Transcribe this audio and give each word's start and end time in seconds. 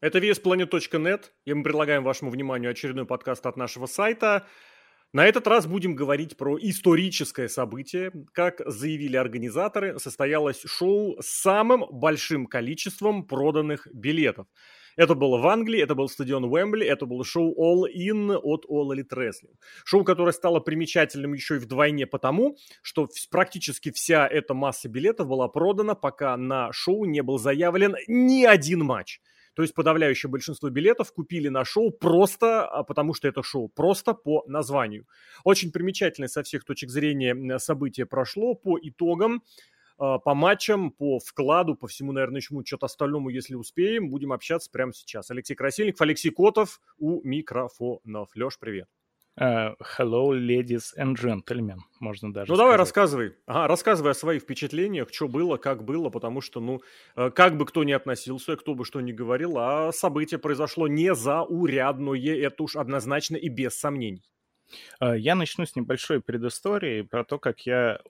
Это 0.00 0.18
VSPlanet.net, 0.18 1.24
и 1.44 1.52
мы 1.52 1.62
предлагаем 1.62 2.02
вашему 2.04 2.30
вниманию 2.30 2.70
очередной 2.70 3.04
подкаст 3.04 3.44
от 3.44 3.58
нашего 3.58 3.84
сайта. 3.84 4.46
На 5.12 5.26
этот 5.26 5.46
раз 5.46 5.66
будем 5.66 5.94
говорить 5.94 6.38
про 6.38 6.56
историческое 6.58 7.50
событие. 7.50 8.10
Как 8.32 8.62
заявили 8.64 9.18
организаторы, 9.18 9.98
состоялось 9.98 10.62
шоу 10.64 11.20
с 11.20 11.26
самым 11.26 11.84
большим 11.90 12.46
количеством 12.46 13.26
проданных 13.26 13.88
билетов. 13.92 14.46
Это 14.96 15.14
было 15.14 15.36
в 15.36 15.46
Англии, 15.46 15.82
это 15.82 15.94
был 15.94 16.08
стадион 16.08 16.44
Уэмбли, 16.44 16.86
это 16.86 17.04
было 17.04 17.22
шоу 17.22 17.52
All 17.60 17.86
In 17.94 18.34
от 18.34 18.64
All 18.70 18.96
Elite 18.96 19.14
Wrestling. 19.14 19.56
Шоу, 19.84 20.02
которое 20.04 20.32
стало 20.32 20.60
примечательным 20.60 21.34
еще 21.34 21.56
и 21.56 21.58
вдвойне 21.58 22.06
потому, 22.06 22.56
что 22.80 23.06
практически 23.30 23.90
вся 23.90 24.26
эта 24.26 24.54
масса 24.54 24.88
билетов 24.88 25.28
была 25.28 25.48
продана, 25.48 25.94
пока 25.94 26.38
на 26.38 26.72
шоу 26.72 27.04
не 27.04 27.22
был 27.22 27.38
заявлен 27.38 27.96
ни 28.08 28.46
один 28.46 28.82
матч. 28.82 29.20
То 29.60 29.62
есть 29.62 29.74
подавляющее 29.74 30.30
большинство 30.30 30.70
билетов 30.70 31.12
купили 31.12 31.48
на 31.48 31.66
шоу 31.66 31.90
просто 31.90 32.64
а, 32.66 32.82
потому, 32.82 33.12
что 33.12 33.28
это 33.28 33.42
шоу, 33.42 33.68
просто 33.68 34.14
по 34.14 34.42
названию. 34.46 35.06
Очень 35.44 35.70
примечательное 35.70 36.28
со 36.28 36.42
всех 36.42 36.64
точек 36.64 36.88
зрения 36.88 37.58
событие 37.58 38.06
прошло 38.06 38.54
по 38.54 38.78
итогам 38.80 39.42
а, 39.98 40.18
по 40.18 40.32
матчам, 40.32 40.90
по 40.90 41.18
вкладу, 41.18 41.74
по 41.74 41.88
всему, 41.88 42.12
наверное, 42.12 42.40
чему, 42.40 42.64
что-то 42.64 42.86
остальному, 42.86 43.28
если 43.28 43.54
успеем, 43.54 44.08
будем 44.08 44.32
общаться 44.32 44.70
прямо 44.70 44.94
сейчас. 44.94 45.30
Алексей 45.30 45.54
Красильников, 45.54 46.00
Алексей 46.00 46.30
Котов 46.30 46.80
у 46.96 47.20
микрофонов. 47.22 48.30
Леш, 48.34 48.58
привет. 48.58 48.88
Uh, 49.38 49.74
hello, 49.96 50.32
ladies 50.34 50.92
and 50.98 51.16
gentlemen, 51.16 51.78
можно 51.98 52.30
даже 52.32 52.50
Ну, 52.50 52.56
сказать. 52.56 52.58
давай 52.58 52.76
рассказывай. 52.76 53.36
Ага, 53.46 53.68
рассказывай 53.68 54.10
о 54.10 54.14
своих 54.14 54.42
впечатлениях, 54.42 55.08
что 55.12 55.28
было, 55.28 55.56
как 55.56 55.84
было, 55.84 56.10
потому 56.10 56.40
что, 56.42 56.60
ну, 56.60 56.80
э, 57.16 57.30
как 57.30 57.56
бы 57.56 57.64
кто 57.64 57.82
ни 57.84 57.92
относился, 57.92 58.56
кто 58.56 58.74
бы 58.74 58.84
что 58.84 59.00
ни 59.00 59.12
говорил, 59.12 59.56
а 59.56 59.92
событие 59.92 60.38
произошло 60.38 60.88
незаурядное, 60.88 62.36
это 62.44 62.62
уж 62.64 62.76
однозначно 62.76 63.36
и 63.36 63.48
без 63.48 63.78
сомнений. 63.78 64.24
А, 64.98 65.16
я 65.16 65.34
начну 65.34 65.66
с 65.66 65.76
небольшой 65.76 66.20
предыстории 66.20 67.02
про 67.02 67.24
то, 67.24 67.38
как 67.38 67.60
я 67.60 68.00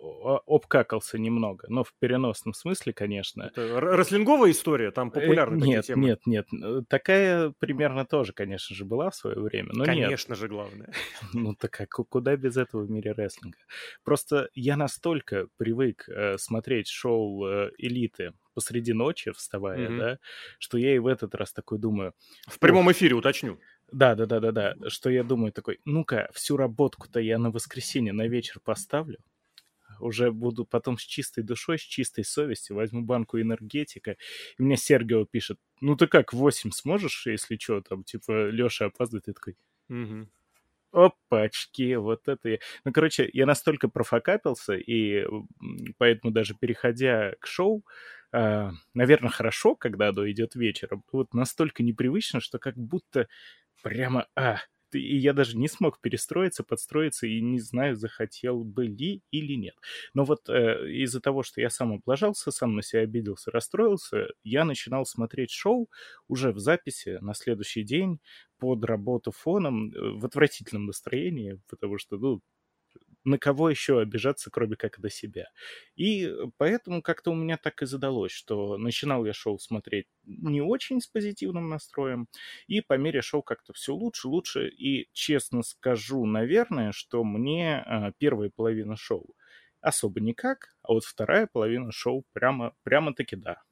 обкакался 0.46 1.18
немного. 1.18 1.66
Но 1.68 1.84
в 1.84 1.92
переносном 1.98 2.54
смысле, 2.54 2.92
конечно. 2.92 3.44
Это 3.44 3.80
рестлинговая 3.80 4.50
история? 4.50 4.90
Там 4.90 5.08
э, 5.08 5.12
популярны 5.12 5.62
Нет, 5.62 5.86
темы? 5.86 6.06
нет, 6.06 6.20
нет. 6.26 6.46
Э, 6.52 6.82
такая 6.88 7.52
примерно 7.58 8.04
тоже, 8.04 8.32
конечно 8.32 8.74
же, 8.74 8.84
была 8.84 9.10
в 9.10 9.14
свое 9.14 9.38
время. 9.38 9.70
Но 9.72 9.84
конечно 9.84 10.32
нет. 10.32 10.38
же, 10.38 10.48
главное. 10.48 10.92
Ну 11.32 11.54
так 11.54 11.80
а 11.80 11.86
куда 11.86 12.36
без 12.36 12.56
этого 12.56 12.82
в 12.82 12.90
мире 12.90 13.12
рестлинга? 13.12 13.58
Просто 14.04 14.50
я 14.54 14.76
настолько 14.76 15.46
привык 15.56 16.08
э, 16.08 16.38
смотреть 16.38 16.88
шоу 16.88 17.46
элиты 17.78 18.32
посреди 18.54 18.92
ночи, 18.92 19.32
вставая, 19.32 19.78
mm-hmm. 19.78 19.98
да, 19.98 20.18
что 20.58 20.78
я 20.78 20.94
и 20.94 20.98
в 20.98 21.06
этот 21.06 21.34
раз 21.34 21.52
такой 21.52 21.78
думаю... 21.78 22.12
В 22.46 22.58
прямом 22.58 22.90
эфире, 22.92 23.14
уточню. 23.14 23.58
Да, 23.92 24.14
да, 24.14 24.26
да, 24.26 24.40
да, 24.40 24.52
да. 24.52 24.74
Что 24.88 25.10
я 25.10 25.24
думаю 25.24 25.52
такой, 25.52 25.80
ну-ка, 25.84 26.30
всю 26.32 26.56
работку-то 26.56 27.20
я 27.20 27.38
на 27.38 27.50
воскресенье 27.50 28.12
на 28.12 28.28
вечер 28.28 28.60
поставлю. 28.62 29.18
Уже 30.00 30.32
буду 30.32 30.64
потом 30.66 30.98
с 30.98 31.02
чистой 31.02 31.44
душой, 31.44 31.78
с 31.78 31.82
чистой 31.82 32.24
совестью, 32.24 32.76
возьму 32.76 33.02
банку 33.02 33.40
энергетика. 33.40 34.16
И 34.58 34.62
мне 34.62 34.76
Сергео 34.76 35.26
пишет, 35.26 35.58
ну 35.80 35.96
ты 35.96 36.06
как, 36.06 36.32
8 36.32 36.70
сможешь, 36.72 37.26
если 37.26 37.56
что, 37.60 37.82
там, 37.82 38.04
типа, 38.04 38.48
Леша 38.50 38.86
опаздывает, 38.86 39.28
и 39.28 39.32
такой... 39.32 39.56
Угу. 39.90 40.28
Опачки, 40.92 41.94
вот 41.96 42.26
это 42.28 42.48
я. 42.48 42.58
Ну, 42.84 42.92
короче, 42.92 43.30
я 43.32 43.46
настолько 43.46 43.88
профокапился, 43.88 44.74
и 44.74 45.24
поэтому 45.98 46.32
даже 46.32 46.54
переходя 46.54 47.34
к 47.40 47.46
шоу, 47.46 47.84
э, 48.32 48.70
наверное, 48.94 49.30
хорошо, 49.30 49.76
когда 49.76 50.08
оно 50.08 50.28
идет 50.30 50.56
вечером. 50.56 51.04
Вот 51.12 51.32
настолько 51.34 51.82
непривычно, 51.84 52.40
что 52.40 52.58
как 52.58 52.76
будто 52.76 53.28
прямо, 53.82 54.26
а, 54.36 54.58
и 54.92 55.16
я 55.18 55.32
даже 55.32 55.56
не 55.56 55.68
смог 55.68 56.00
перестроиться, 56.00 56.64
подстроиться, 56.64 57.26
и 57.26 57.40
не 57.40 57.60
знаю, 57.60 57.96
захотел 57.96 58.64
бы 58.64 58.86
ли 58.86 59.22
или 59.30 59.54
нет. 59.54 59.74
Но 60.14 60.24
вот 60.24 60.48
э, 60.48 60.90
из-за 60.90 61.20
того, 61.20 61.42
что 61.42 61.60
я 61.60 61.70
сам 61.70 61.92
облажался, 61.94 62.50
сам 62.50 62.74
на 62.74 62.82
себя 62.82 63.02
обиделся, 63.02 63.50
расстроился, 63.50 64.28
я 64.42 64.64
начинал 64.64 65.06
смотреть 65.06 65.50
шоу 65.52 65.88
уже 66.28 66.52
в 66.52 66.58
записи 66.58 67.18
на 67.20 67.34
следующий 67.34 67.82
день 67.84 68.18
под 68.58 68.84
работу 68.84 69.30
фоном 69.32 69.90
э, 69.92 70.10
в 70.18 70.24
отвратительном 70.26 70.86
настроении, 70.86 71.60
потому 71.68 71.98
что, 71.98 72.18
ну, 72.18 72.40
на 73.24 73.38
кого 73.38 73.70
еще 73.70 74.00
обижаться, 74.00 74.50
кроме 74.50 74.76
как 74.76 75.00
до 75.00 75.10
себя. 75.10 75.46
И 75.96 76.32
поэтому 76.56 77.02
как-то 77.02 77.30
у 77.30 77.34
меня 77.34 77.56
так 77.56 77.82
и 77.82 77.86
задалось, 77.86 78.32
что 78.32 78.76
начинал 78.78 79.24
я 79.24 79.32
шоу 79.32 79.58
смотреть 79.58 80.06
не 80.24 80.60
очень 80.62 81.00
с 81.00 81.06
позитивным 81.06 81.68
настроем, 81.68 82.28
и 82.66 82.80
по 82.80 82.94
мере 82.94 83.22
шоу 83.22 83.42
как-то 83.42 83.72
все 83.72 83.94
лучше, 83.94 84.28
лучше, 84.28 84.68
и 84.68 85.08
честно 85.12 85.62
скажу, 85.62 86.24
наверное, 86.26 86.92
что 86.92 87.24
мне 87.24 87.82
а, 87.86 88.12
первая 88.18 88.50
половина 88.54 88.96
шоу 88.96 89.34
особо 89.80 90.20
никак, 90.20 90.76
а 90.82 90.92
вот 90.92 91.04
вторая 91.04 91.46
половина 91.46 91.90
шоу 91.92 92.24
прямо, 92.32 92.74
прямо-таки 92.82 93.36
да. 93.36 93.62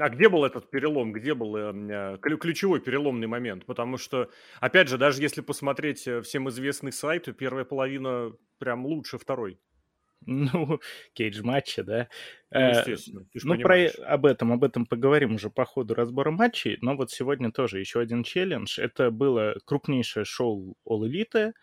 А 0.00 0.08
где 0.08 0.28
был 0.28 0.44
этот 0.44 0.70
перелом? 0.70 1.12
Где 1.12 1.34
был 1.34 1.56
э, 1.56 2.18
ключевой 2.18 2.80
переломный 2.80 3.26
момент? 3.26 3.66
Потому 3.66 3.96
что, 3.96 4.30
опять 4.60 4.88
же, 4.88 4.98
даже 4.98 5.22
если 5.22 5.40
посмотреть 5.40 6.06
э, 6.06 6.22
всем 6.22 6.48
известный 6.48 6.92
сайт, 6.92 7.24
то 7.24 7.32
первая 7.32 7.64
половина 7.64 8.32
прям 8.58 8.86
лучше 8.86 9.18
второй. 9.18 9.58
Ну, 10.24 10.78
кейдж-матча, 11.14 11.82
да. 11.82 12.08
Ну, 12.50 12.60
э, 12.60 12.70
естественно, 12.70 13.24
ты 13.32 13.40
Ну, 13.42 13.58
про 13.58 13.86
об 14.06 14.26
этом, 14.26 14.52
об 14.52 14.62
этом 14.62 14.86
поговорим 14.86 15.34
уже 15.34 15.50
по 15.50 15.64
ходу 15.64 15.94
разбора 15.94 16.30
матчей, 16.30 16.78
но 16.80 16.96
вот 16.96 17.10
сегодня 17.10 17.50
тоже 17.50 17.80
еще 17.80 18.00
один 18.00 18.22
челлендж. 18.22 18.78
Это 18.78 19.10
было 19.10 19.56
крупнейшее 19.64 20.24
шоу 20.24 20.76
All 20.88 21.08
Elite, 21.08 21.54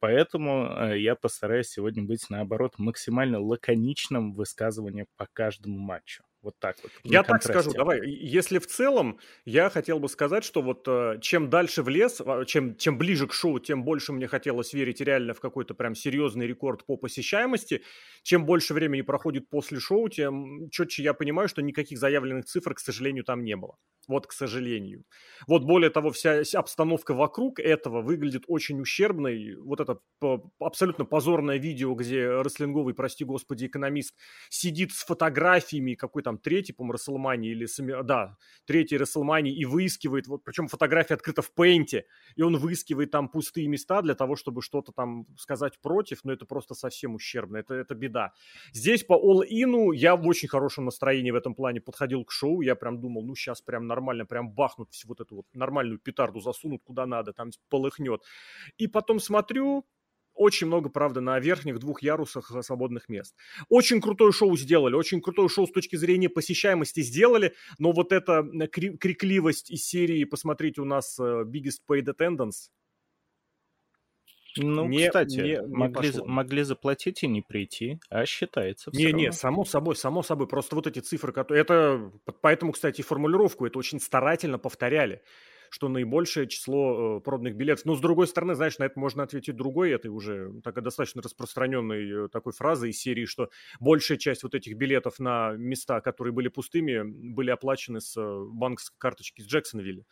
поэтому 0.00 0.94
я 0.94 1.14
постараюсь 1.14 1.68
сегодня 1.68 2.02
быть, 2.02 2.28
наоборот, 2.28 2.74
максимально 2.78 3.38
лаконичным 3.40 4.32
в 4.32 4.36
высказывании 4.36 5.06
по 5.16 5.28
каждому 5.32 5.78
матчу. 5.78 6.24
Вот 6.48 6.58
так 6.60 6.76
вот. 6.82 6.90
Я 7.04 7.22
так 7.24 7.42
скажу, 7.42 7.72
давай. 7.72 8.00
Если 8.08 8.58
в 8.58 8.66
целом, 8.66 9.18
я 9.44 9.68
хотел 9.68 9.98
бы 9.98 10.08
сказать, 10.08 10.44
что 10.44 10.62
вот 10.62 10.88
э, 10.88 11.18
чем 11.20 11.50
дальше 11.50 11.82
в 11.82 11.90
лес, 11.90 12.22
а, 12.24 12.46
чем, 12.46 12.74
чем 12.76 12.96
ближе 12.96 13.26
к 13.26 13.34
шоу, 13.34 13.58
тем 13.58 13.84
больше 13.84 14.14
мне 14.14 14.26
хотелось 14.28 14.72
верить 14.72 15.02
реально 15.02 15.34
в 15.34 15.40
какой-то 15.40 15.74
прям 15.74 15.94
серьезный 15.94 16.46
рекорд 16.46 16.86
по 16.86 16.96
посещаемости. 16.96 17.82
Чем 18.22 18.46
больше 18.46 18.72
времени 18.72 19.02
проходит 19.02 19.50
после 19.50 19.78
шоу, 19.78 20.08
тем 20.08 20.70
четче 20.70 21.02
я 21.02 21.12
понимаю, 21.12 21.48
что 21.48 21.60
никаких 21.60 21.98
заявленных 21.98 22.46
цифр, 22.46 22.72
к 22.72 22.78
сожалению, 22.78 23.24
там 23.24 23.44
не 23.44 23.54
было. 23.54 23.76
Вот, 24.08 24.26
к 24.26 24.32
сожалению. 24.32 25.04
Вот, 25.46 25.64
более 25.64 25.90
того, 25.90 26.10
вся 26.12 26.40
обстановка 26.54 27.12
вокруг 27.12 27.60
этого 27.60 28.00
выглядит 28.00 28.44
очень 28.46 28.80
ущербной. 28.80 29.56
Вот 29.56 29.80
это 29.80 29.98
абсолютно 30.58 31.04
позорное 31.04 31.58
видео, 31.58 31.94
где 31.94 32.40
рестлинговый, 32.40 32.94
прости 32.94 33.24
господи, 33.24 33.66
экономист 33.66 34.14
сидит 34.48 34.92
с 34.92 35.04
фотографиями 35.04 35.92
какой-то 35.92 36.28
там 36.28 36.37
третий, 36.38 36.72
по-моему, 36.72 36.92
Расселмании 36.92 37.50
или, 37.50 37.66
да, 38.02 38.36
третий 38.66 38.96
Расселмании 38.96 39.54
и 39.54 39.64
выискивает, 39.64 40.26
вот, 40.26 40.44
причем 40.44 40.68
фотография 40.68 41.14
открыта 41.14 41.42
в 41.42 41.52
пейнте, 41.52 42.06
и 42.36 42.42
он 42.42 42.56
выискивает 42.56 43.10
там 43.10 43.28
пустые 43.28 43.68
места 43.68 44.02
для 44.02 44.14
того, 44.14 44.36
чтобы 44.36 44.62
что-то 44.62 44.92
там 44.92 45.26
сказать 45.36 45.80
против, 45.80 46.24
но 46.24 46.32
это 46.32 46.46
просто 46.46 46.74
совсем 46.74 47.14
ущербно, 47.14 47.58
это, 47.58 47.74
это 47.74 47.94
беда. 47.94 48.32
Здесь 48.72 49.04
по 49.04 49.14
All 49.14 49.44
In 49.48 49.94
я 49.94 50.16
в 50.16 50.26
очень 50.26 50.48
хорошем 50.48 50.84
настроении 50.86 51.30
в 51.30 51.36
этом 51.36 51.54
плане 51.54 51.80
подходил 51.80 52.24
к 52.24 52.30
шоу, 52.30 52.60
я 52.60 52.74
прям 52.74 53.00
думал, 53.00 53.22
ну 53.24 53.34
сейчас 53.34 53.60
прям 53.60 53.86
нормально, 53.86 54.26
прям 54.26 54.50
бахнут 54.52 54.90
всю 54.90 55.08
вот 55.08 55.20
эту 55.20 55.36
вот 55.36 55.46
нормальную 55.52 55.98
петарду, 55.98 56.40
засунут 56.40 56.82
куда 56.84 57.06
надо, 57.06 57.32
там 57.32 57.50
полыхнет. 57.68 58.22
И 58.76 58.86
потом 58.86 59.20
смотрю, 59.20 59.86
очень 60.38 60.66
много, 60.66 60.88
правда, 60.88 61.20
на 61.20 61.38
верхних 61.40 61.78
двух 61.78 62.02
ярусах 62.02 62.50
э, 62.54 62.62
свободных 62.62 63.08
мест. 63.08 63.34
Очень 63.68 64.00
крутое 64.00 64.32
шоу 64.32 64.56
сделали, 64.56 64.94
очень 64.94 65.20
крутое 65.20 65.48
шоу 65.48 65.66
с 65.66 65.72
точки 65.72 65.96
зрения 65.96 66.28
посещаемости 66.28 67.00
сделали, 67.00 67.54
но 67.78 67.92
вот 67.92 68.12
эта 68.12 68.42
крикливость 68.70 69.70
из 69.70 69.84
серии 69.84 70.24
«Посмотрите, 70.24 70.80
у 70.80 70.84
нас 70.84 71.18
э, 71.18 71.44
biggest 71.44 71.80
paid 71.88 72.06
attendance» 72.06 72.70
ну, 74.56 74.86
не, 74.86 75.06
кстати, 75.06 75.36
не, 75.36 75.42
не 75.42 75.60
могли, 75.66 76.12
могли 76.24 76.62
заплатить 76.62 77.22
и 77.22 77.28
не 77.28 77.42
прийти, 77.42 78.00
а 78.08 78.26
считается 78.26 78.90
Не, 78.92 79.12
не, 79.12 79.32
само 79.32 79.64
собой, 79.64 79.96
само 79.96 80.22
собой. 80.22 80.48
Просто 80.48 80.74
вот 80.74 80.86
эти 80.86 81.00
цифры, 81.00 81.32
которые... 81.32 81.62
Это, 81.62 82.12
поэтому, 82.40 82.72
кстати, 82.72 83.02
формулировку 83.02 83.66
это 83.66 83.78
очень 83.78 84.00
старательно 84.00 84.58
повторяли 84.58 85.22
что 85.70 85.88
наибольшее 85.88 86.46
число 86.46 87.18
э, 87.18 87.20
проданных 87.20 87.56
билетов. 87.56 87.84
Но, 87.84 87.94
с 87.94 88.00
другой 88.00 88.26
стороны, 88.26 88.54
знаешь, 88.54 88.78
на 88.78 88.84
это 88.84 88.98
можно 88.98 89.22
ответить 89.22 89.56
другой, 89.56 89.90
это 89.90 90.10
уже 90.10 90.52
такая 90.62 90.84
достаточно 90.84 91.22
распространенной 91.22 92.26
э, 92.26 92.28
такой 92.28 92.52
фразой 92.52 92.90
из 92.90 93.00
серии, 93.00 93.24
что 93.24 93.50
большая 93.80 94.18
часть 94.18 94.42
вот 94.42 94.54
этих 94.54 94.76
билетов 94.76 95.18
на 95.18 95.52
места, 95.52 96.00
которые 96.00 96.32
были 96.32 96.48
пустыми, 96.48 97.02
были 97.02 97.50
оплачены 97.50 98.00
с 98.00 98.16
э, 98.16 98.44
банковской 98.50 98.98
карточки 98.98 99.40
из 99.40 99.46
Джексонвилля. 99.46 100.04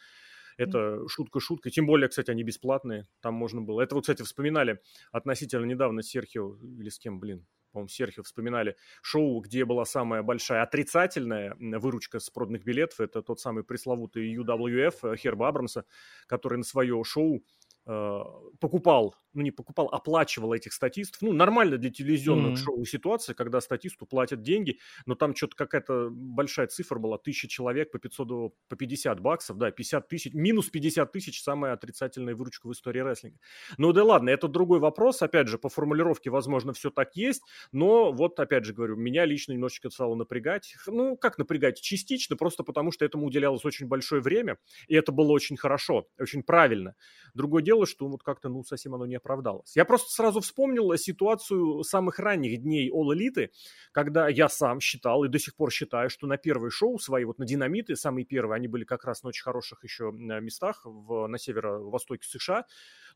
Это 0.56 1.06
шутка 1.08 1.40
шутка. 1.40 1.70
Тем 1.70 1.86
более, 1.86 2.08
кстати, 2.08 2.30
они 2.30 2.42
бесплатные. 2.42 3.06
Там 3.20 3.34
можно 3.34 3.60
было. 3.60 3.82
Это 3.82 3.94
вот, 3.94 4.02
кстати, 4.02 4.22
вспоминали 4.22 4.80
относительно 5.12 5.66
недавно 5.66 6.02
Серхио 6.02 6.56
или 6.56 6.88
с 6.88 6.98
кем, 6.98 7.20
блин, 7.20 7.46
по-моему, 7.76 7.88
Серхио 7.88 8.22
вспоминали, 8.22 8.74
шоу, 9.02 9.40
где 9.40 9.66
была 9.66 9.84
самая 9.84 10.22
большая 10.22 10.62
отрицательная 10.62 11.54
выручка 11.58 12.20
с 12.20 12.30
проданных 12.30 12.64
билетов, 12.64 13.00
это 13.00 13.20
тот 13.20 13.38
самый 13.38 13.64
пресловутый 13.64 14.34
UWF 14.34 15.14
Херба 15.16 15.48
Абрамса, 15.48 15.84
который 16.26 16.56
на 16.56 16.64
свое 16.64 17.04
шоу 17.04 17.44
э, 17.86 18.20
покупал 18.60 19.14
ну 19.36 19.42
не 19.42 19.50
покупал, 19.50 19.86
оплачивал 19.88 20.52
этих 20.52 20.72
статистов. 20.72 21.22
Ну, 21.22 21.32
нормально 21.32 21.78
для 21.78 21.90
телевизионного 21.90 22.52
mm-hmm. 22.52 22.56
шоу 22.56 22.84
ситуация, 22.84 23.34
когда 23.34 23.60
статисту 23.60 24.06
платят 24.06 24.42
деньги, 24.42 24.78
но 25.04 25.14
там 25.14 25.36
что-то 25.36 25.56
какая-то 25.56 26.08
большая 26.10 26.66
цифра 26.66 26.98
была, 26.98 27.18
тысяча 27.18 27.48
человек 27.48 27.90
по 27.90 27.98
500, 27.98 28.54
по 28.68 28.76
50 28.76 29.20
баксов, 29.20 29.58
да, 29.58 29.70
50 29.70 30.08
тысяч, 30.08 30.34
минус 30.34 30.70
50 30.70 31.12
тысяч, 31.12 31.42
самая 31.42 31.72
отрицательная 31.72 32.34
выручка 32.34 32.66
в 32.66 32.72
истории 32.72 33.00
рестлинга. 33.00 33.38
Ну 33.78 33.92
да 33.92 34.04
ладно, 34.04 34.30
это 34.30 34.48
другой 34.48 34.80
вопрос, 34.80 35.22
опять 35.22 35.48
же, 35.48 35.58
по 35.58 35.68
формулировке, 35.68 36.30
возможно, 36.30 36.72
все 36.72 36.90
так 36.90 37.14
есть, 37.16 37.42
но 37.72 38.12
вот, 38.12 38.38
опять 38.40 38.64
же 38.64 38.72
говорю, 38.72 38.96
меня 38.96 39.24
лично 39.24 39.52
немножечко 39.52 39.90
стало 39.90 40.14
напрягать. 40.14 40.74
Ну, 40.86 41.16
как 41.16 41.38
напрягать? 41.38 41.80
Частично, 41.80 42.36
просто 42.36 42.62
потому 42.62 42.92
что 42.92 43.04
этому 43.04 43.26
уделялось 43.26 43.64
очень 43.64 43.86
большое 43.86 44.22
время, 44.22 44.58
и 44.88 44.94
это 44.94 45.12
было 45.12 45.32
очень 45.32 45.56
хорошо, 45.56 46.08
очень 46.18 46.42
правильно. 46.42 46.94
Другое 47.34 47.62
дело, 47.62 47.86
что 47.86 48.08
вот 48.08 48.22
как-то, 48.22 48.48
ну, 48.48 48.64
совсем 48.64 48.94
оно 48.94 49.06
не 49.06 49.20
оправдалось. 49.26 49.74
Я 49.76 49.84
просто 49.84 50.10
сразу 50.10 50.40
вспомнил 50.40 50.96
ситуацию 50.96 51.82
самых 51.82 52.18
ранних 52.18 52.62
дней 52.62 52.90
All 52.90 53.12
Elite, 53.12 53.50
когда 53.92 54.28
я 54.28 54.48
сам 54.48 54.80
считал 54.80 55.24
и 55.24 55.28
до 55.28 55.38
сих 55.38 55.56
пор 55.56 55.72
считаю, 55.72 56.10
что 56.10 56.26
на 56.26 56.36
первые 56.36 56.70
шоу 56.70 56.98
свои, 56.98 57.24
вот 57.24 57.38
на 57.38 57.44
Динамиты, 57.46 57.96
самые 57.96 58.24
первые, 58.24 58.56
они 58.56 58.68
были 58.68 58.84
как 58.84 59.04
раз 59.04 59.22
на 59.22 59.28
очень 59.28 59.42
хороших 59.42 59.82
еще 59.82 60.12
местах 60.12 60.82
в, 60.84 61.26
на 61.26 61.38
северо-востоке 61.38 62.26
США, 62.28 62.64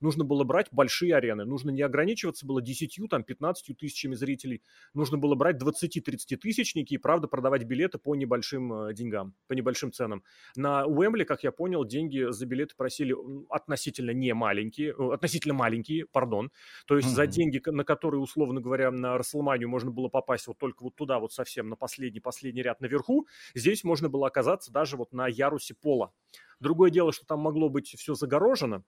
нужно 0.01 0.25
было 0.25 0.45
брать 0.45 0.69
большие 0.73 1.15
арены. 1.15 1.45
Нужно 1.45 1.71
не 1.71 1.83
ограничиваться 1.83 2.47
было 2.47 2.61
10, 2.61 2.99
там, 3.09 3.23
15 3.23 3.77
тысячами 3.79 4.15
зрителей. 4.15 4.63
Нужно 4.95 5.19
было 5.19 5.35
брать 5.35 5.63
20-30 5.63 6.37
тысячники 6.37 6.95
и, 6.95 6.99
правда, 6.99 7.29
продавать 7.29 7.65
билеты 7.65 7.99
по 7.99 8.15
небольшим 8.15 8.73
э, 8.73 8.95
деньгам, 8.95 9.35
по 9.47 9.53
небольшим 9.53 9.93
ценам. 9.93 10.25
На 10.56 10.87
Уэмбли, 10.87 11.25
как 11.25 11.45
я 11.45 11.53
понял, 11.53 11.85
деньги 11.85 12.31
за 12.31 12.47
билеты 12.47 12.75
просили 12.77 13.15
относительно 13.51 14.11
не 14.11 14.35
маленькие, 14.35 14.95
э, 14.99 15.13
относительно 15.13 15.55
маленькие, 15.55 16.00
пардон. 16.05 16.50
То 16.87 16.97
есть 16.97 17.08
mm-hmm. 17.08 17.14
за 17.14 17.26
деньги, 17.26 17.62
на 17.67 17.85
которые, 17.85 18.20
условно 18.20 18.61
говоря, 18.61 18.91
на 18.91 19.19
Расселманию 19.19 19.69
можно 19.69 19.91
было 19.91 20.08
попасть 20.08 20.47
вот 20.47 20.58
только 20.58 20.82
вот 20.82 20.97
туда, 20.97 21.19
вот 21.19 21.32
совсем 21.32 21.69
на 21.69 21.76
последний-последний 21.76 22.62
ряд 22.62 22.81
наверху, 22.81 23.26
здесь 23.55 23.85
можно 23.85 24.08
было 24.08 24.26
оказаться 24.26 24.73
даже 24.73 24.97
вот 24.97 25.12
на 25.12 25.26
ярусе 25.26 25.75
пола. 25.75 26.12
Другое 26.61 26.91
дело, 26.91 27.12
что 27.12 27.26
там 27.26 27.41
могло 27.41 27.69
быть 27.69 27.94
все 27.97 28.14
загорожено, 28.14 28.85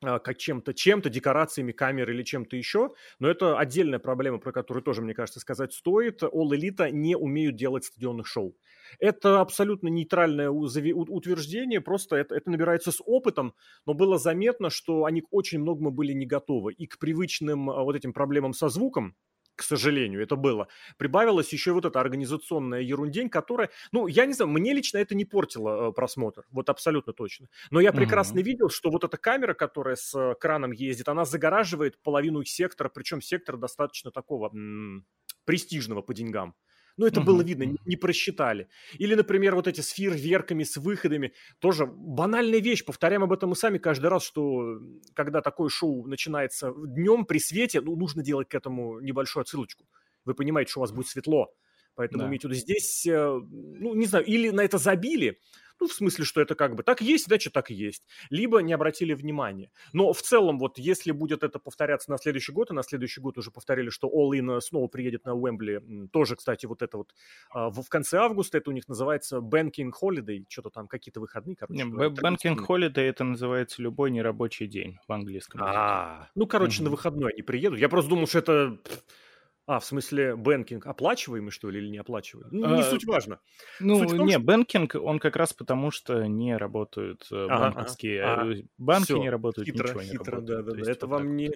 как 0.00 0.38
чем-то, 0.38 0.74
чем-то, 0.74 1.10
декорациями, 1.10 1.72
камерой 1.72 2.14
или 2.14 2.22
чем-то 2.22 2.56
еще, 2.56 2.90
но 3.18 3.28
это 3.28 3.58
отдельная 3.58 3.98
проблема, 3.98 4.38
про 4.38 4.52
которую 4.52 4.82
тоже, 4.82 5.02
мне 5.02 5.14
кажется, 5.14 5.40
сказать 5.40 5.72
стоит. 5.72 6.22
All 6.22 6.50
Elite 6.50 6.90
не 6.90 7.16
умеют 7.16 7.56
делать 7.56 7.84
стадионных 7.84 8.26
шоу. 8.26 8.56
Это 9.00 9.40
абсолютно 9.40 9.88
нейтральное 9.88 10.50
утверждение, 10.50 11.80
просто 11.80 12.16
это, 12.16 12.34
это 12.34 12.50
набирается 12.50 12.92
с 12.92 13.02
опытом, 13.04 13.54
но 13.86 13.94
было 13.94 14.18
заметно, 14.18 14.70
что 14.70 15.04
они 15.04 15.24
очень 15.30 15.60
многому 15.60 15.90
были 15.90 16.12
не 16.12 16.26
готовы. 16.26 16.72
И 16.72 16.86
к 16.86 16.98
привычным 16.98 17.70
а, 17.70 17.82
вот 17.82 17.96
этим 17.96 18.12
проблемам 18.12 18.52
со 18.54 18.68
звуком, 18.68 19.16
к 19.58 19.62
сожалению, 19.62 20.22
это 20.22 20.36
было. 20.36 20.68
Прибавилась 20.98 21.52
еще 21.52 21.72
вот 21.72 21.84
эта 21.84 22.00
организационная 22.00 22.80
ерундень, 22.80 23.28
которая, 23.28 23.70
ну, 23.90 24.06
я 24.06 24.24
не 24.24 24.32
знаю, 24.32 24.50
мне 24.50 24.72
лично 24.72 24.98
это 24.98 25.16
не 25.16 25.24
портило 25.24 25.88
э, 25.88 25.92
просмотр, 25.92 26.46
вот 26.50 26.70
абсолютно 26.70 27.12
точно. 27.12 27.48
Но 27.70 27.80
я 27.80 27.92
прекрасно 27.92 28.38
mm-hmm. 28.38 28.42
видел, 28.42 28.70
что 28.70 28.90
вот 28.90 29.02
эта 29.02 29.16
камера, 29.16 29.54
которая 29.54 29.96
с 29.96 30.14
э, 30.14 30.36
краном 30.36 30.70
ездит, 30.70 31.08
она 31.08 31.24
загораживает 31.24 32.00
половину 32.00 32.44
сектора, 32.44 32.88
причем 32.88 33.20
сектор 33.20 33.56
достаточно 33.56 34.12
такого 34.12 34.48
м- 34.54 35.04
престижного 35.44 36.02
по 36.02 36.14
деньгам. 36.14 36.54
Ну, 36.98 37.06
это 37.06 37.20
было 37.20 37.42
видно, 37.42 37.62
не, 37.62 37.78
не 37.86 37.96
просчитали. 37.96 38.68
Или, 38.98 39.14
например, 39.14 39.54
вот 39.54 39.68
эти 39.68 39.80
с 39.80 39.90
фейерверками, 39.90 40.64
с 40.64 40.76
выходами. 40.76 41.32
Тоже 41.60 41.86
банальная 41.86 42.58
вещь. 42.58 42.84
Повторяем 42.84 43.22
об 43.22 43.32
этом 43.32 43.50
мы 43.50 43.56
сами 43.56 43.78
каждый 43.78 44.08
раз, 44.08 44.24
что 44.24 44.80
когда 45.14 45.40
такое 45.40 45.68
шоу 45.68 46.06
начинается 46.08 46.72
днем 46.76 47.24
при 47.24 47.38
свете, 47.38 47.80
ну, 47.80 47.94
нужно 47.94 48.22
делать 48.22 48.48
к 48.48 48.54
этому 48.54 48.98
небольшую 48.98 49.42
отсылочку. 49.42 49.86
Вы 50.24 50.34
понимаете, 50.34 50.72
что 50.72 50.80
у 50.80 50.82
вас 50.82 50.90
будет 50.90 51.06
светло. 51.06 51.54
Поэтому 51.94 52.24
да. 52.24 52.28
имейте 52.28 52.48
в 52.48 52.50
виду, 52.50 52.60
здесь, 52.60 53.06
э, 53.06 53.40
ну, 53.42 53.94
не 53.94 54.06
знаю, 54.06 54.24
или 54.24 54.50
на 54.50 54.62
это 54.62 54.78
забили, 54.78 55.38
ну, 55.80 55.86
в 55.86 55.92
смысле, 55.92 56.24
что 56.24 56.40
это 56.40 56.54
как 56.54 56.74
бы 56.74 56.82
так 56.82 57.00
есть, 57.00 57.26
значит, 57.26 57.52
так 57.52 57.70
есть. 57.70 58.04
Либо 58.30 58.58
не 58.60 58.72
обратили 58.72 59.14
внимания. 59.14 59.70
Но 59.92 60.12
в 60.12 60.22
целом, 60.22 60.58
вот 60.58 60.78
если 60.78 61.12
будет 61.12 61.42
это 61.42 61.58
повторяться 61.58 62.10
на 62.10 62.18
следующий 62.18 62.52
год, 62.52 62.70
и 62.70 62.74
на 62.74 62.82
следующий 62.82 63.20
год 63.20 63.38
уже 63.38 63.50
повторили, 63.50 63.90
что 63.90 64.08
All 64.08 64.38
In 64.38 64.60
снова 64.60 64.88
приедет 64.88 65.24
на 65.24 65.34
Уэмбли, 65.34 66.08
тоже, 66.12 66.36
кстати, 66.36 66.66
вот 66.66 66.82
это 66.82 66.98
вот 66.98 67.14
а, 67.50 67.70
в 67.70 67.88
конце 67.88 68.18
августа, 68.18 68.58
это 68.58 68.70
у 68.70 68.72
них 68.72 68.88
называется 68.88 69.38
Banking 69.38 69.90
Holiday, 70.00 70.44
что-то 70.48 70.70
там 70.70 70.88
какие-то 70.88 71.20
выходные, 71.20 71.56
короче. 71.56 71.84
Не, 71.84 71.90
Banking 71.90 72.56
Holiday 72.56 73.08
это 73.08 73.24
называется 73.24 73.82
любой 73.82 74.10
нерабочий 74.10 74.66
день 74.66 74.98
в 75.06 75.12
английском. 75.12 75.62
А, 75.62 76.28
ну, 76.34 76.46
короче, 76.46 76.82
на 76.82 76.90
выходной 76.90 77.32
они 77.32 77.42
приедут. 77.42 77.78
Я 77.78 77.88
просто 77.88 78.10
думал, 78.10 78.26
что 78.26 78.38
это 78.38 78.78
а, 79.68 79.80
в 79.80 79.84
смысле, 79.84 80.34
бэнкинг 80.34 80.86
оплачиваемый, 80.86 81.50
что 81.50 81.68
ли, 81.68 81.78
или 81.78 81.88
не 81.90 81.98
оплачиваемый? 81.98 82.50
Ну, 82.50 82.74
не 82.74 82.80
а, 82.80 82.84
суть 82.84 83.04
важно. 83.04 83.38
Ну, 83.80 83.98
суть 83.98 84.16
том, 84.16 84.26
не, 84.26 84.32
что... 84.32 84.40
бэнкинг, 84.40 84.94
он 84.94 85.18
как 85.18 85.36
раз 85.36 85.52
потому, 85.52 85.90
что 85.90 86.26
не 86.26 86.56
работают 86.56 87.28
э, 87.30 87.46
ага, 87.50 87.58
банковские... 87.64 88.22
Ага. 88.22 88.54
Э, 88.54 88.62
банки 88.78 89.04
Все. 89.04 89.18
не 89.18 89.28
работают, 89.28 89.68
хитро, 89.68 89.88
ничего 89.88 90.00
хитро, 90.00 90.12
не 90.12 90.16
работает. 90.16 90.46
Да, 90.46 90.72
да, 90.72 90.84
да. 90.84 90.90
Это 90.90 91.06
вот 91.06 91.18
вам 91.18 91.36
не... 91.36 91.50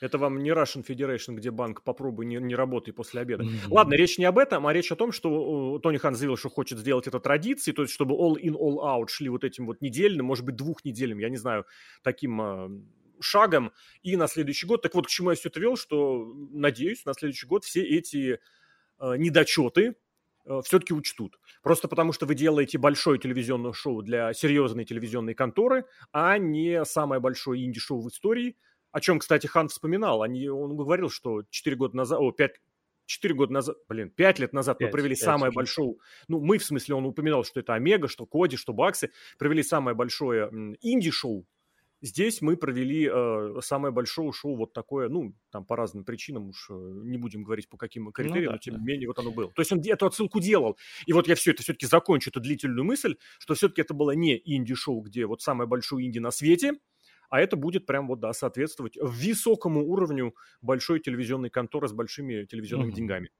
Это 0.00 0.16
вам 0.16 0.42
не 0.42 0.48
Russian 0.48 0.82
Federation, 0.82 1.34
где 1.34 1.50
банк 1.50 1.82
попробуй 1.82 2.24
не, 2.24 2.36
не 2.36 2.54
работай 2.54 2.94
после 2.94 3.20
обеда. 3.20 3.44
Mm-hmm. 3.44 3.68
Ладно, 3.68 3.92
речь 3.92 4.16
не 4.16 4.24
об 4.24 4.38
этом, 4.38 4.66
а 4.66 4.72
речь 4.72 4.90
о 4.90 4.96
том, 4.96 5.12
что 5.12 5.78
Тони 5.82 5.98
Хан 5.98 6.14
заявил, 6.14 6.38
что 6.38 6.48
хочет 6.48 6.78
сделать 6.78 7.06
это 7.06 7.20
традицией, 7.20 7.74
то 7.74 7.82
есть 7.82 7.92
чтобы 7.92 8.14
All 8.14 8.40
In, 8.42 8.54
All 8.54 8.78
Out 8.78 9.08
шли 9.08 9.28
вот 9.28 9.44
этим 9.44 9.66
вот 9.66 9.82
недельным, 9.82 10.24
может 10.24 10.46
быть, 10.46 10.56
двухнедельным, 10.56 11.18
я 11.18 11.28
не 11.28 11.36
знаю, 11.36 11.66
таким 12.02 12.40
а, 12.40 12.70
шагом 13.20 13.72
и 14.02 14.16
на 14.16 14.28
следующий 14.28 14.66
год. 14.66 14.82
Так 14.82 14.94
вот, 14.94 15.06
к 15.06 15.10
чему 15.10 15.30
я 15.30 15.36
все 15.36 15.48
это 15.48 15.60
вел, 15.60 15.76
что, 15.76 16.32
надеюсь, 16.52 17.04
на 17.04 17.14
следующий 17.14 17.46
год 17.46 17.64
все 17.64 17.82
эти 17.82 18.40
э, 18.98 19.16
недочеты 19.16 19.96
э, 20.44 20.60
все-таки 20.64 20.94
учтут. 20.94 21.38
Просто 21.62 21.88
потому, 21.88 22.12
что 22.12 22.26
вы 22.26 22.34
делаете 22.34 22.78
большое 22.78 23.18
телевизионное 23.18 23.72
шоу 23.72 24.02
для 24.02 24.32
серьезной 24.32 24.84
телевизионной 24.84 25.34
конторы, 25.34 25.84
а 26.12 26.38
не 26.38 26.84
самое 26.84 27.20
большое 27.20 27.64
инди-шоу 27.64 28.00
в 28.00 28.08
истории, 28.08 28.56
о 28.92 29.00
чем, 29.00 29.18
кстати, 29.18 29.46
Хан 29.46 29.68
вспоминал. 29.68 30.22
Они, 30.22 30.48
он 30.48 30.76
говорил, 30.76 31.10
что 31.10 31.42
4 31.48 31.76
года 31.76 31.96
назад, 31.96 32.18
о, 32.20 32.32
5, 32.32 32.60
4 33.06 33.34
года 33.34 33.52
назад, 33.52 33.76
блин, 33.88 34.10
5 34.10 34.38
лет 34.38 34.52
назад 34.52 34.78
5, 34.78 34.86
мы 34.86 34.92
провели 34.92 35.14
5, 35.14 35.18
самое 35.18 35.50
5. 35.50 35.56
большое, 35.56 35.94
ну, 36.28 36.40
мы, 36.40 36.58
в 36.58 36.64
смысле, 36.64 36.94
он 36.96 37.06
упоминал, 37.06 37.44
что 37.44 37.60
это 37.60 37.74
Омега, 37.74 38.08
что 38.08 38.26
Коди, 38.26 38.56
что 38.56 38.72
Баксы, 38.72 39.10
провели 39.38 39.62
самое 39.62 39.96
большое 39.96 40.48
инди-шоу 40.80 41.46
Здесь 42.02 42.40
мы 42.40 42.56
провели 42.56 43.08
э, 43.12 43.60
самое 43.60 43.92
большое 43.92 44.32
шоу 44.32 44.56
вот 44.56 44.72
такое, 44.72 45.08
ну, 45.08 45.34
там 45.50 45.66
по 45.66 45.76
разным 45.76 46.04
причинам 46.04 46.48
уж 46.48 46.68
э, 46.70 46.74
не 46.74 47.18
будем 47.18 47.42
говорить 47.42 47.68
по 47.68 47.76
каким 47.76 48.04
ну 48.04 48.12
критериям, 48.12 48.44
ну, 48.44 48.48
да, 48.48 48.52
но 48.52 48.58
тем 48.58 48.74
не 48.74 48.80
да. 48.80 48.84
менее 48.86 49.08
вот 49.08 49.18
оно 49.18 49.30
было. 49.30 49.52
То 49.52 49.60
есть 49.60 49.70
он 49.72 49.80
эту 49.84 50.06
отсылку 50.06 50.40
делал. 50.40 50.78
И 51.06 51.12
вот 51.12 51.28
я 51.28 51.34
все 51.34 51.50
это 51.50 51.62
все-таки 51.62 51.86
закончу, 51.86 52.30
эту 52.30 52.40
длительную 52.40 52.84
мысль, 52.84 53.16
что 53.38 53.54
все-таки 53.54 53.82
это 53.82 53.92
было 53.92 54.12
не 54.12 54.40
инди-шоу, 54.42 55.02
где 55.02 55.26
вот 55.26 55.42
самое 55.42 55.68
большое 55.68 56.06
инди 56.06 56.18
на 56.18 56.30
свете, 56.30 56.72
а 57.28 57.40
это 57.40 57.56
будет 57.56 57.86
прям 57.86 58.08
вот, 58.08 58.20
да, 58.20 58.32
соответствовать 58.32 58.96
высокому 58.96 59.86
уровню 59.86 60.34
большой 60.62 61.00
телевизионной 61.00 61.50
конторы 61.50 61.88
с 61.88 61.92
большими 61.92 62.44
телевизионными 62.44 62.90
угу. 62.90 62.96
деньгами. 62.96 63.30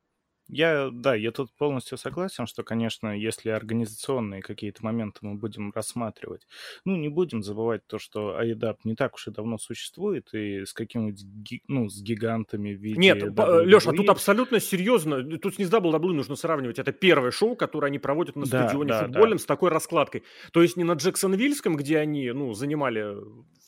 Я, 0.51 0.91
да, 0.93 1.15
я 1.15 1.31
тут 1.31 1.53
полностью 1.53 1.97
согласен, 1.97 2.47
что, 2.47 2.63
конечно, 2.63 3.17
если 3.17 3.51
организационные 3.51 4.43
какие-то 4.43 4.85
моменты 4.85 5.21
мы 5.23 5.35
будем 5.35 5.71
рассматривать, 5.73 6.47
ну, 6.85 6.97
не 6.97 7.09
будем 7.09 7.43
забывать 7.43 7.87
то, 7.87 7.99
что 7.99 8.37
AEDAP 8.41 8.79
не 8.85 8.95
так 8.95 9.15
уж 9.15 9.29
и 9.29 9.31
давно 9.31 9.59
существует, 9.59 10.33
и 10.35 10.65
с 10.65 10.73
какими-нибудь, 10.73 11.63
ну, 11.69 11.89
с 11.89 12.01
гигантами 12.03 12.75
в 12.75 12.81
виде 12.81 12.99
Нет, 12.99 13.23
WWE. 13.23 13.65
Леша, 13.65 13.93
тут 13.93 14.09
абсолютно 14.09 14.61
серьезно, 14.61 15.23
тут 15.39 15.59
не 15.59 15.65
с 15.65 15.71
WWE 15.73 16.13
нужно 16.13 16.37
сравнивать, 16.37 16.79
это 16.79 16.93
первое 16.93 17.31
шоу, 17.31 17.55
которое 17.55 17.87
они 17.87 17.99
проводят 17.99 18.37
на 18.37 18.47
стадионе 18.47 18.89
да, 18.89 19.05
футбольном 19.05 19.39
да. 19.39 19.43
с 19.43 19.47
такой 19.47 19.71
раскладкой. 19.71 20.25
То 20.53 20.63
есть 20.63 20.77
не 20.77 20.85
на 20.85 20.93
Джексонвильском, 20.93 21.77
где 21.77 21.99
они, 21.99 22.33
ну, 22.33 22.55
занимали 22.55 23.17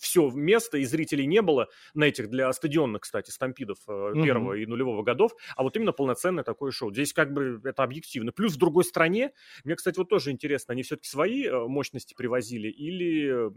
все 0.03 0.31
место, 0.31 0.79
и 0.79 0.85
зрителей 0.85 1.27
не 1.27 1.41
было 1.41 1.69
на 1.95 2.05
этих 2.05 2.29
для 2.29 2.53
стадионных, 2.53 3.03
кстати, 3.03 3.31
стампидов 3.31 3.79
угу. 3.87 4.23
первого 4.23 4.55
и 4.55 4.67
нулевого 4.67 5.03
годов, 5.03 5.33
а 5.57 5.63
вот 5.63 5.77
именно 5.77 5.93
полноценное 5.93 6.45
такое 6.45 6.73
шоу. 6.73 6.93
Здесь 6.93 7.13
как 7.13 7.33
бы 7.33 7.61
это 7.65 7.83
объективно. 7.83 8.33
Плюс 8.33 8.55
в 8.55 8.59
другой 8.59 8.85
стране, 8.85 9.33
мне, 9.65 9.77
кстати, 9.77 9.99
вот 9.99 10.09
тоже 10.09 10.33
интересно, 10.33 10.73
они 10.73 10.83
все-таки 10.83 11.09
свои 11.09 11.47
э, 11.47 11.67
мощности 11.67 12.15
привозили 12.15 12.69
или 12.69 13.53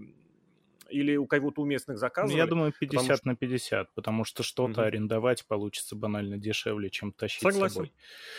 или 0.90 1.16
у 1.16 1.26
кого-то 1.26 1.62
у 1.62 1.66
местных 1.66 1.98
заказывали? 1.98 2.38
Я 2.38 2.46
думаю, 2.46 2.72
50 2.80 3.18
что... 3.18 3.28
на 3.28 3.36
50, 3.36 3.96
потому 3.96 4.24
что 4.24 4.44
что-то 4.44 4.82
угу. 4.82 4.82
арендовать 4.82 5.46
получится 5.48 5.96
банально 5.96 6.38
дешевле, 6.38 6.90
чем 6.90 7.12
тащить 7.12 7.42
Согласен. 7.42 7.70
с 7.70 7.74
собой. 7.74 7.94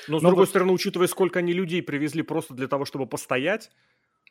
Но, 0.07 0.21
с 0.21 0.23
Но 0.23 0.29
другой 0.29 0.43
вот... 0.45 0.51
стороны, 0.51 0.73
учитывая, 0.73 1.09
сколько 1.09 1.41
они 1.41 1.53
людей 1.53 1.83
привезли 1.83 2.23
просто 2.23 2.55
для 2.55 2.69
того, 2.69 2.85
чтобы 2.85 3.07
постоять, 3.07 3.71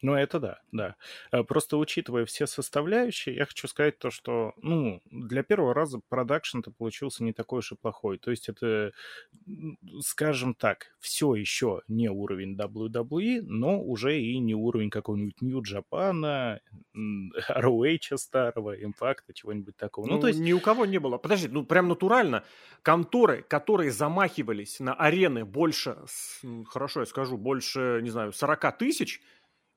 Ну, 0.01 0.13
это 0.13 0.39
да, 0.39 0.59
да. 0.71 0.95
Э, 1.31 1.43
просто 1.43 1.77
учитывая 1.77 2.25
все 2.25 2.47
составляющие, 2.47 3.35
я 3.35 3.45
хочу 3.45 3.67
сказать 3.67 3.97
то, 3.97 4.11
что, 4.11 4.53
ну, 4.61 5.01
для 5.09 5.41
первого 5.43 5.73
раза 5.73 6.01
продакшн-то 6.09 6.71
получился 6.71 7.23
не 7.23 7.33
такой 7.33 7.59
уж 7.59 7.71
и 7.71 7.75
плохой. 7.75 8.17
То 8.17 8.31
есть 8.31 8.49
это, 8.49 8.91
скажем 10.01 10.53
так, 10.53 10.95
все 10.99 11.35
еще 11.35 11.81
не 11.87 12.09
уровень 12.09 12.57
WWE, 12.57 13.41
но 13.43 13.81
уже 13.81 14.19
и 14.19 14.37
не 14.39 14.53
уровень 14.53 14.89
какого-нибудь 14.89 15.41
New 15.41 15.61
Japan, 15.61 16.59
ROH 17.49 18.17
старого, 18.17 18.77
Impact, 18.77 19.33
чего-нибудь 19.33 19.77
такого. 19.77 20.07
Ну, 20.07 20.15
ну, 20.15 20.21
то 20.21 20.27
есть... 20.27 20.39
Ни 20.39 20.53
у 20.53 20.59
кого 20.59 20.85
не 20.85 20.99
было. 20.99 21.17
Подожди, 21.17 21.47
ну, 21.47 21.65
прям 21.65 21.87
натурально. 21.87 22.43
Конторы, 22.81 23.43
которые 23.43 23.91
замахивались 23.91 24.79
на 24.79 24.93
арены 24.93 25.45
больше, 25.45 25.97
хорошо 26.67 26.99
я 27.01 27.05
скажу, 27.05 27.37
больше, 27.37 28.01
не 28.03 28.09
знаю, 28.09 28.33
40 28.33 28.77
тысяч, 28.77 29.21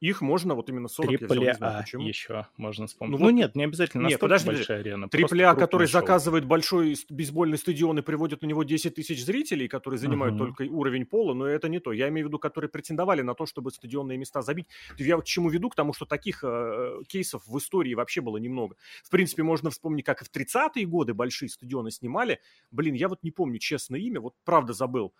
их 0.01 0.21
можно 0.21 0.55
вот 0.55 0.69
именно 0.69 0.89
40, 0.89 1.19
Трипл 1.19 1.35
я 1.35 1.41
взял, 1.41 1.45
не 1.45 1.55
знаю 1.55 1.83
почему. 1.83 2.07
еще 2.07 2.47
можно 2.57 2.87
вспомнить. 2.87 3.19
Ну, 3.19 3.25
ну 3.27 3.31
нет, 3.31 3.57
не 3.57 3.65
обязательно 3.65 4.07
нет, 4.07 4.21
подожди, 4.21 4.47
большая 4.49 4.81
арена. 4.81 5.09
Трипл 5.09 5.35
А, 5.45 5.55
который 5.55 5.89
шоу. 5.89 6.01
заказывает 6.01 6.45
большой 6.45 6.97
бейсбольный 7.09 7.59
стадион 7.59 7.99
и 7.99 8.03
приводит 8.03 8.43
на 8.43 8.47
него 8.47 8.63
10 8.63 8.95
тысяч 8.95 9.25
зрителей, 9.25 9.67
которые 9.67 9.99
занимают 9.99 10.37
uh-huh. 10.37 10.39
только 10.39 10.63
уровень 10.63 11.05
пола, 11.05 11.35
но 11.35 11.47
это 11.47 11.69
не 11.69 11.81
то. 11.81 11.93
Я 11.93 12.09
имею 12.09 12.27
в 12.27 12.29
виду, 12.29 12.39
которые 12.39 12.71
претендовали 12.71 13.23
на 13.23 13.35
то, 13.35 13.47
чтобы 13.47 13.71
стадионные 13.71 14.19
места 14.19 14.43
забить. 14.43 14.69
Я 14.99 15.17
к 15.17 15.25
чему 15.25 15.49
веду? 15.49 15.69
К 15.69 15.75
тому, 15.75 15.93
что 15.93 16.07
таких 16.07 16.45
э, 16.45 17.01
кейсов 17.09 17.47
в 17.47 17.59
истории 17.59 17.95
вообще 17.95 18.21
было 18.21 18.37
немного. 18.37 18.77
В 19.05 19.11
принципе, 19.11 19.43
можно 19.43 19.71
вспомнить, 19.71 20.05
как 20.05 20.23
и 20.23 20.25
в 20.25 20.31
30-е 20.31 20.87
годы 20.87 21.15
большие 21.15 21.49
стадионы 21.49 21.91
снимали. 21.91 22.41
Блин, 22.71 22.95
я 22.95 23.09
вот 23.09 23.23
не 23.23 23.31
помню 23.31 23.59
честное 23.59 24.01
имя, 24.01 24.21
вот 24.21 24.35
правда 24.45 24.73
забыл. 24.73 25.13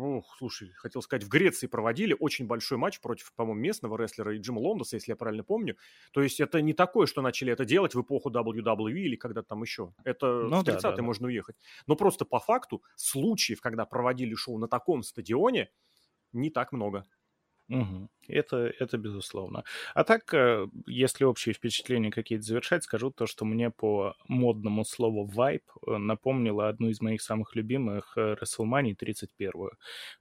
Ох, 0.00 0.36
слушай, 0.38 0.70
хотел 0.76 1.02
сказать, 1.02 1.24
в 1.24 1.28
Греции 1.28 1.66
проводили 1.66 2.16
очень 2.18 2.46
большой 2.46 2.78
матч 2.78 3.00
против, 3.00 3.32
по-моему, 3.34 3.60
местного 3.60 4.00
рестлера 4.00 4.32
и 4.32 4.38
Джима 4.38 4.60
Лондоса, 4.60 4.94
если 4.94 5.10
я 5.10 5.16
правильно 5.16 5.42
помню. 5.42 5.76
То 6.12 6.22
есть 6.22 6.38
это 6.38 6.62
не 6.62 6.72
такое, 6.72 7.08
что 7.08 7.20
начали 7.20 7.52
это 7.52 7.64
делать 7.64 7.96
в 7.96 8.00
эпоху 8.00 8.30
WWE 8.30 8.92
или 8.92 9.16
когда-то 9.16 9.48
там 9.48 9.62
еще. 9.62 9.92
Это 10.04 10.42
ну, 10.42 10.60
в 10.60 10.64
30-е 10.64 10.80
да, 10.80 10.92
да, 10.92 11.02
можно 11.02 11.24
да. 11.24 11.28
уехать. 11.28 11.56
Но 11.88 11.96
просто 11.96 12.24
по 12.24 12.38
факту 12.38 12.80
случаев, 12.94 13.60
когда 13.60 13.86
проводили 13.86 14.36
шоу 14.36 14.56
на 14.58 14.68
таком 14.68 15.02
стадионе, 15.02 15.68
не 16.32 16.50
так 16.50 16.70
много. 16.70 17.04
Угу. 17.68 18.08
Это, 18.28 18.72
это 18.78 18.98
безусловно. 18.98 19.64
А 19.94 20.04
так, 20.04 20.32
э, 20.34 20.66
если 20.86 21.24
общие 21.24 21.54
впечатления 21.54 22.10
какие-то 22.10 22.44
завершать, 22.44 22.84
скажу 22.84 23.10
то, 23.10 23.26
что 23.26 23.44
мне 23.44 23.70
по 23.70 24.14
модному 24.26 24.84
слову 24.84 25.24
«вайп» 25.24 25.62
э, 25.86 25.96
напомнило 25.96 26.68
одну 26.68 26.88
из 26.88 27.00
моих 27.00 27.22
самых 27.22 27.56
любимых 27.56 28.12
э, 28.16 28.36
WrestleMania 28.40 28.94
31-ю. 28.94 29.72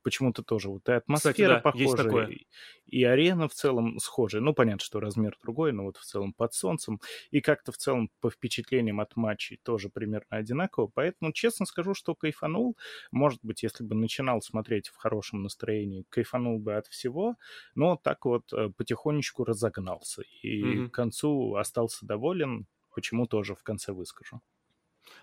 Почему-то 0.04 0.44
тоже 0.44 0.70
вот 0.70 0.88
и 0.88 0.94
атмосфера 0.94 1.34
Кстати, 1.34 1.48
да, 1.48 1.60
похожая, 1.60 2.28
и, 2.28 2.48
и 2.86 3.04
арена 3.04 3.48
в 3.50 3.54
целом 3.54 4.00
схожая. 4.00 4.42
Ну, 4.42 4.54
понятно, 4.54 4.84
что 4.84 5.00
размер 5.02 5.38
другой, 5.42 5.74
но 5.74 5.84
вот 5.84 5.98
в 5.98 6.04
целом 6.04 6.34
под 6.34 6.54
солнцем. 6.54 7.02
И 7.32 7.42
как-то 7.42 7.74
в 7.74 7.78
целом 7.78 8.10
по 8.22 8.30
впечатлениям 8.30 9.02
от 9.02 9.16
матчей 9.18 9.60
тоже 9.64 9.90
примерно 9.90 10.28
одинаково. 10.30 10.88
Поэтому, 10.94 11.34
честно 11.34 11.66
скажу, 11.66 11.94
что 11.94 12.16
кайфанул. 12.16 12.78
Может 13.12 13.40
быть, 13.44 13.64
если 13.64 13.84
бы 13.84 13.96
начинал 13.96 14.42
смотреть 14.42 14.88
в 14.88 14.96
хорошем 14.96 15.44
настроении, 15.44 16.06
кайфанул 16.10 16.60
бы 16.60 16.76
от 16.76 16.88
всего. 16.88 17.37
Но 17.76 17.96
так 17.96 18.26
вот 18.26 18.52
э, 18.54 18.70
потихонечку 18.76 19.44
разогнался. 19.44 20.24
И 20.42 20.64
mm-hmm. 20.64 20.90
к 20.90 20.94
концу 20.94 21.56
остался 21.56 22.06
доволен, 22.06 22.68
почему 22.94 23.28
тоже 23.28 23.56
в 23.56 23.64
конце 23.64 23.92
выскажу. 23.94 24.42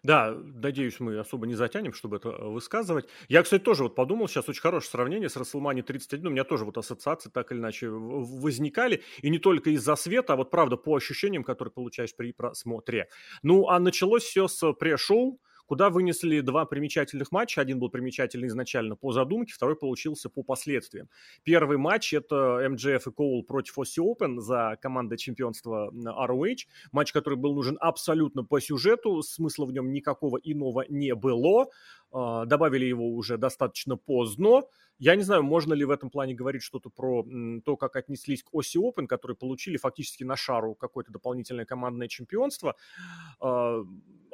Да, 0.03 0.35
надеюсь, 0.35 1.01
мы 1.01 1.19
особо 1.19 1.47
не 1.47 1.55
затянем, 1.55 1.93
чтобы 1.93 2.17
это 2.17 2.29
э, 2.29 2.49
высказывать. 2.49 3.09
Я, 3.29 3.43
кстати, 3.43 3.63
тоже 3.63 3.85
вот 3.85 3.95
подумал, 3.95 4.29
сейчас 4.29 4.49
очень 4.49 4.61
хорошее 4.61 4.91
сравнение 4.91 5.29
с 5.29 5.37
WrestleMania 5.37 5.83
31. 5.83 6.27
У 6.27 6.31
меня 6.31 6.45
тоже 6.45 6.65
вот 6.65 6.77
ассоциации 6.77 7.31
так 7.31 7.53
или 7.53 7.59
иначе 7.59 7.89
возникали. 7.89 9.03
И 9.23 9.31
не 9.31 9.39
только 9.39 9.71
из-за 9.71 9.97
света, 9.97 10.35
а 10.35 10.37
вот 10.37 10.51
правда 10.51 10.77
по 10.77 10.95
ощущениям, 10.95 11.45
которые 11.45 11.73
получаешь 11.73 12.15
при 12.15 12.33
просмотре. 12.33 13.09
Ну, 13.43 13.69
а 13.69 13.79
началось 13.79 14.25
все 14.25 14.49
с 14.49 14.73
пре-шоу 14.75 15.41
куда 15.67 15.91
вынесли 15.91 16.41
два 16.41 16.65
примечательных 16.65 17.33
матча. 17.33 17.61
Один 17.61 17.79
был 17.79 17.89
примечательный 17.89 18.49
изначально 18.49 18.97
по 18.97 19.13
задумке, 19.13 19.53
второй 19.53 19.77
получился 19.77 20.29
по 20.29 20.43
последствиям. 20.43 21.09
Первый 21.43 21.79
матч– 21.79 22.13
это 22.15 22.67
МДФ 22.71 23.07
и 23.07 23.13
Коул 23.13 23.45
против 23.45 23.79
Оси 23.79 24.01
Open 24.01 24.41
за 24.41 24.77
командой 24.81 25.19
чемпионства 25.19 25.91
ROH. 25.93 26.67
Матч, 26.93 27.13
который 27.13 27.39
был 27.39 27.55
нужен 27.55 27.79
абсолютно 27.81 28.45
по 28.45 28.61
сюжету, 28.61 29.23
смысла 29.23 29.65
в 29.67 29.73
нем 29.73 29.93
никакого 29.93 30.39
иного 30.39 30.85
не 30.89 31.15
было. 31.15 31.67
А, 32.13 32.45
добавили 32.45 32.85
его 32.85 33.09
уже 33.09 33.37
достаточно 33.39 33.97
поздно. 33.97 34.63
Я 34.99 35.17
не 35.17 35.23
знаю, 35.23 35.43
можно 35.43 35.75
ли 35.75 35.85
в 35.85 35.91
этом 35.91 36.09
плане 36.09 36.35
говорить 36.35 36.63
что-то 36.63 36.89
про 36.89 37.27
то, 37.65 37.77
как 37.77 37.97
отнеслись 37.97 38.45
к 38.45 38.55
Оси 38.55 38.79
Open, 38.79 39.09
которые 39.09 39.37
получили 39.37 39.77
фактически 39.77 40.23
на 40.23 40.37
шару 40.37 40.77
какое-то 40.77 41.11
дополнительное 41.11 41.65
командное 41.65 42.07
чемпионство. 42.07 42.77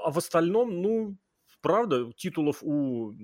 А, 0.04 0.10
в 0.10 0.18
остальном, 0.18 0.82
ну, 0.82 1.16
правда, 1.60 2.12
титулов 2.16 2.62
у 2.62 3.14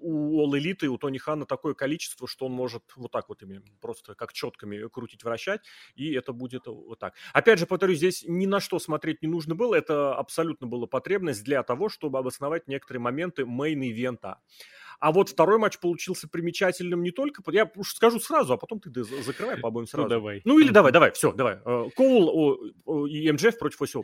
у 0.00 0.42
All 0.44 0.58
Elite 0.58 0.84
и 0.84 0.88
у 0.88 0.98
Тони 0.98 1.18
Хана 1.18 1.46
такое 1.46 1.74
количество, 1.74 2.26
что 2.26 2.46
он 2.46 2.52
может 2.52 2.82
вот 2.96 3.12
так 3.12 3.28
вот 3.28 3.42
ими 3.42 3.62
просто 3.80 4.14
как 4.14 4.32
четками 4.32 4.88
крутить, 4.88 5.22
вращать, 5.22 5.60
и 5.94 6.12
это 6.12 6.32
будет 6.32 6.66
вот 6.66 6.98
так. 6.98 7.14
Опять 7.32 7.58
же, 7.58 7.66
повторюсь, 7.66 7.98
здесь 7.98 8.24
ни 8.26 8.46
на 8.46 8.60
что 8.60 8.78
смотреть 8.78 9.22
не 9.22 9.28
нужно 9.28 9.54
было, 9.54 9.74
это 9.74 10.14
абсолютно 10.14 10.66
была 10.66 10.86
потребность 10.86 11.44
для 11.44 11.62
того, 11.62 11.88
чтобы 11.88 12.18
обосновать 12.18 12.66
некоторые 12.66 13.00
моменты 13.00 13.42
мейн-ивента. 13.42 14.36
А 15.00 15.12
вот 15.12 15.30
второй 15.30 15.58
матч 15.58 15.78
получился 15.78 16.28
примечательным 16.28 17.02
не 17.02 17.10
только... 17.10 17.42
Я 17.50 17.70
уж 17.74 17.94
скажу 17.94 18.20
сразу, 18.20 18.52
а 18.52 18.56
потом 18.58 18.80
ты 18.80 19.02
закрывай 19.02 19.56
по 19.60 19.68
обоим 19.68 19.84
ну, 19.84 19.86
сразу. 19.86 20.04
Ну, 20.04 20.08
давай. 20.08 20.42
Ну, 20.44 20.58
или 20.58 20.70
давай, 20.70 20.92
давай, 20.92 21.10
все, 21.12 21.32
давай. 21.32 21.58
Э, 21.64 21.88
Коул 21.96 22.54
и 23.06 23.32
МДФ 23.32 23.58
против 23.58 23.80
Оси 23.80 23.98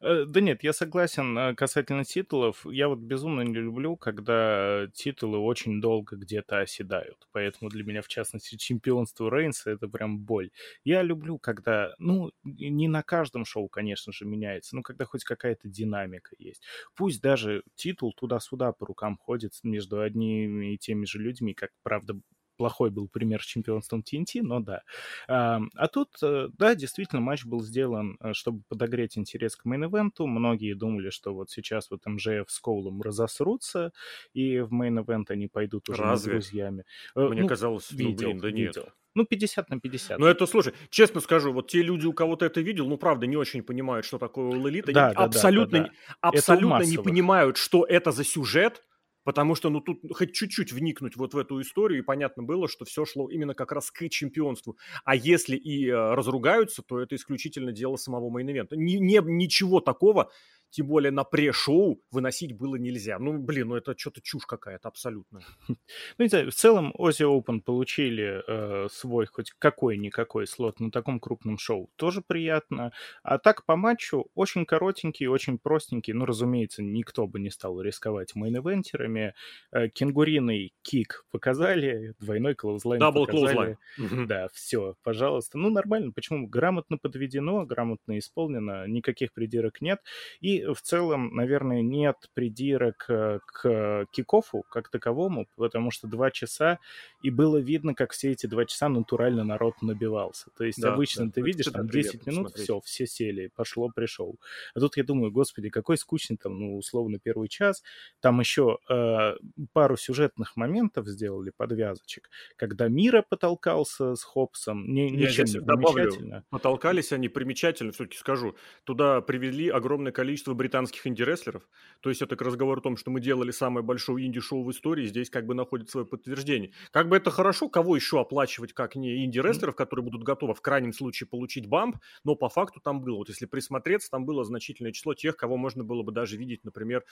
э, 0.00 0.24
Да 0.24 0.40
нет, 0.40 0.62
я 0.62 0.72
согласен 0.72 1.36
э, 1.36 1.54
касательно 1.54 2.04
титулов. 2.04 2.64
Я 2.64 2.88
вот 2.88 2.98
безумно 2.98 3.42
не 3.42 3.54
люблю, 3.54 3.96
когда 3.96 4.88
титулы 4.94 5.38
очень 5.38 5.82
долго 5.82 6.16
где-то 6.16 6.60
оседают. 6.60 7.28
Поэтому 7.32 7.70
для 7.70 7.84
меня, 7.84 8.00
в 8.00 8.08
частности, 8.08 8.56
чемпионство 8.56 9.30
Рейнса— 9.30 9.70
это 9.72 9.86
прям 9.86 10.18
боль. 10.18 10.50
Я 10.82 11.02
люблю, 11.02 11.38
когда, 11.38 11.94
ну, 11.98 12.32
не 12.42 12.88
на 12.88 13.02
каждом 13.02 13.44
шоу, 13.44 13.68
конечно 13.68 14.14
же, 14.14 14.24
меняется, 14.24 14.76
но 14.76 14.82
когда 14.82 15.04
хоть 15.04 15.24
какая-то 15.24 15.68
динамика 15.68 16.34
есть. 16.38 16.62
Пусть 16.94 17.20
даже 17.20 17.64
титул 17.74 18.14
туда-сюда 18.14 18.72
по 18.72 18.86
рукам 18.86 19.18
ходит 19.18 19.52
между 19.62 20.05
одними 20.06 20.74
и 20.74 20.78
теми 20.78 21.04
же 21.04 21.18
людьми, 21.18 21.54
как, 21.54 21.70
правда, 21.82 22.14
плохой 22.56 22.90
был 22.90 23.08
пример 23.08 23.42
с 23.42 23.46
чемпионством 23.46 24.00
TNT, 24.02 24.42
но 24.42 24.60
да. 24.60 24.82
А, 25.28 25.60
а 25.74 25.88
тут, 25.88 26.08
э, 26.22 26.48
да, 26.58 26.74
действительно, 26.74 27.20
матч 27.20 27.44
был 27.44 27.62
сделан, 27.62 28.16
э, 28.20 28.32
чтобы 28.32 28.62
подогреть 28.68 29.18
интерес 29.18 29.56
к 29.56 29.66
мейн-эвенту. 29.66 30.26
Многие 30.26 30.74
думали, 30.74 31.10
что 31.10 31.34
вот 31.34 31.50
сейчас 31.50 31.90
вот 31.90 32.04
MJF 32.06 32.50
с 32.50 32.58
Коулом 32.60 33.02
разосрутся, 33.02 33.92
и 34.32 34.60
в 34.60 34.72
мейн-эвент 34.72 35.26
они 35.28 35.48
пойдут 35.48 35.88
уже 35.88 36.02
Разве? 36.02 36.32
друзьями. 36.32 36.84
Э, 37.14 37.28
Мне 37.28 37.42
ну, 37.42 37.48
казалось, 37.48 37.90
видел, 37.90 38.28
ну, 38.28 38.34
блин, 38.34 38.38
да 38.38 38.50
нет. 38.50 38.76
Видел. 38.76 38.88
Ну, 39.14 39.24
50 39.24 39.70
на 39.70 39.80
50. 39.80 40.18
Ну, 40.18 40.26
это, 40.26 40.44
слушай, 40.44 40.74
честно 40.90 41.20
скажу, 41.20 41.50
вот 41.50 41.68
те 41.68 41.80
люди, 41.80 42.04
у 42.04 42.12
кого 42.12 42.36
ты 42.36 42.44
это 42.46 42.60
видел, 42.60 42.86
ну, 42.86 42.98
правда, 42.98 43.26
не 43.26 43.36
очень 43.36 43.62
понимают, 43.62 44.04
что 44.04 44.18
такое 44.18 44.50
All 44.50 44.92
Да, 44.92 45.14
да, 45.14 45.24
абсолютно, 45.24 45.78
да, 45.78 45.84
да, 45.84 45.90
да. 45.90 46.28
абсолютно 46.28 46.82
не 46.82 46.98
понимают, 46.98 47.56
что 47.56 47.86
это 47.86 48.12
за 48.12 48.24
сюжет, 48.24 48.82
Потому 49.26 49.56
что, 49.56 49.70
ну, 49.70 49.80
тут 49.80 49.98
хоть 50.14 50.34
чуть-чуть 50.34 50.72
вникнуть 50.72 51.16
вот 51.16 51.34
в 51.34 51.38
эту 51.38 51.60
историю, 51.60 51.98
и 51.98 52.02
понятно 52.02 52.44
было, 52.44 52.68
что 52.68 52.84
все 52.84 53.04
шло 53.04 53.28
именно 53.28 53.54
как 53.54 53.72
раз 53.72 53.90
к 53.90 54.08
чемпионству. 54.08 54.78
А 55.04 55.16
если 55.16 55.56
и 55.56 55.88
э, 55.88 56.14
разругаются, 56.14 56.82
то 56.82 57.00
это 57.00 57.16
исключительно 57.16 57.72
дело 57.72 57.96
самого 57.96 58.30
мейн-ивента. 58.30 58.76
Ни, 58.76 58.98
не, 58.98 59.20
ничего 59.24 59.80
такого 59.80 60.30
тем 60.70 60.86
более 60.86 61.10
на 61.10 61.24
пре-шоу 61.24 62.00
выносить 62.10 62.52
было 62.56 62.76
нельзя. 62.76 63.18
Ну, 63.18 63.38
блин, 63.38 63.68
ну 63.68 63.76
это 63.76 63.94
что-то 63.96 64.20
чушь 64.22 64.46
какая-то 64.46 64.88
абсолютно. 64.88 65.40
Ну, 65.68 65.76
не 66.24 66.28
знаю, 66.28 66.50
в 66.50 66.54
целом 66.54 66.92
Aussie 66.98 67.26
Open 67.26 67.60
получили 67.60 68.42
э, 68.46 68.88
свой 68.90 69.26
хоть 69.26 69.52
какой-никакой 69.58 70.46
слот 70.46 70.80
на 70.80 70.90
таком 70.90 71.20
крупном 71.20 71.58
шоу. 71.58 71.90
Тоже 71.96 72.22
приятно. 72.26 72.92
А 73.22 73.38
так 73.38 73.64
по 73.64 73.76
матчу 73.76 74.26
очень 74.34 74.64
коротенький, 74.66 75.26
очень 75.26 75.58
простенький. 75.58 76.12
Ну, 76.12 76.24
разумеется, 76.24 76.82
никто 76.82 77.26
бы 77.26 77.40
не 77.40 77.50
стал 77.50 77.80
рисковать 77.80 78.34
мейн-эвентерами. 78.36 79.32
Э, 79.72 79.88
кенгуриный 79.88 80.72
кик 80.82 81.24
показали, 81.30 82.14
двойной 82.18 82.54
клоузлайн 82.54 83.00
Double 83.00 83.26
показали. 83.26 83.78
Clothesline. 83.96 84.26
Да, 84.26 84.48
все, 84.52 84.96
пожалуйста. 85.02 85.58
Ну, 85.58 85.70
нормально. 85.70 86.12
Почему? 86.12 86.46
Грамотно 86.46 86.98
подведено, 86.98 87.64
грамотно 87.64 88.18
исполнено, 88.18 88.86
никаких 88.86 89.32
придирок 89.32 89.80
нет. 89.80 90.00
И 90.40 90.55
И 90.56 90.72
в 90.72 90.80
целом, 90.80 91.34
наверное, 91.34 91.82
нет 91.82 92.16
придирок 92.34 93.06
э, 93.08 93.40
к 93.46 94.06
кикофу 94.10 94.64
как 94.70 94.88
таковому, 94.88 95.46
потому 95.56 95.90
что 95.90 96.06
два 96.06 96.30
часа, 96.30 96.78
и 97.22 97.30
было 97.30 97.58
видно, 97.58 97.94
как 97.94 98.12
все 98.12 98.32
эти 98.32 98.46
два 98.46 98.64
часа 98.64 98.88
натурально 98.88 99.44
народ 99.44 99.82
набивался. 99.82 100.50
То 100.56 100.64
есть 100.64 100.80
да, 100.80 100.94
обычно 100.94 101.26
да, 101.26 101.32
ты 101.32 101.40
видишь, 101.42 101.66
там 101.66 101.88
10 101.88 102.26
минут, 102.26 102.48
смотреть. 102.48 102.64
все, 102.64 102.80
все 102.80 103.06
сели, 103.06 103.50
пошло, 103.54 103.90
пришел. 103.94 104.38
А 104.74 104.80
тут 104.80 104.96
я 104.96 105.04
думаю, 105.04 105.30
господи, 105.30 105.68
какой 105.68 105.98
скучный 105.98 106.36
там, 106.36 106.58
ну, 106.58 106.76
условно, 106.76 107.18
первый 107.18 107.48
час. 107.48 107.82
Там 108.20 108.40
еще 108.40 108.78
э, 108.88 109.34
пару 109.72 109.96
сюжетных 109.96 110.56
моментов 110.56 111.06
сделали, 111.08 111.52
подвязочек, 111.56 112.30
когда 112.56 112.88
Мира 112.88 113.24
потолкался 113.28 114.14
с 114.14 114.22
Хопсом, 114.22 114.92
не, 114.92 115.10
ничем 115.10 115.44
не 115.44 115.60
примечательно. 115.60 116.44
Потолкались 116.50 117.12
они 117.12 117.28
примечательно, 117.28 117.92
все-таки 117.92 118.18
скажу. 118.18 118.56
Туда 118.84 119.20
привели 119.20 119.68
огромное 119.68 120.12
количество 120.12 120.45
британских 120.54 121.06
инди-рестлеров. 121.06 121.68
То 122.00 122.10
есть 122.10 122.22
это 122.22 122.36
к 122.36 122.42
разговору 122.42 122.80
о 122.80 122.82
том, 122.82 122.96
что 122.96 123.10
мы 123.10 123.20
делали 123.20 123.50
самое 123.50 123.84
большое 123.84 124.26
инди-шоу 124.26 124.62
в 124.64 124.70
истории, 124.70 125.06
здесь 125.06 125.30
как 125.30 125.46
бы 125.46 125.54
находит 125.54 125.90
свое 125.90 126.06
подтверждение. 126.06 126.72
Как 126.90 127.08
бы 127.08 127.16
это 127.16 127.30
хорошо, 127.30 127.68
кого 127.68 127.96
еще 127.96 128.20
оплачивать, 128.20 128.72
как 128.72 128.96
не 128.96 129.24
инди-рестлеров, 129.24 129.74
которые 129.74 130.04
будут 130.04 130.22
готовы 130.22 130.54
в 130.54 130.60
крайнем 130.60 130.92
случае 130.92 131.26
получить 131.26 131.66
бамп, 131.66 131.96
но 132.24 132.34
по 132.36 132.48
факту 132.48 132.80
там 132.80 133.00
было. 133.00 133.16
Вот 133.16 133.28
если 133.28 133.46
присмотреться, 133.46 134.10
там 134.10 134.24
было 134.24 134.44
значительное 134.44 134.92
число 134.92 135.14
тех, 135.14 135.36
кого 135.36 135.56
можно 135.56 135.84
было 135.84 136.02
бы 136.02 136.12
даже 136.12 136.36
видеть, 136.36 136.64
например, 136.64 137.04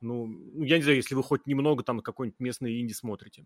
ну, 0.00 0.26
ну 0.26 0.64
я 0.64 0.76
не 0.76 0.82
знаю, 0.82 0.96
если 0.96 1.14
вы 1.14 1.22
хоть 1.22 1.46
немного 1.46 1.82
там 1.82 2.00
какой-нибудь 2.00 2.40
местный 2.40 2.80
инди 2.80 2.92
смотрите. 2.92 3.44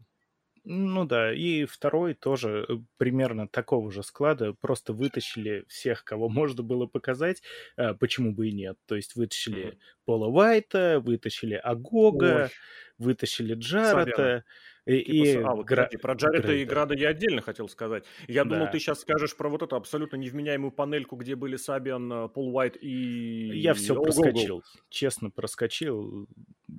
Ну 0.65 1.05
да, 1.07 1.33
и 1.35 1.65
второй 1.65 2.15
тоже 2.15 2.65
э, 2.69 2.75
примерно 2.97 3.49
такого 3.49 3.91
же 3.91 4.05
склада, 4.05 4.55
просто 4.55 4.93
вытащили 4.93 5.65
всех, 5.67 6.05
кого 6.05 6.29
можно 6.29 6.63
было 6.63 6.87
показать, 6.87 7.43
а, 7.77 7.95
почему 7.95 8.33
бы 8.33 8.49
и 8.49 8.53
нет. 8.53 8.79
То 8.87 8.95
есть 8.95 9.17
вытащили 9.17 9.65
mm-hmm. 9.65 9.79
Пола 10.05 10.27
Уайта, 10.29 11.01
вытащили 11.01 11.55
Агога, 11.55 12.45
Ой. 12.45 12.51
вытащили 12.99 13.55
Джарета. 13.55 14.45
И, 14.85 14.95
и 14.95 15.37
а, 15.37 15.55
вот, 15.55 15.67
гра... 15.67 15.89
про 16.01 16.15
Джарета 16.15 16.49
Грейда. 16.49 16.63
и 16.63 16.65
Града 16.65 16.95
я 16.95 17.11
отдельно 17.11 17.41
хотел 17.41 17.69
сказать. 17.69 18.05
Я 18.27 18.45
да. 18.45 18.51
думал, 18.51 18.71
ты 18.71 18.79
сейчас 18.81 19.01
скажешь 19.01 19.37
про 19.37 19.49
вот 19.49 19.63
эту 19.63 19.77
абсолютно 19.77 20.17
невменяемую 20.17 20.73
панельку, 20.73 21.17
где 21.17 21.37
были 21.37 21.57
Сабиан, 21.57 22.13
э, 22.13 22.29
Пол 22.29 22.55
Уайт 22.55 22.77
и... 22.81 23.53
Я 23.55 23.75
все 23.75 23.95
проскочил, 23.95 24.65
честно 24.89 25.31
проскочил 25.31 26.29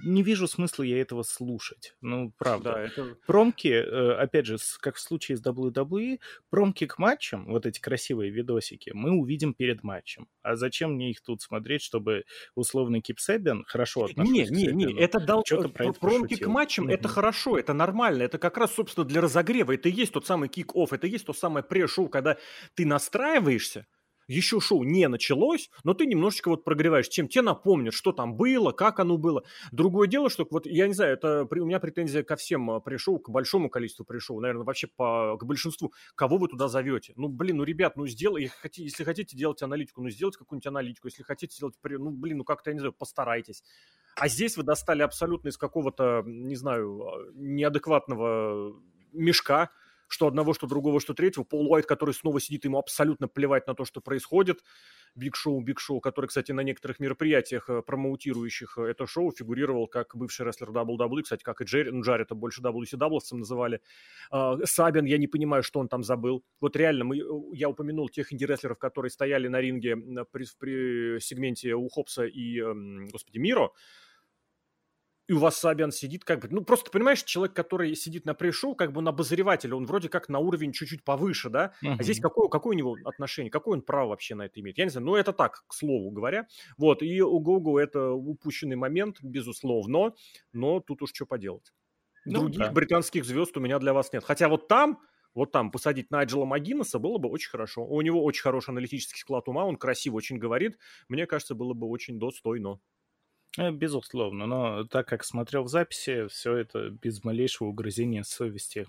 не 0.03 0.23
вижу 0.23 0.47
смысла 0.47 0.83
я 0.83 0.99
этого 0.99 1.23
слушать. 1.23 1.95
Ну, 2.01 2.33
правда. 2.37 2.73
Да, 2.73 2.81
это... 2.81 3.17
Промки, 3.25 3.67
э, 3.67 4.13
опять 4.13 4.45
же, 4.45 4.57
как 4.79 4.95
в 4.95 4.99
случае 4.99 5.37
с 5.37 5.41
WWE, 5.41 6.19
промки 6.49 6.85
к 6.85 6.97
матчам, 6.97 7.45
вот 7.45 7.65
эти 7.65 7.79
красивые 7.79 8.31
видосики, 8.31 8.91
мы 8.93 9.11
увидим 9.11 9.53
перед 9.53 9.83
матчем. 9.83 10.27
А 10.41 10.55
зачем 10.55 10.93
мне 10.93 11.11
их 11.11 11.21
тут 11.21 11.41
смотреть, 11.41 11.81
чтобы 11.81 12.25
условный 12.55 13.01
Кип 13.01 13.19
Себен 13.19 13.63
хорошо 13.65 14.05
относился 14.05 14.53
Не, 14.53 14.67
не, 14.67 14.85
не, 14.85 14.99
это 14.99 15.19
дал... 15.19 15.43
Что-то 15.45 15.69
про 15.69 15.85
это 15.85 15.99
промки 15.99 16.29
пошутил. 16.29 16.49
к 16.49 16.51
матчам, 16.51 16.87
mm-hmm. 16.87 16.93
это 16.93 17.07
хорошо, 17.07 17.57
это 17.57 17.73
нормально, 17.73 17.92
это 18.01 18.37
как 18.37 18.57
раз, 18.57 18.73
собственно, 18.73 19.05
для 19.05 19.21
разогрева. 19.21 19.73
Это 19.73 19.89
и 19.89 19.91
есть 19.91 20.13
тот 20.13 20.25
самый 20.25 20.49
кик-офф, 20.49 20.89
это 20.91 21.07
и 21.07 21.11
есть 21.11 21.25
то 21.25 21.33
самое 21.33 21.63
пре-шоу, 21.63 22.09
когда 22.09 22.37
ты 22.75 22.85
настраиваешься, 22.85 23.87
еще 24.27 24.59
шоу 24.59 24.83
не 24.83 25.07
началось, 25.07 25.69
но 25.83 25.93
ты 25.93 26.05
немножечко 26.05 26.49
вот 26.49 26.63
прогреваешь, 26.63 27.07
чем 27.07 27.27
тебе 27.27 27.41
напомнят, 27.43 27.93
что 27.93 28.11
там 28.11 28.35
было, 28.35 28.71
как 28.71 28.99
оно 28.99 29.17
было. 29.17 29.43
Другое 29.71 30.07
дело, 30.07 30.29
что 30.29 30.47
вот, 30.49 30.65
я 30.65 30.87
не 30.87 30.93
знаю, 30.93 31.13
это 31.13 31.47
у 31.49 31.65
меня 31.65 31.79
претензия 31.79 32.23
ко 32.23 32.35
всем 32.35 32.69
а, 32.71 32.79
пришел, 32.79 33.19
к 33.19 33.29
большому 33.29 33.69
количеству 33.69 34.05
пришел, 34.05 34.39
наверное, 34.39 34.63
вообще 34.63 34.87
по, 34.87 35.37
к 35.37 35.45
большинству. 35.45 35.93
Кого 36.15 36.37
вы 36.37 36.47
туда 36.47 36.67
зовете? 36.67 37.13
Ну, 37.15 37.27
блин, 37.27 37.57
ну, 37.57 37.63
ребят, 37.63 37.95
ну, 37.95 38.07
сделай, 38.07 38.51
если 38.75 39.03
хотите 39.03 39.37
делать 39.37 39.61
аналитику, 39.61 40.01
ну, 40.01 40.09
сделайте 40.09 40.39
какую-нибудь 40.39 40.67
аналитику, 40.67 41.07
если 41.07 41.23
хотите 41.23 41.55
сделать, 41.55 41.75
ну, 41.83 42.11
блин, 42.11 42.39
ну, 42.39 42.43
как-то, 42.43 42.69
я 42.69 42.73
не 42.73 42.79
знаю, 42.79 42.93
постарайтесь. 42.93 43.63
А 44.15 44.27
здесь 44.27 44.57
вы 44.57 44.63
достали 44.63 45.01
абсолютно 45.01 45.49
из 45.49 45.57
какого-то, 45.57 46.23
не 46.25 46.55
знаю, 46.55 47.01
а, 47.01 47.31
неадекватного 47.33 48.75
мешка, 49.11 49.71
что 50.13 50.27
одного, 50.27 50.53
что 50.53 50.67
другого, 50.67 50.99
что 50.99 51.15
третьего. 51.15 51.43
Пол 51.43 51.71
Уайт, 51.71 51.87
который 51.87 52.13
снова 52.13 52.39
сидит, 52.39 52.65
ему 52.65 52.77
абсолютно 52.77 53.27
плевать 53.27 53.65
на 53.65 53.73
то, 53.73 53.83
что 53.83 53.99
происходит. 53.99 54.63
Биг 55.15 55.35
Шоу, 55.35 55.59
Биг 55.61 55.79
Шоу, 55.79 56.01
который, 56.01 56.27
кстати, 56.27 56.51
на 56.51 56.61
некоторых 56.61 56.99
мероприятиях, 56.99 57.67
э, 57.67 57.81
промоутирующих 57.81 58.77
э, 58.77 58.83
это 58.83 59.07
шоу, 59.07 59.31
фигурировал 59.31 59.87
как 59.87 60.15
бывший 60.15 60.45
рестлер 60.45 60.69
WWE, 60.69 61.23
кстати, 61.23 61.41
как 61.41 61.61
и 61.61 61.65
Джерри, 61.65 61.89
ну, 61.91 62.03
Джарри 62.03 62.23
это 62.23 62.35
больше 62.35 62.61
WCW 62.61 63.19
называли. 63.31 63.81
А, 64.29 64.57
Сэбиан, 64.65 65.05
я 65.05 65.17
не 65.17 65.27
понимаю, 65.27 65.63
что 65.63 65.79
он 65.79 65.87
там 65.87 66.03
забыл. 66.03 66.43
Вот 66.61 66.75
реально, 66.75 67.05
мы, 67.05 67.17
э, 67.17 67.23
я 67.53 67.69
упомянул 67.69 68.07
тех 68.07 68.31
инди-рестлеров, 68.31 68.77
которые 68.77 69.09
стояли 69.09 69.47
на 69.47 69.61
ринге 69.61 69.97
при, 70.31 70.45
при 70.59 71.19
сегменте 71.19 71.73
у 71.73 71.89
Хопса 71.89 72.25
и, 72.25 72.59
эм, 72.59 73.07
господи, 73.09 73.39
Миро 73.39 73.71
и 75.27 75.33
у 75.33 75.39
вас 75.39 75.57
Сэбиан 75.57 75.91
сидит 75.91 76.23
как 76.23 76.41
бы, 76.41 76.47
ну 76.49 76.63
просто 76.63 76.91
понимаешь, 76.91 77.23
человек, 77.23 77.55
который 77.55 77.95
сидит 77.95 78.25
на 78.25 78.33
пре-шоу, 78.33 78.75
как 78.75 78.91
бы 78.91 78.99
он 78.99 79.07
обозреватель, 79.07 79.73
он 79.73 79.85
вроде 79.85 80.09
как 80.09 80.29
на 80.29 80.39
уровень 80.39 80.73
чуть-чуть 80.73 81.03
повыше, 81.03 81.49
да, 81.49 81.73
uh-huh. 81.83 81.95
а 81.99 82.03
здесь 82.03 82.19
какое, 82.19 82.49
какое 82.49 82.75
у 82.75 82.77
него 82.77 82.97
отношение, 83.05 83.51
какое 83.51 83.77
он 83.77 83.81
право 83.81 84.09
вообще 84.09 84.35
на 84.35 84.43
это 84.43 84.59
имеет, 84.59 84.77
я 84.77 84.85
не 84.85 84.89
знаю, 84.89 85.05
ну 85.05 85.15
это 85.15 85.31
так, 85.33 85.63
к 85.67 85.73
слову 85.73 86.11
говоря, 86.11 86.47
вот, 86.77 87.01
и 87.01 87.21
у 87.21 87.39
Гогу 87.39 87.77
это 87.77 88.11
упущенный 88.11 88.75
момент, 88.75 89.17
безусловно, 89.21 90.13
но 90.51 90.79
тут 90.79 91.01
уж 91.01 91.11
что 91.13 91.25
поделать. 91.25 91.73
Ну, 92.25 92.41
Других 92.41 92.59
да. 92.59 92.71
британских 92.71 93.25
звезд 93.25 93.55
у 93.57 93.59
меня 93.59 93.79
для 93.79 93.93
вас 93.93 94.11
нет, 94.13 94.23
хотя 94.23 94.49
вот 94.49 94.67
там, 94.67 94.99
вот 95.33 95.51
там 95.51 95.71
посадить 95.71 96.11
Найджела 96.11 96.45
Магинеса 96.45 96.99
было 96.99 97.17
бы 97.17 97.27
очень 97.29 97.49
хорошо. 97.49 97.83
У 97.85 97.99
него 98.01 98.23
очень 98.23 98.43
хороший 98.43 98.69
аналитический 98.69 99.19
склад 99.19 99.47
ума, 99.47 99.65
он 99.65 99.77
красиво 99.77 100.15
очень 100.15 100.37
говорит. 100.37 100.77
Мне 101.07 101.25
кажется, 101.25 101.55
было 101.55 101.73
бы 101.73 101.87
очень 101.87 102.19
достойно. 102.19 102.79
Э, 103.57 103.71
безусловно, 103.71 104.45
но 104.45 104.83
так 104.85 105.07
как 105.07 105.23
смотрел 105.23 105.63
в 105.63 105.69
записи, 105.69 106.27
все 106.27 106.55
это 106.55 106.89
без 106.89 107.23
малейшего 107.23 107.67
угрызения 107.67 108.23
совести 108.23 108.87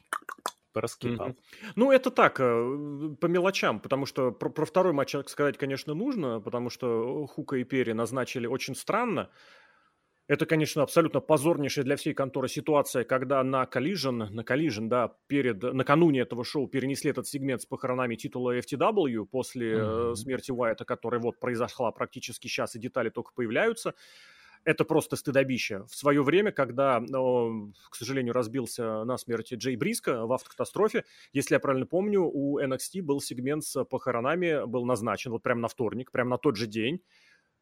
пораскипал. 0.72 1.28
Mm-hmm. 1.28 1.72
Ну, 1.76 1.92
это 1.92 2.10
так, 2.10 2.40
э, 2.40 3.14
по 3.20 3.26
мелочам, 3.26 3.78
потому 3.80 4.06
что 4.06 4.32
про, 4.32 4.50
про 4.50 4.64
второй 4.64 4.92
матч 4.92 5.14
сказать, 5.26 5.56
конечно, 5.56 5.94
нужно, 5.94 6.40
потому 6.40 6.68
что 6.70 7.26
Хука 7.26 7.56
и 7.56 7.64
Перри 7.64 7.92
назначили 7.92 8.46
очень 8.46 8.74
странно. 8.74 9.30
Это, 10.26 10.46
конечно, 10.46 10.82
абсолютно 10.82 11.20
позорнейшая 11.20 11.84
для 11.84 11.96
всей 11.96 12.14
конторы 12.14 12.48
ситуация, 12.48 13.04
когда 13.04 13.44
на 13.44 13.64
Collision, 13.64 14.30
на 14.30 14.40
Collision, 14.40 14.88
да, 14.88 15.14
перед, 15.26 15.62
накануне 15.62 16.20
этого 16.20 16.44
шоу 16.44 16.66
перенесли 16.66 17.10
этот 17.10 17.28
сегмент 17.28 17.60
с 17.60 17.66
похоронами 17.66 18.16
титула 18.16 18.58
FTW 18.58 19.26
после 19.26 19.74
mm-hmm. 19.74 20.14
смерти 20.14 20.50
Уайта, 20.50 20.86
которая 20.86 21.20
вот 21.20 21.38
произошла 21.38 21.92
практически 21.92 22.48
сейчас, 22.48 22.74
и 22.74 22.78
детали 22.78 23.10
только 23.10 23.32
появляются 23.34 23.94
это 24.64 24.84
просто 24.84 25.16
стыдобище. 25.16 25.84
В 25.88 25.94
свое 25.94 26.22
время, 26.22 26.52
когда, 26.52 27.00
к 27.00 27.94
сожалению, 27.94 28.34
разбился 28.34 29.04
на 29.04 29.16
смерти 29.18 29.54
Джей 29.54 29.76
Бриска 29.76 30.26
в 30.26 30.32
автокатастрофе, 30.32 31.04
если 31.32 31.54
я 31.54 31.60
правильно 31.60 31.86
помню, 31.86 32.22
у 32.22 32.60
NXT 32.60 33.02
был 33.02 33.20
сегмент 33.20 33.64
с 33.64 33.84
похоронами, 33.84 34.66
был 34.66 34.84
назначен 34.84 35.30
вот 35.30 35.42
прямо 35.42 35.62
на 35.62 35.68
вторник, 35.68 36.10
прямо 36.10 36.30
на 36.30 36.38
тот 36.38 36.56
же 36.56 36.66
день 36.66 37.00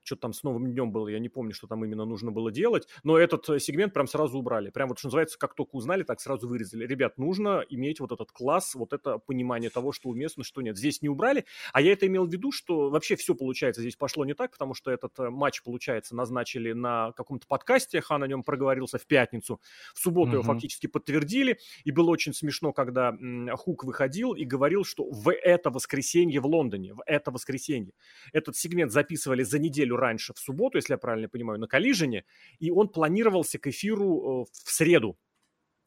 что-то 0.03 0.23
там 0.23 0.33
с 0.33 0.43
новым 0.43 0.71
днем 0.71 0.93
было, 0.93 1.09
я 1.09 1.19
не 1.19 1.29
помню, 1.29 1.55
что 1.55 1.67
там 1.67 1.85
именно 1.85 2.05
нужно 2.05 2.31
было 2.31 2.51
делать, 2.51 2.89
но 3.03 3.19
этот 3.19 3.49
э, 3.49 3.59
сегмент 3.59 3.93
прям 3.93 4.07
сразу 4.07 4.39
убрали. 4.39 4.71
Прям 4.71 4.89
вот, 4.89 4.99
что 4.99 5.09
называется, 5.09 5.39
как 5.39 5.55
только 5.55 5.77
узнали, 5.77 6.03
так 6.03 6.21
сразу 6.21 6.49
вырезали. 6.49 6.87
Ребят, 6.87 7.19
нужно 7.19 7.65
иметь 7.69 8.01
вот 8.01 8.13
этот 8.13 8.33
класс, 8.33 8.75
вот 8.75 8.93
это 8.93 9.19
понимание 9.19 9.71
того, 9.71 9.93
что 9.93 10.09
уместно, 10.09 10.45
что 10.45 10.63
нет. 10.63 10.77
Здесь 10.77 11.03
не 11.03 11.09
убрали, 11.09 11.45
а 11.73 11.81
я 11.81 11.93
это 11.93 12.07
имел 12.07 12.27
в 12.27 12.33
виду, 12.33 12.53
что 12.53 12.91
вообще 12.91 13.17
все, 13.17 13.35
получается, 13.35 13.81
здесь 13.81 13.97
пошло 13.97 14.25
не 14.25 14.35
так, 14.35 14.53
потому 14.53 14.75
что 14.75 14.91
этот 14.91 15.19
э, 15.19 15.31
матч, 15.31 15.63
получается, 15.63 16.15
назначили 16.17 16.73
на 16.73 17.13
каком-то 17.13 17.47
подкасте, 17.47 18.01
Хан 18.01 18.23
о 18.23 18.27
нем 18.27 18.43
проговорился 18.43 18.99
в 18.99 19.07
пятницу, 19.07 19.61
в 19.95 19.99
субботу 19.99 20.33
mm-hmm. 20.33 20.35
его 20.35 20.43
фактически 20.43 20.87
подтвердили, 20.87 21.59
и 21.85 21.91
было 21.91 22.11
очень 22.11 22.35
смешно, 22.35 22.73
когда 22.73 23.17
Хук 23.57 23.85
выходил 23.85 24.35
и 24.35 24.45
говорил, 24.45 24.85
что 24.85 25.09
в 25.11 25.33
это 25.33 25.71
воскресенье 25.71 26.41
в 26.41 26.47
Лондоне, 26.47 26.95
в 26.95 27.03
это 27.07 27.31
воскресенье, 27.31 27.93
этот 28.33 28.57
сегмент 28.57 28.93
записывали 28.93 29.43
за 29.43 29.59
неделю 29.59 29.92
неделю 29.93 29.97
раньше, 29.97 30.33
в 30.35 30.39
субботу, 30.39 30.79
если 30.79 30.95
я 30.95 30.99
правильно 30.99 31.29
понимаю, 31.29 31.61
на 31.61 31.67
Коллижине, 31.67 32.25
и 32.61 32.71
он 32.71 32.89
планировался 32.89 33.59
к 33.59 33.67
эфиру 33.67 34.43
э, 34.43 34.47
в 34.65 34.71
среду 34.71 35.17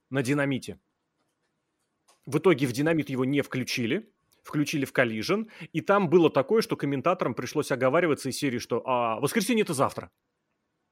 на 0.09 0.21
Динамите. 0.21 0.79
В 2.25 2.37
итоге 2.37 2.67
в 2.67 2.71
Динамит 2.71 3.09
его 3.09 3.25
не 3.25 3.41
включили, 3.41 4.09
включили 4.43 4.85
в 4.85 4.93
Collision, 4.93 5.49
и 5.73 5.81
там 5.81 6.09
было 6.09 6.29
такое, 6.29 6.61
что 6.61 6.75
комментаторам 6.75 7.33
пришлось 7.33 7.71
оговариваться 7.71 8.29
из 8.29 8.37
серии, 8.37 8.59
что 8.59 8.81
а, 8.85 9.19
воскресенье 9.19 9.63
это 9.63 9.73
завтра. 9.73 10.09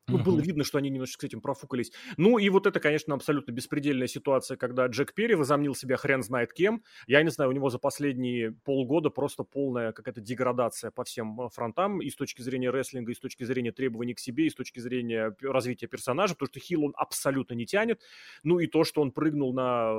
Ну, 0.08 0.18
было 0.18 0.40
видно, 0.40 0.66
что 0.66 0.78
они 0.78 0.90
немножечко 0.90 1.22
с 1.22 1.30
этим 1.30 1.40
профукались. 1.40 1.92
Ну, 2.18 2.38
и 2.38 2.50
вот 2.50 2.68
это, 2.68 2.80
конечно, 2.82 3.16
абсолютно 3.16 3.52
беспредельная 3.52 4.08
ситуация, 4.08 4.58
когда 4.58 4.88
Джек 4.88 5.14
Перри 5.14 5.36
возомнил 5.36 5.76
себя 5.76 5.96
хрен 5.96 6.24
знает 6.24 6.52
кем. 6.52 6.84
Я 7.08 7.24
не 7.24 7.30
знаю, 7.30 7.52
у 7.52 7.54
него 7.54 7.70
за 7.70 7.80
последние 7.80 8.52
полгода 8.66 9.10
просто 9.10 9.44
полная 9.44 9.94
какая-то 9.94 10.20
деградация 10.20 10.92
по 10.92 11.06
всем 11.06 11.40
э, 11.40 11.50
фронтам, 11.50 12.02
и 12.02 12.10
с 12.10 12.16
точки 12.16 12.42
зрения 12.42 12.70
рестлинга, 12.70 13.12
и 13.12 13.16
с 13.16 13.20
точки 13.20 13.46
зрения 13.46 13.72
требований 13.72 14.14
к 14.14 14.20
себе, 14.20 14.48
и 14.48 14.50
с 14.50 14.56
точки 14.56 14.80
зрения 14.80 15.36
развития 15.42 15.88
персонажа, 15.88 16.34
потому 16.34 16.50
что 16.50 16.60
Хилл 16.60 16.86
он 16.86 16.94
абсолютно 16.98 17.54
не 17.54 17.66
тянет. 17.66 18.02
Ну, 18.44 18.60
и 18.60 18.68
то, 18.68 18.84
что 18.84 19.02
он 19.02 19.12
прыгнул 19.12 19.54
на 19.54 19.94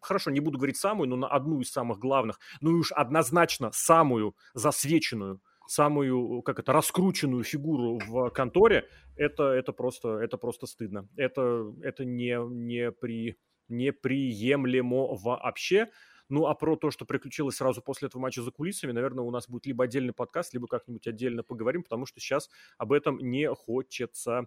хорошо, 0.00 0.30
не 0.30 0.40
буду 0.40 0.58
говорить 0.58 0.76
самую, 0.76 1.08
но 1.08 1.16
на 1.16 1.28
одну 1.28 1.60
из 1.60 1.70
самых 1.70 1.98
главных, 1.98 2.38
ну 2.60 2.70
и 2.70 2.74
уж 2.74 2.92
однозначно 2.92 3.70
самую 3.72 4.36
засвеченную 4.54 5.40
самую, 5.66 6.42
как 6.42 6.58
это, 6.58 6.72
раскрученную 6.72 7.44
фигуру 7.44 7.98
в 8.06 8.30
конторе, 8.30 8.88
это, 9.16 9.44
это, 9.44 9.72
просто, 9.72 10.18
это 10.18 10.36
просто 10.36 10.66
стыдно. 10.66 11.08
Это, 11.16 11.72
это 11.82 12.04
не, 12.04 12.38
не, 12.48 12.92
при, 12.92 13.36
неприемлемо 13.68 15.16
вообще. 15.16 15.88
Ну, 16.28 16.46
а 16.46 16.54
про 16.54 16.76
то, 16.76 16.90
что 16.90 17.04
приключилось 17.04 17.56
сразу 17.56 17.80
после 17.82 18.08
этого 18.08 18.20
матча 18.20 18.42
за 18.42 18.50
кулисами, 18.50 18.90
наверное, 18.92 19.24
у 19.24 19.30
нас 19.30 19.48
будет 19.48 19.66
либо 19.66 19.84
отдельный 19.84 20.12
подкаст, 20.12 20.52
либо 20.54 20.66
как-нибудь 20.66 21.06
отдельно 21.06 21.44
поговорим, 21.44 21.84
потому 21.84 22.04
что 22.04 22.18
сейчас 22.18 22.50
об 22.78 22.92
этом 22.92 23.18
не 23.18 23.52
хочется 23.54 24.46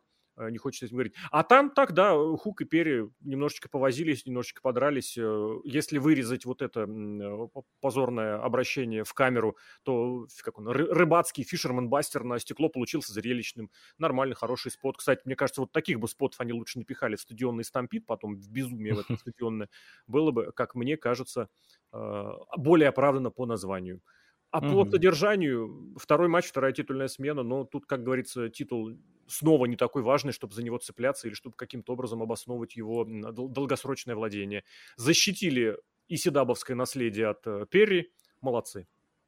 не 0.50 0.58
хочется 0.58 0.86
этим 0.86 0.96
говорить. 0.96 1.14
А 1.32 1.44
там 1.44 1.70
так, 1.70 1.94
да, 1.94 2.14
Хук 2.38 2.62
и 2.62 2.66
Перри 2.66 3.10
немножечко 3.22 3.70
повозились, 3.70 4.26
немножечко 4.26 4.62
подрались. 4.62 5.18
Э, 5.18 5.60
если 5.64 5.98
вырезать 5.98 6.46
вот 6.46 6.62
это 6.62 6.82
э, 6.82 7.48
позорное 7.82 8.42
обращение 8.42 9.04
в 9.04 9.14
камеру, 9.14 9.58
то 9.84 10.28
как 10.42 10.60
он, 10.60 10.68
рыбацкий 10.70 11.44
fisherman 11.44 11.92
buster 11.92 12.24
на 12.24 12.40
стекло 12.40 12.70
получился 12.70 13.14
зрелищным. 13.14 13.70
Нормальный, 13.98 14.36
хороший 14.36 14.72
spot. 14.72 14.98
Кстати, 14.98 15.22
мне 15.26 15.36
кажется, 15.36 15.62
вот 15.62 15.72
таких 15.72 16.00
бы 16.00 16.08
spot 16.08 16.29
ов 16.29 16.40
они 16.40 16.54
лучше 16.54 16.80
напихали 16.80 17.16
в 17.16 17.22
стадионный 17.22 17.64
stampede, 17.64 18.06
потом 18.06 18.36
в 18.36 18.50
безумие 18.50 18.94
в 18.94 19.00
это 19.00 19.16
стадионное. 19.18 19.70
Было 20.08 20.32
бы, 20.32 20.52
как 20.56 20.76
мне 20.76 20.98
кажется, 20.98 21.50
более 21.92 22.90
оправданно 22.90 23.32
по 23.32 23.46
названию. 23.46 24.02
А 24.52 24.60
угу. 24.60 24.86
по 24.86 24.90
содержанию 24.90 25.94
второй 25.98 26.28
матч, 26.28 26.46
вторая 26.46 26.72
титульная 26.72 27.08
смена, 27.08 27.44
но 27.44 27.66
тут, 27.66 27.86
как 27.86 28.04
говорится, 28.04 28.50
титул 28.50 28.98
снова 29.28 29.66
не 29.66 29.76
такой 29.76 30.02
важный, 30.02 30.34
чтобы 30.34 30.54
за 30.54 30.64
него 30.64 30.78
цепляться 30.80 31.28
или 31.28 31.36
чтобы 31.36 31.56
каким-то 31.56 31.94
образом 31.94 32.24
обосновывать 32.24 32.76
его 32.76 33.06
долгосрочное 33.06 34.16
владение. 34.16 34.64
Защитили 34.98 35.78
Исидабовское 36.08 36.76
наследие 36.76 37.28
от 37.28 37.46
э, 37.46 37.68
Перри, 37.70 38.12
молодцы. 38.42 38.88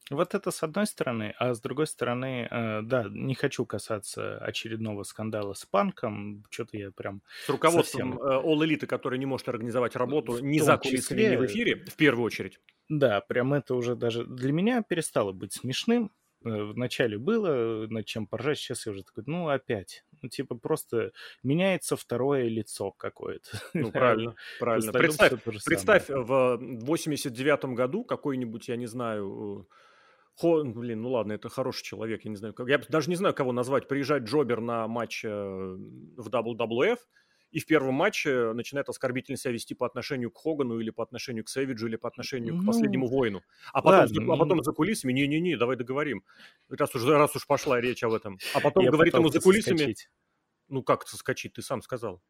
Вот 0.09 0.35
это 0.35 0.51
с 0.51 0.63
одной 0.63 0.87
стороны, 0.87 1.33
а 1.37 1.53
с 1.53 1.61
другой 1.61 1.87
стороны, 1.87 2.47
э, 2.49 2.81
да, 2.81 3.05
не 3.09 3.35
хочу 3.35 3.65
касаться 3.65 4.37
очередного 4.39 5.03
скандала 5.03 5.53
с 5.53 5.65
Панком, 5.65 6.43
что-то 6.49 6.77
я 6.77 6.91
прям 6.91 7.21
С 7.45 7.49
руководством 7.49 8.13
совсем... 8.13 8.19
All 8.19 8.59
Elite, 8.59 8.87
который 8.87 9.19
не 9.19 9.25
может 9.25 9.47
организовать 9.47 9.95
работу 9.95 10.39
ни 10.39 10.59
за 10.59 10.77
кулисами, 10.77 11.21
ни 11.21 11.35
в 11.37 11.45
эфире, 11.45 11.75
в 11.75 11.95
первую 11.95 12.25
очередь. 12.25 12.59
Да, 12.89 13.21
прям 13.21 13.53
это 13.53 13.75
уже 13.75 13.95
даже 13.95 14.25
для 14.25 14.51
меня 14.51 14.81
перестало 14.81 15.31
быть 15.31 15.53
смешным. 15.53 16.11
Э, 16.43 16.63
вначале 16.63 17.17
было 17.17 17.87
над 17.87 18.05
чем 18.05 18.25
поржать, 18.25 18.57
сейчас 18.57 18.85
я 18.85 18.91
уже 18.91 19.03
такой, 19.03 19.23
ну, 19.27 19.47
опять. 19.47 20.03
Ну, 20.21 20.29
типа, 20.29 20.55
просто 20.55 21.13
меняется 21.43 21.95
второе 21.95 22.47
лицо 22.47 22.91
какое-то. 22.91 23.49
Ну, 23.73 23.91
правильно, 23.91 24.35
правильно. 24.59 24.91
Представь, 24.91 25.41
представь 25.43 26.09
в 26.09 26.59
89-м 26.83 27.75
году 27.75 28.03
какой-нибудь, 28.03 28.67
я 28.67 28.75
не 28.75 28.87
знаю, 28.87 29.67
Хо, 30.35 30.63
блин, 30.63 31.01
ну 31.01 31.11
ладно, 31.11 31.33
это 31.33 31.49
хороший 31.49 31.83
человек, 31.83 32.23
я 32.25 32.31
не 32.31 32.37
знаю, 32.37 32.55
я 32.67 32.77
даже 32.89 33.09
не 33.09 33.15
знаю, 33.15 33.33
кого 33.33 33.51
назвать. 33.51 33.87
Приезжает 33.87 34.23
Джобер 34.23 34.61
на 34.61 34.87
матч 34.87 35.23
э, 35.23 35.29
в 35.29 36.27
WWF, 36.27 36.97
и 37.51 37.59
в 37.59 37.65
первом 37.65 37.95
матче 37.95 38.53
начинает 38.53 38.87
оскорбительно 38.89 39.37
себя 39.37 39.53
вести 39.53 39.75
по 39.75 39.85
отношению 39.85 40.31
к 40.31 40.37
Хогану 40.37 40.79
или 40.79 40.89
по 40.89 41.03
отношению 41.03 41.43
к 41.43 41.49
Сэвиджу 41.49 41.87
или 41.87 41.97
по 41.97 42.07
отношению 42.07 42.55
ну, 42.55 42.63
к 42.63 42.65
последнему 42.65 43.07
воину. 43.07 43.43
А 43.73 43.81
потом, 43.81 43.99
ладно, 43.99 44.33
а 44.33 44.37
потом 44.37 44.63
за 44.63 44.71
кулисами, 44.71 45.11
не-не-не, 45.11 45.57
давай 45.57 45.75
договорим. 45.75 46.23
Раз 46.69 46.95
уж, 46.95 47.03
раз 47.05 47.35
уж 47.35 47.45
пошла 47.45 47.81
речь 47.81 48.03
об 48.03 48.13
этом. 48.13 48.39
А 48.55 48.61
потом 48.61 48.85
я 48.85 48.91
говорит 48.91 49.13
ему 49.13 49.29
за 49.29 49.41
кулисами... 49.41 49.77
Соскочить. 49.77 50.09
Ну 50.69 50.83
как 50.83 51.05
соскочить, 51.05 51.53
ты 51.53 51.61
сам 51.61 51.81
сказал. 51.81 52.21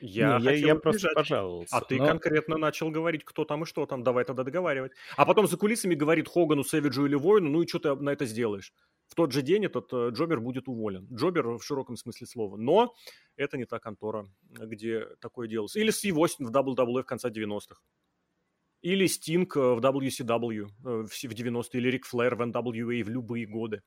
Я, 0.00 0.38
не, 0.38 0.44
я, 0.44 0.52
я 0.52 0.74
просто 0.76 1.08
пожаловался. 1.14 1.76
А 1.76 1.80
ты 1.80 1.98
но... 1.98 2.06
конкретно 2.06 2.56
начал 2.56 2.90
говорить, 2.90 3.24
кто 3.24 3.44
там 3.44 3.64
и 3.64 3.66
что 3.66 3.86
там. 3.86 4.02
Давай 4.02 4.24
тогда 4.24 4.44
договаривать. 4.44 4.92
А 5.16 5.26
потом 5.26 5.46
за 5.46 5.56
кулисами 5.56 5.94
говорит 5.94 6.28
Хогану, 6.28 6.64
Сэвиджу 6.64 7.06
или 7.06 7.14
Воину, 7.14 7.50
ну 7.50 7.62
и 7.62 7.66
что 7.66 7.78
ты 7.78 7.94
на 7.94 8.10
это 8.10 8.24
сделаешь? 8.24 8.72
в 9.10 9.16
тот 9.16 9.32
же 9.32 9.42
день 9.42 9.64
этот 9.64 9.92
э, 9.92 10.10
Джобер 10.12 10.40
будет 10.40 10.68
уволен. 10.68 11.08
Джобер 11.12 11.58
в 11.58 11.62
широком 11.62 11.96
смысле 11.96 12.28
слова. 12.28 12.56
Но 12.56 12.94
это 13.36 13.58
не 13.58 13.64
та 13.64 13.80
контора, 13.80 14.28
где 14.48 15.04
такое 15.20 15.48
делалось. 15.48 15.74
Или 15.74 15.90
Стив 15.90 16.16
Остин 16.16 16.46
в 16.46 16.52
WWE 16.52 17.02
в 17.02 17.06
конце 17.06 17.28
90-х. 17.28 17.80
Или 18.82 19.06
Стинг 19.08 19.56
э, 19.56 19.60
в 19.60 19.80
WCW 19.80 20.66
э, 20.66 21.06
в 21.08 21.10
90-е, 21.10 21.80
или 21.80 21.90
Рик 21.90 22.06
Флэр 22.06 22.36
в 22.36 22.42
NWA 22.42 23.02
в 23.02 23.08
любые 23.08 23.46
годы. 23.46 23.82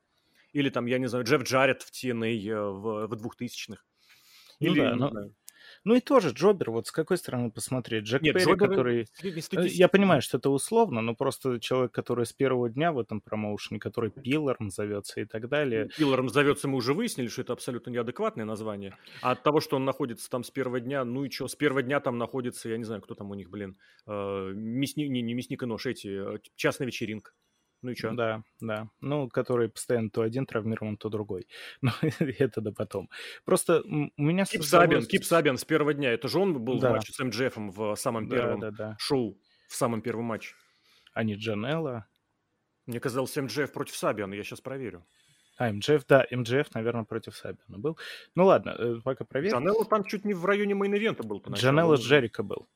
Или 0.52 0.70
там, 0.70 0.88
я 0.88 1.00
не 1.00 1.08
знаю, 1.08 1.24
Джефф 1.24 1.44
Джаред 1.44 1.84
в 1.84 1.92
TNA 1.92 2.72
в, 2.72 3.08
в 3.08 3.14
2000-х. 3.14 3.82
Ну 4.60 4.68
или, 4.68 4.82
да, 4.82 4.96
но... 4.96 5.12
Ну 5.86 5.96
и 5.96 6.00
тоже 6.00 6.30
Джобер, 6.30 6.72
вот 6.72 6.88
с 6.88 6.92
какой 6.92 7.18
стороны 7.18 7.52
посмотреть? 7.52 8.06
Джек 8.06 8.22
Нет, 8.22 8.36
Перри, 8.36 8.46
Джобер... 8.46 8.70
который... 8.70 9.08
Э, 9.22 9.68
я 9.68 9.88
понимаю, 9.90 10.22
что 10.22 10.38
это 10.38 10.50
условно, 10.50 11.02
но 11.02 11.14
просто 11.14 11.60
человек, 11.60 11.92
который 11.92 12.26
с 12.26 12.34
первого 12.34 12.70
дня 12.70 12.92
в 12.92 13.00
этом 13.00 13.20
промоушене, 13.22 13.80
который 13.80 14.10
Пилларом 14.10 14.70
зовется 14.70 15.22
и 15.22 15.26
так 15.26 15.50
далее. 15.50 15.90
Пилларом 15.98 16.30
зовется, 16.30 16.68
мы 16.68 16.78
уже 16.78 16.94
выяснили, 16.94 17.28
что 17.28 17.42
это 17.42 17.54
абсолютно 17.54 17.90
неадекватное 17.90 18.46
название. 18.46 18.96
А 19.22 19.32
от 19.32 19.44
того, 19.44 19.60
что 19.60 19.76
он 19.76 19.86
находится 19.86 20.30
там 20.30 20.44
с 20.44 20.52
первого 20.52 20.80
дня, 20.80 21.04
ну 21.04 21.26
и 21.26 21.30
что, 21.30 21.48
с 21.48 21.56
первого 21.56 21.84
дня 21.84 22.00
там 22.00 22.18
находится, 22.18 22.70
я 22.70 22.78
не 22.78 22.86
знаю, 22.86 23.02
кто 23.02 23.16
там 23.16 23.32
у 23.32 23.34
них, 23.34 23.50
блин, 23.50 23.78
э, 24.08 24.52
мясник, 24.54 25.10
не, 25.10 25.22
не 25.22 25.34
мясник 25.34 25.64
и 25.64 25.66
нож, 25.66 25.86
эти, 25.86 26.36
э, 26.36 26.40
частная 26.56 26.88
вечеринка. 26.88 27.32
Ну 27.84 27.92
и 27.92 27.96
что? 27.96 28.12
Да, 28.14 28.44
да. 28.62 28.88
Ну, 29.02 29.28
который 29.28 29.68
постоянно 29.68 30.10
то 30.10 30.22
один 30.22 30.46
травмирован, 30.46 30.96
то 30.96 31.10
другой. 31.10 31.48
Но 31.82 31.92
это 32.20 32.62
да 32.62 32.72
потом. 32.72 33.10
Просто 33.44 33.82
у 33.84 34.22
меня... 34.22 34.46
Кип 34.46 34.64
Сабиан, 34.64 35.06
Кип 35.06 35.26
Сабиан 35.26 35.58
с 35.58 35.66
первого 35.66 35.94
дня. 35.94 36.12
Это 36.12 36.30
же 36.30 36.40
он 36.40 36.64
был 36.64 36.80
да. 36.80 36.90
в 36.90 36.92
матче 36.94 37.12
с 37.12 37.20
MJF 37.20 37.51
ом 37.51 37.72
в 37.72 37.96
самом 37.96 38.30
первом 38.30 38.62
да, 38.62 38.72
да, 38.72 38.78
да. 38.78 38.96
шоу, 39.00 39.38
в 39.68 39.76
самом 39.76 40.02
первом 40.02 40.26
матче. 40.26 40.56
А 41.14 41.24
не 41.24 41.36
Джанелла? 41.36 42.08
Мне 42.86 43.00
казалось, 43.02 43.36
MJF 43.36 43.72
против 43.72 43.96
Сабиана, 43.96 44.34
я 44.34 44.44
сейчас 44.44 44.62
проверю. 44.62 45.06
А, 45.58 45.72
MJF, 45.72 46.06
да, 46.08 46.26
MJF, 46.32 46.74
наверное, 46.74 47.04
против 47.04 47.36
Сабиана 47.36 47.78
был. 47.78 47.98
Ну 48.34 48.46
ладно, 48.46 48.76
э, 48.78 48.96
пока 49.04 49.26
проверим. 49.26 49.58
Джанелла 49.58 49.86
там 49.86 50.04
чуть 50.06 50.26
не 50.26 50.34
в 50.34 50.46
районе 50.46 50.74
main 50.74 50.94
event 50.94 51.19
а 51.19 51.24
был. 51.24 51.44
Джанелла 51.50 51.98
с 51.98 52.02
Джерика 52.02 52.44
был. 52.44 52.68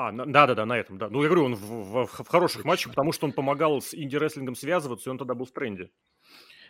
А, 0.00 0.12
да-да-да, 0.12 0.64
на 0.64 0.78
этом, 0.78 0.96
да. 0.96 1.10
Ну, 1.10 1.22
я 1.22 1.28
говорю, 1.28 1.44
он 1.44 1.54
в, 1.54 1.60
в, 1.60 2.06
в 2.06 2.28
хороших 2.28 2.64
матчах, 2.64 2.92
потому 2.92 3.12
что 3.12 3.26
он 3.26 3.32
помогал 3.32 3.82
с 3.82 3.92
инди-рестлингом 3.92 4.54
связываться, 4.54 5.10
и 5.10 5.12
он 5.12 5.18
тогда 5.18 5.34
был 5.34 5.44
в 5.44 5.52
тренде. 5.52 5.90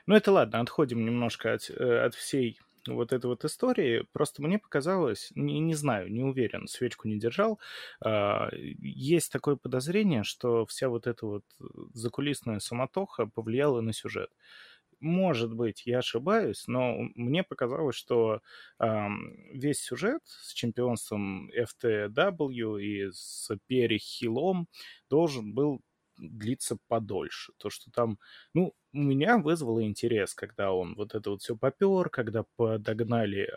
Ну, 0.06 0.16
это 0.16 0.32
ладно, 0.32 0.58
отходим 0.58 1.04
немножко 1.04 1.52
от, 1.52 1.70
э, 1.70 2.06
от 2.06 2.16
всей 2.16 2.58
вот 2.88 3.12
этой 3.12 3.26
вот 3.26 3.44
истории. 3.44 4.04
Просто 4.12 4.42
мне 4.42 4.58
показалось, 4.58 5.30
не, 5.36 5.60
не 5.60 5.74
знаю, 5.74 6.10
не 6.10 6.24
уверен, 6.24 6.66
свечку 6.66 7.06
не 7.06 7.20
держал. 7.20 7.60
А, 8.04 8.48
есть 8.52 9.30
такое 9.30 9.54
подозрение, 9.54 10.24
что 10.24 10.66
вся 10.66 10.88
вот 10.88 11.06
эта 11.06 11.24
вот 11.24 11.44
закулисная 11.94 12.58
самотоха 12.58 13.26
повлияла 13.26 13.80
на 13.80 13.92
сюжет 13.92 14.30
может 15.00 15.54
быть, 15.54 15.82
я 15.86 15.98
ошибаюсь, 15.98 16.64
но 16.66 16.96
мне 17.14 17.42
показалось, 17.42 17.96
что 17.96 18.40
э, 18.78 19.06
весь 19.52 19.80
сюжет 19.80 20.20
с 20.24 20.52
чемпионством 20.52 21.50
FTW 21.50 22.82
и 22.82 23.10
с 23.10 23.50
Перри 23.66 23.98
Хиллом 23.98 24.68
должен 25.08 25.54
был 25.54 25.80
длиться 26.20 26.76
подольше. 26.88 27.52
То, 27.56 27.70
что 27.70 27.90
там, 27.90 28.18
ну, 28.54 28.74
у 28.92 28.98
меня 28.98 29.38
вызвало 29.38 29.82
интерес, 29.84 30.34
когда 30.34 30.72
он 30.72 30.94
вот 30.94 31.14
это 31.14 31.30
вот 31.30 31.42
все 31.42 31.56
попер, 31.56 32.10
когда 32.10 32.44
подогнали 32.56 33.48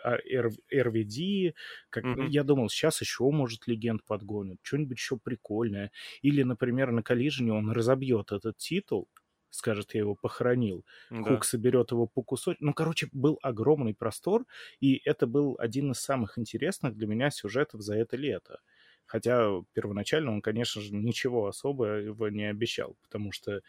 RVD, 0.72 1.54
как... 1.90 2.04
mm-hmm. 2.04 2.28
я 2.28 2.44
думал, 2.44 2.68
сейчас 2.70 3.00
еще, 3.00 3.24
может, 3.30 3.66
легенд 3.66 4.04
подгонят, 4.04 4.58
что-нибудь 4.62 4.96
еще 4.96 5.18
прикольное. 5.18 5.90
Или, 6.22 6.42
например, 6.42 6.90
на 6.92 7.02
коллижене 7.02 7.52
он 7.52 7.70
разобьет 7.70 8.32
этот 8.32 8.56
титул, 8.56 9.08
скажет, 9.54 9.94
я 9.94 10.00
его 10.00 10.14
похоронил. 10.14 10.84
Да. 11.10 11.22
Хук 11.22 11.44
соберет 11.44 11.90
его 11.90 12.06
по 12.06 12.22
кусочку. 12.22 12.64
Ну, 12.64 12.74
короче, 12.74 13.08
был 13.12 13.38
огромный 13.42 13.94
простор, 13.94 14.46
и 14.80 15.00
это 15.04 15.26
был 15.26 15.56
один 15.58 15.92
из 15.92 16.00
самых 16.00 16.38
интересных 16.38 16.96
для 16.96 17.06
меня 17.06 17.30
сюжетов 17.30 17.80
за 17.80 17.96
это 17.96 18.16
лето. 18.16 18.60
Хотя 19.06 19.62
первоначально 19.74 20.32
он, 20.32 20.40
конечно 20.40 20.80
же, 20.80 20.94
ничего 20.94 21.46
особого 21.46 22.28
не 22.28 22.48
обещал, 22.48 22.96
потому 23.02 23.32
что 23.32 23.60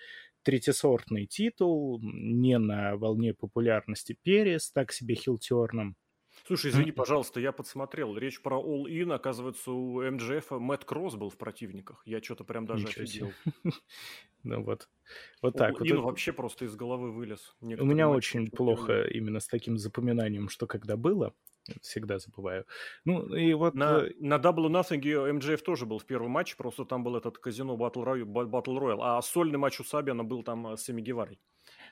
третьесортный 0.44 1.26
титул, 1.26 2.00
не 2.02 2.58
на 2.58 2.96
волне 2.96 3.34
популярности 3.34 4.18
Перес, 4.22 4.72
так 4.72 4.92
себе 4.92 5.16
хилтерном, 5.16 5.98
Слушай, 6.46 6.72
извини, 6.72 6.92
пожалуйста, 6.92 7.40
я 7.40 7.52
подсмотрел. 7.52 8.16
Речь 8.16 8.40
про 8.42 8.58
All 8.58 8.86
In, 8.86 9.12
оказывается, 9.14 9.72
у 9.72 10.02
МДФ 10.02 10.52
Мэтт 10.52 10.86
Кросс 10.86 11.16
был 11.16 11.30
в 11.30 11.38
противниках. 11.38 12.04
Я 12.06 12.22
что-то 12.22 12.44
прям 12.44 12.68
даже 12.68 12.86
Ничего 12.86 13.04
офигел. 13.04 13.32
Ну 14.44 14.62
вот. 14.62 14.88
Вот 15.42 15.58
так. 15.58 15.82
All 15.82 15.86
In 15.86 16.02
вообще 16.02 16.32
просто 16.32 16.66
из 16.66 16.76
головы 16.76 17.12
вылез. 17.12 17.56
У 17.62 17.66
меня 17.66 18.08
очень 18.08 18.52
плохо 18.52 19.06
именно 19.06 19.40
с 19.40 19.48
таким 19.48 19.80
запоминанием, 19.80 20.50
что 20.50 20.68
когда 20.68 20.96
было. 20.98 21.34
Всегда 21.82 22.20
забываю. 22.20 22.66
Ну, 23.06 23.36
и 23.36 23.54
вот... 23.56 23.74
На, 23.74 24.06
э, 24.06 24.12
на 24.20 24.36
Double 24.36 24.70
Nothing 24.70 25.34
МДФ 25.34 25.64
тоже 25.64 25.88
был 25.88 25.98
в 25.98 26.06
первом 26.06 26.30
матче, 26.30 26.56
просто 26.56 26.86
там 26.86 27.04
был 27.04 27.16
этот 27.16 27.40
казино 27.40 27.76
Battle 27.76 28.06
Royale, 28.06 29.00
а 29.02 29.20
сольный 29.24 29.58
матч 29.58 29.80
у 29.80 29.84
Сабиана 29.84 30.24
был 30.24 30.44
там 30.44 30.68
э, 30.68 30.78
с 30.78 30.88
Эми 30.92 31.02
Геварой. 31.02 31.40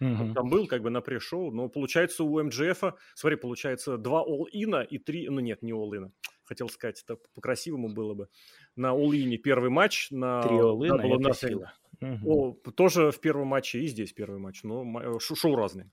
Угу. 0.04 0.34
Там 0.34 0.50
был 0.50 0.68
как 0.68 0.82
бы 0.82 0.90
на 0.90 1.02
пришел, 1.02 1.52
но 1.52 1.70
получается 1.70 2.24
у 2.24 2.44
МДФа, 2.44 2.96
смотри, 3.16 3.38
получается 3.38 3.98
два 3.98 4.24
all-ина 4.24 4.82
и 4.82 4.98
три, 4.98 5.30
ну 5.30 5.40
нет, 5.40 5.62
не 5.62 5.72
all-ина, 5.72 6.12
хотел 6.44 6.70
сказать, 6.70 7.02
это 7.04 7.18
по-красивому 7.34 7.94
было 7.94 8.14
бы. 8.14 8.28
На 8.76 8.94
all-ине 8.94 9.38
первый 9.38 9.70
матч, 9.70 10.10
на 10.12 10.42
три 10.42 10.58
all-ина 10.58 11.02
и 11.02 11.56
Угу. 12.02 12.58
О, 12.66 12.72
тоже 12.72 13.12
в 13.12 13.22
первом 13.22 13.48
матче 13.48 13.80
и 13.80 13.88
здесь 13.88 14.12
первый 14.12 14.40
матч, 14.40 14.64
но 14.64 15.20
шоу 15.20 15.56
разные. 15.56 15.90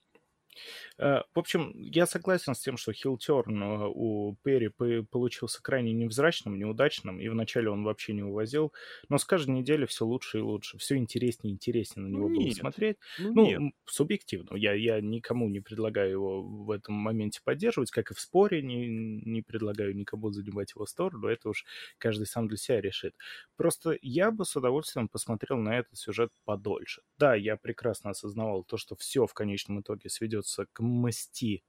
Э, 1.00 1.22
в 1.34 1.38
общем, 1.38 1.72
я 1.74 2.06
согласен 2.06 2.54
с 2.54 2.60
тем, 2.60 2.76
что 2.76 2.92
хилтерн 2.92 3.62
э, 3.62 3.88
у 3.88 4.36
Перри 4.42 4.68
получился 4.68 5.62
крайне 5.62 5.92
невзрачным, 5.92 6.58
неудачным, 6.58 7.20
и 7.20 7.28
вначале 7.28 7.70
он 7.70 7.84
вообще 7.84 8.12
не 8.12 8.22
увозил, 8.22 8.74
но 9.08 9.16
с 9.16 9.24
каждой 9.24 9.52
неделей 9.52 9.86
все 9.86 10.04
лучше 10.04 10.38
и 10.38 10.40
лучше, 10.42 10.76
все 10.76 10.96
интереснее 10.96 11.52
и 11.52 11.54
интереснее 11.54 12.06
на 12.06 12.12
него 12.12 12.28
ну, 12.28 12.40
было 12.40 12.50
смотреть. 12.50 12.98
Ну, 13.18 13.32
ну 13.34 13.46
нет. 13.46 13.74
субъективно. 13.86 14.56
Я, 14.56 14.74
я 14.74 15.00
никому 15.00 15.48
не 15.48 15.60
предлагаю 15.60 16.10
его 16.10 16.42
в 16.42 16.70
этом 16.70 16.94
моменте 16.94 17.40
поддерживать, 17.42 17.90
как 17.90 18.10
и 18.10 18.14
в 18.14 18.20
споре 18.20 18.60
не, 18.60 18.86
не 18.86 19.40
предлагаю 19.40 19.96
никому 19.96 20.30
занимать 20.30 20.72
его 20.74 20.84
сторону, 20.84 21.28
это 21.28 21.48
уж 21.48 21.64
каждый 21.96 22.26
сам 22.26 22.46
для 22.46 22.58
себя 22.58 22.82
решит. 22.82 23.14
Просто 23.56 23.96
я 24.02 24.30
бы 24.30 24.44
с 24.44 24.54
удовольствием 24.54 25.08
посмотрел 25.08 25.56
на 25.56 25.78
этот 25.78 25.96
сюжет 25.96 26.30
подольше. 26.44 27.00
Да, 27.18 27.34
я 27.34 27.56
прекрасно 27.56 28.10
осознавал 28.10 28.64
то, 28.64 28.76
что 28.76 28.96
все 28.96 29.26
в 29.26 29.32
конечном 29.32 29.80
итоге 29.80 30.10
сведется 30.10 30.66
к 30.72 30.80
масти 30.90 31.64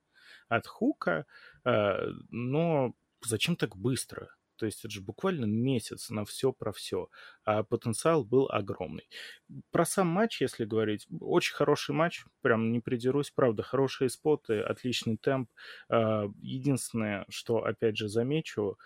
от 0.50 0.68
хука, 0.68 1.26
э, 1.66 1.98
но 2.30 2.94
зачем 3.22 3.56
так 3.56 3.76
быстро? 3.76 4.30
То 4.62 4.68
есть 4.68 4.86
это 4.86 4.92
же 4.92 5.02
буквально 5.02 5.46
месяц 5.46 6.12
на 6.12 6.24
все 6.24 6.54
про 6.54 6.72
все. 6.72 7.10
А 7.46 7.64
потенциал 7.64 8.24
был 8.24 8.48
огромный. 8.48 9.10
Про 9.72 9.86
сам 9.86 10.06
матч, 10.06 10.40
если 10.40 10.66
говорить, 10.66 11.08
очень 11.20 11.56
хороший 11.56 11.96
матч, 11.96 12.26
прям 12.42 12.72
не 12.72 12.80
придерусь. 12.80 13.32
Правда, 13.32 13.64
хорошие 13.64 14.12
споты, 14.12 14.60
отличный 14.60 15.18
темп. 15.18 15.50
Э, 15.90 16.28
единственное, 16.44 17.26
что, 17.28 17.64
опять 17.64 17.98
же, 17.98 18.08
замечу, 18.08 18.78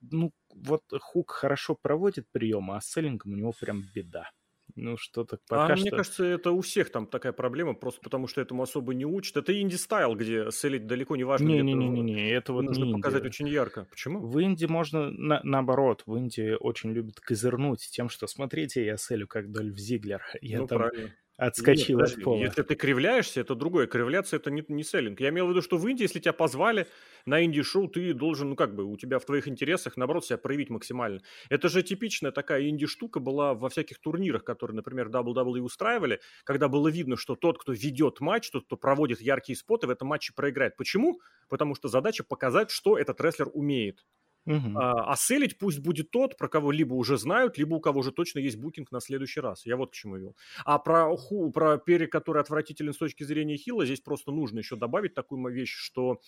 ну, 0.00 0.32
вот 0.48 0.82
Хук 1.00 1.32
хорошо 1.32 1.74
проводит 1.74 2.26
приемы, 2.30 2.76
а 2.76 2.80
с 2.80 2.86
селлингом 2.86 3.32
у 3.32 3.36
него 3.36 3.52
прям 3.52 3.84
беда. 3.94 4.30
Ну, 4.74 4.96
что-то 4.96 5.38
пока 5.48 5.72
а 5.72 5.76
что... 5.76 5.82
мне 5.82 5.90
кажется, 5.90 6.24
это 6.24 6.50
у 6.50 6.60
всех 6.60 6.90
там 6.90 7.06
такая 7.06 7.32
проблема, 7.32 7.74
просто 7.74 8.00
потому 8.00 8.26
что 8.26 8.40
этому 8.40 8.62
особо 8.62 8.94
не 8.94 9.04
учат. 9.04 9.36
Это 9.36 9.58
инди-стайл, 9.60 10.14
где 10.14 10.50
селить 10.50 10.86
далеко 10.86 11.16
не 11.16 11.24
важно. 11.24 11.46
Не-не-не, 11.46 12.30
это 12.30 12.52
вот 12.52 12.62
нужно 12.62 12.84
не 12.84 12.94
показать 12.94 13.24
очень 13.24 13.48
ярко. 13.48 13.86
Почему? 13.90 14.20
В 14.20 14.42
инди 14.42 14.66
можно 14.66 15.10
на, 15.10 15.40
наоборот. 15.42 16.02
В 16.06 16.18
инди 16.18 16.56
очень 16.58 16.92
любят 16.92 17.20
козырнуть 17.20 17.88
тем, 17.90 18.08
что 18.08 18.26
смотрите, 18.26 18.84
я 18.84 18.96
селю 18.96 19.26
как 19.26 19.50
Дольф 19.50 19.76
Зиглер. 19.76 20.22
Я 20.42 20.60
ну, 20.60 20.66
там 20.66 20.78
правильно 20.78 21.10
отскочил 21.46 21.98
Нет, 21.98 22.08
от 22.08 22.22
пола. 22.22 22.38
Если 22.38 22.62
ты 22.62 22.74
кривляешься, 22.74 23.40
это 23.40 23.54
другое. 23.54 23.86
Кривляться 23.86 24.36
это 24.36 24.50
не, 24.50 24.64
не 24.68 24.84
селлинг. 24.84 25.20
Я 25.20 25.30
имел 25.30 25.46
в 25.46 25.50
виду, 25.50 25.62
что 25.62 25.76
в 25.76 25.86
Индии, 25.88 26.04
если 26.04 26.20
тебя 26.20 26.32
позвали 26.32 26.86
на 27.26 27.44
инди-шоу, 27.44 27.88
ты 27.88 28.14
должен, 28.14 28.50
ну 28.50 28.56
как 28.56 28.74
бы, 28.74 28.84
у 28.84 28.96
тебя 28.96 29.18
в 29.18 29.24
твоих 29.24 29.48
интересах, 29.48 29.96
наоборот, 29.96 30.24
себя 30.24 30.38
проявить 30.38 30.70
максимально. 30.70 31.20
Это 31.50 31.68
же 31.68 31.82
типичная 31.82 32.30
такая 32.30 32.68
инди-штука 32.68 33.20
была 33.20 33.54
во 33.54 33.68
всяких 33.68 33.98
турнирах, 33.98 34.44
которые, 34.44 34.76
например, 34.76 35.08
WWE 35.08 35.60
устраивали, 35.60 36.20
когда 36.44 36.68
было 36.68 36.88
видно, 36.88 37.16
что 37.16 37.34
тот, 37.34 37.58
кто 37.58 37.72
ведет 37.72 38.20
матч, 38.20 38.50
тот, 38.50 38.66
кто 38.66 38.76
проводит 38.76 39.20
яркие 39.20 39.56
споты, 39.56 39.86
в 39.86 39.90
этом 39.90 40.08
матче 40.08 40.32
проиграет. 40.34 40.76
Почему? 40.76 41.20
Потому 41.48 41.74
что 41.74 41.88
задача 41.88 42.24
показать, 42.24 42.70
что 42.70 42.96
этот 42.96 43.20
рестлер 43.20 43.50
умеет. 43.52 44.04
Угу. 44.44 44.76
А, 44.76 45.12
а 45.12 45.16
селить 45.16 45.58
пусть 45.58 45.78
будет 45.78 46.10
тот, 46.10 46.36
про 46.36 46.48
кого 46.48 46.72
либо 46.72 46.94
уже 46.94 47.16
знают, 47.16 47.58
либо 47.58 47.74
у 47.74 47.80
кого 47.80 48.00
уже 48.00 48.12
точно 48.12 48.40
есть 48.40 48.56
букинг 48.56 48.90
на 48.90 49.00
следующий 49.00 49.40
раз. 49.40 49.64
Я 49.66 49.76
вот 49.76 49.90
к 49.90 49.94
чему 49.94 50.16
вел. 50.16 50.36
А 50.64 50.78
про, 50.78 51.16
ху, 51.16 51.50
про 51.52 51.78
Перри, 51.78 52.06
который 52.06 52.42
отвратителен 52.42 52.92
с 52.92 52.98
точки 52.98 53.22
зрения 53.22 53.56
хила, 53.56 53.84
здесь 53.84 54.00
просто 54.00 54.32
нужно 54.32 54.58
еще 54.58 54.76
добавить 54.76 55.14
такую 55.14 55.48
вещь, 55.52 55.74
что 55.74 56.20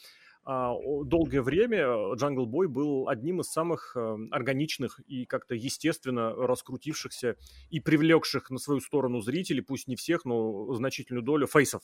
а, 0.45 0.75
долгое 1.05 1.41
время 1.41 1.87
Jungle 2.15 2.47
Boy 2.47 2.69
был 2.69 3.09
одним 3.09 3.41
из 3.41 3.47
самых 3.47 3.97
а, 3.97 4.17
органичных 4.31 5.01
и 5.07 5.25
как-то 5.25 5.55
естественно 5.55 6.35
раскрутившихся 6.35 7.37
и 7.71 7.81
привлекших 7.81 8.51
на 8.51 8.59
свою 8.59 8.81
сторону 8.81 9.21
зрителей, 9.23 9.63
пусть 9.63 9.89
не 9.89 9.97
всех, 9.97 10.25
но 10.25 10.73
значительную 10.75 11.25
долю 11.25 11.47
фейсов. 11.47 11.83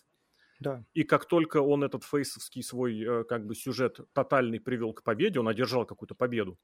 Да. 0.61 0.85
И 0.93 1.05
как 1.05 1.27
только 1.27 1.63
он 1.63 1.83
этот 1.83 2.05
фейсовский 2.05 2.63
свой 2.63 3.01
э, 3.01 3.25
как 3.25 3.47
бы 3.47 3.55
сюжет 3.55 4.01
тотальный 4.13 4.61
привел 4.61 4.93
к 4.93 5.03
победе, 5.03 5.41
он 5.41 5.49
одержал 5.49 5.87
какую-то 5.87 6.15
победу. 6.15 6.59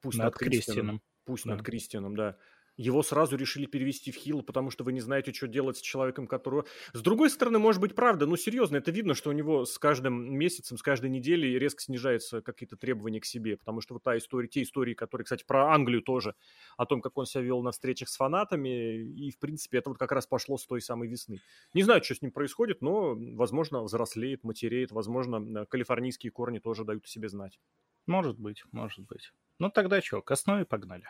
Пусть 0.00 0.18
над, 0.18 0.26
над 0.26 0.34
Кристианом. 0.34 0.62
Кристианом. 0.62 1.02
Пусть 1.24 1.44
да. 1.44 1.50
над 1.52 1.62
Кристианом, 1.62 2.16
да 2.16 2.38
его 2.80 3.02
сразу 3.02 3.36
решили 3.36 3.66
перевести 3.66 4.10
в 4.10 4.16
хил, 4.16 4.42
потому 4.42 4.70
что 4.70 4.84
вы 4.84 4.94
не 4.94 5.00
знаете, 5.00 5.34
что 5.34 5.46
делать 5.46 5.76
с 5.76 5.80
человеком, 5.80 6.26
которого... 6.26 6.64
С 6.94 7.02
другой 7.02 7.28
стороны, 7.28 7.58
может 7.58 7.80
быть, 7.80 7.94
правда, 7.94 8.24
ну, 8.24 8.36
серьезно, 8.36 8.78
это 8.78 8.90
видно, 8.90 9.14
что 9.14 9.28
у 9.28 9.32
него 9.34 9.66
с 9.66 9.78
каждым 9.78 10.34
месяцем, 10.34 10.78
с 10.78 10.82
каждой 10.82 11.10
неделей 11.10 11.58
резко 11.58 11.82
снижаются 11.82 12.40
какие-то 12.40 12.76
требования 12.76 13.20
к 13.20 13.26
себе, 13.26 13.58
потому 13.58 13.82
что 13.82 13.94
вот 13.94 14.02
та 14.02 14.16
история, 14.16 14.48
те 14.48 14.62
истории, 14.62 14.94
которые, 14.94 15.26
кстати, 15.26 15.44
про 15.46 15.74
Англию 15.74 16.00
тоже, 16.00 16.34
о 16.78 16.86
том, 16.86 17.02
как 17.02 17.18
он 17.18 17.26
себя 17.26 17.42
вел 17.42 17.62
на 17.62 17.72
встречах 17.72 18.08
с 18.08 18.16
фанатами, 18.16 19.02
и, 19.02 19.30
в 19.30 19.38
принципе, 19.38 19.78
это 19.78 19.90
вот 19.90 19.98
как 19.98 20.12
раз 20.12 20.26
пошло 20.26 20.56
с 20.56 20.66
той 20.66 20.80
самой 20.80 21.08
весны. 21.08 21.40
Не 21.74 21.82
знаю, 21.82 22.02
что 22.02 22.14
с 22.14 22.22
ним 22.22 22.32
происходит, 22.32 22.80
но, 22.80 23.14
возможно, 23.14 23.82
взрослеет, 23.82 24.42
матереет, 24.42 24.90
возможно, 24.90 25.66
калифорнийские 25.66 26.32
корни 26.32 26.60
тоже 26.60 26.84
дают 26.84 27.04
о 27.04 27.08
себе 27.08 27.28
знать. 27.28 27.60
Может 28.06 28.38
быть, 28.38 28.64
может 28.72 29.04
быть. 29.06 29.32
Ну, 29.58 29.70
тогда 29.70 30.00
что, 30.00 30.22
к 30.22 30.30
основе 30.30 30.64
погнали. 30.64 31.04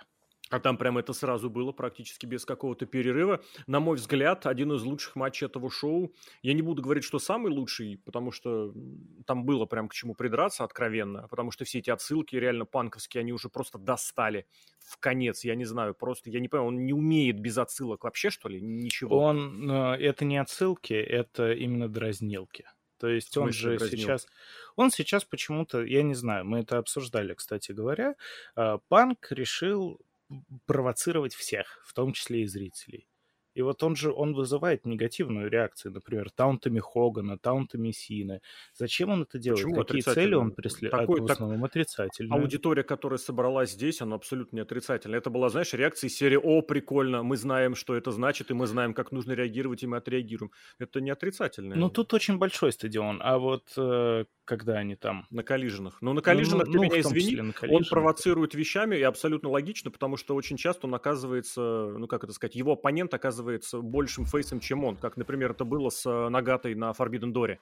А 0.50 0.58
там 0.58 0.76
прям 0.76 0.98
это 0.98 1.12
сразу 1.12 1.48
было 1.48 1.70
практически 1.70 2.26
без 2.26 2.44
какого-то 2.44 2.84
перерыва. 2.84 3.40
На 3.68 3.78
мой 3.78 3.96
взгляд, 3.96 4.46
один 4.46 4.72
из 4.72 4.82
лучших 4.82 5.14
матчей 5.14 5.46
этого 5.46 5.70
шоу. 5.70 6.12
Я 6.42 6.54
не 6.54 6.62
буду 6.62 6.82
говорить, 6.82 7.04
что 7.04 7.20
самый 7.20 7.52
лучший, 7.52 7.98
потому 8.04 8.32
что 8.32 8.74
там 9.26 9.44
было 9.44 9.66
прям 9.66 9.88
к 9.88 9.94
чему 9.94 10.14
придраться 10.14 10.64
откровенно, 10.64 11.28
потому 11.28 11.52
что 11.52 11.64
все 11.64 11.78
эти 11.78 11.90
отсылки 11.90 12.34
реально 12.34 12.66
панковские, 12.66 13.20
они 13.20 13.32
уже 13.32 13.48
просто 13.48 13.78
достали 13.78 14.46
в 14.80 14.98
конец. 14.98 15.44
Я 15.44 15.54
не 15.54 15.64
знаю, 15.64 15.94
просто, 15.94 16.30
я 16.30 16.40
не 16.40 16.48
понимаю, 16.48 16.68
он 16.68 16.84
не 16.84 16.92
умеет 16.92 17.38
без 17.38 17.56
отсылок 17.56 18.02
вообще, 18.02 18.30
что 18.30 18.48
ли? 18.48 18.60
Ничего. 18.60 19.20
Он, 19.20 19.70
э, 19.70 19.96
это 19.98 20.24
не 20.24 20.38
отсылки, 20.38 20.94
это 20.94 21.52
именно 21.52 21.88
дразнилки. 21.88 22.66
То 22.98 23.08
есть 23.08 23.36
он 23.36 23.52
же 23.52 23.78
дразнил? 23.78 24.00
сейчас... 24.00 24.26
Он 24.76 24.90
сейчас 24.90 25.24
почему-то, 25.24 25.82
я 25.84 26.02
не 26.02 26.14
знаю, 26.14 26.44
мы 26.44 26.60
это 26.60 26.78
обсуждали, 26.78 27.34
кстати 27.34 27.72
говоря, 27.72 28.14
э, 28.56 28.78
Панк 28.88 29.28
решил 29.30 30.00
провоцировать 30.66 31.34
всех, 31.34 31.82
в 31.86 31.94
том 31.94 32.12
числе 32.12 32.42
и 32.42 32.46
зрителей. 32.46 33.09
И 33.60 33.62
вот 33.62 33.82
он 33.82 33.94
же, 33.94 34.10
он 34.10 34.32
вызывает 34.32 34.86
негативную 34.86 35.50
реакцию, 35.50 35.92
например, 35.92 36.30
таунтами 36.30 36.78
Хогана, 36.78 37.36
таунтами 37.36 37.90
Сина. 37.90 38.40
Зачем 38.72 39.10
он 39.10 39.22
это 39.24 39.38
делает? 39.38 39.64
Почему 39.64 39.84
Какие 39.84 40.00
цели 40.00 40.34
он 40.34 40.52
преследует? 40.52 41.02
Такой, 41.02 41.20
в 41.20 41.30
основном 41.30 41.60
так... 41.60 41.70
отрицательные. 41.70 42.40
Аудитория, 42.40 42.84
которая 42.84 43.18
собралась 43.18 43.72
здесь, 43.72 44.00
она 44.00 44.16
абсолютно 44.16 44.56
не 44.56 44.62
отрицательная. 44.62 45.18
Это 45.18 45.28
была, 45.28 45.50
знаешь, 45.50 45.74
реакция 45.74 46.08
серии 46.08 46.38
«О, 46.42 46.62
прикольно, 46.62 47.22
мы 47.22 47.36
знаем, 47.36 47.74
что 47.74 47.94
это 47.94 48.12
значит, 48.12 48.50
и 48.50 48.54
мы 48.54 48.66
знаем, 48.66 48.94
как 48.94 49.12
нужно 49.12 49.32
реагировать, 49.32 49.82
и 49.82 49.86
мы 49.86 49.98
отреагируем». 49.98 50.52
Это 50.78 51.02
не 51.02 51.10
отрицательное. 51.10 51.76
Ну, 51.76 51.90
тут 51.90 52.14
очень 52.14 52.38
большой 52.38 52.72
стадион, 52.72 53.20
а 53.22 53.36
вот 53.36 53.74
э, 53.76 54.24
когда 54.46 54.78
они 54.78 54.96
там... 54.96 55.26
На 55.28 55.42
коллиженах. 55.42 55.98
Ну, 56.00 56.14
на 56.14 56.22
коллиженах, 56.22 56.66
ну, 56.66 56.72
ты 56.72 56.78
ну, 56.78 56.84
меня 56.84 57.00
извини, 57.00 57.52
он 57.68 57.84
провоцирует 57.84 58.54
вещами, 58.54 58.96
и 58.96 59.02
абсолютно 59.02 59.50
логично, 59.50 59.90
потому 59.90 60.16
что 60.16 60.34
очень 60.34 60.56
часто 60.56 60.86
он 60.86 60.94
оказывается, 60.94 61.60
ну, 61.60 62.06
как 62.06 62.24
это 62.24 62.32
сказать, 62.32 62.54
его 62.54 62.72
оппонент 62.72 63.12
оказывается 63.12 63.49
большим 63.72 64.24
фейсом, 64.24 64.60
чем 64.60 64.84
он, 64.84 64.96
как, 64.96 65.16
например, 65.16 65.52
это 65.52 65.64
было 65.64 65.90
с 65.90 66.06
э, 66.06 66.28
Нагатой 66.28 66.74
на 66.74 66.90
Forbidden 66.90 67.32
Door 67.32 67.58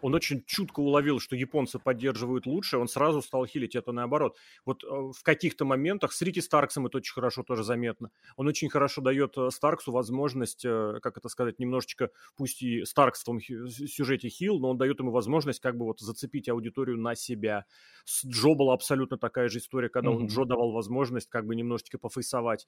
он 0.00 0.14
очень 0.14 0.44
чутко 0.46 0.80
уловил, 0.80 1.20
что 1.20 1.36
японцы 1.36 1.78
поддерживают 1.78 2.46
лучше, 2.46 2.78
он 2.78 2.88
сразу 2.88 3.22
стал 3.22 3.46
хилить 3.46 3.74
это 3.74 3.92
наоборот. 3.92 4.36
Вот 4.64 4.84
э, 4.84 4.86
в 4.86 5.22
каких-то 5.22 5.64
моментах 5.64 6.12
с 6.12 6.22
Рики 6.22 6.40
Старксом 6.40 6.86
это 6.86 6.98
очень 6.98 7.12
хорошо 7.12 7.42
тоже 7.42 7.64
заметно. 7.64 8.10
Он 8.36 8.46
очень 8.46 8.68
хорошо 8.68 9.02
дает 9.02 9.36
э, 9.36 9.50
Старксу 9.50 9.92
возможность, 9.92 10.62
как 10.62 11.16
это 11.16 11.28
сказать, 11.28 11.58
немножечко, 11.58 12.10
пусть 12.36 12.62
и 12.62 12.84
Старкс 12.84 13.22
в 13.22 13.24
том 13.24 13.40
сюжете 13.40 14.28
хил, 14.28 14.58
но 14.58 14.70
он 14.70 14.78
дает 14.78 14.98
ему 15.00 15.10
возможность 15.10 15.60
как 15.60 15.76
бы 15.76 15.84
вот 15.84 16.00
зацепить 16.00 16.48
аудиторию 16.48 16.98
на 16.98 17.14
себя. 17.14 17.64
С 18.04 18.24
Джо 18.24 18.54
была 18.54 18.74
абсолютно 18.74 19.18
такая 19.18 19.48
же 19.48 19.58
история, 19.58 19.88
когда 19.88 20.10
mm-hmm. 20.10 20.16
он 20.16 20.26
Джо 20.26 20.44
давал 20.44 20.72
возможность 20.72 21.28
как 21.28 21.46
бы 21.46 21.54
немножечко 21.54 21.98
пофейсовать. 21.98 22.66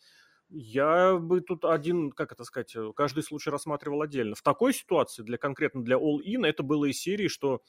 Я 0.50 1.16
бы 1.16 1.40
тут 1.40 1.64
один, 1.64 2.10
как 2.10 2.32
это 2.32 2.44
сказать, 2.44 2.74
каждый 2.96 3.22
случай 3.22 3.50
рассматривал 3.50 4.02
отдельно. 4.02 4.34
В 4.34 4.42
такой 4.42 4.74
ситуации, 4.74 5.22
для 5.22 5.38
конкретно 5.38 5.84
для 5.84 5.96
All 5.96 6.18
In, 6.26 6.46
это 6.46 6.62
было 6.62 6.86
из 6.86 7.00
серии, 7.00 7.28
что 7.28 7.62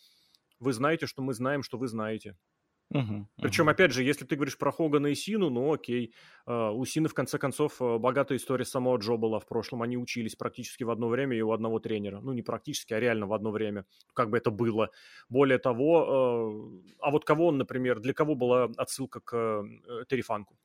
вы 0.60 0.74
знаете, 0.74 1.06
что 1.06 1.22
мы 1.22 1.34
знаем, 1.34 1.64
что 1.64 1.78
вы 1.78 1.88
знаете. 1.88 2.38
Угу, 2.94 3.28
Причем, 3.38 3.66
угу. 3.66 3.72
опять 3.72 3.94
же, 3.94 4.04
если 4.04 4.26
ты 4.26 4.36
говоришь 4.36 4.58
про 4.58 4.72
Хогана 4.72 5.08
и 5.08 5.16
Сину, 5.16 5.50
ну 5.50 5.74
окей. 5.74 6.14
Uh, 6.46 6.72
у 6.72 6.84
Сины, 6.86 7.08
в 7.08 7.14
конце 7.14 7.38
концов, 7.38 7.82
uh, 7.82 7.98
богатая 7.98 8.38
история 8.38 8.66
самого 8.66 8.98
Джо 8.98 9.16
была 9.16 9.40
в 9.40 9.46
прошлом. 9.46 9.82
Они 9.82 9.96
учились 9.96 10.36
практически 10.36 10.84
в 10.84 10.90
одно 10.90 11.08
время 11.08 11.38
и 11.38 11.42
у 11.42 11.52
одного 11.52 11.80
тренера. 11.80 12.20
Ну, 12.20 12.34
не 12.34 12.42
практически, 12.42 12.94
а 12.94 13.00
реально 13.00 13.28
в 13.28 13.34
одно 13.34 13.52
время. 13.52 13.86
Как 14.14 14.30
бы 14.30 14.38
это 14.38 14.52
было. 14.52 14.90
Более 15.30 15.58
того, 15.58 16.82
uh, 16.84 16.96
а 17.00 17.12
вот 17.12 17.24
кого 17.24 17.48
он, 17.48 17.58
например, 17.58 18.00
для 18.02 18.14
кого 18.14 18.36
была 18.36 18.66
отсылка 18.76 19.22
к 19.22 19.36
э, 19.36 20.06
Терифанку? 20.10 20.58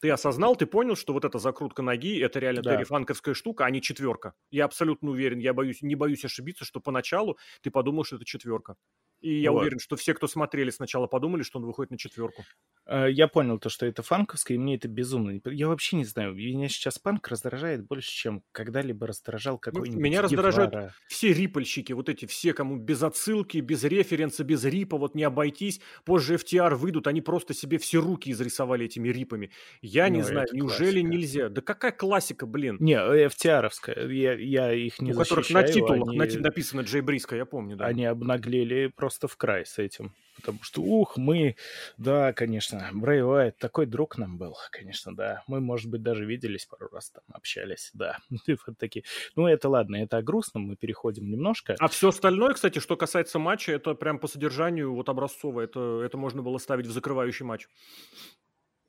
Ты 0.00 0.10
осознал, 0.10 0.56
ты 0.56 0.66
понял, 0.66 0.96
что 0.96 1.12
вот 1.12 1.24
эта 1.24 1.38
закрутка 1.38 1.82
ноги– 1.82 2.18
это 2.20 2.38
реально 2.38 2.62
да. 2.62 2.74
террифанковская 2.74 3.34
штука, 3.34 3.66
а 3.66 3.70
не 3.70 3.82
четверка. 3.82 4.34
Я 4.50 4.64
абсолютно 4.64 5.10
уверен, 5.10 5.38
я 5.38 5.52
боюсь, 5.52 5.82
не 5.82 5.94
боюсь 5.94 6.24
ошибиться, 6.24 6.64
что 6.64 6.80
поначалу 6.80 7.38
ты 7.62 7.70
подумал, 7.70 8.04
что 8.04 8.16
это 8.16 8.24
четверка. 8.24 8.76
И 9.20 9.34
я 9.40 9.52
вот. 9.52 9.60
уверен, 9.60 9.78
что 9.78 9.96
все, 9.96 10.14
кто 10.14 10.26
смотрели, 10.26 10.70
сначала 10.70 11.06
подумали, 11.06 11.42
что 11.42 11.58
он 11.58 11.66
выходит 11.66 11.90
на 11.90 11.98
четверку. 11.98 12.44
Э, 12.90 13.06
я 13.08 13.28
понял 13.28 13.58
то, 13.58 13.68
что 13.68 13.86
это 13.86 14.02
фанковское, 14.02 14.56
и 14.56 14.58
мне 14.58 14.74
это 14.74 14.88
безумно... 14.88 15.40
Я 15.44 15.68
вообще 15.68 15.96
не 15.96 16.04
знаю, 16.04 16.34
меня 16.34 16.68
сейчас 16.68 16.98
панк 16.98 17.28
раздражает 17.28 17.86
больше, 17.86 18.10
чем 18.10 18.42
когда-либо 18.50 19.06
раздражал 19.06 19.54
ну, 19.54 19.58
какой-нибудь 19.58 19.94
ну, 19.94 20.00
Меня 20.00 20.22
раздражают 20.22 20.72
Гевара. 20.72 20.94
все 21.06 21.32
рипольщики, 21.32 21.92
вот 21.92 22.08
эти 22.08 22.26
все, 22.26 22.52
кому 22.52 22.76
без 22.76 23.02
отсылки, 23.04 23.58
без 23.58 23.84
референса, 23.84 24.42
без 24.42 24.64
рипа, 24.64 24.98
вот 24.98 25.14
не 25.14 25.22
обойтись. 25.22 25.80
Позже 26.04 26.34
FTR 26.34 26.74
выйдут, 26.74 27.06
они 27.06 27.20
просто 27.20 27.54
себе 27.54 27.78
все 27.78 28.00
руки 28.00 28.32
изрисовали 28.32 28.86
этими 28.86 29.08
рипами. 29.08 29.52
Я 29.82 30.08
ну, 30.08 30.16
не 30.16 30.22
знаю, 30.22 30.48
неужели 30.52 31.00
классика. 31.00 31.08
нельзя? 31.08 31.48
Да 31.48 31.60
какая 31.62 31.92
классика, 31.92 32.46
блин? 32.46 32.76
Не, 32.80 32.94
FTR-овская, 32.94 34.10
я, 34.10 34.32
я 34.32 34.72
их 34.72 35.00
не 35.00 35.12
У 35.12 35.14
защищаю. 35.14 35.42
Которых 35.42 35.50
на 35.50 35.62
титулах 35.62 36.08
они... 36.08 36.36
написано 36.38 36.80
Джей 36.80 37.02
Бриско, 37.02 37.36
я 37.36 37.44
помню, 37.44 37.76
да. 37.76 37.86
Они 37.86 38.04
обнаглели 38.04 38.88
просто 38.88 39.28
в 39.28 39.36
край 39.36 39.64
с 39.64 39.78
этим 39.78 40.12
потому 40.36 40.62
что, 40.62 40.82
ух, 40.82 41.16
мы, 41.16 41.56
да, 41.98 42.32
конечно, 42.32 42.90
Брэй 42.92 43.22
Уайт 43.22 43.58
такой 43.58 43.86
друг 43.86 44.18
нам 44.18 44.38
был, 44.38 44.56
конечно, 44.70 45.14
да. 45.14 45.42
Мы, 45.46 45.60
может 45.60 45.90
быть, 45.90 46.02
даже 46.02 46.24
виделись 46.24 46.66
пару 46.66 46.88
раз 46.88 47.10
там, 47.10 47.22
общались, 47.32 47.90
да. 47.94 48.18
вот 48.66 48.78
такие. 48.78 49.04
Ну, 49.36 49.46
это 49.46 49.68
ладно, 49.68 49.96
это 49.96 50.18
о 50.18 50.22
грустном, 50.22 50.62
мы 50.64 50.76
переходим 50.76 51.30
немножко. 51.30 51.76
А 51.78 51.88
все 51.88 52.08
остальное, 52.08 52.54
кстати, 52.54 52.78
что 52.78 52.96
касается 52.96 53.38
матча, 53.38 53.72
это 53.72 53.94
прям 53.94 54.18
по 54.18 54.28
содержанию 54.28 54.94
вот 54.94 55.08
образцово, 55.08 55.60
это, 55.60 56.02
это 56.04 56.16
можно 56.16 56.42
было 56.42 56.58
ставить 56.58 56.86
в 56.86 56.92
закрывающий 56.92 57.44
матч. 57.44 57.68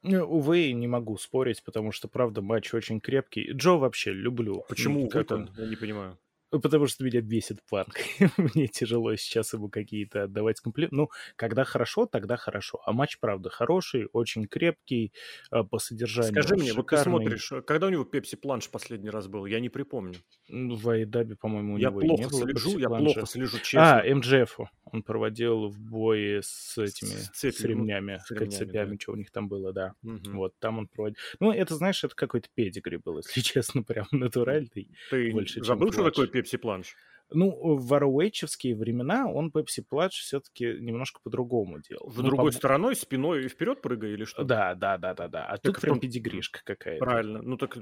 Ну, 0.03 0.25
увы, 0.25 0.71
не 0.71 0.87
могу 0.87 1.17
спорить, 1.17 1.63
потому 1.63 1.91
что, 1.91 2.07
правда, 2.07 2.41
матч 2.41 2.73
очень 2.73 2.99
крепкий. 2.99 3.51
Джо 3.51 3.73
вообще 3.73 4.11
люблю. 4.11 4.65
Почему? 4.67 5.07
Как 5.07 5.29
он? 5.31 5.51
Я 5.57 5.67
не 5.67 5.75
понимаю. 5.75 6.17
Потому 6.51 6.87
что 6.87 7.03
меня 7.03 7.21
бесит 7.21 7.59
панк. 7.69 7.95
Мне 8.37 8.67
тяжело 8.67 9.15
сейчас 9.15 9.53
ему 9.53 9.69
какие-то 9.69 10.23
отдавать 10.23 10.59
комплименты. 10.59 10.95
Ну, 10.95 11.09
когда 11.35 11.63
хорошо, 11.63 12.05
тогда 12.05 12.35
хорошо. 12.35 12.81
А 12.85 12.91
матч, 12.91 13.19
правда, 13.19 13.49
хороший, 13.49 14.07
очень 14.11 14.47
крепкий, 14.47 15.13
а, 15.49 15.63
по 15.63 15.79
содержанию 15.79 16.33
Скажи 16.33 16.55
мне, 16.55 16.73
вот 16.73 16.87
ты 16.87 16.97
смотришь, 16.97 17.51
э, 17.51 17.61
когда 17.61 17.87
у 17.87 17.89
него 17.89 18.03
Пепси 18.03 18.35
Планш 18.35 18.69
последний 18.69 19.09
раз 19.09 19.27
был? 19.27 19.45
Я 19.45 19.59
не 19.59 19.69
припомню. 19.69 20.19
В 20.49 20.89
Айдабе, 20.89 21.35
по-моему, 21.35 21.75
у 21.75 21.77
я 21.77 21.89
него 21.89 22.01
плохо 22.01 22.23
не 22.23 22.29
было 22.29 22.41
слежу, 22.41 22.77
Я 22.77 22.89
плохо 22.89 23.25
слежу, 23.25 23.57
честно. 23.59 24.01
А, 24.01 24.15
МДФ 24.15 24.59
он 24.91 25.03
проводил 25.03 25.69
в 25.69 25.79
бое 25.79 26.41
с 26.43 26.77
этими, 26.77 27.09
с, 27.09 27.29
цепью, 27.29 27.59
с 27.59 27.63
ремнями, 27.63 28.19
с, 28.25 28.31
ремнями, 28.31 28.49
цепями, 28.49 28.91
да. 28.91 28.97
что 28.99 29.11
у 29.13 29.15
них 29.15 29.31
там 29.31 29.47
было, 29.47 29.71
да. 29.71 29.93
Угу. 30.03 30.31
Вот, 30.33 30.53
там 30.59 30.79
он 30.79 30.87
проводил. 30.87 31.17
Ну, 31.39 31.51
это, 31.51 31.75
знаешь, 31.75 32.03
это 32.03 32.13
какой-то 32.13 32.49
педигри 32.53 32.97
был, 32.97 33.17
если 33.17 33.39
честно, 33.41 33.83
прям 33.83 34.07
натуральный. 34.11 34.89
Ты 35.09 35.31
больше, 35.31 35.63
забыл, 35.63 35.91
что 35.93 36.03
такое 36.03 36.27
Пепси 36.27 36.40
Планш? 36.57 36.95
Ну, 37.33 37.77
в 37.77 37.93
ROH 37.93 38.75
времена 38.75 39.29
он 39.29 39.51
Пепси 39.51 39.81
Плач 39.81 40.19
все-таки 40.19 40.65
немножко 40.79 41.21
по-другому 41.23 41.79
делал. 41.79 42.09
В 42.09 42.17
ну, 42.17 42.23
другой 42.23 42.51
по... 42.51 42.57
стороной, 42.57 42.95
спиной 42.95 43.45
и 43.45 43.47
вперед 43.47 43.81
прыгая 43.81 44.11
или 44.11 44.25
что? 44.25 44.43
Да, 44.43 44.75
да, 44.75 44.97
да, 44.97 45.13
да, 45.13 45.27
да. 45.29 45.45
А 45.45 45.53
так 45.53 45.75
тут 45.75 45.81
прям 45.81 45.95
том... 45.95 46.01
педигришка 46.01 46.59
какая-то. 46.65 47.05
Правильно. 47.05 47.41
Ну 47.41 47.55
так, 47.55 47.77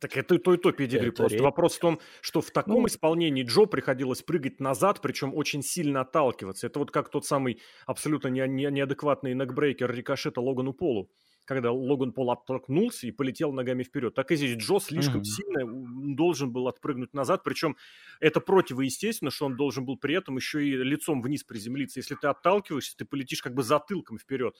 так 0.00 0.16
это 0.16 0.38
то, 0.38 0.54
и 0.54 0.56
то 0.56 0.72
педигри. 0.72 1.08
Это 1.08 1.16
просто 1.18 1.34
редко. 1.34 1.44
вопрос 1.44 1.76
в 1.76 1.80
том, 1.80 2.00
что 2.20 2.40
в 2.40 2.50
таком 2.50 2.82
ну... 2.82 2.86
исполнении 2.88 3.44
Джо 3.44 3.66
приходилось 3.66 4.22
прыгать 4.22 4.58
назад, 4.58 5.00
причем 5.00 5.34
очень 5.34 5.62
сильно 5.62 6.00
отталкиваться. 6.00 6.66
Это 6.66 6.80
вот 6.80 6.90
как 6.90 7.10
тот 7.10 7.24
самый 7.24 7.60
абсолютно 7.86 8.28
не, 8.28 8.46
не, 8.48 8.70
неадекватный 8.70 9.34
некбрейкер 9.34 9.94
рикошета 9.94 10.40
Логану 10.40 10.72
Полу 10.72 11.10
когда 11.44 11.72
Логан 11.72 12.12
Пол 12.12 12.30
оттолкнулся 12.30 13.06
и 13.06 13.10
полетел 13.10 13.52
ногами 13.52 13.82
вперед. 13.82 14.14
Так 14.14 14.30
и 14.30 14.36
здесь 14.36 14.56
Джо 14.56 14.78
слишком 14.78 15.20
mm-hmm. 15.20 15.24
сильно 15.24 16.14
должен 16.14 16.52
был 16.52 16.68
отпрыгнуть 16.68 17.12
назад, 17.14 17.42
причем 17.42 17.76
это 18.20 18.40
противоестественно, 18.40 19.30
что 19.30 19.46
он 19.46 19.56
должен 19.56 19.84
был 19.84 19.96
при 19.96 20.14
этом 20.14 20.36
еще 20.36 20.64
и 20.64 20.76
лицом 20.76 21.22
вниз 21.22 21.44
приземлиться. 21.44 22.00
Если 22.00 22.14
ты 22.14 22.28
отталкиваешься, 22.28 22.96
ты 22.96 23.04
полетишь 23.04 23.42
как 23.42 23.54
бы 23.54 23.62
затылком 23.62 24.18
вперед. 24.18 24.56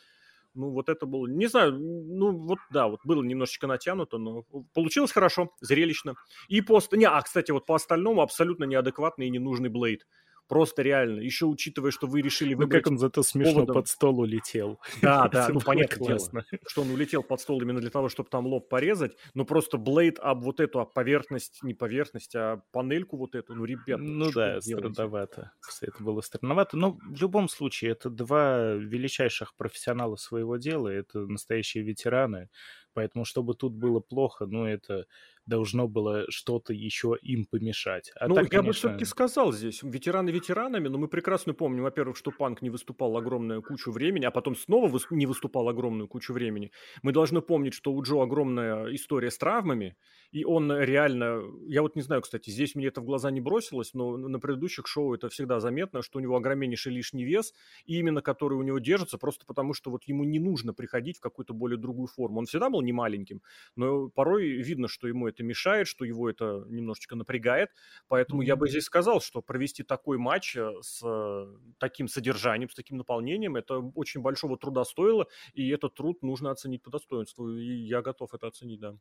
Ну, 0.54 0.70
вот 0.70 0.88
это 0.88 1.06
было, 1.06 1.28
не 1.28 1.46
знаю, 1.46 1.78
ну, 1.78 2.32
вот, 2.32 2.58
да, 2.72 2.88
вот 2.88 3.00
было 3.04 3.22
немножечко 3.22 3.68
натянуто, 3.68 4.18
но 4.18 4.42
получилось 4.74 5.12
хорошо, 5.12 5.54
зрелищно. 5.60 6.14
И 6.48 6.60
пост... 6.60 6.92
Не, 6.92 7.06
а, 7.06 7.22
кстати, 7.22 7.52
вот 7.52 7.66
по 7.66 7.76
остальному 7.76 8.20
абсолютно 8.20 8.64
неадекватный 8.64 9.28
и 9.28 9.30
ненужный 9.30 9.68
Блейд. 9.68 10.06
Просто 10.50 10.82
реально. 10.82 11.20
Еще 11.20 11.46
учитывая, 11.46 11.92
что 11.92 12.08
вы 12.08 12.22
решили 12.22 12.54
выбрать... 12.54 12.72
Ну, 12.72 12.90
как 12.90 12.90
он 12.90 12.98
зато 12.98 13.22
смешно 13.22 13.52
поводом... 13.52 13.74
под 13.74 13.86
стол 13.86 14.18
улетел. 14.18 14.80
Да, 15.00 15.28
да, 15.32 15.48
ну, 15.48 15.60
понятно 15.60 16.04
дело, 16.04 16.44
что 16.66 16.82
он 16.82 16.90
улетел 16.90 17.22
под 17.22 17.40
стол 17.40 17.62
именно 17.62 17.78
для 17.78 17.90
того, 17.90 18.08
чтобы 18.08 18.30
там 18.30 18.48
лоб 18.48 18.68
порезать, 18.68 19.16
но 19.34 19.44
просто 19.44 19.78
Блейд 19.78 20.18
об 20.18 20.42
вот 20.42 20.58
эту 20.58 20.80
об 20.80 20.92
поверхность, 20.92 21.62
не 21.62 21.72
поверхность, 21.72 22.34
а 22.34 22.62
панельку 22.72 23.16
вот 23.16 23.36
эту, 23.36 23.54
ну, 23.54 23.64
ребят, 23.64 24.00
Ну 24.00 24.32
да, 24.32 24.60
странновато. 24.60 25.52
Это 25.82 26.02
было 26.02 26.20
странновато. 26.20 26.76
Но 26.76 26.98
в 27.00 27.20
любом 27.20 27.48
случае, 27.48 27.92
это 27.92 28.10
два 28.10 28.72
величайших 28.72 29.54
профессионала 29.54 30.16
своего 30.16 30.56
дела, 30.56 30.88
это 30.88 31.20
настоящие 31.20 31.84
ветераны, 31.84 32.48
поэтому 32.92 33.24
чтобы 33.24 33.54
тут 33.54 33.74
было 33.74 34.00
плохо, 34.00 34.46
ну, 34.46 34.64
это 34.64 35.06
должно 35.50 35.88
было 35.88 36.24
что-то 36.30 36.72
еще 36.72 37.16
им 37.20 37.44
помешать. 37.44 38.12
А 38.18 38.28
ну, 38.28 38.36
так, 38.36 38.44
я 38.44 38.50
конечно... 38.50 38.66
бы 38.68 38.72
все-таки 38.72 39.04
сказал 39.04 39.52
здесь, 39.52 39.82
ветераны 39.82 40.30
ветеранами, 40.30 40.88
но 40.88 40.96
мы 40.96 41.08
прекрасно 41.08 41.52
помним, 41.52 41.82
во-первых, 41.82 42.16
что 42.16 42.30
Панк 42.30 42.62
не 42.62 42.70
выступал 42.70 43.16
огромную 43.18 43.62
кучу 43.62 43.90
времени, 43.90 44.24
а 44.24 44.30
потом 44.30 44.56
снова 44.56 44.90
не 45.10 45.26
выступал 45.26 45.68
огромную 45.68 46.08
кучу 46.08 46.32
времени. 46.32 46.70
Мы 47.02 47.12
должны 47.12 47.42
помнить, 47.42 47.74
что 47.74 47.92
у 47.92 48.02
Джо 48.02 48.22
огромная 48.22 48.94
история 48.94 49.30
с 49.30 49.36
травмами, 49.36 49.96
и 50.30 50.44
он 50.44 50.72
реально, 50.72 51.42
я 51.66 51.82
вот 51.82 51.96
не 51.96 52.02
знаю, 52.02 52.22
кстати, 52.22 52.50
здесь 52.50 52.76
мне 52.76 52.86
это 52.86 53.00
в 53.00 53.04
глаза 53.04 53.30
не 53.30 53.40
бросилось, 53.40 53.94
но 53.94 54.16
на 54.16 54.38
предыдущих 54.38 54.86
шоу 54.86 55.14
это 55.14 55.28
всегда 55.28 55.58
заметно, 55.58 56.02
что 56.02 56.18
у 56.18 56.22
него 56.22 56.36
огромнейший 56.36 56.92
лишний 56.92 57.24
вес, 57.24 57.52
и 57.84 57.98
именно 57.98 58.22
который 58.22 58.54
у 58.54 58.62
него 58.62 58.78
держится, 58.78 59.18
просто 59.18 59.44
потому 59.46 59.74
что 59.74 59.90
вот 59.90 60.04
ему 60.04 60.22
не 60.22 60.38
нужно 60.38 60.72
приходить 60.72 61.18
в 61.18 61.20
какую-то 61.20 61.52
более 61.52 61.78
другую 61.78 62.06
форму. 62.06 62.38
Он 62.38 62.46
всегда 62.46 62.70
был 62.70 62.80
не 62.82 62.92
маленьким, 62.92 63.42
но 63.74 64.08
порой 64.08 64.62
видно, 64.62 64.86
что 64.86 65.08
ему 65.08 65.26
это 65.26 65.39
мешает, 65.42 65.87
что 65.87 66.05
его 66.05 66.29
это 66.29 66.64
немножечко 66.68 67.16
напрягает, 67.16 67.70
поэтому 68.09 68.42
mm-hmm. 68.42 68.46
я 68.46 68.57
бы 68.57 68.68
здесь 68.68 68.85
сказал, 68.85 69.20
что 69.20 69.42
провести 69.42 69.83
такой 69.83 70.18
матч 70.18 70.57
э, 70.57 70.72
с 70.83 71.00
э, 71.05 71.46
таким 71.79 72.09
содержанием, 72.09 72.70
с 72.70 72.74
таким 72.74 72.96
наполнением, 72.96 73.57
это 73.57 73.79
очень 73.79 74.20
большого 74.20 74.57
труда 74.57 74.85
стоило, 74.85 75.26
и 75.55 75.68
этот 75.70 75.94
труд 75.94 76.22
нужно 76.22 76.50
оценить 76.50 76.83
по 76.83 76.90
достоинству, 76.90 77.50
и 77.50 77.64
я 77.64 78.03
готов 78.03 78.35
это 78.35 78.46
оценить, 78.46 78.81
да. 78.81 78.96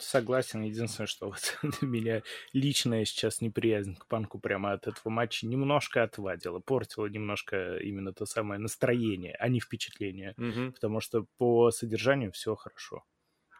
Согласен. 0.00 0.62
Единственное, 0.62 1.06
что 1.06 1.26
вот 1.26 1.58
меня 1.82 2.22
личная 2.52 3.04
сейчас 3.04 3.40
неприязнь 3.40 3.94
к 3.96 4.06
панку 4.06 4.38
прямо 4.38 4.72
от 4.72 4.86
этого 4.86 5.10
матча 5.10 5.46
немножко 5.46 6.02
отвадила, 6.02 6.58
портила 6.60 7.06
немножко 7.06 7.76
именно 7.78 8.12
то 8.12 8.26
самое 8.26 8.60
настроение, 8.60 9.36
а 9.38 9.48
не 9.48 9.60
впечатление. 9.60 10.34
Угу. 10.36 10.72
Потому 10.72 11.00
что 11.00 11.26
по 11.38 11.70
содержанию 11.70 12.32
все 12.32 12.54
хорошо. 12.54 13.04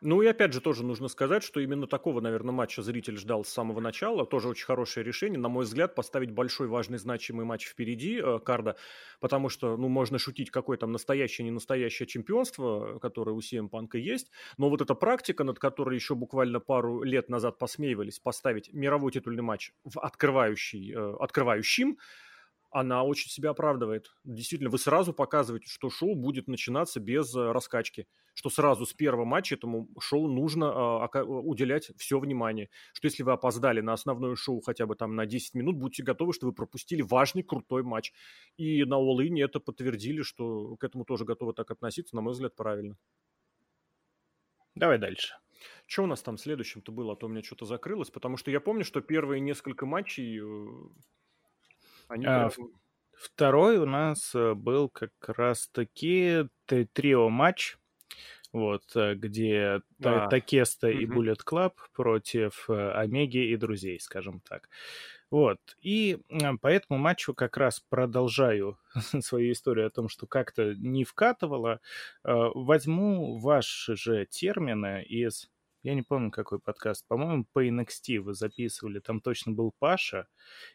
Ну 0.02 0.20
и 0.22 0.26
опять 0.26 0.52
же 0.52 0.60
тоже 0.60 0.84
нужно 0.84 1.08
сказать, 1.08 1.42
что 1.42 1.60
именно 1.60 1.86
такого, 1.86 2.20
наверное, 2.20 2.52
матча 2.52 2.82
зритель 2.82 3.16
ждал 3.16 3.44
с 3.44 3.48
самого 3.48 3.80
начала. 3.80 4.26
Тоже 4.26 4.48
очень 4.48 4.66
хорошее 4.66 5.04
решение, 5.04 5.38
на 5.38 5.48
мой 5.48 5.64
взгляд, 5.64 5.94
поставить 5.94 6.30
большой, 6.30 6.68
важный, 6.68 6.98
значимый 6.98 7.44
матч 7.46 7.66
впереди 7.66 8.20
э, 8.22 8.38
карда, 8.40 8.76
потому 9.20 9.48
что, 9.48 9.76
ну, 9.76 9.88
можно 9.88 10.18
шутить, 10.18 10.50
какое 10.50 10.76
там 10.76 10.92
настоящее, 10.92 11.44
не 11.44 11.50
настоящее 11.50 12.06
чемпионство, 12.06 12.98
которое 13.00 13.32
у 13.32 13.40
CM 13.40 13.70
Punk 13.70 13.96
есть, 13.98 14.30
но 14.58 14.68
вот 14.68 14.82
эта 14.82 14.94
практика, 14.94 15.44
над 15.44 15.58
которой 15.58 15.94
еще 15.94 16.14
буквально 16.14 16.60
пару 16.60 17.02
лет 17.02 17.28
назад 17.28 17.58
посмеивались 17.58 18.18
поставить 18.18 18.72
мировой 18.72 19.12
титульный 19.12 19.42
матч 19.42 19.72
в 19.84 19.98
открывающий, 19.98 20.92
э, 20.94 21.14
открывающим, 21.20 21.98
она 22.78 23.02
очень 23.04 23.30
себя 23.30 23.50
оправдывает. 23.50 24.14
Действительно, 24.22 24.68
вы 24.68 24.78
сразу 24.78 25.14
показываете, 25.14 25.66
что 25.66 25.88
шоу 25.88 26.14
будет 26.14 26.46
начинаться 26.46 27.00
без 27.00 27.34
э, 27.34 27.50
раскачки, 27.50 28.06
что 28.34 28.50
сразу 28.50 28.84
с 28.84 28.92
первого 28.92 29.24
матча 29.24 29.54
этому 29.54 29.88
шоу 29.98 30.28
нужно 30.28 30.66
а, 31.04 31.24
уделять 31.24 31.90
все 31.96 32.18
внимание, 32.18 32.68
что 32.92 33.06
если 33.06 33.22
вы 33.22 33.32
опоздали 33.32 33.80
на 33.80 33.94
основное 33.94 34.36
шоу 34.36 34.60
хотя 34.60 34.84
бы 34.84 34.94
там 34.94 35.16
на 35.16 35.24
10 35.24 35.54
минут, 35.54 35.76
будьте 35.76 36.02
готовы, 36.02 36.34
что 36.34 36.44
вы 36.44 36.52
пропустили 36.52 37.00
важный, 37.00 37.42
крутой 37.42 37.82
матч. 37.82 38.12
И 38.58 38.84
на 38.84 38.96
All 38.96 39.26
In 39.26 39.42
это 39.42 39.58
подтвердили, 39.58 40.20
что 40.20 40.76
к 40.76 40.84
этому 40.84 41.06
тоже 41.06 41.24
готовы 41.24 41.54
так 41.54 41.70
относиться, 41.70 42.14
на 42.14 42.20
мой 42.20 42.34
взгляд, 42.34 42.54
правильно. 42.56 42.98
Давай 44.74 44.98
дальше. 44.98 45.32
Что 45.86 46.04
у 46.04 46.06
нас 46.06 46.20
там 46.20 46.36
следующим-то 46.36 46.92
было, 46.92 47.14
а 47.14 47.16
то 47.16 47.24
у 47.24 47.30
меня 47.30 47.42
что-то 47.42 47.64
закрылось, 47.64 48.10
потому 48.10 48.36
что 48.36 48.50
я 48.50 48.60
помню, 48.60 48.84
что 48.84 49.00
первые 49.00 49.40
несколько 49.40 49.86
матчей 49.86 50.40
э, 50.42 50.88
они 52.08 52.26
а, 52.26 52.48
прям... 52.48 52.68
Второй 53.16 53.78
у 53.78 53.86
нас 53.86 54.34
э, 54.34 54.54
был 54.54 54.88
как 54.88 55.12
раз-таки 55.26 56.48
трио-матч, 56.66 57.78
вот, 58.52 58.84
э, 58.94 59.14
где 59.14 59.80
а, 60.02 60.28
Такеста 60.28 60.88
угу. 60.88 60.96
и 60.96 61.06
Bullet 61.06 61.40
Club 61.46 61.72
против 61.94 62.66
э, 62.68 62.90
Омеги 62.92 63.50
и 63.50 63.56
друзей, 63.56 63.98
скажем 64.00 64.40
так. 64.40 64.68
Вот, 65.30 65.58
и 65.80 66.18
по 66.60 66.68
этому 66.68 67.00
матчу 67.00 67.34
как 67.34 67.56
раз 67.56 67.80
продолжаю 67.80 68.78
свою 69.20 69.52
историю 69.52 69.88
о 69.88 69.90
том, 69.90 70.08
что 70.08 70.26
как-то 70.26 70.74
не 70.74 71.02
вкатывало. 71.02 71.80
Возьму 72.22 73.36
ваши 73.38 73.96
же 73.96 74.26
термины 74.26 75.02
из 75.02 75.50
я 75.86 75.94
не 75.94 76.02
помню, 76.02 76.32
какой 76.32 76.58
подкаст. 76.58 77.06
По-моему, 77.06 77.46
по 77.52 77.64
NXT 77.64 78.18
вы 78.18 78.34
записывали. 78.34 78.98
Там 78.98 79.20
точно 79.20 79.52
был 79.52 79.72
Паша 79.78 80.26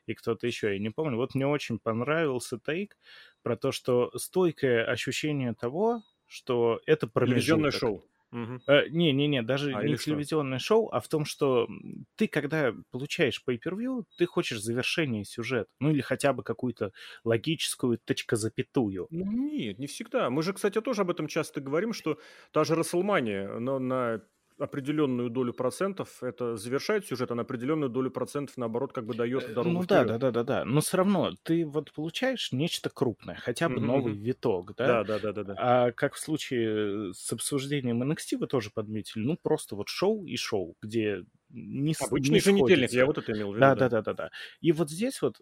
и 0.06 0.14
кто-то 0.14 0.48
еще. 0.48 0.74
Я 0.74 0.80
не 0.80 0.90
помню. 0.90 1.18
Вот 1.18 1.36
мне 1.36 1.46
очень 1.46 1.80
понравился 1.80 2.58
тейк 2.58 2.98
про 3.44 3.58
то, 3.58 3.74
что 3.74 4.18
стойкое 4.18 4.86
ощущение 4.86 5.54
того, 5.54 6.02
что 6.28 6.80
это 6.86 7.08
промежуток. 7.08 7.42
Телевизионное 7.42 7.72
шоу. 7.72 8.06
Не-не-не, 8.32 9.40
э, 9.40 9.42
даже 9.42 9.74
а, 9.74 9.84
не 9.84 9.98
телевизионное 9.98 10.60
что? 10.60 10.68
шоу, 10.68 10.90
а 10.94 11.02
в 11.02 11.10
том, 11.10 11.26
что 11.26 11.68
ты, 12.16 12.30
когда 12.30 12.74
получаешь 12.90 13.44
pay-per-view, 13.46 14.06
ты 14.18 14.26
хочешь 14.26 14.62
завершение 14.62 15.26
сюжета. 15.26 15.70
Ну 15.82 15.92
или 15.92 16.00
хотя 16.00 16.32
бы 16.32 16.42
какую-то 16.42 16.94
логическую 17.26 17.98
точка-запятую. 17.98 19.08
Ну 19.10 19.26
нет, 19.30 19.78
не 19.78 19.88
всегда. 19.88 20.30
Мы 20.30 20.42
же, 20.42 20.54
кстати, 20.54 20.80
тоже 20.80 21.02
об 21.02 21.10
этом 21.10 21.28
часто 21.28 21.60
говорим, 21.60 21.92
что 21.92 22.18
та 22.54 22.64
же 22.64 22.76
Расселмания 22.76 23.60
но 23.60 23.78
на 23.80 24.22
определенную 24.62 25.30
долю 25.30 25.54
процентов 25.54 26.22
это 26.22 26.56
завершает 26.56 27.06
сюжет, 27.06 27.32
а 27.32 27.36
на 27.36 27.42
определенную 27.42 27.90
долю 27.90 28.12
процентов, 28.12 28.58
наоборот, 28.58 28.94
как 28.94 29.06
бы 29.06 29.16
дает 29.16 29.44
э, 29.50 29.54
дорогу 29.54 29.80
Ну 29.80 29.86
да, 29.86 30.04
да, 30.04 30.18
да, 30.18 30.32
да, 30.32 30.44
да. 30.44 30.66
Но 30.66 30.82
все 30.82 30.98
равно 30.98 31.34
ты 31.44 31.66
вот 31.66 31.92
получаешь 31.92 32.52
нечто 32.52 32.90
крупное, 32.90 33.36
хотя 33.36 33.70
бы 33.70 33.76
mm-hmm. 33.76 33.80
новый 33.80 34.14
виток, 34.14 34.76
да? 34.76 35.04
Да, 35.04 35.04
да, 35.04 35.20
да, 35.20 35.34
да, 35.34 35.44
да. 35.44 35.56
А 35.58 35.92
как 35.92 36.14
в 36.14 36.20
случае 36.20 37.14
с 37.14 37.32
обсуждением 37.34 38.04
NXT 38.04 38.38
вы 38.38 38.48
тоже 38.48 38.70
подметили, 38.74 39.24
ну 39.24 39.38
просто 39.42 39.76
вот 39.76 39.90
шоу 39.90 40.26
и 40.26 40.36
шоу, 40.36 40.76
где 40.82 41.24
не 41.50 41.96
Обычный 42.00 42.34
не 42.34 42.38
еженедельник, 42.38 42.92
я 42.92 43.06
вот 43.06 43.18
это 43.18 43.32
имел 43.34 43.52
в 43.52 43.56
виду. 43.56 43.62
Да, 43.62 43.76
да, 43.76 43.90
да, 43.90 44.02
да, 44.02 44.14
да. 44.14 44.30
И 44.62 44.72
вот 44.72 44.90
здесь 44.90 45.22
вот 45.22 45.42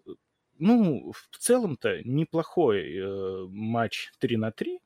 ну, 0.60 1.12
в 1.12 1.38
целом-то 1.38 2.02
неплохой 2.04 2.94
э, 2.94 3.46
матч 3.48 4.10
3 4.18 4.36
на 4.36 4.52
3, 4.52 4.78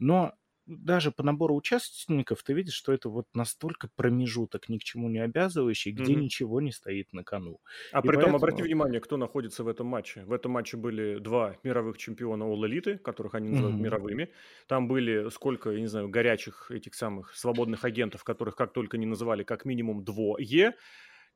но 0.00 0.34
даже 0.70 1.10
по 1.10 1.22
набору 1.22 1.54
участников 1.54 2.42
ты 2.42 2.52
видишь, 2.52 2.74
что 2.74 2.92
это 2.92 3.08
вот 3.08 3.26
настолько 3.34 3.88
промежуток, 3.96 4.68
ни 4.68 4.78
к 4.78 4.84
чему 4.84 5.08
не 5.08 5.18
обязывающий, 5.18 5.92
где 5.92 6.14
mm-hmm. 6.14 6.20
ничего 6.20 6.60
не 6.60 6.72
стоит 6.72 7.12
на 7.12 7.24
кону. 7.24 7.60
А 7.92 8.02
при 8.02 8.16
этом, 8.16 8.36
обрати 8.36 8.62
внимание, 8.62 9.00
кто 9.00 9.16
находится 9.16 9.64
в 9.64 9.68
этом 9.68 9.86
матче. 9.86 10.24
В 10.24 10.32
этом 10.32 10.52
матче 10.52 10.76
были 10.76 11.18
два 11.18 11.56
мировых 11.64 11.98
чемпиона 11.98 12.44
All 12.44 12.60
Elite, 12.60 12.98
которых 12.98 13.34
они 13.34 13.48
называют 13.48 13.76
mm-hmm. 13.76 13.82
мировыми. 13.82 14.30
Там 14.68 14.88
были 14.88 15.28
сколько, 15.30 15.70
я 15.70 15.80
не 15.80 15.88
знаю, 15.88 16.08
горячих 16.08 16.70
этих 16.70 16.94
самых 16.94 17.34
свободных 17.34 17.84
агентов, 17.84 18.24
которых 18.24 18.56
как 18.56 18.72
только 18.72 18.98
не 18.98 19.06
называли, 19.06 19.42
как 19.42 19.64
минимум 19.64 20.04
двое. 20.04 20.74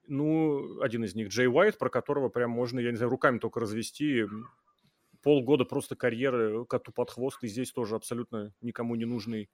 Ну, 0.06 0.80
один 0.80 1.04
из 1.04 1.14
них 1.14 1.28
Джей 1.28 1.48
Уайт, 1.48 1.78
про 1.78 1.88
которого 1.88 2.28
прям 2.28 2.50
можно, 2.50 2.78
я 2.78 2.90
не 2.90 2.96
знаю, 2.96 3.10
руками 3.10 3.38
только 3.38 3.60
развести 3.60 4.26
полгода 5.24 5.64
просто 5.66 5.96
карьеры 5.96 6.66
коту 6.66 6.92
под 6.92 7.10
хвост, 7.10 7.42
и 7.44 7.48
здесь 7.48 7.72
тоже 7.72 7.96
абсолютно 7.96 8.54
никому 8.62 8.96
не 8.96 9.06
нужный 9.06 9.50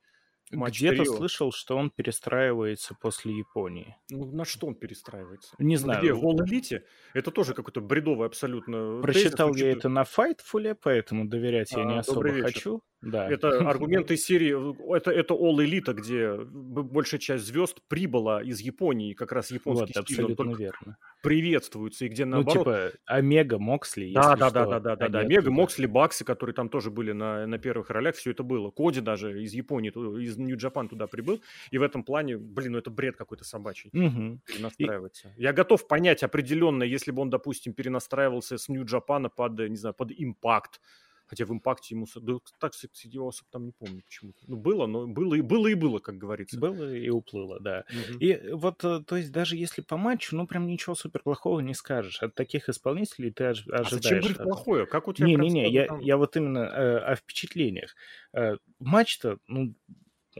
матч 0.50 0.80
Где-то 0.80 1.04
слышал, 1.04 1.52
что 1.52 1.76
он 1.76 1.90
перестраивается 1.90 2.94
после 3.00 3.36
Японии. 3.36 3.96
Ну, 4.10 4.30
на 4.32 4.44
что 4.44 4.66
он 4.66 4.74
перестраивается? 4.74 5.54
Не 5.58 5.76
ну, 5.76 5.80
знаю. 5.80 6.00
Где? 6.00 6.12
В 6.12 6.24
All 6.24 6.38
Elite? 6.38 6.82
Это 7.14 7.30
тоже 7.30 7.54
какой-то 7.54 7.80
бредовый 7.80 8.26
абсолютно... 8.26 9.00
Прочитал 9.02 9.54
я 9.54 9.72
это 9.72 9.88
на 9.88 10.02
Fightful, 10.02 10.76
поэтому 10.82 11.26
доверять 11.26 11.72
я 11.72 11.82
а, 11.82 11.84
не 11.84 11.98
особо 11.98 12.32
хочу. 12.42 12.82
Да. 13.02 13.30
Это 13.30 13.48
аргументы 13.70 14.16
серии, 14.16 14.54
это, 14.94 15.10
это 15.10 15.34
All 15.34 15.56
Elite, 15.56 15.92
где 15.94 16.34
большая 16.36 17.20
часть 17.20 17.46
звезд 17.46 17.78
прибыла 17.88 18.42
из 18.42 18.60
Японии, 18.60 19.14
как 19.14 19.32
раз 19.32 19.50
японский 19.50 19.92
вот, 19.96 20.04
стиль, 20.04 20.20
абсолютно 20.20 20.54
верно. 20.54 20.96
приветствуется, 21.22 22.04
и 22.04 22.08
где 22.08 22.24
наоборот... 22.24 22.54
Ну, 22.54 22.62
типа 22.62 22.92
Омега, 23.06 23.58
Моксли, 23.58 24.12
да, 24.12 24.36
да, 24.36 24.50
да, 24.50 24.66
да, 24.66 24.80
да, 24.80 24.96
да, 24.96 25.08
да, 25.08 25.18
Омега, 25.20 25.50
Моксли, 25.50 25.86
Баксы, 25.86 26.24
которые 26.24 26.54
там 26.54 26.68
тоже 26.68 26.90
были 26.90 27.12
на, 27.12 27.46
на 27.46 27.58
первых 27.58 27.90
ролях, 27.90 28.16
все 28.16 28.32
это 28.32 28.42
было. 28.42 28.70
Коди 28.70 29.00
даже 29.00 29.42
из 29.42 29.54
Японии, 29.54 29.90
из 30.22 30.36
Нью-Джапан 30.46 30.88
туда 30.88 31.06
прибыл, 31.06 31.40
и 31.70 31.78
в 31.78 31.82
этом 31.82 32.04
плане, 32.04 32.36
блин, 32.36 32.72
ну 32.72 32.78
это 32.78 32.90
бред 32.90 33.16
какой-то 33.16 33.44
собачий, 33.44 33.90
угу. 33.92 34.40
перенастраиваться. 34.46 35.32
И... 35.36 35.42
Я 35.42 35.52
готов 35.52 35.86
понять 35.86 36.22
определенно, 36.22 36.82
если 36.82 37.10
бы 37.10 37.22
он, 37.22 37.30
допустим, 37.30 37.72
перенастраивался 37.72 38.58
с 38.58 38.68
Нью-Джапана 38.68 39.28
под, 39.28 39.58
не 39.58 39.76
знаю, 39.76 39.94
под 39.94 40.12
Импакт, 40.16 40.80
Хотя 41.30 41.44
в 41.44 41.52
импакте 41.52 41.94
ему... 41.94 42.06
Да, 42.16 42.38
так, 42.58 42.72
кстати, 42.72 43.06
его 43.06 43.28
особо 43.28 43.48
там 43.52 43.64
не 43.64 43.70
помню 43.70 44.02
почему-то. 44.02 44.38
Ну, 44.48 44.56
было, 44.56 44.86
но 44.86 45.06
было 45.06 45.36
и 45.36 45.42
было, 45.42 45.68
и 45.68 45.74
было, 45.74 46.00
как 46.00 46.18
говорится. 46.18 46.58
Было 46.58 46.92
и 46.92 47.08
уплыло, 47.08 47.60
да. 47.60 47.84
Угу. 47.88 48.18
И 48.18 48.50
вот, 48.52 48.82
э, 48.82 49.00
то 49.06 49.16
есть, 49.16 49.30
даже 49.30 49.54
если 49.54 49.80
по 49.80 49.96
матчу, 49.96 50.34
ну, 50.34 50.48
прям 50.48 50.66
ничего 50.66 50.96
супер 50.96 51.22
плохого 51.22 51.60
не 51.60 51.72
скажешь. 51.72 52.20
От 52.20 52.34
таких 52.34 52.68
исполнителей 52.68 53.30
ты 53.30 53.44
ожидаешь... 53.44 53.86
А 53.86 53.94
зачем 53.94 54.18
говорить 54.18 54.38
плохое? 54.38 54.86
Как 54.86 55.06
у 55.06 55.12
тебя... 55.12 55.28
Не-не-не, 55.28 55.70
я, 55.70 55.86
я 56.00 56.16
вот 56.16 56.36
именно 56.36 56.58
э, 56.58 56.98
о 56.98 57.14
впечатлениях. 57.14 57.94
Э, 58.32 58.56
матч-то, 58.80 59.38
ну, 59.46 59.72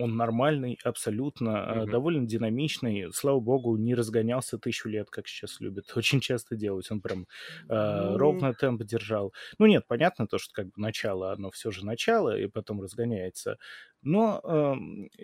он 0.01 0.16
нормальный, 0.16 0.78
абсолютно, 0.84 1.48
mm-hmm. 1.51 1.90
довольно 1.90 2.26
динамичный. 2.26 3.12
Слава 3.12 3.40
богу, 3.40 3.76
не 3.76 3.94
разгонялся 3.94 4.59
тысячу 4.59 4.88
лет, 4.88 5.11
как 5.11 5.28
сейчас 5.28 5.61
любят 5.61 5.86
очень 5.96 6.20
часто 6.20 6.57
делать. 6.57 6.90
Он 6.90 7.01
прям 7.01 7.26
э, 7.68 7.72
mm-hmm. 7.72 8.16
ровно 8.16 8.55
темп 8.55 8.82
держал. 8.84 9.32
Ну 9.59 9.66
нет, 9.66 9.84
понятно 9.86 10.26
то, 10.26 10.38
что 10.38 10.53
как 10.55 10.66
бы 10.66 10.72
начало, 10.76 11.32
оно 11.32 11.51
все 11.51 11.70
же 11.70 11.84
начало, 11.84 12.36
и 12.36 12.46
потом 12.46 12.80
разгоняется. 12.80 13.59
Но 14.03 14.40
э, 14.42 14.74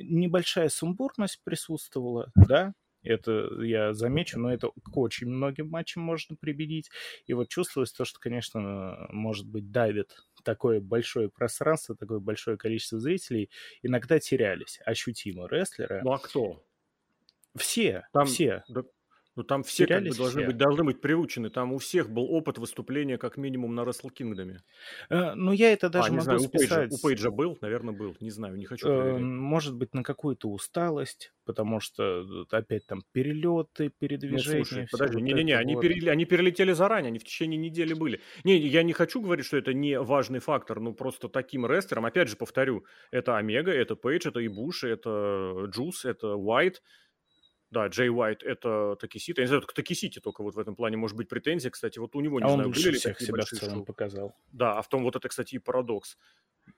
небольшая 0.02 0.68
сумбурность 0.68 1.40
присутствовала, 1.44 2.30
да, 2.34 2.74
это 3.06 3.62
я 3.62 3.92
замечу, 3.94 4.38
но 4.38 4.52
это 4.52 4.68
к 4.70 4.96
очень 4.96 5.28
многим 5.28 5.68
матчам 5.70 6.02
можно 6.02 6.36
применить. 6.36 6.90
И 7.26 7.32
вот 7.34 7.48
чувствовалось 7.48 7.92
то, 7.92 8.04
что, 8.04 8.20
конечно, 8.20 9.06
может 9.10 9.46
быть, 9.48 9.70
давит 9.70 10.16
такое 10.44 10.80
большое 10.80 11.28
пространство, 11.28 11.96
такое 11.96 12.18
большое 12.20 12.56
количество 12.56 12.98
зрителей, 13.00 13.50
иногда 13.82 14.18
терялись 14.18 14.80
ощутимо 14.84 15.48
рестлеры. 15.48 16.00
Ну 16.04 16.12
а 16.12 16.18
кто? 16.18 16.64
Все, 17.56 18.06
Там, 18.12 18.26
все. 18.26 18.64
Да, 18.68 18.82
ну 19.36 19.44
там 19.44 19.62
все 19.62 19.86
как 19.86 20.02
бы 20.02 20.14
должны 20.14 20.40
все. 20.40 20.46
быть 20.46 20.56
должны 20.56 20.84
быть 20.84 21.00
приучены. 21.00 21.50
Там 21.50 21.72
у 21.72 21.78
всех 21.78 22.10
был 22.10 22.24
опыт 22.24 22.58
выступления 22.58 23.18
как 23.18 23.36
минимум 23.36 23.74
на 23.74 23.82
Wrestle 23.82 24.10
Kingdom. 24.18 24.56
Э, 25.10 25.34
ну 25.34 25.52
я 25.52 25.72
это 25.72 25.90
даже 25.90 26.08
а, 26.08 26.12
могу 26.12 26.22
знаю, 26.22 26.40
списать. 26.40 26.92
У 26.92 26.96
Пейджа, 26.96 26.96
у 26.96 26.98
Пейджа 27.02 27.30
был, 27.30 27.58
наверное, 27.60 27.94
был. 27.94 28.16
Не 28.20 28.30
знаю, 28.30 28.56
не 28.56 28.64
хочу. 28.64 28.88
Э, 28.88 29.18
может 29.18 29.74
быть 29.74 29.94
на 29.94 30.02
какую-то 30.02 30.48
усталость, 30.48 31.32
потому 31.44 31.80
что 31.80 32.46
опять 32.50 32.86
там 32.86 33.02
перелеты, 33.12 33.90
передвижения. 33.90 34.58
Ну, 34.58 34.64
слушай, 34.64 34.88
подожди, 34.90 35.20
не-не-не, 35.20 35.54
вот 35.54 35.60
они, 35.60 35.74
вот. 35.74 35.80
перел... 35.82 36.10
они 36.10 36.24
перелетели 36.24 36.72
заранее, 36.72 37.08
они 37.08 37.18
в 37.18 37.24
течение 37.24 37.58
недели 37.58 37.92
были. 37.92 38.20
Не, 38.44 38.56
я 38.56 38.82
не 38.82 38.94
хочу 38.94 39.20
говорить, 39.20 39.44
что 39.44 39.58
это 39.58 39.74
не 39.74 40.00
важный 40.00 40.38
фактор, 40.38 40.80
но 40.80 40.92
просто 40.92 41.28
таким 41.28 41.66
рестлером, 41.66 42.06
опять 42.06 42.28
же 42.28 42.36
повторю, 42.36 42.84
это 43.10 43.36
Омега, 43.36 43.70
это 43.70 43.96
Пейдж, 43.96 44.26
это 44.28 44.40
Ибуши, 44.40 44.88
это 44.88 45.66
Джус, 45.68 46.04
это 46.04 46.36
Уайт. 46.36 46.82
Да, 47.70 47.88
Джей 47.88 48.10
Уайт 48.10 48.42
это 48.42 48.96
Такисита. 48.96 49.40
Я 49.40 49.44
не 49.44 49.48
знаю, 49.48 49.62
к 49.62 49.72
Такисите 49.72 50.20
только 50.20 50.42
вот 50.42 50.54
в 50.54 50.58
этом 50.58 50.76
плане 50.76 50.96
может 50.96 51.16
быть 51.16 51.28
претензия. 51.28 51.70
Кстати, 51.70 51.98
вот 51.98 52.14
у 52.14 52.20
него, 52.20 52.38
не 52.38 52.46
а 52.46 52.50
знаю, 52.50 52.68
он 52.68 52.72
были 52.72 52.90
ли 52.90 52.98
всех 52.98 53.20
себя 53.20 53.42
в 53.42 53.48
целом 53.48 53.84
показал. 53.84 54.36
Да, 54.52 54.78
а 54.78 54.82
в 54.82 54.88
том 54.88 55.02
вот 55.02 55.16
это, 55.16 55.28
кстати, 55.28 55.56
и 55.56 55.58
парадокс. 55.58 56.16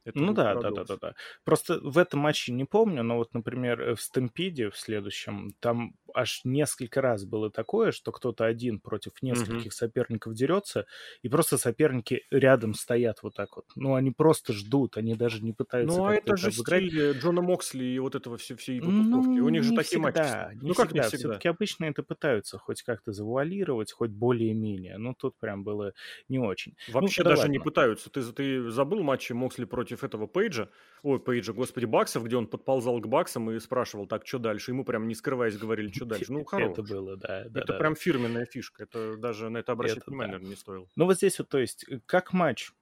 Это 0.08 0.18
ну 0.18 0.32
да, 0.32 0.54
да, 0.54 0.70
да, 0.70 0.84
да, 0.84 0.96
да. 1.00 1.14
Просто 1.44 1.78
в 1.80 1.98
этом 1.98 2.20
матче 2.20 2.52
не 2.52 2.64
помню, 2.64 3.02
но 3.02 3.16
вот, 3.16 3.34
например, 3.34 3.80
э, 3.80 3.94
в 3.94 4.00
Стэмпиде 4.00 4.70
в 4.70 4.76
следующем, 4.76 5.52
там 5.60 5.94
аж 6.14 6.40
несколько 6.44 7.00
раз 7.00 7.24
было 7.24 7.50
такое, 7.50 7.92
что 7.92 8.12
кто-то 8.12 8.44
один 8.44 8.80
против 8.80 9.12
нескольких 9.22 9.72
mm-hmm. 9.72 9.74
соперников 9.74 10.34
дерется, 10.34 10.86
и 11.22 11.28
просто 11.28 11.58
соперники 11.58 12.22
рядом 12.30 12.74
стоят 12.74 13.22
вот 13.22 13.34
так 13.34 13.56
вот. 13.56 13.66
Ну, 13.76 13.94
они 13.94 14.10
просто 14.10 14.52
ждут, 14.52 14.96
они 14.96 15.14
даже 15.14 15.42
не 15.42 15.52
пытаются 15.52 15.96
Ну, 15.96 16.06
а 16.06 16.14
это 16.14 16.36
же 16.36 16.48
обыграть. 16.48 16.84
стиль 16.84 17.12
Джона 17.18 17.42
Моксли 17.42 17.84
и 17.84 17.98
вот 17.98 18.14
этого 18.14 18.36
все, 18.36 18.56
все 18.56 18.76
его 18.76 18.90
ну, 18.90 19.20
У 19.20 19.48
них 19.48 19.62
же 19.62 19.74
такие 19.74 20.00
всегда, 20.00 20.48
матчи. 20.48 20.62
Не 20.62 20.68
ну, 20.68 20.74
как 20.74 20.86
всегда. 20.86 21.02
не 21.02 21.08
всегда? 21.08 21.28
Все-таки 21.28 21.48
обычно 21.48 21.84
это 21.84 22.02
пытаются 22.02 22.58
хоть 22.58 22.82
как-то 22.82 23.12
завуалировать, 23.12 23.92
хоть 23.92 24.10
более-менее. 24.10 24.98
Ну, 24.98 25.14
тут 25.14 25.36
прям 25.38 25.64
было 25.64 25.92
не 26.28 26.38
очень. 26.38 26.74
Ну, 26.88 26.94
Вообще 26.94 27.22
ну, 27.22 27.30
даже 27.30 27.42
ладно. 27.42 27.52
не 27.52 27.58
пытаются. 27.58 28.10
Ты, 28.10 28.22
ты 28.32 28.70
забыл 28.70 29.02
матчи 29.02 29.32
Моксли 29.32 29.64
против 29.64 29.97
этого 30.04 30.26
Пейджа? 30.26 30.68
Ой, 31.02 31.18
Пейджа, 31.18 31.52
господи, 31.52 31.84
Баксов, 31.84 32.24
где 32.24 32.36
он 32.36 32.46
подползал 32.46 33.00
к 33.00 33.06
Баксам 33.06 33.50
и 33.50 33.58
спрашивал, 33.60 34.06
так, 34.06 34.26
что 34.26 34.38
дальше? 34.38 34.70
Ему 34.70 34.84
прям 34.84 35.08
не 35.08 35.14
скрываясь 35.14 35.56
говорили, 35.56 35.90
что 35.90 36.04
дальше. 36.04 36.32
Ну, 36.32 36.44
хорош. 36.44 36.72
Это 36.72 36.82
было, 36.82 37.16
да. 37.16 37.44
да 37.48 37.60
это 37.60 37.72
да. 37.72 37.78
прям 37.78 37.94
фирменная 37.94 38.46
фишка. 38.46 38.84
Это 38.84 39.16
даже 39.16 39.50
на 39.50 39.58
это 39.58 39.72
обращать 39.72 39.98
это, 39.98 40.10
внимание, 40.10 40.32
да. 40.32 40.38
наверное, 40.38 40.50
не 40.50 40.56
стоило. 40.56 40.86
Ну, 40.96 41.04
вот 41.04 41.16
здесь 41.16 41.38
вот, 41.38 41.48
то 41.48 41.58
есть, 41.58 41.86
как 42.06 42.32
матч, 42.32 42.72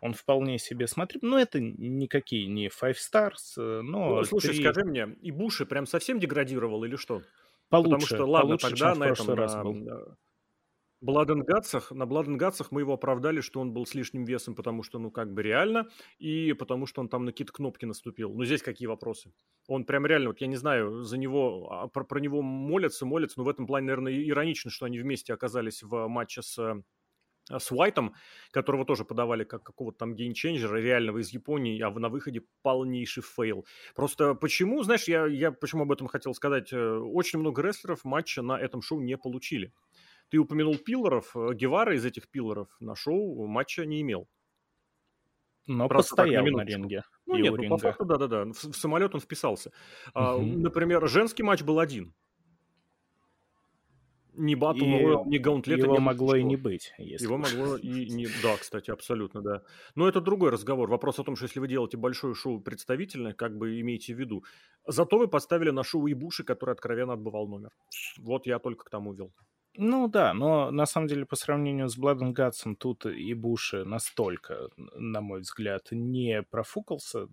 он 0.00 0.14
вполне 0.14 0.58
себе 0.58 0.86
смотрит. 0.86 1.22
Ну, 1.22 1.38
это 1.38 1.60
никакие 1.60 2.46
не 2.46 2.68
Five 2.68 2.96
Stars, 2.96 3.56
э, 3.56 3.80
но... 3.82 4.16
Ну, 4.16 4.24
слушай, 4.24 4.50
3... 4.50 4.60
скажи 4.60 4.84
мне, 4.84 5.16
и 5.22 5.30
Буши 5.30 5.66
прям 5.66 5.86
совсем 5.86 6.18
деградировал 6.18 6.84
или 6.84 6.96
что? 6.96 7.22
Получше, 7.68 7.90
Потому 7.90 8.06
что, 8.06 8.26
ладно, 8.26 8.58
получше, 8.58 8.70
тогда 8.70 8.94
на 8.94 9.04
этом... 9.04 9.30
Раз 9.30 9.56
был. 9.56 10.16
Бладенгатсах, 11.00 11.92
на 11.92 12.06
Бладенгатсах 12.06 12.72
мы 12.72 12.80
его 12.80 12.94
оправдали, 12.94 13.40
что 13.40 13.60
он 13.60 13.72
был 13.72 13.84
с 13.84 13.94
лишним 13.94 14.24
весом, 14.24 14.54
потому 14.54 14.82
что, 14.82 14.98
ну, 14.98 15.10
как 15.10 15.32
бы 15.32 15.42
реально, 15.42 15.88
и 16.18 16.54
потому 16.54 16.86
что 16.86 17.02
он 17.02 17.08
там 17.08 17.24
на 17.24 17.32
какие-то 17.32 17.52
кнопки 17.52 17.84
наступил. 17.84 18.32
Ну, 18.32 18.44
здесь 18.44 18.62
какие 18.62 18.88
вопросы? 18.88 19.32
Он 19.68 19.84
прям 19.84 20.06
реально, 20.06 20.30
вот 20.30 20.40
я 20.40 20.46
не 20.46 20.56
знаю, 20.56 21.02
за 21.02 21.18
него, 21.18 21.68
а, 21.70 21.88
про, 21.88 22.04
про 22.04 22.18
него 22.18 22.40
молятся, 22.40 23.04
молятся, 23.04 23.38
но 23.38 23.44
в 23.44 23.48
этом 23.48 23.66
плане, 23.66 23.86
наверное, 23.86 24.12
иронично, 24.12 24.70
что 24.70 24.86
они 24.86 24.98
вместе 24.98 25.34
оказались 25.34 25.82
в 25.82 26.08
матче 26.08 26.42
с 26.42 26.58
э, 26.58 26.82
с 27.58 27.70
Уайтом, 27.70 28.14
которого 28.50 28.84
тоже 28.84 29.04
подавали 29.04 29.44
как 29.44 29.62
какого-то 29.62 29.98
там 29.98 30.14
game 30.14 30.35
changer 30.35 30.73
а 30.73 30.78
реального 30.78 31.18
из 31.18 31.30
Японии, 31.30 31.80
а 31.80 31.90
на 31.90 32.08
выходе 32.08 32.42
полнейший 32.62 33.22
фейл. 33.22 33.66
Просто 33.94 34.34
почему, 34.34 34.82
знаешь, 34.82 35.04
я, 35.04 35.26
я 35.26 35.52
почему 35.52 35.82
об 35.82 35.92
этом 35.92 36.08
хотел 36.08 36.34
сказать, 36.34 36.72
э, 36.72 36.96
очень 36.98 37.38
много 37.38 37.62
рестлеров 37.62 38.04
матча 38.04 38.42
на 38.42 38.58
этом 38.58 38.82
шоу 38.82 39.00
не 39.00 39.16
получили. 39.16 39.72
Ты 40.28 40.38
упомянул 40.38 40.76
pillar 40.76 41.16
ов. 41.16 41.36
Э, 41.36 41.54
Гевара 41.54 41.94
из 41.94 42.04
этих 42.04 42.28
pillar 42.28 42.58
ов 42.58 42.68
на 42.80 42.94
шоу 42.94 43.46
матча 43.46 43.84
не 43.86 44.00
имел. 44.02 44.28
Но 45.66 45.88
Просто 45.88 46.16
постоял 46.16 46.44
на, 46.44 46.58
на 46.58 46.64
ринге. 46.64 47.02
Ну 47.26 47.36
нет, 47.36 47.54
ну 47.56 47.68
по 47.68 47.78
факту 47.78 48.04
да-да-да. 48.04 48.44
В, 48.44 48.52
в 48.52 48.76
самолет 48.76 49.14
он 49.14 49.20
вписался. 49.20 49.70
Угу. 49.70 50.12
А, 50.14 50.38
например, 50.38 51.06
женский 51.08 51.42
матч 51.42 51.62
был 51.62 51.80
один 51.80 52.14
ни 54.36 54.54
Батл 54.54 54.84
Роyal, 54.84 55.24
ни 55.26 55.38
Гаунтлета 55.38 55.82
Его 55.82 55.94
не 55.94 56.00
могло 56.00 56.36
и 56.36 56.42
не 56.42 56.56
быть. 56.56 56.92
Если 56.98 57.24
его 57.24 57.38
могло 57.38 57.76
и 57.82 58.10
не... 58.10 58.26
Да, 58.42 58.56
кстати, 58.56 58.90
абсолютно, 58.90 59.42
да. 59.42 59.62
Но 59.94 60.08
это 60.08 60.20
другой 60.20 60.50
разговор. 60.50 60.88
Вопрос 60.90 61.18
о 61.18 61.24
том, 61.24 61.36
что 61.36 61.46
если 61.46 61.60
вы 61.60 61.68
делаете 61.68 61.96
большое 61.96 62.34
шоу 62.34 62.60
представительное, 62.60 63.32
как 63.32 63.56
бы 63.56 63.80
имейте 63.80 64.14
в 64.14 64.18
виду. 64.18 64.44
Зато 64.86 65.18
вы 65.18 65.28
поставили 65.28 65.70
на 65.70 65.82
шоу 65.82 66.06
Ибуши, 66.06 66.44
который 66.44 66.72
откровенно 66.72 67.14
отбывал 67.14 67.48
номер. 67.48 67.70
Вот 68.18 68.46
я 68.46 68.58
только 68.58 68.84
к 68.84 68.90
тому 68.90 69.12
вел. 69.12 69.32
Ну 69.78 70.08
да, 70.08 70.32
но 70.32 70.70
на 70.70 70.86
самом 70.86 71.06
деле 71.06 71.26
по 71.26 71.36
сравнению 71.36 71.88
с 71.88 71.98
Blood 71.98 72.20
and 72.20 72.34
Guts 72.34 72.74
тут 72.76 73.04
и 73.04 73.34
Буши 73.34 73.84
настолько, 73.84 74.68
на 74.76 75.20
мой 75.20 75.40
взгляд, 75.40 75.88
не 75.90 76.42
профукался. 76.42 77.28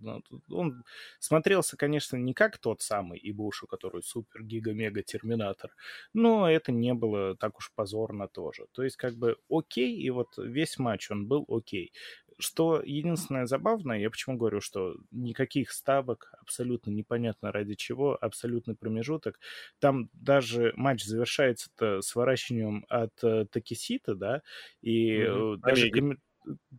Он 0.50 0.84
смотрелся, 1.20 1.76
конечно, 1.78 2.16
не 2.16 2.34
как 2.34 2.58
тот 2.58 2.82
самый 2.82 3.18
Ибушу, 3.22 3.66
который 3.66 4.02
супер-гига-мега-терминатор, 4.02 5.70
но 6.12 6.50
это 6.50 6.70
не 6.72 6.92
было 6.92 7.34
так 7.36 7.56
уж 7.58 7.72
позорно 7.74 8.28
тоже. 8.28 8.66
То 8.72 8.82
есть 8.82 8.96
как 8.96 9.14
бы 9.16 9.36
окей, 9.48 9.96
и 9.96 10.10
вот 10.10 10.36
весь 10.36 10.78
матч 10.78 11.10
он 11.10 11.26
был 11.26 11.46
окей. 11.48 11.92
Что 12.38 12.82
единственное 12.84 13.46
забавное, 13.46 13.98
я 13.98 14.10
почему 14.10 14.36
говорю, 14.36 14.60
что 14.60 14.96
никаких 15.10 15.70
ставок, 15.72 16.32
абсолютно 16.40 16.90
непонятно 16.90 17.52
ради 17.52 17.74
чего, 17.74 18.18
абсолютный 18.20 18.74
промежуток. 18.74 19.38
Там 19.78 20.10
даже 20.12 20.72
матч 20.76 21.04
завершается-то 21.04 22.00
сворачиванием 22.02 22.84
от 22.88 23.12
э, 23.22 23.46
Такисита, 23.50 24.14
да, 24.14 24.42
и 24.80 25.18
mm-hmm. 25.18 25.56
даже 25.58 25.90
ком- 25.90 26.18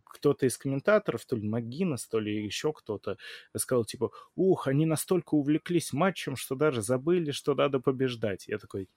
кто-то 0.04 0.46
из 0.46 0.56
комментаторов, 0.58 1.24
то 1.24 1.36
ли 1.36 1.48
Магинес, 1.48 2.06
то 2.06 2.18
ли 2.18 2.44
еще 2.44 2.72
кто-то, 2.72 3.18
сказал, 3.56 3.84
типа, 3.84 4.10
ух, 4.34 4.68
они 4.68 4.86
настолько 4.86 5.34
увлеклись 5.34 5.92
матчем, 5.92 6.36
что 6.36 6.54
даже 6.54 6.82
забыли, 6.82 7.30
что 7.32 7.54
надо 7.54 7.80
побеждать. 7.80 8.46
Я 8.48 8.58
такой, 8.58 8.88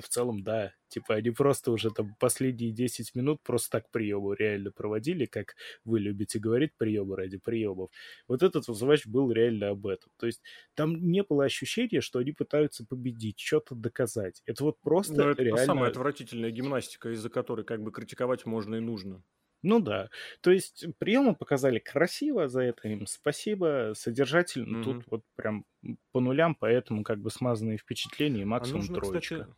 в 0.00 0.08
целом, 0.08 0.42
да. 0.42 0.72
Типа, 0.88 1.14
они 1.14 1.30
просто 1.30 1.72
уже 1.72 1.90
там 1.90 2.14
последние 2.20 2.72
10 2.72 3.14
минут 3.14 3.42
просто 3.42 3.70
так 3.70 3.90
приемы 3.90 4.36
реально 4.36 4.70
проводили, 4.70 5.24
как 5.26 5.56
вы 5.84 6.00
любите 6.00 6.38
говорить, 6.38 6.72
приемы 6.76 7.16
ради 7.16 7.38
приемов. 7.38 7.90
Вот 8.28 8.42
этот 8.42 8.68
вызывач 8.68 9.06
был 9.06 9.30
реально 9.32 9.70
об 9.70 9.86
этом. 9.86 10.10
То 10.18 10.26
есть 10.26 10.42
там 10.74 11.10
не 11.10 11.22
было 11.22 11.44
ощущения, 11.44 12.00
что 12.00 12.18
они 12.18 12.32
пытаются 12.32 12.84
победить, 12.84 13.40
что-то 13.40 13.74
доказать. 13.74 14.42
Это 14.46 14.64
вот 14.64 14.80
просто 14.80 15.14
Но 15.14 15.30
это 15.30 15.42
реально... 15.42 15.64
самая 15.64 15.90
отвратительная 15.90 16.50
гимнастика, 16.50 17.10
из-за 17.10 17.30
которой 17.30 17.64
как 17.64 17.82
бы 17.82 17.90
критиковать 17.90 18.46
можно 18.46 18.76
и 18.76 18.80
нужно. 18.80 19.22
Ну 19.64 19.80
да. 19.80 20.10
То 20.42 20.50
есть 20.50 20.84
приемы 20.98 21.34
показали 21.34 21.78
красиво, 21.78 22.48
за 22.48 22.60
это 22.60 22.86
им 22.86 23.06
спасибо. 23.06 23.92
Содержательно 23.96 24.76
mm-hmm. 24.76 24.84
тут 24.84 25.04
вот 25.10 25.22
прям 25.36 25.64
по 26.12 26.20
нулям, 26.20 26.54
поэтому 26.54 27.02
как 27.02 27.18
бы 27.18 27.30
смазанные 27.30 27.78
впечатления 27.78 28.42
и 28.42 28.44
максимум 28.44 28.82
а 28.82 28.84
нужно, 28.84 29.00
троечка. 29.00 29.34
Кстати, 29.36 29.54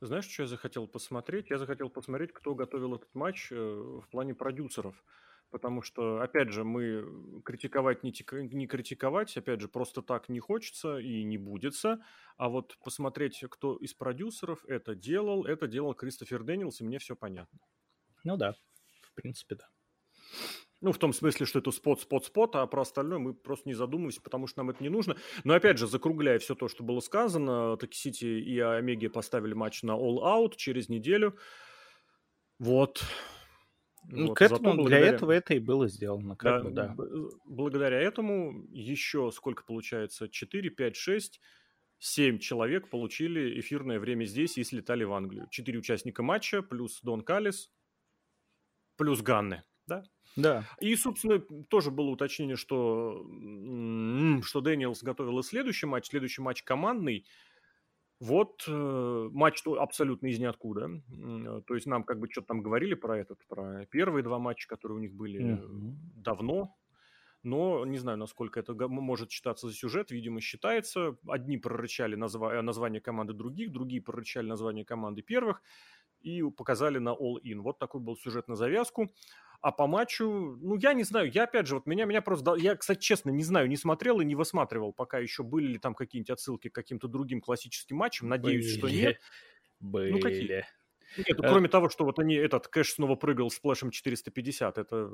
знаешь, 0.00 0.28
что 0.28 0.42
я 0.42 0.48
захотел 0.48 0.86
посмотреть? 0.86 1.50
Я 1.50 1.58
захотел 1.58 1.88
посмотреть, 1.88 2.32
кто 2.32 2.54
готовил 2.54 2.96
этот 2.96 3.14
матч 3.14 3.50
э, 3.50 3.56
в 3.56 4.06
плане 4.10 4.34
продюсеров. 4.34 5.02
Потому 5.50 5.80
что, 5.80 6.20
опять 6.20 6.50
же, 6.50 6.64
мы 6.64 7.42
критиковать 7.44 8.02
не, 8.02 8.12
не 8.54 8.66
критиковать, 8.66 9.36
опять 9.36 9.60
же, 9.60 9.68
просто 9.68 10.02
так 10.02 10.28
не 10.28 10.40
хочется 10.40 10.98
и 10.98 11.22
не 11.22 11.38
будется. 11.38 12.04
А 12.36 12.48
вот 12.48 12.76
посмотреть, 12.84 13.42
кто 13.48 13.76
из 13.76 13.94
продюсеров 13.94 14.64
это 14.66 14.94
делал, 14.94 15.46
это 15.46 15.68
делал 15.68 15.94
Кристофер 15.94 16.42
Дэниелс, 16.42 16.80
и 16.80 16.84
мне 16.84 16.98
все 16.98 17.14
понятно. 17.14 17.60
Ну 18.24 18.36
да, 18.36 18.54
в 19.02 19.14
принципе, 19.14 19.54
да. 19.54 19.68
Ну, 20.82 20.92
в 20.92 20.98
том 20.98 21.12
смысле, 21.12 21.46
что 21.46 21.58
это 21.58 21.70
spot, 21.70 22.02
spot, 22.02 22.26
spot, 22.26 22.54
а 22.54 22.66
про 22.66 22.82
остальное 22.82 23.18
мы 23.18 23.34
просто 23.34 23.68
не 23.68 23.74
задумываемся, 23.74 24.20
потому 24.20 24.46
что 24.46 24.60
нам 24.60 24.70
это 24.70 24.82
не 24.82 24.90
нужно. 24.90 25.16
Но 25.42 25.54
опять 25.54 25.78
же, 25.78 25.86
закругляя 25.86 26.38
все 26.38 26.54
то, 26.54 26.68
что 26.68 26.84
было 26.84 27.00
сказано, 27.00 27.76
Таки 27.78 27.96
Сити 27.96 28.26
и 28.26 28.58
Омеги 28.60 29.08
поставили 29.08 29.54
матч 29.54 29.82
на 29.82 29.92
All 29.92 30.18
Out 30.18 30.56
через 30.56 30.88
неделю. 30.90 31.36
Вот. 32.58 33.02
Ну, 34.08 34.28
вот. 34.28 34.36
к 34.36 34.42
этому, 34.42 34.74
благодаря... 34.74 35.00
для 35.00 35.08
этого 35.08 35.32
это 35.32 35.54
и 35.54 35.58
было 35.58 35.88
сделано. 35.88 36.36
Как 36.36 36.72
да, 36.72 36.92
бы, 36.94 37.06
да. 37.06 37.38
Благодаря 37.46 37.98
этому 37.98 38.66
еще 38.70 39.30
сколько 39.32 39.64
получается? 39.64 40.28
4, 40.28 40.70
5, 40.70 40.96
6, 40.96 41.40
7 41.98 42.38
человек 42.38 42.90
получили 42.90 43.58
эфирное 43.58 43.98
время 43.98 44.24
здесь 44.24 44.58
и 44.58 44.64
слетали 44.64 45.04
в 45.04 45.12
Англию. 45.12 45.48
Четыре 45.50 45.78
участника 45.78 46.22
матча, 46.22 46.62
плюс 46.62 47.00
Дон 47.00 47.22
Калис, 47.22 47.70
плюс 48.96 49.22
Ганны. 49.22 49.64
Да? 49.86 50.04
Да. 50.36 50.64
И, 50.80 50.94
собственно, 50.96 51.40
тоже 51.68 51.90
было 51.90 52.10
уточнение, 52.10 52.56
что, 52.56 53.26
что 54.42 54.60
Дэниелс 54.60 55.02
готовил 55.02 55.42
следующий 55.42 55.86
матч. 55.86 56.08
Следующий 56.08 56.42
матч 56.42 56.62
командный. 56.62 57.26
Вот 58.18 58.64
э, 58.66 59.28
матч 59.32 59.62
абсолютно 59.66 60.28
из 60.28 60.38
ниоткуда. 60.38 61.02
То 61.66 61.74
есть 61.74 61.86
нам 61.86 62.02
как 62.02 62.18
бы 62.18 62.28
что-то 62.30 62.48
там 62.48 62.62
говорили 62.62 62.94
про 62.94 63.18
этот, 63.18 63.46
про 63.46 63.84
первые 63.86 64.22
два 64.22 64.38
матча, 64.38 64.68
которые 64.68 64.96
у 64.96 65.00
них 65.00 65.14
были 65.14 65.40
mm-hmm. 65.40 65.96
давно. 66.22 66.74
Но 67.42 67.84
не 67.84 67.98
знаю, 67.98 68.18
насколько 68.18 68.58
это 68.58 68.74
может 68.88 69.30
считаться 69.30 69.68
за 69.68 69.74
сюжет. 69.74 70.10
Видимо, 70.10 70.40
считается. 70.40 71.16
Одни 71.28 71.58
прорычали 71.58 72.16
назва- 72.16 72.60
название 72.62 73.00
команды 73.00 73.34
других, 73.34 73.70
другие 73.70 74.02
прорычали 74.02 74.46
название 74.48 74.84
команды 74.84 75.22
первых 75.22 75.62
и 76.22 76.42
показали 76.42 76.98
на 76.98 77.10
All 77.10 77.35
In. 77.35 77.60
Вот 77.60 77.78
такой 77.78 78.00
был 78.00 78.16
сюжет 78.16 78.48
на 78.48 78.56
завязку. 78.56 79.12
А 79.66 79.72
по 79.72 79.88
матчу, 79.88 80.56
ну, 80.62 80.76
я 80.76 80.92
не 80.92 81.02
знаю, 81.02 81.28
я 81.28 81.42
опять 81.42 81.66
же, 81.66 81.74
вот 81.74 81.86
меня, 81.86 82.04
меня 82.04 82.22
просто, 82.22 82.54
я, 82.54 82.76
кстати, 82.76 83.00
честно, 83.00 83.30
не 83.30 83.42
знаю, 83.42 83.68
не 83.68 83.76
смотрел 83.76 84.20
и 84.20 84.24
не 84.24 84.36
высматривал, 84.36 84.92
пока 84.92 85.18
еще 85.18 85.42
были 85.42 85.66
ли 85.72 85.78
там 85.80 85.92
какие-нибудь 85.92 86.30
отсылки 86.30 86.68
к 86.68 86.72
каким-то 86.72 87.08
другим 87.08 87.40
классическим 87.40 87.96
матчам, 87.96 88.28
надеюсь, 88.28 88.64
были. 88.64 88.78
что 88.78 88.88
нет. 88.88 89.20
Были. 89.80 90.12
Ну, 90.12 90.20
какие? 90.20 90.64
Нет, 91.18 91.36
ну, 91.36 91.44
э, 91.44 91.48
кроме 91.48 91.68
того, 91.68 91.88
что 91.88 92.04
вот 92.04 92.20
они, 92.20 92.36
этот 92.36 92.68
кэш 92.68 92.92
снова 92.92 93.16
прыгал 93.16 93.50
с 93.50 93.58
плэшем 93.58 93.90
450, 93.90 94.78
это... 94.78 95.10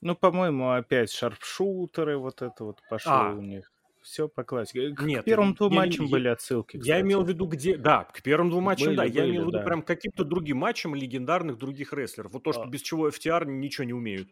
Ну, 0.00 0.14
по-моему, 0.14 0.70
опять 0.70 1.10
шарпшутеры, 1.10 2.18
вот 2.18 2.42
это 2.42 2.62
вот 2.62 2.80
пошло 2.88 3.12
а, 3.14 3.32
у 3.32 3.42
них 3.42 3.72
все 4.06 4.28
по 4.28 4.44
классике. 4.44 4.94
К 4.94 5.02
Нет, 5.02 5.24
первым 5.24 5.54
двум 5.54 5.74
матчам 5.74 6.04
я, 6.04 6.10
были 6.10 6.28
отсылки. 6.28 6.76
Кстати. 6.76 6.88
Я 6.88 7.00
имел 7.00 7.24
в 7.24 7.28
виду, 7.28 7.46
где. 7.46 7.76
Да, 7.76 8.04
к 8.04 8.22
первым 8.22 8.50
двум 8.50 8.64
матчам, 8.64 8.86
были, 8.86 8.96
да. 8.96 9.02
Были, 9.02 9.12
я 9.12 9.28
имел 9.28 9.42
в 9.42 9.46
виду 9.48 9.58
да. 9.58 9.64
прям 9.64 9.82
каким-то 9.82 10.24
другим 10.24 10.58
матчам 10.58 10.94
легендарных 10.94 11.58
других 11.58 11.92
рестлеров. 11.92 12.32
Вот 12.32 12.44
то, 12.44 12.52
что 12.52 12.62
а. 12.62 12.68
без 12.68 12.82
чего 12.82 13.08
FTR 13.08 13.46
ничего 13.46 13.84
не 13.84 13.92
умеют. 13.92 14.28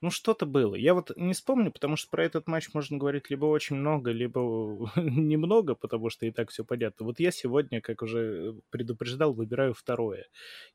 Ну, 0.00 0.10
что-то 0.10 0.46
было. 0.46 0.74
Я 0.74 0.94
вот 0.94 1.12
не 1.16 1.32
вспомню, 1.32 1.70
потому 1.70 1.96
что 1.96 2.10
про 2.10 2.24
этот 2.24 2.46
матч 2.46 2.72
можно 2.74 2.98
говорить 2.98 3.30
либо 3.30 3.46
очень 3.46 3.76
много, 3.76 4.10
либо 4.10 4.40
немного, 4.96 5.74
потому 5.74 6.10
что 6.10 6.26
и 6.26 6.30
так 6.30 6.50
все 6.50 6.64
понятно. 6.64 7.06
Вот 7.06 7.20
я 7.20 7.30
сегодня, 7.30 7.80
как 7.80 8.02
уже 8.02 8.54
предупреждал, 8.70 9.32
выбираю 9.32 9.74
второе. 9.74 10.26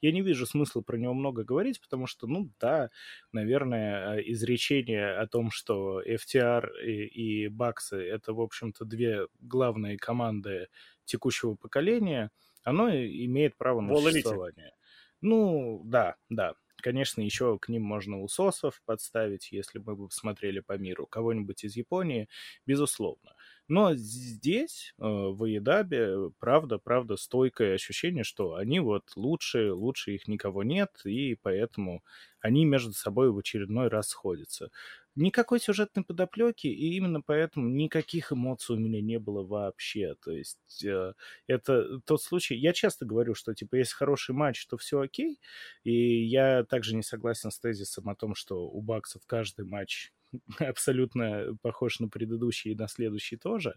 Я 0.01 0.11
не 0.11 0.21
вижу 0.21 0.45
смысла 0.45 0.81
про 0.81 0.97
него 0.97 1.13
много 1.13 1.43
говорить, 1.43 1.81
потому 1.81 2.07
что, 2.07 2.27
ну 2.27 2.51
да, 2.59 2.89
наверное, 3.31 4.11
а, 4.11 4.17
изречение 4.19 5.15
о 5.15 5.27
том, 5.27 5.51
что 5.51 6.01
FTR 6.01 6.69
и, 6.83 7.05
и 7.05 7.47
Баксы— 7.47 7.97
это, 7.97 8.33
в 8.33 8.41
общем-то, 8.41 8.85
две 8.85 9.27
главные 9.39 9.97
команды 9.97 10.67
текущего 11.05 11.55
поколения, 11.55 12.31
оно 12.63 12.89
имеет 12.89 13.57
право 13.57 13.81
на 13.81 13.95
существование. 13.95 14.73
Ну, 15.21 15.81
да, 15.85 16.15
да. 16.29 16.53
Конечно, 16.87 17.19
еще 17.21 17.59
к 17.59 17.67
ним 17.67 17.83
можно 17.83 18.21
усосов 18.21 18.81
подставить, 18.85 19.51
если 19.51 19.79
мы 19.79 19.93
бы 19.97 20.09
смотрели 20.09 20.61
по 20.61 20.77
миру, 20.77 21.05
кого-нибудь 21.05 21.65
из 21.65 21.75
Японии, 21.75 22.29
безусловно. 22.65 23.35
Но 23.67 23.95
здесь, 23.95 24.93
э, 24.97 25.03
в 25.03 25.45
Иедабе, 25.47 26.29
правда, 26.39 26.77
правда, 26.77 27.17
стойкое 27.17 27.75
ощущение, 27.75 28.23
что 28.23 28.55
они 28.55 28.79
вот 28.79 29.11
лучше, 29.15 29.73
лучше 29.73 30.13
их 30.15 30.27
никого 30.27 30.63
нет, 30.63 31.01
и 31.03 31.35
поэтому 31.35 32.01
они 32.39 32.63
между 32.65 32.93
собой 32.93 33.29
в 33.31 33.37
очередной 33.37 33.89
раз 33.89 34.09
сходятся. 34.09 34.71
Никакой 35.15 35.59
сюжетной 35.59 36.03
подоплеки, 36.03 36.67
и 36.67 36.95
именно 36.95 37.21
поэтому 37.21 37.67
никаких 37.69 38.31
эмоций 38.31 38.75
у 38.75 38.79
меня 38.79 39.01
не 39.01 39.17
было 39.19 39.43
вообще. 39.43 40.15
То 40.23 40.31
есть 40.31 40.83
э, 40.85 41.13
это 41.47 41.99
тот 42.05 42.21
случай... 42.21 42.55
Я 42.55 42.71
часто 42.71 43.05
говорю, 43.05 43.33
что, 43.33 43.53
типа, 43.55 43.75
если 43.75 43.95
хороший 43.95 44.35
матч, 44.35 44.65
то 44.67 44.77
все 44.77 44.99
окей, 45.01 45.39
и 45.83 46.23
я 46.25 46.63
также 46.65 46.95
не 46.95 47.03
согласен 47.03 47.51
с 47.51 47.59
тезисом 47.59 48.07
о 48.09 48.15
том, 48.15 48.35
что 48.35 48.67
у 48.69 48.81
Баксов 48.81 49.23
каждый 49.25 49.65
матч 49.65 50.11
абсолютно 50.59 51.57
похож 51.61 51.99
на 51.99 52.09
предыдущий 52.09 52.71
и 52.71 52.75
на 52.75 52.87
следующий 52.87 53.37
тоже. 53.37 53.75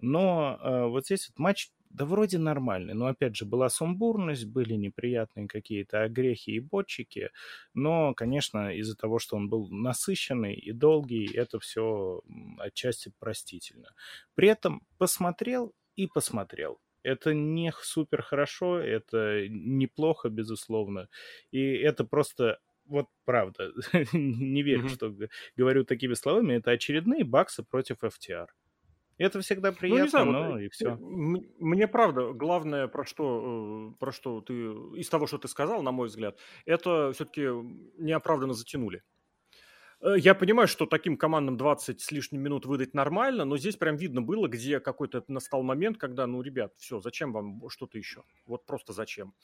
Но 0.00 0.58
э, 0.62 0.86
вот 0.86 1.06
здесь 1.06 1.28
вот 1.28 1.38
матч 1.38 1.70
да 1.90 2.04
вроде 2.04 2.38
нормальный. 2.38 2.94
Но 2.94 3.06
опять 3.06 3.36
же, 3.36 3.44
была 3.44 3.68
сумбурность, 3.68 4.46
были 4.46 4.74
неприятные 4.74 5.48
какие-то 5.48 6.02
огрехи 6.02 6.50
и 6.50 6.60
ботчики. 6.60 7.30
Но, 7.74 8.14
конечно, 8.14 8.72
из-за 8.76 8.96
того, 8.96 9.18
что 9.18 9.36
он 9.36 9.48
был 9.48 9.68
насыщенный 9.70 10.54
и 10.54 10.72
долгий, 10.72 11.30
это 11.34 11.58
все 11.58 12.22
отчасти 12.58 13.12
простительно. 13.18 13.88
При 14.34 14.48
этом 14.48 14.82
посмотрел 14.98 15.74
и 15.96 16.06
посмотрел. 16.06 16.78
Это 17.02 17.34
не 17.34 17.72
супер 17.80 18.22
хорошо, 18.22 18.78
это 18.78 19.48
неплохо, 19.48 20.28
безусловно. 20.28 21.08
И 21.50 21.60
это 21.60 22.04
просто 22.04 22.58
вот 22.90 23.06
правда, 23.24 23.72
не 24.12 24.62
верю, 24.62 24.86
mm-hmm. 24.86 24.94
что 24.94 25.14
говорю 25.56 25.84
такими 25.84 26.14
словами, 26.14 26.54
это 26.54 26.72
очередные 26.72 27.24
баксы 27.24 27.62
против 27.62 28.02
FTR. 28.02 28.46
Это 29.18 29.40
всегда 29.40 29.70
приятно, 29.70 29.98
ну, 29.98 30.04
не 30.04 30.08
знаю, 30.08 30.26
но 30.32 30.52
вот, 30.52 30.60
и 30.60 30.68
все. 30.70 30.96
Мне 30.96 31.86
правда, 31.86 32.32
главное, 32.32 32.88
про 32.88 33.04
что, 33.04 33.92
э, 33.92 33.98
про 33.98 34.12
что 34.12 34.40
ты, 34.40 34.54
из 34.54 35.10
того, 35.10 35.26
что 35.26 35.36
ты 35.36 35.46
сказал, 35.46 35.82
на 35.82 35.92
мой 35.92 36.08
взгляд, 36.08 36.38
это 36.64 37.12
все-таки 37.12 37.42
неоправданно 37.98 38.54
затянули. 38.54 39.02
Э, 40.02 40.14
я 40.16 40.34
понимаю, 40.34 40.68
что 40.68 40.86
таким 40.86 41.16
командам 41.16 41.56
20 41.56 42.00
с 42.00 42.10
лишним 42.10 42.40
минут 42.40 42.66
выдать 42.66 42.94
нормально, 42.94 43.44
но 43.44 43.56
здесь 43.58 43.76
прям 43.76 43.96
видно 43.96 44.22
было, 44.22 44.48
где 44.48 44.80
какой-то 44.80 45.22
настал 45.28 45.62
момент, 45.62 45.98
когда, 45.98 46.26
ну, 46.26 46.42
ребят, 46.42 46.72
все, 46.78 47.00
зачем 47.00 47.32
вам 47.32 47.68
что-то 47.68 47.98
еще? 47.98 48.22
Вот 48.46 48.64
просто 48.66 48.92
зачем? 48.92 49.34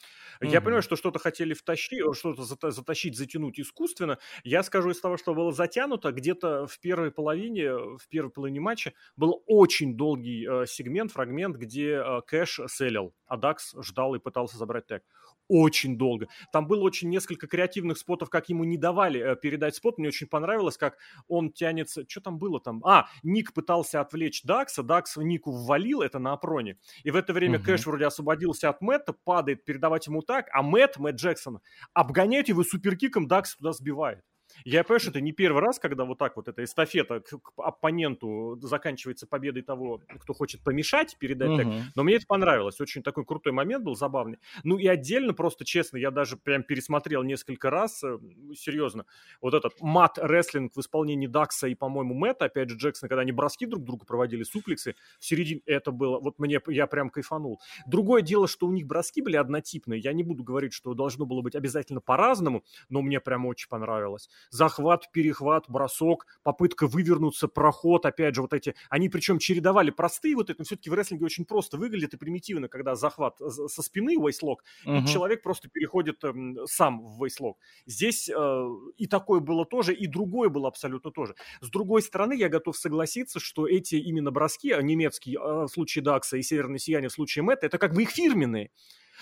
Угу. 0.40 0.50
Я 0.50 0.61
понимаю, 0.61 0.82
что 0.82 0.96
что-то 0.96 1.18
хотели 1.18 1.54
втащить, 1.54 2.00
э, 2.00 2.12
что-то 2.14 2.44
затащить, 2.44 3.16
затянуть 3.16 3.61
искусственно. 3.61 4.18
Я 4.44 4.62
скажу 4.62 4.90
из 4.90 5.00
того, 5.00 5.16
что 5.16 5.34
было 5.34 5.52
затянуто, 5.52 6.12
где-то 6.12 6.66
в 6.66 6.80
первой 6.80 7.11
половине, 7.11 7.72
в 7.74 8.09
первой 8.09 8.30
половине 8.30 8.61
матча 8.61 8.92
был 9.16 9.42
очень 9.46 9.96
долгий 9.96 10.46
э, 10.46 10.66
сегмент, 10.66 11.12
фрагмент, 11.12 11.57
где 11.57 11.96
э, 11.96 12.20
Кэш 12.26 12.61
селил, 12.68 13.14
а 13.26 13.36
Дакс 13.36 13.74
ждал 13.82 14.14
и 14.14 14.18
пытался 14.18 14.57
забрать 14.57 14.86
тег 14.86 15.02
очень 15.48 15.96
долго. 15.96 16.28
Там 16.52 16.66
было 16.66 16.82
очень 16.82 17.09
несколько 17.09 17.46
креативных 17.46 17.98
спотов, 17.98 18.30
как 18.30 18.48
ему 18.48 18.64
не 18.64 18.76
давали 18.76 19.20
э, 19.20 19.36
передать 19.36 19.76
спот. 19.76 19.98
Мне 19.98 20.09
очень 20.09 20.26
понравилось, 20.26 20.45
как 20.78 20.97
он 21.28 21.53
тянется... 21.53 22.05
Что 22.09 22.20
там 22.20 22.38
было 22.38 22.61
там? 22.61 22.84
А, 22.84 23.09
Ник 23.22 23.53
пытался 23.53 24.01
отвлечь 24.01 24.42
Дакса, 24.42 24.82
Дакс 24.82 25.16
Нику 25.16 25.51
ввалил 25.53 26.03
это 26.03 26.18
на 26.18 26.32
Апроне. 26.32 26.78
И 27.03 27.11
в 27.11 27.16
это 27.16 27.32
время 27.32 27.59
угу. 27.59 27.66
Кэш 27.66 27.86
вроде 27.86 28.07
освободился 28.07 28.68
от 28.68 28.80
Мэтта, 28.80 29.12
падает 29.12 29.64
передавать 29.64 30.07
ему 30.07 30.22
так, 30.22 30.49
а 30.53 30.62
Мэтт, 30.62 30.99
Мэтт 30.99 31.18
Джексон, 31.18 31.61
обгоняет 31.92 32.49
его 32.49 32.62
суперкиком, 32.62 33.26
Дакс 33.28 33.57
туда 33.57 33.72
сбивает. 33.72 34.22
Я 34.64 34.82
понимаю, 34.84 35.01
что 35.01 35.11
это 35.11 35.20
не 35.20 35.32
первый 35.32 35.62
раз, 35.62 35.78
когда 35.78 36.05
вот 36.05 36.18
так 36.18 36.36
вот 36.36 36.49
эта 36.49 36.64
эстафета 36.64 37.20
к, 37.20 37.38
к 37.38 37.53
оппоненту 37.57 38.59
заканчивается 38.61 39.26
победой 39.26 39.62
того, 39.62 40.03
кто 40.20 40.34
хочет 40.34 40.62
помешать 40.62 41.16
передать 41.18 41.51
угу. 41.51 41.59
так. 41.59 41.66
Но 41.94 42.03
мне 42.03 42.16
это 42.16 42.26
понравилось. 42.26 42.80
Очень 42.80 43.03
такой 43.03 43.24
крутой 43.24 43.53
момент 43.53 43.84
был, 43.84 43.97
забавный. 43.97 44.38
Ну 44.64 44.78
и 44.78 44.86
отдельно, 44.86 45.34
просто 45.34 45.64
честно, 45.64 45.99
я 45.99 46.11
даже 46.11 46.36
прям 46.36 46.62
пересмотрел 46.62 47.22
несколько 47.22 47.70
раз, 47.70 48.03
э, 48.03 48.18
серьезно, 48.55 49.07
вот 49.40 49.55
этот 49.55 49.80
мат-рестлинг 49.80 50.74
в 50.74 50.80
исполнении 50.80 51.26
Дакса 51.26 51.68
и, 51.68 51.74
по-моему, 51.74 52.14
Мэтта, 52.14 52.47
опять 52.47 52.70
же, 52.70 52.76
Джексона, 52.76 53.09
когда 53.09 53.22
они 53.22 53.32
броски 53.32 53.66
друг 53.66 53.84
другу 53.84 54.05
проводили, 54.05 54.42
суплексы, 54.42 54.94
в 55.18 55.24
середине 55.24 55.61
это 55.66 55.90
было, 55.90 56.18
вот 56.18 56.38
мне, 56.38 56.61
я 56.68 56.86
прям 56.86 57.11
кайфанул. 57.11 57.61
Другое 57.86 58.22
дело, 58.22 58.49
что 58.49 58.66
у 58.66 58.72
них 58.72 58.86
броски 58.86 59.22
были 59.22 59.36
однотипные. 59.36 60.01
Я 60.01 60.12
не 60.12 60.22
буду 60.22 60.42
говорить, 60.42 60.72
что 60.72 60.94
должно 60.94 61.26
было 61.26 61.42
быть 61.42 61.55
обязательно 61.55 62.01
по-разному, 62.01 62.64
но 62.88 63.03
мне 63.03 63.20
прям 63.20 63.47
очень 63.47 63.68
понравилось 63.68 64.28
захват, 64.51 65.11
перехват, 65.12 65.64
бросок, 65.68 66.26
попытка 66.43 66.87
вывернуться, 66.87 67.49
проход, 67.49 68.07
опять 68.07 68.34
же, 68.34 68.43
вот 68.43 68.53
эти, 68.53 68.74
они 68.91 69.09
причем 69.09 69.39
чередовали 69.39 69.91
простые 69.91 70.37
вот 70.37 70.51
это, 70.51 70.61
но 70.61 70.64
все-таки 70.64 70.91
в 70.91 70.95
рестлинге 70.95 71.24
очень 71.24 71.45
просто 71.45 71.76
выглядит 71.76 72.14
и 72.14 72.16
примитивно, 72.16 72.68
когда 72.68 72.95
захват 72.95 73.39
со 73.39 73.82
спины, 73.82 74.16
вейслок, 74.16 74.64
uh-huh. 74.84 75.03
и 75.03 75.07
человек 75.07 75.43
просто 75.43 75.68
переходит 75.68 76.22
э, 76.24 76.32
сам 76.66 77.05
в 77.05 77.22
вейслок. 77.22 77.59
Здесь 77.87 78.28
э, 78.28 78.68
и 78.97 79.07
такое 79.07 79.41
было 79.41 79.64
тоже, 79.64 79.95
и 79.95 80.07
другое 80.07 80.49
было 80.49 80.68
абсолютно 80.68 81.11
тоже. 81.11 81.34
С 81.61 81.70
другой 81.70 82.03
стороны, 82.03 82.34
я 82.34 82.49
готов 82.49 82.76
согласиться, 82.76 83.41
что 83.41 83.66
эти 83.66 83.97
именно 83.97 84.30
броски, 84.30 84.72
а 84.72 84.82
немецкие 84.82 85.37
э, 85.37 85.64
в 85.64 85.68
случае 85.68 86.03
Дакса 86.05 86.37
и 86.37 86.43
Северное 86.43 86.78
Сияние 86.78 87.09
в 87.09 87.12
случае 87.12 87.43
Мэтта, 87.43 87.66
это 87.66 87.78
как 87.78 87.95
бы 87.95 88.03
их 88.03 88.11
фирменные. 88.11 88.70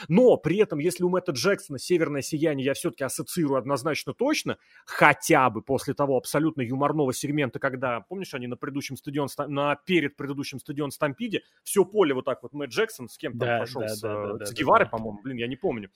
Но 0.09 0.37
при 0.37 0.59
этом, 0.59 0.79
если 0.79 1.05
у 1.05 1.09
Мэтта 1.09 1.33
Джексона 1.33 1.79
«Северное 1.79 2.23
сияние» 2.23 2.65
я 2.65 2.75
все-таки 2.75 3.05
ассоциирую 3.05 3.59
однозначно 3.59 4.15
точно, 4.15 4.59
хотя 4.87 5.51
бы 5.51 5.63
после 5.63 5.95
того 5.95 6.17
абсолютно 6.17 6.63
юморного 6.63 7.13
сегмента, 7.13 7.59
когда, 7.59 8.01
помнишь, 8.01 8.35
они 8.35 8.47
на 8.47 8.57
предыдущем 8.57 8.97
стадион, 8.97 9.29
на 9.49 9.77
перед 9.77 10.17
предыдущем 10.17 10.59
стадион 10.59 10.91
Стампиде, 10.91 11.43
все 11.63 11.85
поле 11.85 12.15
вот 12.15 12.25
так 12.25 12.43
вот 12.43 12.53
Мэтт 12.53 12.73
Джексон, 12.73 13.09
с 13.09 13.17
кем 13.17 13.33
там 13.39 13.49
да, 13.49 13.59
пошел, 13.59 13.81
да, 13.83 13.89
с, 13.89 14.01
да, 14.01 14.33
да, 14.35 14.47
с 14.47 14.53
Геварой, 14.53 14.87
да, 14.87 14.91
по-моему, 14.91 15.21
блин, 15.23 15.37
я 15.37 15.47
не 15.47 15.57
помню. 15.57 15.91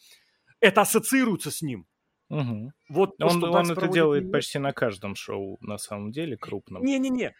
Это 0.60 0.80
ассоциируется 0.82 1.50
с 1.50 1.62
ним. 1.62 1.86
Угу. 2.30 2.72
Вот 2.90 3.16
то, 3.16 3.26
он, 3.26 3.42
он 3.42 3.70
это 3.70 3.88
делает 3.88 4.30
почти 4.30 4.58
на 4.58 4.72
каждом 4.72 5.14
шоу, 5.14 5.56
на 5.60 5.78
самом 5.78 6.12
деле, 6.12 6.36
крупном. 6.36 6.84
Не-не-не, 6.84 7.34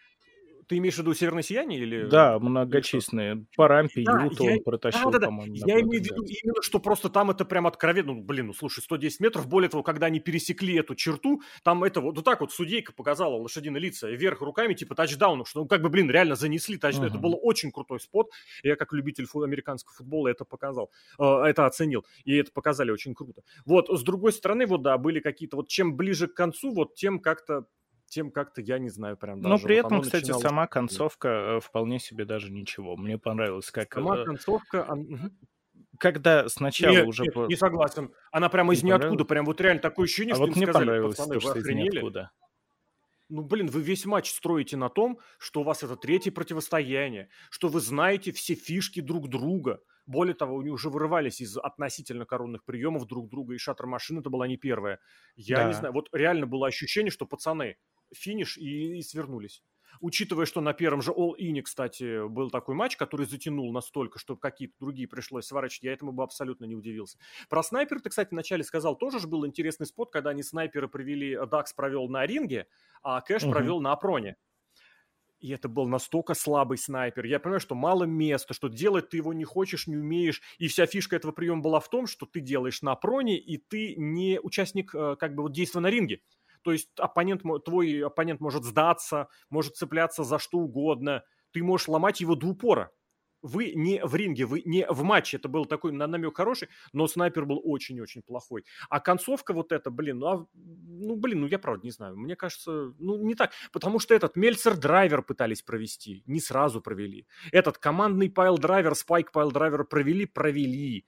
ты 0.69 0.77
имеешь 0.77 0.95
в 0.95 0.99
виду 0.99 1.15
Северное 1.15 1.41
сияние 1.41 1.79
или... 1.79 2.03
Да, 2.03 2.37
многочисленные. 2.37 3.45
По 3.55 3.67
рампе 3.67 4.03
да, 4.03 4.27
я... 4.39 4.53
он 4.53 4.63
протащил, 4.63 5.09
да, 5.09 5.17
да, 5.17 5.25
по-моему. 5.25 5.55
Я 5.55 5.81
имею 5.81 6.03
в 6.03 6.05
виду 6.05 6.23
именно, 6.23 6.61
что 6.61 6.79
просто 6.79 7.09
там 7.09 7.31
это 7.31 7.43
прям 7.43 7.65
откровенно... 7.65 8.13
Ну, 8.13 8.21
блин, 8.21 8.47
ну 8.47 8.53
слушай, 8.53 8.81
110 8.81 9.19
метров. 9.19 9.47
Более 9.47 9.69
того, 9.69 9.81
когда 9.81 10.05
они 10.05 10.19
пересекли 10.19 10.75
эту 10.75 10.93
черту, 10.93 11.41
там 11.63 11.83
это 11.83 12.01
вот, 12.01 12.15
вот 12.15 12.23
так 12.23 12.41
вот 12.41 12.53
судейка 12.53 12.93
показала 12.93 13.35
лошадиные 13.35 13.81
лица 13.81 14.09
вверх 14.09 14.41
руками, 14.41 14.75
типа 14.75 14.93
тачдаун, 14.93 15.43
что 15.45 15.61
ну 15.61 15.67
как 15.67 15.81
бы, 15.81 15.89
блин, 15.89 16.09
реально 16.11 16.35
занесли 16.35 16.77
тачдаун. 16.77 17.07
Uh-huh. 17.07 17.09
Это 17.09 17.17
был 17.17 17.39
очень 17.41 17.71
крутой 17.71 17.99
спот. 17.99 18.29
Я 18.61 18.75
как 18.75 18.93
любитель 18.93 19.25
фу- 19.25 19.41
американского 19.41 19.95
футбола 19.95 20.27
это 20.27 20.45
показал, 20.45 20.91
э, 21.17 21.23
это 21.23 21.65
оценил. 21.65 22.05
И 22.25 22.35
это 22.35 22.51
показали 22.51 22.91
очень 22.91 23.15
круто. 23.15 23.41
Вот, 23.65 23.89
с 23.89 24.03
другой 24.03 24.33
стороны, 24.33 24.67
вот 24.67 24.83
да, 24.83 24.99
были 24.99 25.19
какие-то... 25.19 25.57
Вот 25.57 25.67
чем 25.67 25.95
ближе 25.95 26.27
к 26.27 26.35
концу, 26.35 26.71
вот 26.71 26.93
тем 26.93 27.19
как-то 27.19 27.65
тем 28.09 28.31
как-то 28.31 28.61
я 28.61 28.79
не 28.79 28.89
знаю 28.89 29.17
прям 29.17 29.41
даже. 29.41 29.53
Но 29.53 29.59
при 29.59 29.75
вот 29.81 29.85
этом, 29.85 30.01
кстати, 30.01 30.23
начиналось... 30.23 30.43
сама 30.43 30.67
концовка 30.67 31.27
э, 31.27 31.59
вполне 31.59 31.99
себе 31.99 32.25
даже 32.25 32.51
ничего. 32.51 32.97
Мне 32.97 33.17
понравилось, 33.17 33.71
как... 33.71 33.93
Сама 33.93 34.17
э, 34.17 34.25
концовка... 34.25 34.87
Когда 35.97 36.47
сначала 36.47 36.93
нет, 36.93 37.07
уже... 37.07 37.23
Нет, 37.23 37.35
не 37.49 37.55
согласен. 37.55 38.13
Она 38.31 38.47
прямо 38.47 38.73
из 38.73 38.83
не 38.83 38.89
ниоткуда, 38.89 39.25
прям 39.25 39.45
вот 39.45 39.59
реально 39.59 39.81
такое 39.81 40.05
ощущение, 40.05 40.31
а 40.33 40.35
что 40.35 40.45
вот 40.45 40.55
мне 40.55 40.65
сказали, 40.65 40.85
понравилось, 40.85 41.17
пацаны, 41.17 41.39
то, 41.39 41.47
вы 41.47 41.59
охренели? 41.59 41.89
Ниоткуда. 41.91 42.31
Ну, 43.29 43.43
блин, 43.43 43.67
вы 43.67 43.81
весь 43.81 44.05
матч 44.05 44.31
строите 44.31 44.75
на 44.75 44.89
том, 44.89 45.19
что 45.37 45.61
у 45.61 45.63
вас 45.63 45.83
это 45.83 45.95
третье 45.95 46.31
противостояние, 46.31 47.29
что 47.51 47.67
вы 47.67 47.79
знаете 47.79 48.31
все 48.31 48.55
фишки 48.55 49.01
друг 49.01 49.29
друга. 49.29 49.81
Более 50.07 50.33
того, 50.33 50.59
они 50.59 50.71
уже 50.71 50.89
вырывались 50.89 51.39
из 51.39 51.55
относительно 51.57 52.25
коронных 52.25 52.63
приемов 52.63 53.05
друг 53.05 53.29
друга, 53.29 53.53
и 53.53 53.59
шаттер 53.59 53.85
машины 53.85 54.21
это 54.21 54.31
была 54.31 54.47
не 54.47 54.57
первая. 54.57 54.99
Я 55.35 55.57
да. 55.57 55.67
не 55.67 55.73
знаю, 55.73 55.93
вот 55.93 56.09
реально 56.11 56.47
было 56.47 56.65
ощущение, 56.65 57.11
что 57.11 57.27
пацаны, 57.27 57.77
финиш 58.13 58.57
и, 58.57 58.97
и 58.97 59.01
свернулись. 59.01 59.63
Учитывая, 60.01 60.45
что 60.45 60.61
на 60.61 60.73
первом 60.73 61.01
же 61.01 61.11
All-In, 61.11 61.61
кстати, 61.61 62.27
был 62.27 62.49
такой 62.49 62.75
матч, 62.75 62.95
который 62.95 63.25
затянул 63.25 63.71
настолько, 63.73 64.19
что 64.19 64.37
какие-то 64.37 64.75
другие 64.79 65.07
пришлось 65.07 65.45
сворачивать, 65.45 65.83
я 65.83 65.93
этому 65.93 66.11
бы 66.11 66.23
абсолютно 66.23 66.65
не 66.65 66.75
удивился. 66.75 67.17
Про 67.49 67.63
снайпер 67.63 67.99
ты, 67.99 68.09
кстати, 68.09 68.29
вначале 68.31 68.63
сказал, 68.63 68.95
тоже 68.95 69.19
же 69.19 69.27
был 69.27 69.45
интересный 69.45 69.87
спот, 69.87 70.11
когда 70.11 70.29
они 70.29 70.43
снайперы 70.43 70.87
провели, 70.87 71.37
Дакс 71.49 71.73
провел 71.73 72.07
на 72.07 72.25
ринге, 72.25 72.67
а 73.01 73.19
Кэш 73.21 73.43
угу. 73.43 73.51
провел 73.51 73.81
на 73.81 73.91
Апроне. 73.91 74.37
И 75.39 75.51
это 75.51 75.69
был 75.69 75.87
настолько 75.87 76.33
слабый 76.33 76.77
снайпер. 76.77 77.25
Я 77.25 77.39
понимаю, 77.39 77.61
что 77.61 77.73
мало 77.73 78.03
места, 78.03 78.53
что 78.53 78.67
делать 78.67 79.09
ты 79.09 79.17
его 79.17 79.33
не 79.33 79.45
хочешь, 79.45 79.87
не 79.87 79.95
умеешь. 79.95 80.41
И 80.57 80.67
вся 80.67 80.85
фишка 80.85 81.15
этого 81.15 81.31
приема 81.31 81.61
была 81.61 81.79
в 81.79 81.89
том, 81.89 82.07
что 82.07 82.25
ты 82.25 82.41
делаешь 82.41 82.81
на 82.81 82.93
проне, 82.95 83.37
и 83.37 83.57
ты 83.57 83.95
не 83.95 84.39
участник 84.41 84.93
э, 84.93 85.15
как 85.17 85.35
бы 85.35 85.43
вот 85.43 85.53
действия 85.53 85.79
на 85.79 85.89
ринге. 85.89 86.21
То 86.61 86.71
есть 86.71 86.89
оппонент, 86.97 87.43
твой 87.65 88.05
оппонент 88.05 88.41
может 88.41 88.63
сдаться, 88.63 89.27
может 89.49 89.75
цепляться 89.75 90.23
за 90.23 90.39
что 90.39 90.59
угодно. 90.59 91.23
Ты 91.51 91.63
можешь 91.63 91.87
ломать 91.87 92.21
его 92.21 92.35
до 92.35 92.47
упора. 92.47 92.91
Вы 93.41 93.71
не 93.73 94.03
в 94.03 94.15
ринге, 94.15 94.45
вы 94.45 94.61
не 94.65 94.85
в 94.89 95.03
матче. 95.03 95.37
Это 95.37 95.47
был 95.47 95.65
такой 95.65 95.93
на 95.93 96.07
намек 96.07 96.35
хороший, 96.35 96.67
но 96.91 97.07
снайпер 97.07 97.45
был 97.45 97.61
очень-очень 97.63 98.21
плохой. 98.21 98.65
А 98.89 98.99
концовка 98.99 99.53
вот 99.53 99.71
эта, 99.71 99.89
блин, 99.89 100.19
ну, 100.19 100.27
а, 100.27 100.45
ну, 100.53 101.15
блин, 101.15 101.41
ну 101.41 101.47
я 101.47 101.57
правда 101.57 101.85
не 101.85 101.91
знаю. 101.91 102.17
Мне 102.17 102.35
кажется, 102.35 102.93
ну 102.99 103.23
не 103.23 103.35
так. 103.35 103.51
Потому 103.71 103.99
что 103.99 104.13
этот 104.13 104.35
Мельцер-драйвер 104.35 105.21
пытались 105.21 105.61
провести, 105.61 106.23
не 106.25 106.41
сразу 106.41 106.81
провели. 106.81 107.27
Этот 107.53 107.77
командный 107.77 108.29
piledriver, 108.29 108.93
spike 108.93 109.31
piledriver 109.31 109.85
провели, 109.85 110.25
провели. 110.25 111.05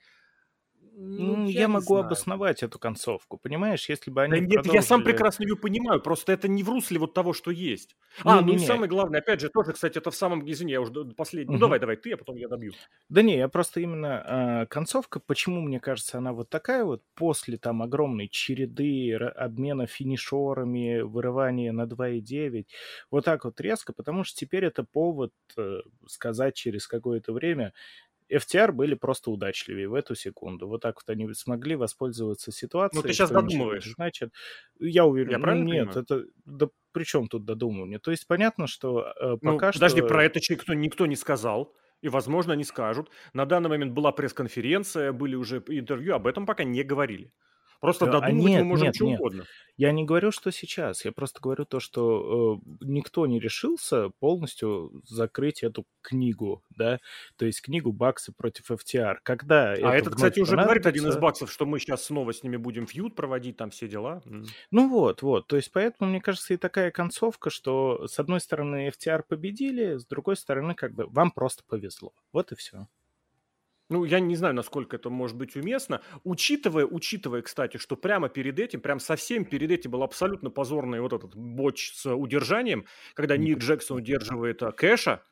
Ну, 0.94 1.48
я, 1.48 1.62
я 1.62 1.68
могу 1.68 1.86
знаю. 1.86 2.06
обосновать 2.06 2.64
эту 2.64 2.78
концовку, 2.78 3.38
понимаешь, 3.38 3.88
если 3.88 4.12
бы 4.12 4.24
они 4.24 4.34
да 4.34 4.40
нет, 4.40 4.50
продолжили... 4.50 4.76
я 4.76 4.82
сам 4.82 5.04
прекрасно 5.04 5.44
ее 5.44 5.56
понимаю, 5.56 6.02
просто 6.02 6.34
это 6.34 6.50
не 6.50 6.64
в 6.64 6.70
русле 6.70 7.00
вот 7.00 7.14
того, 7.14 7.32
что 7.34 7.50
есть. 7.50 7.96
А, 8.24 8.36
не, 8.36 8.42
ну 8.42 8.48
не, 8.48 8.54
и 8.56 8.60
не. 8.60 8.66
самое 8.66 8.90
главное, 8.90 9.22
опять 9.22 9.40
же, 9.40 9.50
тоже, 9.50 9.72
кстати, 9.72 9.98
это 9.98 10.12
в 10.12 10.16
самом, 10.16 10.50
извини, 10.50 10.74
я 10.74 10.82
уже 10.82 10.92
последний, 11.16 11.56
угу. 11.56 11.60
ну 11.60 11.60
давай, 11.60 11.80
давай, 11.80 11.96
ты, 11.96 12.12
а 12.12 12.18
потом 12.18 12.36
я 12.36 12.50
добью. 12.50 12.74
Да 13.08 13.22
не, 13.22 13.38
я 13.38 13.48
просто 13.48 13.80
именно 13.80 14.64
э, 14.64 14.66
концовка, 14.68 15.22
почему, 15.22 15.62
мне 15.62 15.80
кажется, 15.80 16.18
она 16.18 16.34
вот 16.34 16.50
такая 16.50 16.84
вот, 16.84 17.04
после 17.16 17.58
там 17.58 17.82
огромной 17.82 18.28
череды 18.28 19.14
обмена 19.14 19.88
finisher 19.88 20.64
ами, 20.64 21.02
вырывания 21.02 21.72
на 21.72 21.84
2,9, 21.84 22.66
вот 23.12 23.24
так 23.26 23.46
вот 23.46 23.62
резко, 23.62 23.94
потому 23.94 24.26
что 24.26 24.38
теперь 24.38 24.66
это 24.66 24.84
повод 24.84 25.32
э, 25.58 25.80
сказать 26.06 26.56
через 26.56 26.86
какое-то 26.86 27.32
время, 27.32 27.74
FTR 28.32 28.72
были 28.72 28.96
просто 28.96 29.32
удачливее 29.32 29.88
в 29.88 29.94
эту 29.94 30.16
секунду. 30.16 30.68
Вот 30.68 30.82
так 30.82 30.96
вот 30.96 31.10
они 31.10 31.32
смогли 31.34 31.76
воспользоваться 31.76 32.52
ситуацией. 32.52 33.02
Ну, 33.02 33.08
ты 33.08 33.14
сейчас 33.14 33.32
додумываешь. 33.32 33.94
Значит, 33.96 34.34
я 34.80 35.06
уверен, 35.06 35.32
я 35.32 35.40
правильно 35.40 35.66
нет, 35.66 35.88
понимаю? 35.94 36.04
это 36.04 36.26
да 36.46 36.68
при 36.92 37.04
чем 37.04 37.28
тут 37.28 37.46
додумывание? 37.46 38.00
То 38.00 38.12
есть 38.12 38.28
понятно, 38.28 38.68
что 38.68 39.14
э, 39.20 39.38
ну, 39.42 39.54
пока 39.54 39.68
ну, 39.68 39.72
что... 39.72 39.80
Подожди, 39.80 40.02
про 40.02 40.24
это 40.24 40.40
никто, 40.40 40.74
никто 40.74 41.06
не 41.06 41.16
сказал. 41.16 41.74
И, 42.02 42.10
возможно, 42.10 42.54
они 42.54 42.64
скажут. 42.64 43.12
На 43.34 43.46
данный 43.46 43.70
момент 43.70 43.94
была 43.94 44.12
пресс-конференция, 44.12 45.12
были 45.12 45.36
уже 45.36 45.64
интервью, 45.68 46.16
об 46.16 46.26
этом 46.26 46.46
пока 46.48 46.64
не 46.64 46.84
говорили. 46.84 47.32
Просто 47.82 48.06
а 48.06 48.12
додумывать 48.12 48.44
мы 48.44 48.50
нет, 48.52 48.64
можем 48.64 48.86
нет, 48.86 48.96
что 48.96 49.06
нет. 49.06 49.20
угодно. 49.20 49.46
Я 49.76 49.92
не 49.92 50.06
говорю, 50.06 50.32
что 50.32 50.52
сейчас. 50.52 51.04
Я 51.04 51.12
просто 51.12 51.40
говорю 51.42 51.66
то, 51.66 51.80
что 51.80 52.62
э, 52.62 52.76
никто 52.82 53.26
не 53.26 53.40
решился 53.40 54.10
полностью 54.20 55.02
закрыть 55.08 55.64
эту 55.64 55.88
книгу, 56.04 56.64
да, 56.70 57.00
то 57.38 57.46
есть 57.48 57.62
книгу 57.64 57.92
Баксы 57.92 58.32
против 58.32 58.70
FTR. 58.70 59.18
Когда 59.24 59.72
А 59.72 59.74
это 59.74 59.88
этот, 59.88 60.14
вновь 60.14 60.16
кстати, 60.18 60.40
уже 60.42 60.56
говорит 60.56 60.86
один 60.86 61.08
из 61.08 61.18
баксов, 61.18 61.52
что 61.52 61.66
мы 61.66 61.80
сейчас 61.80 62.06
снова 62.06 62.32
с 62.32 62.44
ними 62.44 62.58
будем 62.58 62.86
фьюд 62.86 63.16
проводить, 63.16 63.58
там 63.58 63.72
все 63.72 63.88
дела. 63.88 64.22
Ну 64.70 64.88
вот, 64.88 65.24
вот. 65.24 65.48
То 65.48 65.56
есть 65.56 65.72
поэтому, 65.72 66.12
мне 66.12 66.22
кажется, 66.22 66.54
и 66.54 66.58
такая 66.58 66.92
концовка, 66.92 67.50
что 67.50 68.08
с 68.08 68.20
одной 68.20 68.42
стороны 68.42 68.90
FTR 68.90 69.24
победили, 69.28 69.98
с 69.98 70.06
другой 70.06 70.38
стороны, 70.38 70.76
как 70.76 70.94
бы 70.94 71.08
вам 71.08 71.32
просто 71.32 71.64
повезло. 71.68 72.14
Вот 72.32 72.52
и 72.52 72.56
все. 72.56 72.88
Ну, 73.92 74.06
я 74.06 74.22
не 74.22 74.38
знаю, 74.38 74.56
насколько 74.56 74.96
это 74.96 75.10
может 75.10 75.36
быть 75.36 75.58
уместно. 75.58 76.02
Учитывая, 76.24 76.86
учитывая, 76.86 77.42
кстати, 77.42 77.76
что 77.76 77.98
прямо 77.98 78.30
перед 78.30 78.58
этим, 78.58 78.80
прям 78.80 79.02
совсем 79.02 79.44
перед 79.44 79.70
этим 79.70 79.92
был 79.92 80.02
абсолютно 80.02 80.50
позорный 80.50 81.02
вот 81.02 81.12
этот 81.12 81.36
боч 81.36 81.92
с 81.94 82.10
удержанием, 82.10 82.86
когда 83.16 83.36
Ник 83.36 83.58
Джексон 83.58 83.98
удерживает 83.98 84.64
а, 84.64 84.72
Кэша, 84.72 85.24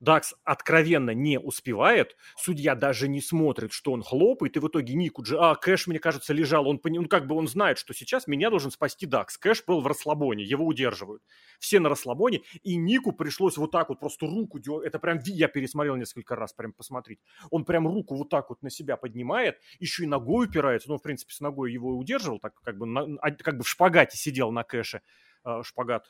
Дакс 0.00 0.34
откровенно 0.44 1.10
не 1.10 1.38
успевает, 1.40 2.16
судья 2.36 2.74
даже 2.74 3.08
не 3.08 3.20
смотрит, 3.20 3.72
что 3.72 3.92
он 3.92 4.02
хлопает, 4.02 4.56
и 4.56 4.60
в 4.60 4.68
итоге 4.68 4.94
Нику 4.94 5.22
Дж... 5.22 5.34
А, 5.38 5.54
Кэш, 5.56 5.88
мне 5.88 5.98
кажется, 5.98 6.32
лежал, 6.32 6.68
он, 6.68 6.80
ну, 6.84 7.08
как 7.08 7.26
бы 7.26 7.34
он 7.34 7.48
знает, 7.48 7.78
что 7.78 7.92
сейчас 7.94 8.26
меня 8.28 8.50
должен 8.50 8.70
спасти 8.70 9.06
Дакс. 9.06 9.36
Кэш 9.38 9.64
был 9.66 9.80
в 9.80 9.86
расслабоне, 9.86 10.44
его 10.44 10.64
удерживают. 10.64 11.22
Все 11.58 11.80
на 11.80 11.88
расслабоне, 11.88 12.42
и 12.62 12.76
Нику 12.76 13.12
пришлось 13.12 13.56
вот 13.56 13.72
так 13.72 13.88
вот 13.88 13.98
просто 13.98 14.26
руку. 14.26 14.58
Это 14.80 14.98
прям, 15.00 15.18
я 15.24 15.48
пересмотрел 15.48 15.96
несколько 15.96 16.36
раз, 16.36 16.52
прям 16.52 16.72
посмотреть. 16.72 17.18
Он 17.50 17.64
прям 17.64 17.86
руку 17.88 18.14
вот 18.16 18.28
так 18.28 18.50
вот 18.50 18.62
на 18.62 18.70
себя 18.70 18.96
поднимает, 18.96 19.58
еще 19.80 20.04
и 20.04 20.06
ногой 20.06 20.46
упирается, 20.46 20.88
ну, 20.88 20.98
в 20.98 21.02
принципе, 21.02 21.34
с 21.34 21.40
ногой 21.40 21.72
его 21.72 21.94
и 21.94 21.96
удерживал, 21.96 22.38
так 22.38 22.54
как 22.62 22.78
бы, 22.78 22.86
на- 22.86 23.18
а- 23.20 23.30
как 23.32 23.56
бы 23.56 23.64
в 23.64 23.68
шпагате 23.68 24.16
сидел 24.16 24.52
на 24.52 24.62
Кэше. 24.62 25.02
А, 25.44 25.62
Шпагат, 25.62 26.04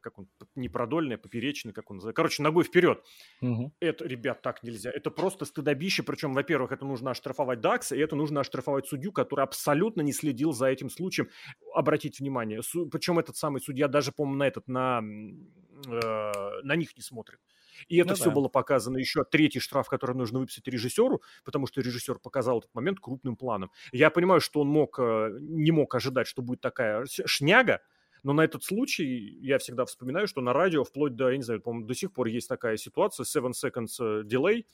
как 0.00 0.18
он, 0.18 0.28
не 0.54 0.68
продольный, 0.68 1.16
а 1.16 1.18
поперечный, 1.18 1.72
как 1.72 1.90
он 1.90 1.96
называется. 1.96 2.16
Короче, 2.16 2.42
ногой 2.42 2.64
вперед. 2.64 3.02
Мгм. 3.40 3.72
Это, 3.80 4.06
ребят, 4.06 4.42
так 4.42 4.62
нельзя. 4.62 4.90
Это 4.90 5.10
просто 5.10 5.44
стыдобище. 5.44 6.02
Причем, 6.02 6.32
во-первых, 6.34 6.72
это 6.72 6.84
нужно 6.84 7.10
оштрафовать 7.10 7.60
Дакса, 7.60 7.94
и 7.96 7.98
это 8.00 8.16
нужно 8.16 8.40
оштрафовать 8.40 8.86
судью, 8.86 9.12
который 9.12 9.42
абсолютно 9.44 10.00
не 10.02 10.12
следил 10.12 10.52
за 10.52 10.66
этим 10.66 10.90
случаем. 10.90 11.28
Обратите 11.74 12.22
внимание. 12.22 12.62
Су- 12.62 12.86
Причем 12.88 13.18
этот 13.18 13.36
самый 13.36 13.60
судья 13.60 13.88
даже, 13.88 14.12
по-моему, 14.12 14.38
на 14.38 14.46
этот, 14.48 14.68
на, 14.68 15.02
э, 15.86 16.60
на 16.62 16.76
них 16.76 16.96
не 16.96 17.02
смотрит. 17.02 17.38
И 17.88 17.96
это 17.96 18.10
Ну 18.10 18.14
все 18.14 18.24
да. 18.26 18.30
было 18.30 18.48
показано 18.48 18.98
еще 18.98 19.24
третий 19.24 19.58
штраф, 19.58 19.88
который 19.88 20.14
нужно 20.16 20.38
выписать 20.38 20.66
режиссеру, 20.68 21.22
потому 21.44 21.66
что 21.66 21.80
режиссер 21.80 22.18
показал 22.20 22.60
этот 22.60 22.72
момент 22.74 23.00
крупным 23.00 23.36
планом. 23.36 23.70
Я 23.92 24.10
понимаю, 24.10 24.40
что 24.40 24.60
он 24.60 24.68
мог, 24.68 24.96
э, 25.00 25.36
не 25.40 25.72
мог 25.72 25.92
ожидать, 25.94 26.28
что 26.28 26.40
будет 26.42 26.60
такая 26.60 27.04
шняга, 27.26 27.80
но 28.24 28.32
на 28.32 28.42
этот 28.44 28.64
случай 28.64 29.38
я 29.40 29.58
всегда 29.58 29.84
вспоминаю, 29.84 30.26
что 30.26 30.40
на 30.40 30.52
радио 30.52 30.82
вплоть 30.82 31.14
до, 31.14 31.30
я 31.30 31.36
не 31.36 31.42
знаю, 31.44 31.60
по-моему, 31.60 31.86
до 31.86 31.94
сих 31.94 32.12
пор 32.12 32.26
есть 32.26 32.48
такая 32.48 32.76
ситуация, 32.76 33.24
7 33.24 33.52
seconds 33.52 34.00
э, 34.00 34.22
delay, 34.24 34.64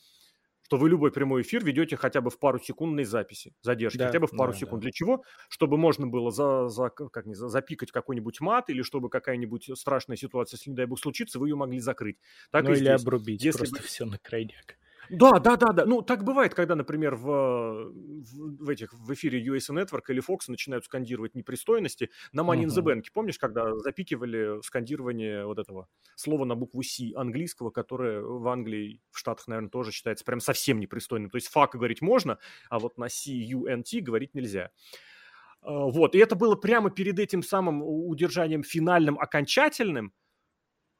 что 0.62 0.76
вы 0.76 0.88
любой 0.88 1.10
прямой 1.10 1.42
эфир 1.42 1.64
ведете 1.64 1.96
хотя 1.96 2.20
бы 2.20 2.30
в 2.30 2.38
пару 2.38 2.60
секундной 2.60 3.02
записи, 3.02 3.52
задержки, 3.60 3.98
Да, 3.98 4.06
хотя 4.06 4.20
бы 4.20 4.28
в 4.28 4.30
пару 4.30 4.52
да, 4.52 4.58
секунд. 4.58 4.80
да. 4.80 4.84
Для 4.84 4.92
чего? 4.92 5.24
Чтобы 5.48 5.76
можно 5.76 6.06
было 6.06 6.30
за, 6.30 6.68
за, 6.68 6.90
как 6.90 7.26
не, 7.26 7.34
за- 7.34 7.48
запикать 7.48 7.90
какой-нибудь 7.90 8.40
мат, 8.40 8.70
или 8.70 8.82
чтобы 8.82 9.10
какая-нибудь 9.10 9.68
страшная 9.76 10.16
ситуация, 10.16 10.56
если, 10.58 10.70
не 10.70 10.76
дай 10.76 10.86
бог, 10.86 11.00
случится, 11.00 11.40
вы 11.40 11.48
ее 11.48 11.56
могли 11.56 11.80
закрыть. 11.80 12.18
Так 12.52 12.62
Ну 12.64 12.70
или 12.70 12.76
здесь. 12.78 13.02
обрубить 13.02 13.42
Если 13.44 13.58
просто 13.58 13.76
бы- 13.76 13.82
все 13.82 14.04
на 14.06 14.18
крайняк. 14.18 14.78
Да, 15.10 15.38
да, 15.38 15.56
да, 15.56 15.72
да. 15.72 15.84
Ну, 15.86 16.02
так 16.02 16.24
бывает, 16.24 16.54
когда, 16.54 16.76
например, 16.76 17.14
в, 17.16 17.24
в, 17.24 18.64
в 18.64 18.68
этих, 18.68 18.92
в 18.92 19.12
эфире 19.12 19.44
USA 19.44 19.74
Network 19.74 20.02
или 20.08 20.22
Fox 20.22 20.40
начинают 20.48 20.84
скандировать 20.84 21.34
непристойности. 21.34 22.10
На 22.32 22.42
Money 22.42 22.64
in 22.64 22.68
the. 22.68 22.82
Bank, 22.82 23.04
помнишь, 23.12 23.38
когда 23.38 23.76
запикивали 23.78 24.62
скандирование 24.62 25.44
вот 25.46 25.58
этого 25.58 25.88
слова 26.14 26.44
на 26.44 26.54
букву 26.54 26.82
C 26.82 27.12
английского, 27.14 27.70
которое 27.70 28.22
в 28.22 28.46
Англии, 28.48 29.00
в 29.10 29.18
Штатах, 29.18 29.48
наверное, 29.48 29.70
тоже 29.70 29.92
считается 29.92 30.24
прям 30.24 30.40
совсем 30.40 30.78
непристойным. 30.80 31.30
То 31.30 31.36
есть 31.36 31.50
fuck 31.54 31.70
говорить 31.72 32.02
можно, 32.02 32.38
а 32.68 32.78
вот 32.78 32.98
на 32.98 33.08
C-U-N-T 33.08 34.00
говорить 34.00 34.34
нельзя. 34.34 34.70
А, 35.62 35.86
Вот, 35.86 36.14
и 36.14 36.18
это 36.18 36.36
было 36.36 36.54
прямо 36.54 36.90
перед 36.90 37.18
этим 37.18 37.42
самым 37.42 37.82
удержанием 37.82 38.62
финальным, 38.62 39.18
окончательным. 39.18 40.12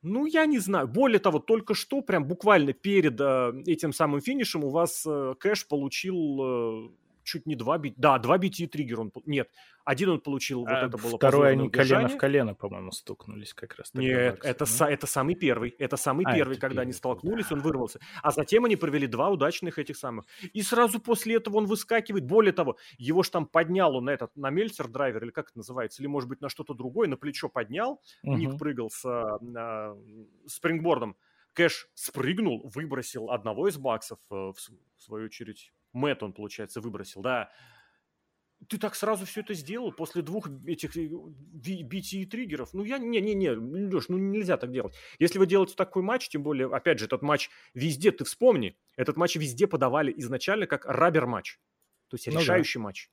Ну, 0.02 0.26
я 0.26 0.46
не 0.46 0.58
знаю. 0.58 0.88
Более 0.88 1.18
того, 1.18 1.38
только 1.38 1.74
что, 1.74 2.00
прям 2.00 2.26
буквально 2.26 2.72
перед 2.72 3.20
э, 3.20 3.52
этим 3.66 3.92
самым 3.92 4.20
финишем 4.20 4.64
у 4.64 4.70
вас 4.70 5.04
э, 5.06 5.34
Кэш 5.38 5.68
получил 5.68 6.40
э, 6.42 6.88
чуть 7.22 7.46
не 7.46 7.54
два 7.56 7.78
бит... 7.78 7.94
Да, 7.96 8.18
два 8.18 8.38
BT 8.38 8.66
триггер 8.68 9.00
он... 9.00 9.12
Нет, 9.26 9.50
один 9.84 10.10
он 10.10 10.20
получил, 10.20 10.60
вот 10.60 10.68
А 10.68 10.86
это 10.86 10.98
было 10.98 11.16
второй 11.16 11.52
они 11.52 11.68
колено 11.68 12.08
в 12.08 12.16
колено, 12.16 12.54
по-моему, 12.54 12.92
стукнулись 12.92 13.54
как 13.54 13.74
раз 13.76 13.92
Нет, 13.94 14.34
Баксы, 14.36 14.48
это, 14.48 14.64
да? 14.64 14.70
са- 14.70 14.88
это 14.88 15.06
самый 15.06 15.34
первый. 15.34 15.70
Это 15.70 15.96
самый 15.96 16.24
А, 16.26 16.34
первый, 16.34 16.52
это 16.52 16.60
когда 16.60 16.82
они 16.82 16.92
первый 16.92 16.92
был. 16.92 16.98
столкнулись, 16.98 17.52
он 17.52 17.60
вырвался. 17.60 18.00
А 18.22 18.30
затем 18.30 18.64
они 18.64 18.76
провели 18.76 19.06
два 19.06 19.30
удачных 19.30 19.78
этих 19.78 19.96
самых. 19.96 20.26
И 20.52 20.62
сразу 20.62 21.00
после 21.00 21.36
этого 21.36 21.56
он 21.56 21.66
выскакивает. 21.66 22.24
Более 22.24 22.52
того, 22.52 22.76
его 22.98 23.22
ж 23.22 23.30
там 23.30 23.46
поднял 23.46 23.96
он 23.96 24.04
на 24.04 24.10
этот, 24.10 24.36
на 24.36 24.50
мельцер 24.50 24.88
драйвер, 24.88 25.24
или 25.24 25.30
как 25.30 25.48
это 25.48 25.58
называется, 25.58 26.02
или 26.02 26.08
может 26.08 26.28
быть 26.28 26.40
на 26.40 26.48
что-то 26.48 26.74
другое, 26.74 27.08
на 27.08 27.16
плечо 27.16 27.48
поднял. 27.48 28.00
Ник 28.22 28.50
Мгм. 28.50 28.58
прыгал 28.58 28.90
с 28.90 29.04
а, 29.04 29.38
а, 29.56 29.96
спрингбордом. 30.46 31.16
Кэш 31.52 31.88
спрыгнул, 31.94 32.70
выбросил 32.72 33.30
одного 33.30 33.66
из 33.68 33.76
баксов, 33.76 34.18
э, 34.30 34.34
в 34.34 34.54
свою 35.02 35.24
очередь. 35.26 35.72
Мэтт 35.92 36.22
он, 36.22 36.32
получается, 36.32 36.80
выбросил, 36.80 37.22
да. 37.22 37.50
Ты 38.68 38.76
так 38.76 38.94
сразу 38.94 39.24
все 39.24 39.40
это 39.40 39.54
сделал 39.54 39.90
после 39.90 40.20
двух 40.20 40.46
этих 40.66 40.94
э, 40.94 41.08
ви- 41.08 41.82
BT 41.82 42.26
триггеров? 42.26 42.74
Ну, 42.74 42.84
я... 42.84 42.98
Не-не-не, 42.98 43.52
Леш, 43.52 44.08
ну 44.10 44.18
нельзя 44.18 44.58
так 44.58 44.70
делать. 44.70 44.94
Если 45.18 45.38
вы 45.38 45.46
делаете 45.46 45.74
такой 45.76 46.02
матч, 46.02 46.28
тем 46.28 46.42
более, 46.42 46.68
опять 46.70 46.98
же, 46.98 47.06
этот 47.06 47.22
матч 47.22 47.48
везде, 47.72 48.12
ты 48.12 48.24
вспомни, 48.24 48.76
этот 48.96 49.16
матч 49.16 49.36
везде 49.36 49.66
подавали 49.66 50.12
изначально 50.18 50.66
как 50.66 50.84
рабер-матч. 50.84 51.58
То 52.08 52.16
есть 52.16 52.26
Ну 52.26 52.34
да. 52.34 52.40
решающий 52.40 52.80
матч. 52.80 53.10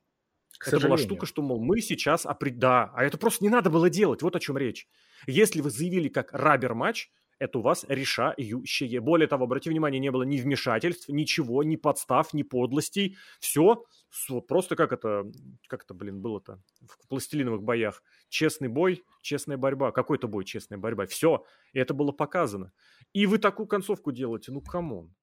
К 0.58 0.68
Это 0.68 0.80
была 0.80 0.98
штука, 0.98 1.24
что, 1.24 1.40
мол, 1.40 1.62
мы 1.62 1.80
сейчас... 1.80 2.26
опри- 2.26 2.50
Да, 2.50 2.90
а 2.94 3.04
это 3.04 3.16
просто 3.16 3.42
не 3.42 3.48
надо 3.48 3.70
было 3.70 3.88
делать, 3.88 4.20
вот 4.20 4.36
о 4.36 4.40
чем 4.40 4.58
речь. 4.58 4.86
Если 5.26 5.62
вы 5.62 5.70
заявили 5.70 6.08
как 6.08 6.32
рабер-матч, 6.34 7.10
это 7.38 7.58
у 7.58 7.62
вас 7.62 7.84
решающее. 7.88 9.00
Более 9.00 9.28
того, 9.28 9.44
обрати 9.44 9.70
внимание, 9.70 10.00
не 10.00 10.10
было 10.10 10.22
ни 10.22 10.38
вмешательств, 10.38 11.08
ничего, 11.08 11.62
ни 11.62 11.76
подстав, 11.76 12.34
ни 12.34 12.42
подлостей. 12.42 13.16
Все 13.40 13.84
просто 14.46 14.76
как 14.76 14.92
это, 14.92 15.24
как 15.66 15.84
это, 15.84 15.94
блин, 15.94 16.20
было-то 16.20 16.60
в 16.80 17.08
пластилиновых 17.08 17.62
боях. 17.62 18.02
Честный 18.28 18.68
бой, 18.68 19.04
честная 19.22 19.56
борьба. 19.56 19.92
Какой-то 19.92 20.28
бой, 20.28 20.44
честная 20.44 20.78
борьба. 20.78 21.06
Все. 21.06 21.44
И 21.72 21.78
это 21.78 21.94
было 21.94 22.12
показано. 22.12 22.72
И 23.12 23.26
вы 23.26 23.38
такую 23.38 23.66
концовку 23.66 24.12
делаете. 24.12 24.52
Ну, 24.52 24.60
come 24.60 24.91
on. 24.91 25.14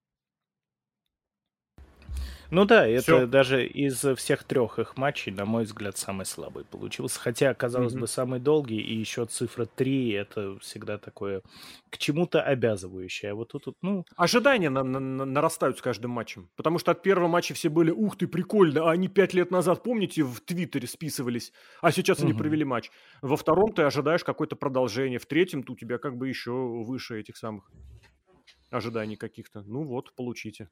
Ну 2.52 2.66
да, 2.66 2.88
это 2.88 3.02
Всё. 3.02 3.28
даже 3.28 3.66
из 3.66 4.04
всех 4.18 4.44
трех 4.44 4.78
их 4.80 4.98
матчей, 4.98 5.32
на 5.32 5.46
мой 5.46 5.64
взгляд, 5.64 5.98
самый 5.98 6.26
слабый 6.26 6.64
получился. 6.66 7.20
Хотя, 7.20 7.54
казалось 7.54 7.94
Мгм. 7.94 8.02
бы, 8.02 8.08
самый 8.08 8.40
долгий, 8.40 8.80
и 8.80 8.96
еще 8.96 9.26
цифра 9.26 9.66
3 9.66 10.12
это 10.12 10.58
всегда 10.60 10.98
такое 10.98 11.42
к 11.90 11.98
чему-то 11.98 12.42
обязывающее. 12.42 13.32
А 13.32 13.36
вот 13.36 13.50
тут, 13.52 13.66
вот, 13.68 13.76
ну, 13.82 14.06
Ожидания 14.16 14.70
на- 14.70 14.84
на- 14.84 15.00
на- 15.00 15.26
нарастают 15.26 15.78
с 15.80 15.82
каждым 15.82 16.12
матчем. 16.12 16.50
Потому 16.56 16.78
что 16.80 16.92
от 16.92 17.02
первого 17.02 17.28
матча 17.28 17.54
все 17.54 17.70
были, 17.70 17.92
ух 17.92 18.18
ты, 18.18 18.28
прикольно, 18.28 18.90
а 18.90 18.92
они 18.92 19.08
пять 19.08 19.34
лет 19.34 19.52
назад, 19.52 19.84
помните, 19.84 20.24
в 20.24 20.40
Твиттере 20.42 20.88
списывались, 20.88 21.52
а 21.82 21.92
сейчас 21.92 22.22
они 22.22 22.34
Мгм. 22.34 22.40
провели 22.40 22.64
матч. 22.66 22.92
Во 23.22 23.38
втором 23.38 23.74
ты 23.74 23.82
ожидаешь 23.84 24.24
какое-то 24.24 24.56
продолжение, 24.56 25.20
в 25.20 25.26
третьем 25.26 25.64
у 25.68 25.76
тебя 25.76 25.98
как 25.98 26.18
бы 26.18 26.28
еще 26.30 26.52
выше 26.52 27.20
этих 27.20 27.38
самых 27.38 27.72
ожиданий 28.72 29.16
каких-то. 29.16 29.64
Ну 29.64 29.84
вот, 29.84 30.14
получите. 30.16 30.70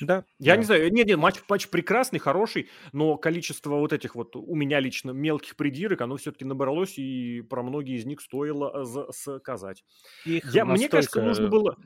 Да. 0.00 0.24
Я 0.38 0.52
да. 0.54 0.58
не 0.58 0.64
знаю, 0.64 0.92
нет, 0.92 1.06
нет, 1.06 1.18
матч, 1.18 1.36
матч 1.48 1.68
прекрасный, 1.68 2.18
хороший, 2.18 2.68
но 2.92 3.16
количество 3.16 3.76
вот 3.76 3.92
этих 3.92 4.14
вот 4.14 4.36
у 4.36 4.54
меня 4.54 4.80
лично 4.80 5.10
мелких 5.10 5.56
придирок, 5.56 6.00
оно 6.00 6.16
все-таки 6.16 6.44
набралось, 6.44 6.98
и 6.98 7.42
про 7.42 7.62
многие 7.62 7.96
из 7.96 8.06
них 8.06 8.20
стоило 8.20 8.84
за- 8.84 9.10
сказать. 9.12 9.84
Их 10.24 10.44
Я, 10.54 10.64
мне 10.64 10.88
кажется, 10.88 11.20
настолько- 11.20 11.26
нужно 11.26 11.48
было... 11.48 11.76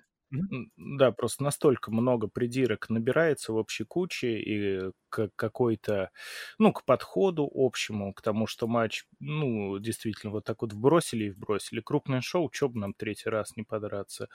Да, 0.76 1.10
просто 1.12 1.42
настолько 1.42 1.90
много 1.90 2.28
придирок 2.28 2.88
набирается 2.88 3.52
в 3.52 3.56
общей 3.56 3.82
куче 3.84 4.38
и 4.40 4.90
к 5.08 5.30
какой-то, 5.34 6.10
ну, 6.58 6.72
к 6.72 6.84
подходу 6.84 7.50
общему, 7.52 8.14
к 8.14 8.22
тому, 8.22 8.46
что 8.46 8.68
матч, 8.68 9.04
ну, 9.18 9.78
действительно, 9.80 10.30
вот 10.32 10.44
так 10.44 10.62
вот 10.62 10.72
вбросили 10.72 11.24
и 11.24 11.30
вбросили. 11.30 11.80
Крупное 11.80 12.20
шоу, 12.20 12.48
чё 12.50 12.68
бы 12.68 12.78
нам 12.78 12.94
третий 12.94 13.28
раз 13.28 13.56
не 13.56 13.64
подраться. 13.64 14.28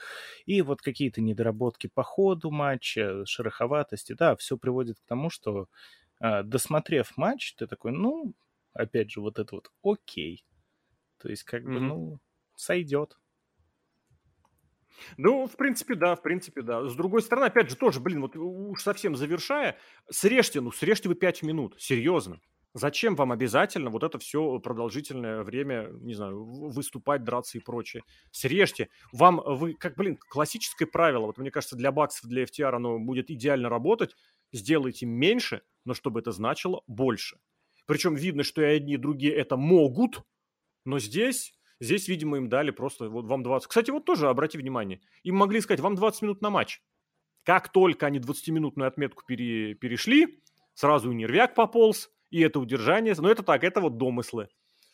И 0.46 0.62
вот 0.62 0.82
какие-то 0.82 1.22
недоработки 1.22 1.88
по 1.94 2.04
ходу 2.04 2.52
матча, 2.52 3.26
шероховатости, 3.26 4.14
да, 4.14 4.36
все 4.38 4.58
приводит 4.58 5.00
к 5.00 5.06
тому, 5.06 5.30
что 5.30 5.68
а, 6.22 6.44
досмотрев 6.44 7.18
матч, 7.18 7.56
ты 7.56 7.68
такой, 7.68 7.92
ну, 7.94 8.34
опять 8.74 9.12
же, 9.12 9.22
вот 9.22 9.40
это 9.40 9.56
вот 9.56 9.72
окей. 9.84 10.46
То 11.20 11.30
есть, 11.30 11.44
как 11.44 11.68
бы, 11.70 11.80
Мгм. 11.80 11.82
ну, 11.82 12.20
сойдет. 12.56 13.18
Ну, 15.18 15.48
в 15.48 15.56
принципе, 15.56 15.96
да, 15.96 16.16
в 16.16 16.22
принципе, 16.22 16.62
да. 16.62 16.88
С 16.88 16.96
другой 16.96 17.22
стороны, 17.22 17.46
опять 17.46 17.70
же, 17.70 17.76
тоже, 17.76 18.00
блин, 18.00 18.22
вот 18.22 18.36
уж 18.36 18.82
совсем 18.82 19.16
завершая, 19.16 19.78
срежьте, 20.10 20.62
ну, 20.62 20.72
срежьте 20.72 21.10
вы 21.10 21.16
5 21.16 21.44
минут, 21.44 21.76
серьезно. 21.78 22.40
Зачем 22.74 23.16
вам 23.16 23.32
обязательно 23.32 23.90
вот 23.90 24.04
это 24.04 24.20
все 24.20 24.60
продолжительное 24.60 25.44
время, 25.44 25.88
не 26.02 26.14
знаю, 26.14 26.44
выступать, 26.44 27.24
драться 27.24 27.58
и 27.58 27.62
прочее? 27.62 28.04
Срежьте. 28.32 28.90
Вам, 29.14 29.42
вы, 29.46 29.76
как, 29.76 29.96
блин, 29.96 30.18
классическое 30.18 30.86
правило, 30.86 31.28
вот 31.28 31.38
мне 31.38 31.52
кажется, 31.52 31.78
для 31.78 31.94
баксов, 31.94 32.30
для 32.30 32.44
FTR 32.44 32.76
оно 32.76 33.00
будет 33.00 33.32
идеально 33.32 33.70
работать, 33.70 34.18
сделайте 34.52 35.06
меньше, 35.06 35.62
но 35.86 35.94
чтобы 35.94 36.20
это 36.20 36.34
значило 36.34 36.82
больше. 36.86 37.38
Причем 37.86 38.16
видно, 38.16 38.44
что 38.44 38.62
и 38.62 38.66
одни, 38.66 38.96
и 38.96 38.98
другие 38.98 39.34
это 39.34 39.56
могут, 39.56 40.24
но 40.84 41.00
здесь, 41.00 41.54
здесь, 41.80 42.08
видимо, 42.08 42.38
им 42.38 42.50
дали 42.50 42.72
просто 42.72 43.10
вот 43.10 43.26
вам 43.26 43.44
20. 43.44 43.68
Кстати, 43.68 43.92
вот 43.92 44.06
тоже 44.06 44.30
обрати 44.30 44.58
внимание, 44.58 45.02
им 45.24 45.36
могли 45.36 45.62
сказать, 45.62 45.80
вам 45.80 45.96
20 45.96 46.22
минут 46.24 46.42
на 46.42 46.50
матч. 46.50 46.82
Как 47.44 47.72
только 47.72 48.08
они 48.08 48.20
20-минутную 48.20 48.88
отметку 48.88 49.24
пере, 49.26 49.76
перешли, 49.76 50.42
сразу 50.74 51.12
и 51.12 51.16
нервяк 51.16 51.54
пополз, 51.54 52.10
и 52.32 52.42
это 52.42 52.60
удержание. 52.60 53.14
Но 53.18 53.30
это 53.30 53.44
так, 53.44 53.64
это 53.64 53.82
вот 53.82 53.98
домыслы. 53.98 54.50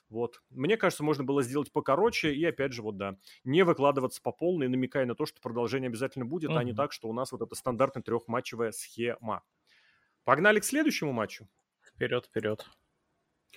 Вот. 0.09 0.41
Мне 0.49 0.75
кажется, 0.75 1.03
можно 1.03 1.23
было 1.23 1.41
сделать 1.41 1.71
покороче 1.71 2.33
и, 2.33 2.43
опять 2.43 2.73
же, 2.73 2.81
вот 2.81 2.97
да, 2.97 3.17
не 3.45 3.63
выкладываться 3.63 4.21
по 4.21 4.33
полной, 4.33 4.67
намекая 4.67 5.05
на 5.05 5.15
то, 5.15 5.25
что 5.25 5.39
продолжение 5.39 5.87
обязательно 5.87 6.25
будет, 6.25 6.51
uh-huh. 6.51 6.57
а 6.57 6.63
не 6.65 6.73
так, 6.73 6.91
что 6.91 7.07
у 7.07 7.13
нас 7.13 7.31
вот 7.31 7.41
эта 7.41 7.55
стандартная 7.55 8.03
трехматчевая 8.03 8.71
схема. 8.71 9.41
Погнали 10.25 10.59
к 10.59 10.65
следующему 10.65 11.13
матчу. 11.13 11.47
Вперед, 11.81 12.25
вперед. 12.25 12.65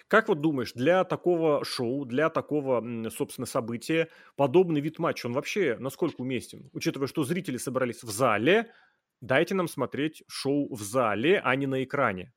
Как 0.09 0.29
вот 0.29 0.41
думаешь, 0.41 0.73
для 0.73 1.05
такого 1.05 1.65
шоу, 1.65 2.05
для 2.05 2.29
такого, 2.29 2.85
собственно, 3.11 3.47
события, 3.47 4.09
подобный 4.37 4.81
вид 4.81 4.99
матча, 4.99 5.27
он 5.27 5.33
вообще 5.33 5.77
насколько 5.79 6.21
уместен? 6.21 6.69
Учитывая, 6.73 7.09
что 7.09 7.25
зрители 7.25 7.57
собрались 7.57 8.03
в 8.03 8.11
зале, 8.11 8.73
дайте 9.21 9.55
нам 9.55 9.69
смотреть 9.69 10.23
шоу 10.29 10.73
в 10.75 10.83
зале, 10.83 11.41
а 11.43 11.55
не 11.57 11.67
на 11.67 11.85
экране 11.85 12.33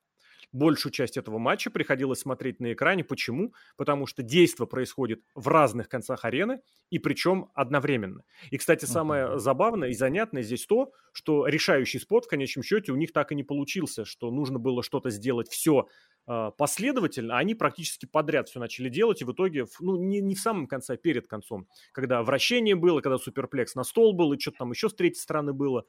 большую 0.52 0.92
часть 0.92 1.16
этого 1.16 1.38
матча 1.38 1.70
приходилось 1.70 2.20
смотреть 2.20 2.60
на 2.60 2.72
экране. 2.72 3.04
Почему? 3.04 3.54
Потому 3.76 4.06
что 4.06 4.22
действо 4.22 4.66
происходит 4.66 5.22
в 5.34 5.48
разных 5.48 5.88
концах 5.88 6.24
арены, 6.24 6.60
и 6.90 6.98
причем 6.98 7.50
одновременно. 7.54 8.22
И, 8.50 8.56
кстати, 8.56 8.84
самое 8.84 9.24
uh-huh. 9.24 9.38
забавное 9.38 9.90
и 9.90 9.94
занятное 9.94 10.42
здесь 10.42 10.66
то, 10.66 10.92
что 11.12 11.46
решающий 11.46 11.98
спот 11.98 12.24
в 12.24 12.28
конечном 12.28 12.62
счете 12.62 12.92
у 12.92 12.96
них 12.96 13.12
так 13.12 13.32
и 13.32 13.34
не 13.34 13.42
получился, 13.42 14.04
что 14.04 14.30
нужно 14.30 14.58
было 14.58 14.82
что-то 14.82 15.10
сделать 15.10 15.48
все 15.48 15.88
последовательно, 16.58 17.36
а 17.36 17.38
они 17.38 17.54
практически 17.54 18.06
подряд 18.06 18.48
все 18.48 18.60
начали 18.60 18.88
делать, 18.88 19.22
и 19.22 19.24
в 19.24 19.32
итоге, 19.32 19.66
ну, 19.80 19.96
не, 19.96 20.20
не 20.20 20.34
в 20.34 20.40
самом 20.40 20.66
конце, 20.66 20.94
а 20.94 20.96
перед 20.96 21.26
концом, 21.26 21.66
когда 21.92 22.22
вращение 22.22 22.74
было, 22.74 23.00
когда 23.00 23.18
суперплекс 23.18 23.74
на 23.74 23.84
стол 23.84 24.12
был, 24.12 24.32
и 24.32 24.38
что-то 24.38 24.58
там 24.58 24.70
еще 24.70 24.88
с 24.88 24.94
третьей 24.94 25.20
стороны 25.20 25.52
было, 25.52 25.84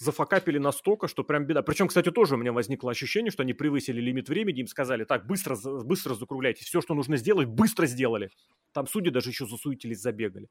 зафакапили 0.00 0.58
настолько, 0.58 1.08
что 1.08 1.24
прям 1.24 1.44
беда. 1.44 1.62
Причем, 1.62 1.88
кстати, 1.88 2.10
тоже 2.10 2.34
у 2.34 2.38
меня 2.38 2.52
возникло 2.52 2.90
ощущение, 2.90 3.30
что 3.30 3.42
они 3.42 3.52
превысили 3.52 4.00
лимит 4.00 4.28
времени, 4.28 4.60
им 4.60 4.66
сказали, 4.66 5.04
так, 5.04 5.26
быстро, 5.26 5.56
быстро 5.84 6.14
закругляйтесь, 6.14 6.66
все, 6.66 6.80
что 6.80 6.94
нужно 6.94 7.16
сделать, 7.16 7.48
быстро 7.48 7.86
сделали. 7.86 8.30
Там 8.72 8.86
судьи 8.86 9.10
даже 9.10 9.30
еще 9.30 9.46
засуетились, 9.46 10.00
забегали. 10.00 10.48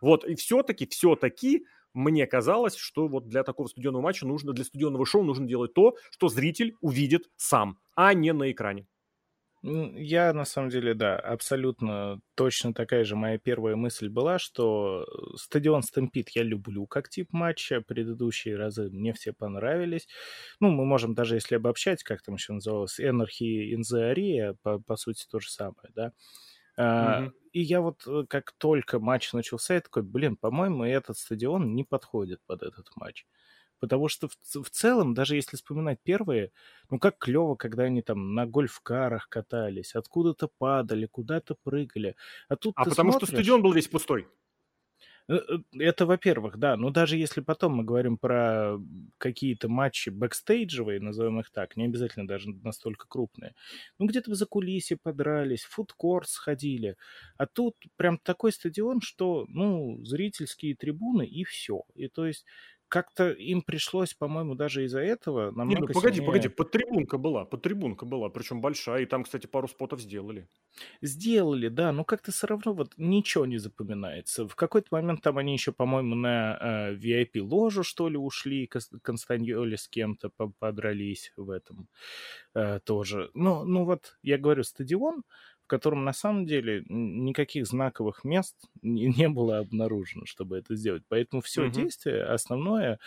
Вот, 0.00 0.24
и 0.24 0.36
все-таки, 0.36 0.86
все-таки 0.86 1.66
мне 1.94 2.26
казалось, 2.26 2.76
что 2.76 3.08
вот 3.08 3.28
для 3.28 3.44
такого 3.44 3.66
студенного 3.68 4.02
матча 4.02 4.26
нужно, 4.26 4.52
для 4.52 4.64
студенного 4.64 5.06
шоу 5.06 5.22
нужно 5.22 5.46
делать 5.46 5.74
то, 5.74 5.96
что 6.10 6.28
зритель 6.28 6.74
увидит 6.80 7.30
сам, 7.36 7.78
а 7.94 8.14
не 8.14 8.32
на 8.32 8.50
экране. 8.50 8.86
Я, 9.64 10.32
на 10.32 10.44
самом 10.44 10.70
деле, 10.70 10.92
да, 10.92 11.16
абсолютно 11.16 12.20
точно 12.34 12.74
такая 12.74 13.04
же 13.04 13.14
моя 13.14 13.38
первая 13.38 13.76
мысль 13.76 14.08
была, 14.08 14.40
что 14.40 15.04
э, 15.04 15.36
стадион 15.36 15.84
Стэмпит 15.84 16.30
я 16.30 16.42
люблю 16.42 16.86
как 16.88 17.08
тип 17.08 17.28
матча, 17.32 17.80
предыдущие 17.80 18.56
разы 18.56 18.90
мне 18.90 19.12
все 19.12 19.32
понравились. 19.32 20.08
Ну, 20.58 20.70
мы 20.70 20.84
можем 20.84 21.14
даже, 21.14 21.36
если 21.36 21.54
обобщать, 21.54 22.02
как 22.02 22.22
там 22.22 22.34
еще 22.34 22.54
называлось, 22.54 22.98
Energy 22.98 23.72
in 23.72 23.82
the 23.82 24.12
Area, 24.12 24.56
по, 24.62 24.80
по 24.80 24.96
сути, 24.96 25.26
то 25.30 25.38
же 25.38 25.48
самое, 25.48 25.90
да. 25.94 26.08
Mm-hmm. 26.08 26.51
Uh, 26.78 27.32
и 27.52 27.60
я 27.60 27.80
вот, 27.82 28.06
э, 28.06 28.24
как 28.28 28.52
только 28.52 28.98
матч 28.98 29.32
начался, 29.32 29.74
я 29.74 29.80
такой, 29.80 30.02
блин, 30.02 30.36
по-моему, 30.36 30.84
этот 30.84 31.18
стадион 31.18 31.74
не 31.74 31.84
подходит 31.84 32.40
под 32.46 32.62
этот 32.62 32.90
матч. 32.96 33.26
Потому 33.78 34.08
что 34.08 34.28
в, 34.28 34.62
в 34.62 34.70
целом, 34.70 35.12
даже 35.12 35.36
если 35.36 35.56
вспоминать 35.56 35.98
первые, 36.02 36.52
ну 36.88 36.98
как 36.98 37.18
клево, 37.18 37.56
когда 37.56 37.84
они 37.84 38.00
там 38.00 38.34
на 38.34 38.46
гольф-карах 38.46 39.28
катались, 39.28 39.94
откуда-то 39.94 40.48
падали, 40.56 41.06
куда-то 41.06 41.56
прыгали. 41.62 42.16
А 42.48 42.56
тут 42.56 42.74
А 42.76 42.84
потому 42.84 43.10
смотришь... 43.12 43.28
что 43.28 43.36
стадион 43.36 43.60
был 43.60 43.72
весь 43.72 43.88
пустой. 43.88 44.28
Э, 45.28 45.34
э, 45.36 45.58
это, 45.78 46.06
во-первых, 46.06 46.58
да. 46.58 46.76
Но 46.76 46.90
даже 46.90 47.16
если 47.16 47.40
потом 47.40 47.74
мы 47.76 47.84
говорим 47.84 48.18
про 48.18 48.78
какие-то 49.18 49.68
матчи 49.68 50.10
бэкстейджевые, 50.10 51.00
назовем 51.00 51.40
их 51.40 51.50
так, 51.50 51.76
не 51.76 51.84
обязательно 51.84 52.26
даже 52.26 52.50
настолько 52.50 53.06
крупные, 53.08 53.54
ну, 53.98 54.06
где-то 54.06 54.30
в 54.30 54.34
закулисье 54.34 54.96
подрались, 55.00 55.64
фудкорт 55.64 56.28
сходили. 56.28 56.96
А 57.36 57.46
тут 57.46 57.76
прям 57.96 58.18
такой 58.18 58.52
стадион, 58.52 59.00
что, 59.00 59.46
ну, 59.48 60.02
зрительские 60.04 60.74
трибуны 60.76 61.26
и 61.26 61.44
все. 61.44 61.82
И 61.94 62.08
то 62.08 62.26
есть 62.26 62.44
как-то 62.92 63.30
им 63.30 63.62
пришлось, 63.62 64.12
по-моему, 64.12 64.54
даже 64.54 64.84
из-за 64.84 65.00
этого 65.00 65.50
намного 65.50 65.68
Не, 65.68 65.76
ну 65.76 65.86
погоди, 65.86 66.16
сильнее... 66.16 66.26
погоди, 66.26 66.48
подтрибунка 66.48 67.16
была, 67.16 67.46
подтрибунка 67.46 68.04
была, 68.04 68.28
причем 68.28 68.60
большая, 68.60 69.04
и 69.04 69.06
там, 69.06 69.24
кстати, 69.24 69.46
пару 69.46 69.66
спотов 69.66 70.02
сделали. 70.02 70.46
Сделали, 71.00 71.68
да, 71.68 71.90
но 71.92 72.04
как-то 72.04 72.32
все 72.32 72.46
равно 72.48 72.74
вот 72.74 72.92
ничего 72.98 73.46
не 73.46 73.56
запоминается. 73.56 74.46
В 74.46 74.54
какой-то 74.56 74.88
момент 74.90 75.22
там 75.22 75.38
они 75.38 75.54
еще, 75.54 75.72
по-моему, 75.72 76.14
на 76.14 76.58
э, 76.60 76.94
VIP-ложу, 76.96 77.82
что 77.82 78.10
ли, 78.10 78.18
ушли, 78.18 78.68
Констаньоли 79.00 79.76
с 79.76 79.88
кем-то 79.88 80.28
подрались 80.58 81.32
в 81.38 81.48
этом 81.48 81.88
э, 82.54 82.78
тоже. 82.84 83.30
Ну, 83.32 83.64
ну 83.64 83.84
вот, 83.86 84.18
я 84.22 84.36
говорю, 84.36 84.64
стадион, 84.64 85.22
котором 85.72 86.04
на 86.04 86.12
самом 86.12 86.44
деле 86.44 86.84
никаких 86.90 87.66
знаковых 87.66 88.24
мест 88.24 88.54
не, 88.82 89.06
не 89.06 89.28
было 89.30 89.58
обнаружено, 89.58 90.26
чтобы 90.26 90.58
это 90.58 90.76
сделать. 90.76 91.02
Поэтому 91.08 91.40
все 91.40 91.62
угу. 91.62 91.72
действие 91.72 92.24
основное 92.24 92.98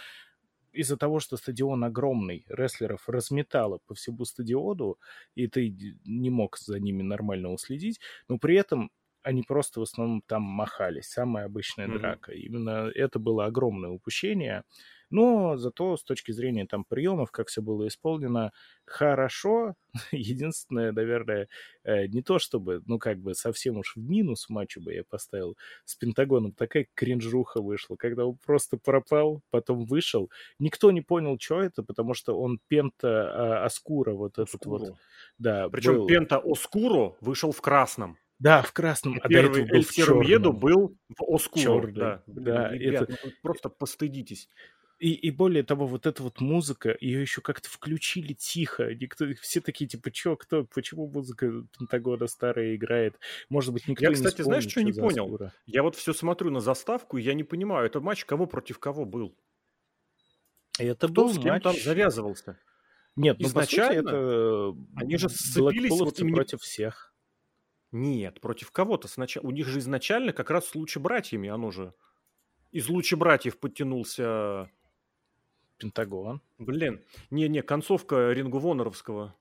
из-за 0.74 0.98
того, 0.98 1.20
что 1.20 1.38
стадион 1.38 1.84
огромный, 1.84 2.44
рестлеров 2.50 3.08
разметало 3.08 3.80
по 3.86 3.94
всему 3.94 4.26
стадиону, 4.26 4.98
и 5.36 5.48
ты 5.48 5.74
не 6.06 6.30
мог 6.32 6.58
за 6.58 6.80
ними 6.80 7.04
нормально 7.04 7.52
уследить, 7.52 8.00
но 8.28 8.40
при 8.40 8.56
этом 8.56 8.90
они 9.22 9.44
просто 9.44 9.80
в 9.80 9.84
основном 9.84 10.22
там 10.26 10.42
махались. 10.42 11.06
Самая 11.06 11.46
обычная 11.46 11.88
mm-hmm. 11.88 12.00
драка. 12.00 12.32
Именно 12.32 12.92
это 12.96 13.20
было 13.20 13.46
огромное 13.46 13.92
упущение. 13.92 14.64
Но 15.16 15.56
зато 15.56 15.96
с 15.96 16.04
точки 16.04 16.34
зрения 16.34 16.66
там 16.66 16.84
приемов, 16.84 17.32
как 17.32 17.48
все 17.48 17.62
было 17.62 17.88
исполнено, 17.88 18.52
хорошо. 18.84 19.76
Единственное, 20.12 20.92
наверное, 20.92 21.48
э, 21.86 22.08
не 22.08 22.22
то 22.22 22.38
чтобы, 22.38 22.82
ну, 22.86 23.00
как 23.00 23.20
бы 23.20 23.34
совсем 23.34 23.78
уж 23.78 23.96
в 23.96 24.02
минус 24.02 24.50
матчу 24.50 24.82
бы 24.82 24.94
я 24.94 25.06
поставил 25.06 25.56
с 25.86 25.96
Пентагоном. 25.96 26.52
Такая 26.52 26.88
кринжуха 26.96 27.62
вышла, 27.62 27.96
когда 27.96 28.26
он 28.26 28.38
просто 28.46 28.76
пропал, 28.76 29.42
потом 29.52 29.86
вышел. 29.86 30.30
Никто 30.60 30.92
не 30.92 31.00
понял, 31.00 31.38
что 31.40 31.62
это, 31.62 31.82
потому 31.82 32.14
что 32.14 32.38
он 32.38 32.60
Пента 32.68 33.08
а, 33.08 33.66
Аскура, 33.66 34.12
вот 34.12 34.34
этот 34.34 34.56
Оскуру. 34.56 34.86
вот. 34.86 34.96
Да, 35.38 35.70
Причем 35.70 35.94
был... 35.94 36.08
Пента 36.08 36.42
Оскуру 36.44 37.16
вышел 37.22 37.54
в 37.54 37.62
красном. 37.62 38.18
Да, 38.38 38.62
в 38.64 38.74
красном. 38.74 39.18
А 39.24 39.30
первый 39.30 39.66
был 39.66 39.82
в 39.82 40.22
Еду 40.24 40.52
был 40.52 40.98
в 41.08 41.24
Оскуру. 41.24 41.90
Да, 41.94 42.22
да 42.28 42.72
ребят, 42.74 43.10
это... 43.10 43.20
ну, 43.24 43.32
просто 43.42 43.70
постыдитесь. 43.70 44.50
И, 44.98 45.14
и 45.14 45.30
более 45.30 45.64
того, 45.64 45.88
вот 45.88 46.06
эта 46.06 46.24
вот 46.24 46.40
музыка, 46.40 46.96
ее 47.02 47.22
еще 47.22 47.42
как-то 47.42 47.70
включили 47.70 48.32
тихо. 48.32 48.96
Никто, 48.96 49.26
все 49.42 49.60
такие, 49.60 49.88
типа, 49.88 50.10
чё, 50.10 50.38
кто, 50.38 50.64
почему 50.64 51.08
музыка 51.08 51.52
Пентагона 51.78 52.28
старая 52.28 52.76
играет? 52.76 53.20
Может 53.50 53.74
быть, 53.74 53.90
никто 53.90 54.06
я, 54.06 54.10
не 54.10 54.16
кстати, 54.16 54.36
вспомнит, 54.42 54.62
знаешь, 54.62 54.72
что 54.72 54.84
не 54.84 54.94
понял? 54.94 55.28
Скура. 55.28 55.54
Я 55.66 55.84
вот 55.84 55.98
все 55.98 56.14
смотрю 56.14 56.50
на 56.50 56.62
заставку, 56.62 57.18
и 57.18 57.22
я 57.22 57.34
не 57.34 57.44
понимаю, 57.44 57.88
это 57.88 58.00
матч 58.00 58.24
кого 58.24 58.46
против 58.46 58.80
кого 58.80 59.04
был? 59.04 59.36
Это 60.80 61.08
Кто 61.08 61.24
был 61.24 61.34
с 61.34 61.38
кем 61.38 61.54
матч... 61.54 61.64
там 61.64 61.76
завязывался? 61.76 62.58
Нет, 63.18 63.38
ну, 63.40 63.48
изначально 63.48 64.10
это 64.10 64.76
они 64.96 65.18
же 65.18 65.30
сцепились 65.30 65.92
вот 65.92 66.20
именно... 66.20 66.38
против 66.38 66.62
всех. 66.62 67.14
Нет, 67.92 68.40
против 68.42 68.72
кого-то 68.72 69.08
сначала. 69.08 69.46
У 69.46 69.52
них 69.52 69.68
же 69.68 69.80
изначально 69.80 70.34
как 70.34 70.50
раз 70.50 70.68
с 70.68 70.76
лучше 70.76 71.00
братьями, 71.00 71.50
оно 71.50 71.72
же 71.72 71.94
из 72.72 72.90
лучше 72.90 73.16
братьев 73.16 73.58
подтянулся 73.58 74.70
Пентагон. 75.78 76.42
Блин, 76.58 77.02
не-не, 77.30 77.62
концовка 77.62 78.32
Рингу 78.32 78.60
Воноровского 78.60 79.36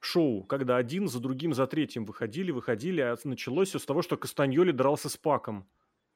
шоу, 0.00 0.44
когда 0.44 0.76
один 0.76 1.08
за 1.08 1.20
другим, 1.20 1.54
за 1.54 1.66
третьим 1.66 2.04
выходили, 2.04 2.50
выходили, 2.50 3.00
а 3.00 3.16
началось 3.24 3.68
все 3.70 3.78
с 3.78 3.84
того, 3.84 4.02
что 4.02 4.16
Кастаньоли 4.16 4.72
дрался 4.72 5.08
с 5.08 5.16
Паком. 5.16 5.68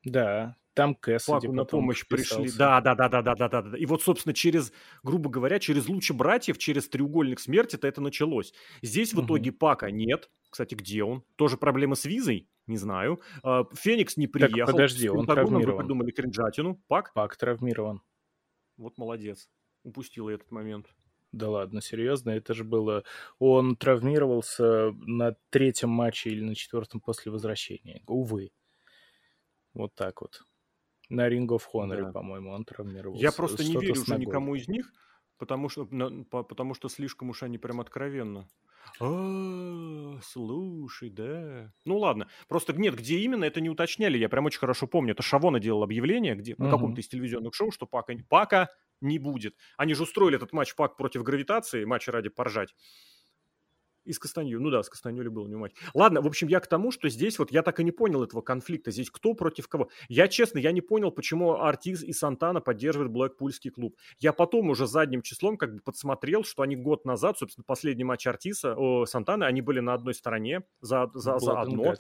Да, 0.04 0.56
там 0.74 0.94
Кэссиди 0.94 1.32
Паку 1.32 1.52
на 1.52 1.64
помощь 1.64 2.06
пришли. 2.06 2.50
Да, 2.56 2.80
да, 2.80 2.94
да, 2.94 3.08
да, 3.08 3.22
да, 3.22 3.34
да, 3.34 3.48
да. 3.48 3.76
И 3.76 3.86
вот, 3.86 4.02
собственно, 4.02 4.32
через, 4.32 4.72
грубо 5.02 5.30
говоря, 5.30 5.58
через 5.58 5.88
лучи 5.88 6.12
братьев, 6.12 6.58
через 6.58 6.88
треугольник 6.88 7.40
смерти-то 7.40 7.86
это 7.86 8.00
началось. 8.00 8.52
Здесь 8.80 9.12
в 9.12 9.18
угу. 9.18 9.26
итоге 9.26 9.52
Пака 9.52 9.90
нет. 9.90 10.30
Кстати, 10.50 10.74
где 10.74 11.04
он? 11.04 11.24
Тоже 11.36 11.56
проблемы 11.56 11.96
с 11.96 12.04
визой? 12.04 12.48
Не 12.66 12.76
знаю. 12.76 13.20
А, 13.42 13.64
Феникс 13.74 14.16
не 14.16 14.26
приехал. 14.26 14.66
Так, 14.66 14.66
подожди, 14.66 15.08
он 15.08 15.26
травмирован. 15.26 15.76
Вы 15.76 15.78
придумали 15.78 16.10
кринжатину. 16.10 16.80
Пак? 16.88 17.12
Пак 17.12 17.36
травмирован. 17.36 18.02
Вот 18.76 18.98
молодец. 18.98 19.48
Упустил 19.82 20.28
этот 20.28 20.50
момент. 20.50 20.94
Да 21.32 21.48
ладно, 21.48 21.80
серьезно? 21.80 22.30
Это 22.30 22.52
же 22.52 22.62
было... 22.62 23.04
Он 23.38 23.74
травмировался 23.74 24.92
на 25.06 25.34
третьем 25.50 25.88
матче 25.88 26.30
или 26.30 26.44
на 26.44 26.54
четвертом 26.54 27.00
после 27.00 27.32
возвращения. 27.32 28.02
Увы. 28.06 28.52
Вот 29.72 29.94
так 29.94 30.20
вот. 30.20 30.44
На 31.08 31.28
Ring 31.28 31.46
of 31.46 31.62
Honor, 31.74 32.02
да. 32.02 32.12
по-моему, 32.12 32.50
он 32.50 32.64
травмировался. 32.64 33.22
Я 33.22 33.32
просто 33.32 33.64
не 33.64 33.76
верю 33.76 34.00
уже 34.00 34.18
никому 34.18 34.54
из 34.54 34.68
них, 34.68 34.92
потому 35.38 35.68
что, 35.68 35.86
потому 36.30 36.74
что 36.74 36.88
слишком 36.88 37.30
уж 37.30 37.42
они 37.42 37.58
прям 37.58 37.80
откровенно. 37.80 38.48
А, 39.00 40.18
слушай, 40.22 41.10
да. 41.10 41.72
Ну 41.84 41.98
ладно, 41.98 42.28
просто 42.48 42.72
нет, 42.72 42.94
где 42.96 43.18
именно, 43.18 43.44
это 43.44 43.60
не 43.60 43.68
уточняли, 43.70 44.18
я 44.18 44.28
прям 44.28 44.44
очень 44.46 44.58
хорошо 44.60 44.86
помню. 44.86 45.12
Это 45.12 45.22
Шавона 45.22 45.60
делал 45.60 45.82
объявление, 45.82 46.34
где 46.34 46.54
на 46.58 46.68
каком-то 46.68 47.00
из 47.00 47.08
телевизионных 47.08 47.54
шоу, 47.54 47.70
что 47.72 47.86
Пака, 47.86 48.14
Пака 48.28 48.68
не 49.00 49.18
будет. 49.18 49.56
Они 49.76 49.94
же 49.94 50.04
устроили 50.04 50.36
этот 50.36 50.52
матч 50.52 50.74
Пак 50.76 50.96
против 50.96 51.22
гравитации, 51.22 51.84
матч 51.84 52.08
ради 52.08 52.28
поржать. 52.28 52.74
И 54.04 54.12
с 54.12 54.18
Кастанью. 54.18 54.60
Ну 54.60 54.70
да, 54.70 54.82
с 54.82 54.88
Кастанью 54.88 55.30
был 55.30 55.46
не 55.46 55.54
матч. 55.54 55.72
Ладно, 55.94 56.20
в 56.20 56.26
общем, 56.26 56.48
я 56.48 56.60
к 56.60 56.66
тому, 56.66 56.90
что 56.90 57.08
здесь 57.08 57.38
вот 57.38 57.52
я 57.52 57.62
так 57.62 57.78
и 57.80 57.84
не 57.84 57.92
понял 57.92 58.24
этого 58.24 58.40
конфликта. 58.40 58.90
Здесь 58.90 59.10
кто 59.10 59.34
против 59.34 59.68
кого. 59.68 59.90
Я, 60.08 60.28
честно, 60.28 60.58
я 60.58 60.72
не 60.72 60.80
понял, 60.80 61.12
почему 61.12 61.54
Артиз 61.54 62.02
и 62.02 62.12
Сантана 62.12 62.60
поддерживают 62.60 63.12
Блэкпульский 63.12 63.70
клуб. 63.70 63.96
Я 64.18 64.32
потом 64.32 64.70
уже 64.70 64.86
задним 64.86 65.22
числом 65.22 65.56
как 65.56 65.74
бы 65.74 65.80
подсмотрел, 65.80 66.44
что 66.44 66.62
они 66.62 66.76
год 66.76 67.04
назад, 67.04 67.38
собственно, 67.38 67.64
последний 67.64 68.04
матч 68.04 68.26
Артиса, 68.26 68.74
о, 68.76 69.06
Сантаны, 69.06 69.44
они 69.44 69.62
были 69.62 69.80
на 69.80 69.94
одной 69.94 70.14
стороне 70.14 70.62
за, 70.80 71.10
за, 71.14 71.38
за 71.38 71.60
одно. 71.60 71.94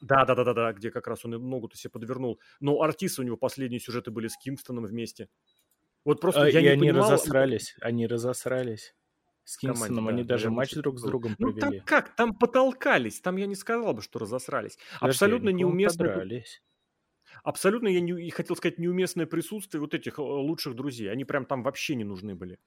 Да, 0.00 0.26
да, 0.26 0.34
да, 0.34 0.44
да, 0.44 0.52
да, 0.52 0.72
где 0.72 0.90
как 0.90 1.06
раз 1.06 1.24
он 1.24 1.34
и 1.34 1.38
ногу-то 1.38 1.76
себе 1.76 1.90
подвернул. 1.90 2.38
Но 2.60 2.82
Артиса 2.82 3.22
у 3.22 3.24
него 3.24 3.36
последние 3.36 3.80
сюжеты 3.80 4.10
были 4.10 4.28
с 4.28 4.36
Кингстоном 4.36 4.84
вместе. 4.84 5.28
Вот 6.04 6.20
просто 6.20 6.42
а, 6.42 6.48
я 6.48 6.60
и 6.60 6.62
не 6.62 6.68
они 6.68 6.80
понимал... 6.80 7.10
разосрались, 7.10 7.74
они 7.80 8.06
разосрались. 8.06 8.94
С 9.46 9.58
Кингстоном 9.58 9.96
команде, 9.96 10.20
они 10.20 10.22
да, 10.24 10.34
даже 10.34 10.50
матч 10.50 10.74
друг 10.74 10.98
с 10.98 11.02
другом 11.02 11.36
ну, 11.38 11.52
провели. 11.52 11.64
Ну 11.64 11.70
там 11.70 11.80
как? 11.86 12.16
Там 12.16 12.34
потолкались, 12.34 13.20
там 13.20 13.36
я 13.36 13.46
не 13.46 13.54
сказал 13.54 13.94
бы, 13.94 14.02
что 14.02 14.18
разосрались. 14.18 14.76
Подожди, 14.98 15.14
Абсолютно 15.14 15.48
неуместно. 15.50 16.04
Подрались. 16.04 16.62
Абсолютно, 17.44 17.86
я 17.86 18.00
не, 18.00 18.30
хотел 18.30 18.56
сказать, 18.56 18.78
неуместное 18.78 19.24
присутствие 19.24 19.80
вот 19.80 19.94
этих 19.94 20.18
э, 20.18 20.22
лучших 20.22 20.74
друзей. 20.74 21.12
Они 21.12 21.24
прям 21.24 21.46
там 21.46 21.62
вообще 21.62 21.94
не 21.94 22.02
нужны 22.02 22.34
были. 22.34 22.58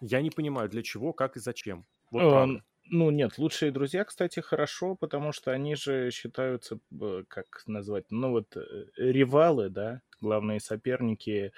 Я 0.00 0.22
не 0.22 0.30
понимаю, 0.30 0.68
для 0.68 0.82
чего, 0.82 1.12
как 1.12 1.36
и 1.36 1.40
зачем. 1.40 1.86
Вот 2.10 2.22
um, 2.22 2.60
ну 2.86 3.10
нет, 3.10 3.38
лучшие 3.38 3.70
друзья, 3.70 4.04
кстати, 4.04 4.40
хорошо, 4.40 4.96
потому 4.96 5.30
что 5.30 5.52
они 5.52 5.76
же 5.76 6.10
считаются, 6.10 6.80
как 7.28 7.62
назвать, 7.66 8.06
ну 8.10 8.30
вот 8.30 8.56
э, 8.56 8.86
ревалы, 8.96 9.68
да, 9.68 10.02
главные 10.20 10.58
соперники 10.58 11.52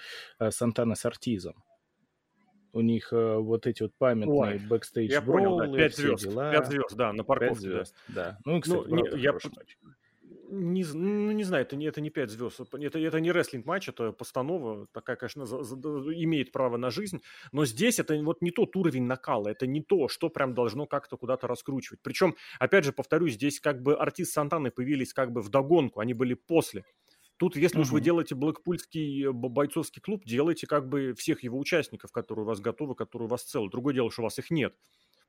Сантана 0.50 0.96
с 0.96 1.06
Ортизом. 1.06 1.64
У 2.76 2.82
них 2.82 3.10
э, 3.10 3.36
вот 3.36 3.66
эти 3.66 3.84
вот 3.84 3.92
памятные 3.96 4.58
backstage 4.58 5.18
brawl 5.22 5.54
ы, 5.54 5.66
да, 5.66 5.76
5 5.76 5.96
звезд, 5.96 6.24
дела. 6.24 6.52
5 6.52 6.66
звезд, 6.66 6.94
да, 6.94 7.12
на 7.14 7.24
парковке. 7.24 7.54
5 7.54 7.58
звезд, 7.62 7.94
да. 8.08 8.14
да. 8.14 8.38
Ну, 8.44 8.58
и, 8.58 8.60
кстати, 8.60 8.84
ну, 8.86 8.96
не, 8.96 9.22
я, 9.22 9.32
не, 10.50 10.84
ну, 10.84 11.32
не 11.32 11.44
знаю, 11.44 11.62
это 11.64 11.74
не, 11.76 11.86
это 11.86 12.02
не 12.02 12.10
5 12.10 12.30
звезд, 12.30 12.60
это, 12.60 12.98
это 12.98 13.20
не 13.20 13.32
рестлинг-матч, 13.32 13.88
это 13.88 14.12
постанова, 14.12 14.86
такая, 14.92 15.16
конечно, 15.16 15.46
за, 15.46 15.62
за, 15.62 15.76
имеет 15.76 16.52
право 16.52 16.76
на 16.76 16.90
жизнь, 16.90 17.22
но 17.52 17.64
здесь 17.64 17.98
это 17.98 18.14
вот 18.22 18.42
не 18.42 18.50
тот 18.50 18.76
уровень 18.76 19.04
накала, 19.04 19.48
это 19.48 19.66
не 19.66 19.82
то, 19.82 20.08
что 20.08 20.28
прям 20.28 20.54
должно 20.54 20.86
как-то 20.86 21.16
куда-то 21.16 21.46
раскручивать. 21.46 22.00
Причем, 22.02 22.36
опять 22.58 22.84
же, 22.84 22.92
повторюсь, 22.92 23.34
здесь 23.34 23.58
как 23.58 23.82
бы 23.82 23.94
Ортиз 23.94 24.32
Сантаны 24.32 24.70
появились 24.70 25.12
как 25.14 25.32
бы 25.32 25.40
в 25.40 25.48
догонку, 25.48 26.00
они 26.00 26.12
были 26.12 26.34
после. 26.34 26.84
Тут, 27.36 27.56
если 27.56 27.78
угу. 27.78 27.82
уж 27.82 27.90
вы 27.90 28.00
делаете 28.00 28.34
блэкпульский 28.34 29.26
э, 29.26 29.32
бойцовский 29.32 30.00
клуб, 30.00 30.24
делайте 30.24 30.66
как 30.66 30.88
бы 30.88 31.14
всех 31.14 31.42
его 31.42 31.58
участников, 31.58 32.12
которые 32.12 32.44
у 32.44 32.48
вас 32.48 32.60
готовы, 32.60 32.94
которые 32.94 33.26
у 33.26 33.30
вас 33.30 33.42
целы. 33.42 33.70
Другое 33.70 33.94
дело, 33.94 34.10
что 34.10 34.22
у 34.22 34.24
вас 34.24 34.38
их 34.38 34.50
нет 34.50 34.74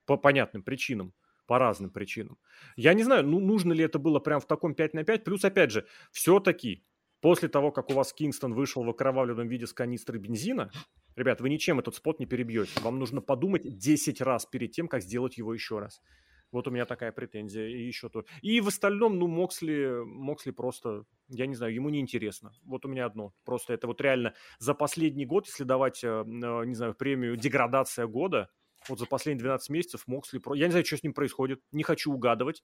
по 0.06 0.16
понятным 0.16 0.62
причинам 0.62 1.12
по 1.48 1.58
разным 1.58 1.90
причинам. 1.90 2.38
Я 2.76 2.92
не 2.92 3.02
знаю, 3.02 3.26
ну, 3.26 3.40
нужно 3.40 3.72
ли 3.72 3.82
это 3.82 3.98
было 3.98 4.20
прям 4.20 4.38
в 4.38 4.46
таком 4.46 4.74
5 4.74 4.92
на 4.92 5.02
5. 5.02 5.24
Плюс, 5.24 5.44
опять 5.44 5.70
же, 5.70 5.86
все-таки 6.12 6.84
после 7.22 7.48
того, 7.48 7.72
как 7.72 7.90
у 7.90 7.94
вас 7.94 8.12
Кингстон 8.12 8.52
вышел 8.52 8.84
в 8.84 8.90
окровавленном 8.90 9.48
виде 9.48 9.66
с 9.66 9.72
канистры 9.72 10.18
бензина, 10.18 10.70
ребят, 11.16 11.40
вы 11.40 11.48
ничем 11.48 11.80
этот 11.80 11.94
спот 11.94 12.20
не 12.20 12.26
перебьете. 12.26 12.78
Вам 12.82 12.98
нужно 12.98 13.22
подумать 13.22 13.78
10 13.78 14.20
раз 14.20 14.44
перед 14.44 14.72
тем, 14.72 14.88
как 14.88 15.02
сделать 15.02 15.38
его 15.38 15.54
еще 15.54 15.78
раз. 15.78 16.02
Вот 16.50 16.66
у 16.66 16.70
меня 16.70 16.86
такая 16.86 17.12
претензия. 17.12 17.66
И 17.66 17.86
еще 17.86 18.08
то. 18.08 18.24
И 18.42 18.60
в 18.60 18.68
остальном, 18.68 19.18
ну, 19.18 19.26
Моксли, 19.26 20.02
Моксли 20.04 20.50
просто, 20.50 21.04
я 21.28 21.46
не 21.46 21.54
знаю, 21.54 21.74
ему 21.74 21.88
не 21.90 22.00
интересно. 22.00 22.52
Вот 22.64 22.84
у 22.84 22.88
меня 22.88 23.06
одно. 23.06 23.34
Просто 23.44 23.74
это 23.74 23.86
вот 23.86 24.00
реально 24.00 24.34
за 24.58 24.74
последний 24.74 25.26
год, 25.26 25.46
если 25.46 25.64
давать, 25.64 26.02
э, 26.02 26.08
э, 26.08 26.22
не 26.64 26.74
знаю, 26.74 26.94
премию 26.94 27.36
«Деградация 27.36 28.06
года», 28.06 28.50
вот 28.88 28.98
за 28.98 29.06
последние 29.06 29.42
12 29.42 29.70
месяцев 29.70 30.06
Моксли... 30.06 30.40
Я 30.56 30.66
не 30.66 30.70
знаю, 30.70 30.86
что 30.86 30.96
с 30.96 31.02
ним 31.02 31.12
происходит, 31.12 31.60
не 31.72 31.82
хочу 31.82 32.12
угадывать, 32.12 32.62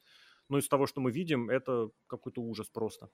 но 0.49 0.59
из 0.59 0.68
того, 0.68 0.87
что 0.87 1.01
мы 1.01 1.11
видим, 1.11 1.51
это 1.51 1.91
какой-то 2.07 2.41
ужас 2.41 2.68
просто. 2.68 3.09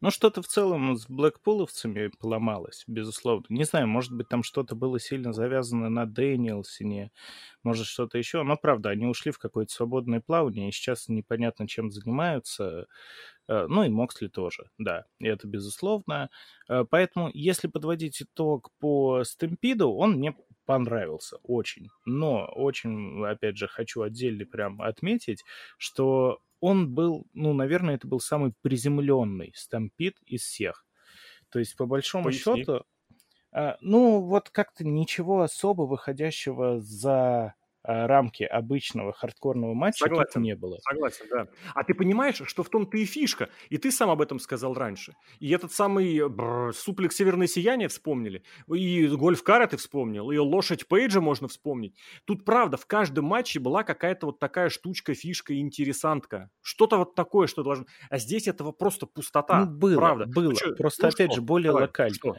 Ну, 0.00 0.10
что-то 0.10 0.42
в 0.42 0.46
целом 0.46 0.96
с 0.96 1.06
блэкпуловцами 1.08 2.10
поломалось, 2.20 2.84
безусловно. 2.86 3.46
Не 3.48 3.64
знаю, 3.64 3.88
может 3.88 4.12
быть, 4.12 4.28
там 4.28 4.42
что-то 4.42 4.74
было 4.74 5.00
сильно 5.00 5.32
завязано 5.32 5.88
на 5.88 6.06
Дэниелсине, 6.06 7.10
может, 7.62 7.86
что-то 7.86 8.18
еще. 8.18 8.42
Но, 8.42 8.56
правда, 8.56 8.90
они 8.90 9.06
ушли 9.06 9.32
в 9.32 9.38
какое-то 9.38 9.72
свободное 9.72 10.20
плавание, 10.20 10.68
и 10.68 10.72
сейчас 10.72 11.08
непонятно, 11.08 11.66
чем 11.66 11.90
занимаются. 11.90 12.86
Э, 13.48 13.66
ну, 13.68 13.82
и 13.84 13.88
Моксли 13.88 14.28
тоже, 14.28 14.70
да, 14.78 15.04
это 15.20 15.46
безусловно. 15.46 16.30
Э, 16.68 16.84
поэтому, 16.88 17.30
если 17.34 17.68
подводить 17.68 18.22
итог 18.22 18.70
по 18.80 19.24
Stampede 19.24 19.77
у, 19.77 19.90
он 19.92 20.12
мне 20.14 20.34
понравился 20.66 21.38
очень. 21.42 21.88
Но 22.04 22.46
очень, 22.46 23.24
опять 23.26 23.56
же, 23.56 23.68
хочу 23.68 24.02
отдельно 24.02 24.46
прям 24.46 24.82
отметить, 24.82 25.44
что 25.78 26.40
он 26.60 26.94
был, 26.94 27.26
ну, 27.34 27.52
наверное, 27.52 27.96
это 27.96 28.06
был 28.08 28.20
самый 28.20 28.52
приземленный 28.62 29.52
stampede 29.54 30.16
из 30.26 30.42
всех. 30.42 30.86
То 31.50 31.58
есть, 31.58 31.76
по 31.76 31.86
большому 31.86 32.30
Поясни. 32.30 32.32
счету, 32.32 32.84
а, 33.52 33.76
ну, 33.80 34.20
вот 34.20 34.50
как-то 34.50 34.84
ничего 34.84 35.42
особо 35.42 35.82
выходящего 35.82 36.80
за 36.80 37.54
рамки 37.84 38.42
обычного 38.42 39.12
хардкорного 39.12 39.74
матча 39.74 40.04
согласен, 40.04 40.32
тут 40.32 40.42
не 40.42 40.56
было. 40.56 40.78
Согласен, 40.88 41.26
да. 41.30 41.46
А 41.74 41.84
ты 41.84 41.94
понимаешь, 41.94 42.40
что 42.44 42.62
в 42.62 42.68
том-то 42.68 42.96
и 42.96 43.04
фишка, 43.04 43.50
и 43.68 43.76
ты 43.76 43.90
сам 43.92 44.10
об 44.10 44.20
этом 44.20 44.38
сказал 44.38 44.74
раньше. 44.74 45.14
И 45.38 45.50
этот 45.50 45.72
самый 45.72 46.28
бррр, 46.28 46.74
суплекс 46.74 47.16
«Северное 47.16 47.46
сияние» 47.46 47.88
вспомнили, 47.88 48.42
и 48.72 49.06
гольф-кара 49.06 49.66
ты 49.66 49.76
вспомнил, 49.76 50.30
и 50.30 50.38
лошадь 50.38 50.88
Пейджа 50.88 51.20
можно 51.20 51.48
вспомнить. 51.48 51.96
Тут, 52.24 52.44
правда, 52.44 52.76
в 52.76 52.86
каждом 52.86 53.26
матче 53.26 53.60
была 53.60 53.84
какая-то 53.84 54.26
вот 54.26 54.38
такая 54.38 54.68
штучка, 54.68 55.14
фишка, 55.14 55.58
интересантка. 55.58 56.50
Что-то 56.62 56.98
вот 56.98 57.14
такое, 57.14 57.46
что 57.46 57.62
должно... 57.62 57.86
А 58.08 58.18
здесь 58.18 58.48
этого 58.48 58.72
просто 58.72 59.06
пустота. 59.06 59.64
Ну, 59.64 59.72
было, 59.72 59.96
правда. 59.96 60.26
было. 60.26 60.50
Ну, 60.50 60.56
что, 60.56 60.74
Просто, 60.74 61.02
ну, 61.02 61.08
опять 61.08 61.32
что? 61.32 61.36
же, 61.36 61.42
более 61.42 61.68
Давай, 61.68 61.82
локально. 61.82 62.14
Что? 62.14 62.36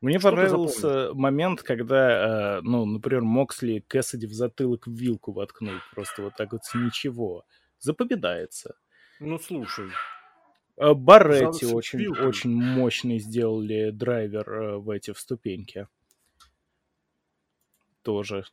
Мне 0.00 0.18
что 0.18 0.30
понравился 0.30 1.10
момент, 1.14 1.62
когда, 1.62 2.58
э, 2.58 2.60
ну, 2.62 2.84
например, 2.84 3.22
Моксли 3.22 3.84
Кэссиди 3.86 4.26
в 4.26 4.32
затылок 4.32 4.87
вилку 4.94 5.32
воткнуть 5.32 5.82
просто 5.94 6.22
вот 6.22 6.36
так 6.36 6.52
вот 6.52 6.64
с 6.64 6.74
ничего. 6.74 7.44
Запоминается. 7.78 8.76
Ну, 9.20 9.38
слушай. 9.38 9.88
А 10.76 10.94
Барретти 10.94 11.66
очень, 11.66 12.08
очень 12.08 12.54
мощный 12.54 13.18
сделали 13.18 13.90
драйвер 13.90 14.52
э, 14.52 14.76
в 14.78 14.90
эти 14.90 15.12
в 15.12 15.18
ступеньки. 15.18 15.88
Тоже. 18.02 18.44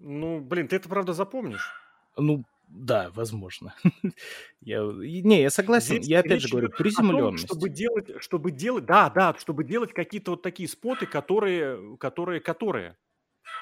Ну, 0.00 0.40
блин, 0.40 0.66
ты 0.66 0.76
это 0.76 0.88
правда 0.88 1.12
запомнишь? 1.12 1.70
Ну, 2.16 2.44
да, 2.68 3.10
возможно. 3.14 3.74
я, 4.60 4.82
не, 4.82 5.42
я 5.42 5.50
согласен. 5.50 5.96
Здесь 5.96 6.08
я 6.08 6.20
опять 6.20 6.42
же 6.42 6.48
говорю, 6.48 6.70
приземленность. 6.70 7.46
Том, 7.46 7.56
чтобы 7.56 7.68
делать, 7.68 8.10
чтобы 8.20 8.50
делать, 8.50 8.84
да, 8.84 9.10
да, 9.10 9.34
чтобы 9.38 9.64
делать 9.64 9.92
какие-то 9.92 10.32
вот 10.32 10.42
такие 10.42 10.68
споты, 10.68 11.06
которые, 11.06 11.96
которые, 11.98 12.40
которые. 12.40 12.96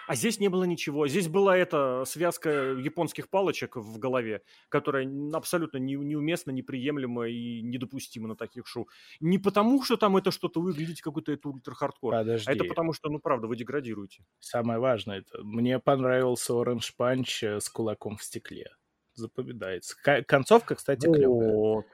А 0.06 0.14
здесь 0.14 0.40
не 0.40 0.48
было 0.48 0.64
ничего. 0.64 1.06
Здесь 1.06 1.28
была 1.28 1.56
эта 1.56 2.04
связка 2.06 2.50
японских 2.50 3.28
палочек 3.30 3.76
в 3.76 3.98
голове, 3.98 4.42
которая 4.68 5.08
абсолютно 5.32 5.78
не, 5.78 5.94
неуместна, 5.94 6.50
неприемлема 6.50 7.28
и 7.28 7.62
недопустима 7.62 8.28
на 8.28 8.36
таких 8.36 8.66
шоу. 8.66 8.88
Не 9.20 9.38
потому, 9.38 9.82
что 9.84 9.96
там 9.96 10.16
это 10.16 10.30
что-то 10.30 10.60
выглядит 10.60 11.00
какой-то 11.00 11.32
это 11.32 11.48
ультра-хардкор, 11.48 12.14
а 12.14 12.22
это 12.22 12.64
потому, 12.64 12.92
что, 12.92 13.08
ну, 13.10 13.18
правда, 13.18 13.46
вы 13.46 13.56
деградируете. 13.56 14.24
Самое 14.40 14.78
важное, 14.78 15.18
это 15.20 15.42
мне 15.42 15.78
понравился 15.78 16.52
Orange 16.52 16.92
Punch 16.98 17.56
э, 17.56 17.60
с 17.60 17.68
кулаком 17.68 18.16
в 18.16 18.22
стекле. 18.22 18.70
Запоминается. 19.14 19.96
Концовка, 20.26 20.74
кстати, 20.74 21.06
вот. 21.06 21.84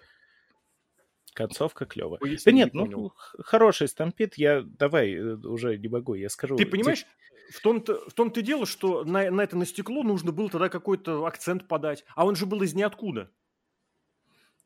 Концовка 1.38 1.86
клевая. 1.86 2.18
Да 2.44 2.50
нет, 2.50 2.74
не 2.74 2.84
ну, 2.84 3.12
хороший 3.38 3.86
stampede. 3.86 4.36
Я 4.36 4.62
давай 4.62 5.14
э, 5.14 5.36
уже 5.36 5.78
не 5.78 5.86
могу, 5.86 6.14
я 6.14 6.28
скажу. 6.28 6.56
Ты 6.56 6.66
понимаешь, 6.66 7.06
в 7.50 7.60
том-то, 7.60 8.08
в 8.08 8.12
том-то 8.12 8.42
дело, 8.42 8.66
что 8.66 9.04
на, 9.04 9.30
на 9.30 9.42
это 9.42 9.56
на 9.56 9.64
стекло 9.64 10.02
нужно 10.02 10.32
было 10.32 10.50
тогда 10.50 10.68
какой-то 10.68 11.24
акцент 11.24 11.68
подать. 11.68 12.04
А 12.16 12.26
он 12.26 12.34
же 12.34 12.44
был 12.44 12.62
из 12.62 12.74
ниоткуда. 12.74 13.30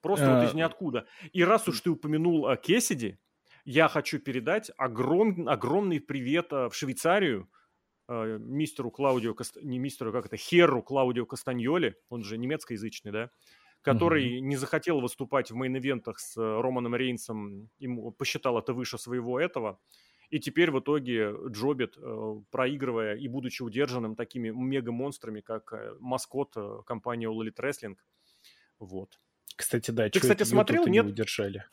Просто 0.01 0.33
а... 0.33 0.41
вот 0.41 0.49
из 0.49 0.55
ниоткуда. 0.55 1.07
И 1.35 1.45
раз 1.45 1.69
уж 1.69 1.79
ты 1.83 1.91
упомянул 1.91 2.47
о 2.47 2.57
Кесиди, 2.57 3.19
я 3.67 3.89
хочу 3.89 4.19
передать 4.19 4.71
огром, 4.79 5.47
огромный 5.51 6.01
привет 6.01 6.55
э, 6.55 6.71
в 6.71 6.75
Швейцарию 6.75 7.51
э, 8.09 8.39
мистеру 8.41 8.91
Клаудио, 8.91 9.37
не 9.61 9.79
мистеру, 9.79 10.11
как 10.11 10.25
это, 10.25 10.39
Херру 10.39 10.83
Клаудио 10.83 11.27
Кастаньоли, 11.27 11.97
он 12.09 12.25
же 12.25 12.39
немецкоязычный, 12.39 13.13
да, 13.13 13.31
который 13.83 14.39
mm-hmm. 14.39 14.41
не 14.41 14.57
захотел 14.57 15.01
выступать 15.01 15.51
в 15.51 15.57
мейн-ивентах 15.57 16.19
с 16.19 16.37
э, 16.37 16.41
Романом 16.41 16.95
Рейнсом, 16.95 17.69
ему 17.79 18.13
посчитал 18.13 18.59
это 18.59 18.73
выше 18.73 18.97
своего 18.97 19.39
этого, 19.39 19.79
и 20.31 20.39
теперь 20.39 20.71
в 20.71 20.81
итоге 20.81 21.35
Джобит, 21.49 21.99
э, 21.99 22.35
проигрывая 22.51 23.17
и 23.17 23.29
будучи 23.29 23.63
удержанным 23.63 24.15
такими 24.15 24.51
мега-монстрами, 24.51 25.41
как 25.41 25.73
э, 25.73 25.97
маскот 25.99 26.55
компании 26.87 27.29
All 27.29 27.45
Elite 27.45 27.61
Wrestling, 27.61 27.97
вот. 28.79 29.19
Кстати, 29.57 29.91
да, 29.91 30.09
ты, 30.09 30.21
кстати, 30.21 30.45
смотрел? 30.45 30.87
Нет, 30.87 31.05
не 31.05 31.11
удержали. 31.11 31.65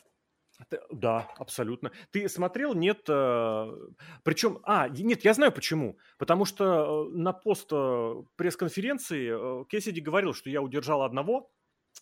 Да, 0.92 1.32
абсолютно. 1.38 1.92
Ты 2.12 2.28
смотрел? 2.28 2.74
Нет. 2.74 3.04
Причем, 3.06 4.60
а, 4.64 4.90
нет, 4.90 5.24
я 5.24 5.34
знаю 5.34 5.54
почему. 5.54 5.98
Потому 6.18 6.44
что 6.44 7.06
на 7.06 7.32
пост 7.32 7.70
пресс-конференции 8.36 9.64
Кессиди 9.70 10.02
говорил, 10.02 10.34
что 10.34 10.50
я 10.50 10.62
удержал 10.62 11.04
одного, 11.04 11.50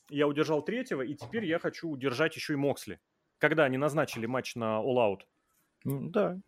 я 0.10 0.28
удержал 0.28 0.64
третьего, 0.64 1.02
и 1.02 1.16
теперь 1.16 1.46
я 1.46 1.60
хочу 1.60 1.90
удержать 1.90 2.36
еще 2.36 2.54
и 2.54 2.58
Моксли. 2.58 3.00
Когда 3.40 3.66
они 3.66 3.78
назначили 3.78 4.26
матч 4.26 4.56
на 4.56 4.82
All 4.82 4.96
Out. 4.96 5.20
Да, 5.84 6.40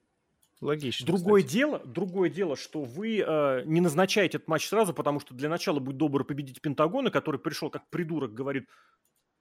логично. 0.60 1.06
Другое 1.06 1.42
кстати. 1.42 1.58
дело, 1.58 1.82
другое 1.86 2.30
дело, 2.30 2.56
что 2.56 2.84
вы 2.84 3.20
э, 3.20 3.64
не 3.66 3.80
назначаете 3.80 4.38
этот 4.38 4.48
матч 4.48 4.68
сразу, 4.68 4.94
потому 4.94 5.20
что 5.20 5.34
для 5.34 5.50
начала 5.50 5.80
будет 5.80 5.98
добр 5.98 6.24
победить 6.24 6.62
Пентагона, 6.62 7.12
который 7.12 7.40
пришел 7.40 7.70
как 7.70 7.90
придурок, 7.90 8.34
говорит, 8.34 8.68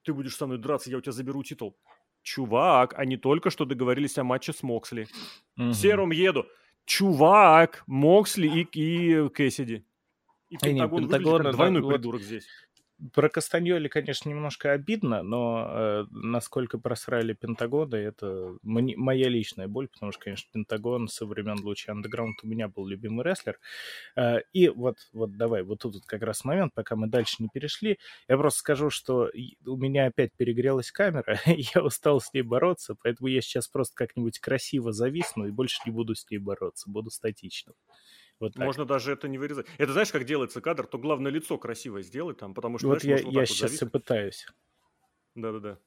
ты 0.02 0.12
будешь 0.12 0.36
со 0.36 0.46
мной 0.46 0.58
драться, 0.58 0.90
я 0.90 0.98
у 0.98 1.00
тебя 1.00 1.12
заберу 1.12 1.42
титул. 1.42 1.76
Чувак, 2.22 2.94
они 2.98 3.16
только 3.16 3.50
что 3.50 3.64
договорились 3.64 4.18
о 4.18 4.24
матче 4.24 4.52
с 4.52 4.62
Моксли. 4.62 5.08
Угу. 5.56 5.72
Сером 5.72 6.10
еду. 6.10 6.46
Чувак, 6.84 7.84
Моксли 7.86 8.48
и, 8.48 8.68
и 8.72 9.28
Кэссиди. 9.28 9.84
И 10.48 10.56
Пентагон, 10.56 11.02
не, 11.02 11.08
Пентагон 11.08 11.42
как 11.42 11.52
двойной 11.52 11.82
вот, 11.82 11.94
придурок 11.94 12.22
здесь. 12.22 12.46
Про 13.12 13.28
Кастаньоли, 13.28 13.86
конечно, 13.86 14.28
немножко 14.28 14.72
обидно, 14.72 15.22
но 15.22 15.68
э, 15.70 16.04
насколько 16.10 16.78
просрали 16.78 17.32
Пентагоны, 17.32 17.94
это 17.94 18.56
моя 18.62 19.28
личная 19.28 19.68
боль, 19.68 19.86
потому 19.86 20.10
что, 20.10 20.24
конечно, 20.24 20.48
Пентагон 20.52 21.06
со 21.06 21.24
времен 21.24 21.60
Луча 21.62 21.92
Андеграунд 21.92 22.38
у 22.42 22.48
меня 22.48 22.66
был 22.66 22.86
любимый 22.88 23.24
рестлер. 23.24 23.56
Э, 24.16 24.38
и 24.52 24.68
вот, 24.68 24.96
вот 25.12 25.36
давай, 25.36 25.62
вот 25.62 25.78
тут 25.80 26.04
как 26.06 26.22
раз 26.22 26.44
момент, 26.44 26.74
пока 26.74 26.96
мы 26.96 27.06
дальше 27.08 27.36
не 27.38 27.48
перешли, 27.48 27.98
я 28.28 28.36
просто 28.36 28.58
скажу, 28.60 28.90
что 28.90 29.30
у 29.64 29.76
меня 29.76 30.06
опять 30.06 30.32
перегрелась 30.36 30.90
камера, 30.90 31.38
я 31.46 31.82
устал 31.84 32.20
с 32.20 32.32
ней 32.32 32.42
бороться, 32.42 32.96
поэтому 33.00 33.28
я 33.28 33.40
сейчас 33.42 33.68
просто 33.68 33.94
как-нибудь 33.94 34.40
красиво 34.40 34.92
зависну 34.92 35.46
и 35.46 35.52
больше 35.52 35.78
не 35.86 35.92
буду 35.92 36.16
с 36.16 36.28
ней 36.30 36.38
бороться, 36.38 36.90
буду 36.90 37.10
статичным. 37.10 37.76
Вот 38.40 38.56
Можно 38.56 38.84
даже 38.84 39.12
это 39.12 39.26
не 39.26 39.38
вырезать. 39.38 39.66
Это 39.78 39.92
знаешь, 39.92 40.12
как 40.12 40.24
делается 40.24 40.60
кадр? 40.60 40.86
То 40.86 40.98
главное 40.98 41.32
лицо 41.32 41.58
красивое 41.58 42.02
сделать 42.02 42.38
там, 42.38 42.54
потому 42.54 42.78
что... 42.78 42.88
Вот 42.88 43.02
я, 43.02 43.16
я 43.18 43.40
вот 43.40 43.48
сейчас 43.48 43.80
вот 43.80 43.82
и 43.82 43.90
пытаюсь. 43.90 44.46
Да-да-да. 45.34 45.78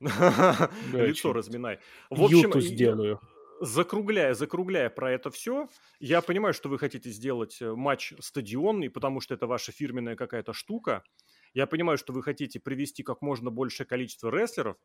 Лицо 0.92 1.32
разминай. 1.32 1.78
В 2.10 2.22
общем, 2.24 2.60
сделаю. 2.60 3.20
Закругляя, 3.60 4.34
закругляя 4.34 4.90
про 4.90 5.12
это 5.12 5.30
все, 5.30 5.68
я 6.00 6.20
понимаю, 6.20 6.52
что 6.52 6.68
вы 6.68 6.80
хотите 6.80 7.10
сделать 7.10 7.62
э, 7.62 7.72
матч 7.72 8.12
стадионный, 8.18 8.90
потому 8.90 9.20
что 9.20 9.34
это 9.34 9.46
ваша 9.46 9.70
фирменная 9.70 10.16
какая-то 10.16 10.52
штука. 10.52 11.04
Я 11.54 11.68
понимаю, 11.68 11.96
что 11.96 12.12
вы 12.12 12.24
хотите 12.24 12.58
привести 12.58 13.04
как 13.04 13.22
можно 13.22 13.50
большее 13.50 13.86
количество 13.86 14.30
рестлеров, 14.30 14.78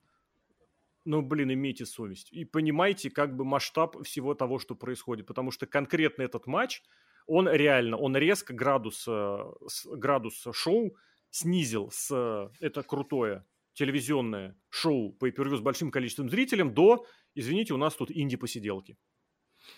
ну, 1.07 1.21
блин, 1.21 1.53
имейте 1.53 1.85
совесть. 1.85 2.31
И 2.31 2.45
понимайте 2.45 3.09
как 3.09 3.35
бы 3.35 3.45
масштаб 3.45 4.03
всего 4.03 4.35
того, 4.35 4.59
что 4.59 4.75
происходит. 4.75 5.25
Потому 5.25 5.51
что 5.51 5.65
конкретно 5.65 6.23
этот 6.23 6.47
матч, 6.47 6.83
он 7.25 7.49
реально, 7.49 7.97
он 7.97 8.15
резко 8.17 8.53
градус, 8.53 9.05
э, 9.07 9.37
градус 9.85 10.45
шоу 10.51 10.95
снизил 11.29 11.89
с 11.91 12.51
это 12.59 12.83
крутое 12.83 13.45
телевизионное 13.73 14.55
шоу 14.69 15.13
по 15.13 15.27
с 15.29 15.61
большим 15.61 15.91
количеством 15.91 16.29
зрителей 16.29 16.63
до, 16.63 17.05
извините, 17.35 17.73
у 17.73 17.77
нас 17.77 17.95
тут 17.95 18.11
инди-посиделки. 18.11 18.97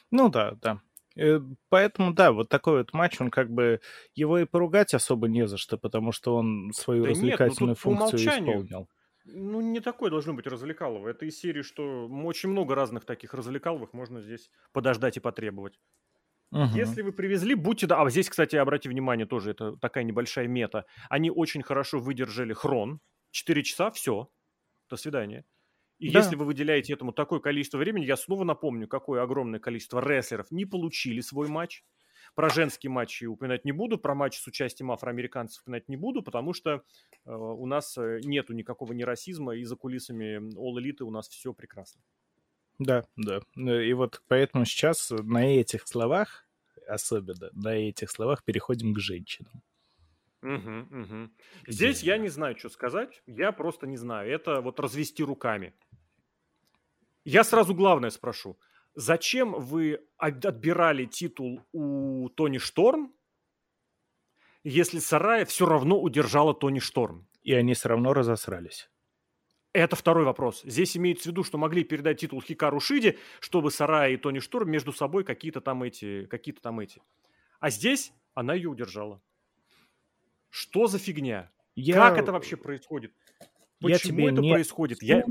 Ну 0.10 0.30
да, 0.30 0.58
да. 0.62 0.82
Э, 1.16 1.40
поэтому, 1.70 2.14
да, 2.14 2.32
вот 2.32 2.50
такой 2.50 2.80
вот 2.80 2.94
матч, 2.94 3.20
он 3.20 3.30
как 3.30 3.52
бы, 3.52 3.82
его 4.16 4.40
и 4.40 4.46
поругать 4.46 4.94
особо 4.94 5.28
не 5.28 5.48
за 5.48 5.58
что, 5.58 5.78
потому 5.78 6.12
что 6.12 6.36
он 6.36 6.72
свою 6.74 7.04
да 7.04 7.10
развлекательную 7.10 7.76
нет, 7.76 7.86
ну, 7.86 7.96
функцию 7.98 8.20
исполнил. 8.20 8.90
Ну, 9.34 9.62
не 9.62 9.80
такое 9.80 10.10
должно 10.10 10.34
быть 10.34 10.48
развлекалово. 10.48 11.10
Это 11.10 11.26
из 11.26 11.40
серии, 11.40 11.62
что 11.62 12.08
очень 12.08 12.50
много 12.50 12.76
разных 12.76 13.06
таких 13.06 13.34
развлекаловых 13.34 13.94
можно 13.94 14.22
здесь 14.22 14.50
подождать 14.72 15.18
и 15.18 15.20
потребовать. 15.20 15.80
Угу. 16.52 16.76
Если 16.76 17.02
вы 17.02 17.12
привезли, 17.12 17.56
будьте... 17.56 17.88
Да, 17.88 18.02
а 18.02 18.10
здесь, 18.10 18.30
кстати, 18.30 18.56
обратите 18.56 18.90
внимание, 18.90 19.28
тоже 19.28 19.52
это 19.52 19.78
такая 19.78 20.04
небольшая 20.04 20.48
мета. 20.48 20.86
Они 21.10 21.30
очень 21.30 21.62
хорошо 21.62 22.00
выдержали 22.00 22.54
хрон. 22.54 23.00
Четыре 23.32 23.64
часа, 23.64 23.92
все. 23.92 24.30
До 24.90 24.98
свидания. 24.98 25.46
И 26.00 26.12
да. 26.12 26.20
если 26.20 26.36
вы 26.36 26.46
выделяете 26.46 26.94
этому 26.94 27.12
такое 27.12 27.40
количество 27.40 27.78
времени, 27.78 28.06
я 28.06 28.16
снова 28.16 28.46
напомню, 28.46 28.88
какое 28.88 29.22
огромное 29.22 29.60
количество 29.60 30.00
рестлеров 30.00 30.50
не 30.50 30.66
получили 30.66 31.20
свой 31.20 31.50
матч. 31.50 31.84
Про 32.40 32.48
женские 32.48 32.90
матчи 32.90 33.26
упоминать 33.26 33.66
не 33.66 33.74
буду, 33.74 33.98
про 33.98 34.16
матч 34.16 34.40
с 34.40 34.48
участием 34.48 34.94
афроамериканцев 34.94 35.62
упоминать 35.62 35.90
не 35.90 35.98
буду, 35.98 36.24
потому 36.24 36.54
что 36.54 36.72
э, 37.26 37.34
у 37.34 37.66
нас 37.66 37.98
э, 37.98 38.22
нету 38.24 38.54
никакого 38.54 38.94
ни 38.94 39.04
расизма, 39.04 39.58
и 39.58 39.66
за 39.66 39.76
кулисами 39.76 40.38
All 40.56 40.82
Elite 40.82 41.04
у 41.04 41.12
нас 41.12 41.28
все 41.28 41.52
прекрасно. 41.52 42.02
Да, 42.78 43.04
да. 43.18 43.42
Э, 43.58 43.84
и 43.84 43.92
вот 43.92 44.22
поэтому 44.30 44.64
сейчас 44.64 45.12
на 45.12 45.54
этих 45.54 45.86
словах, 45.86 46.48
особенно 46.88 47.50
на 47.52 47.76
этих 47.76 48.10
словах, 48.10 48.46
переходим 48.46 48.94
к 48.94 49.00
женщинам. 49.00 49.62
Угу, 50.42 51.02
угу. 51.02 51.30
Здесь 51.68 52.04
я 52.04 52.18
не 52.18 52.30
знаю, 52.30 52.58
что 52.58 52.70
сказать. 52.70 53.22
Я 53.28 53.52
просто 53.52 53.86
не 53.86 53.98
знаю. 53.98 54.32
Это 54.32 54.62
вот 54.62 54.80
развести 54.80 55.26
руками. 55.26 55.74
Я 57.26 57.44
сразу 57.44 57.76
главное 57.76 58.12
спрошу. 58.12 58.58
Зачем 58.96 59.54
вы 59.54 60.02
отбирали 60.18 61.06
титул 61.06 61.62
у 61.72 62.30
Тони 62.30 62.58
Шторм, 62.58 63.14
если 64.64 65.00
Сарая 65.00 65.46
все 65.46 65.66
равно 65.66 66.02
удержала 66.02 66.54
Тони 66.54 66.80
Шторм? 66.80 67.28
И 67.42 67.54
они 67.54 67.74
все 67.74 67.90
равно 67.90 68.14
разосрались. 68.14 68.90
Это 69.72 69.96
второй 69.96 70.26
вопрос. 70.26 70.62
Здесь 70.64 70.98
имеется 70.98 71.26
в 71.26 71.26
виду, 71.28 71.44
что 71.44 71.58
могли 71.58 71.84
передать 71.84 72.20
титул 72.20 72.42
Хикару 72.42 72.80
Шиди, 72.80 73.18
чтобы 73.40 73.72
Сарая 73.72 74.12
и 74.12 74.18
Тони 74.18 74.40
Шторм 74.40 74.70
между 74.70 74.92
собой 74.92 75.24
какие-то 75.24 75.62
там 75.62 75.84
эти, 75.84 76.26
какие-то 76.26 76.62
там 76.62 76.80
эти. 76.80 77.02
А 77.60 77.70
здесь 77.70 78.12
она 78.34 78.54
ее 78.54 78.70
удержала. 78.70 79.22
Что 80.50 80.88
за 80.88 80.98
фигня? 80.98 81.52
Я... 81.76 81.96
Как 81.96 82.18
это 82.18 82.32
вообще 82.32 82.58
происходит? 82.58 83.14
Почему 83.80 83.90
я 83.90 84.00
тебе 84.00 84.26
это 84.28 84.42
не... 84.42 84.52
происходит? 84.52 85.04
Я... 85.04 85.24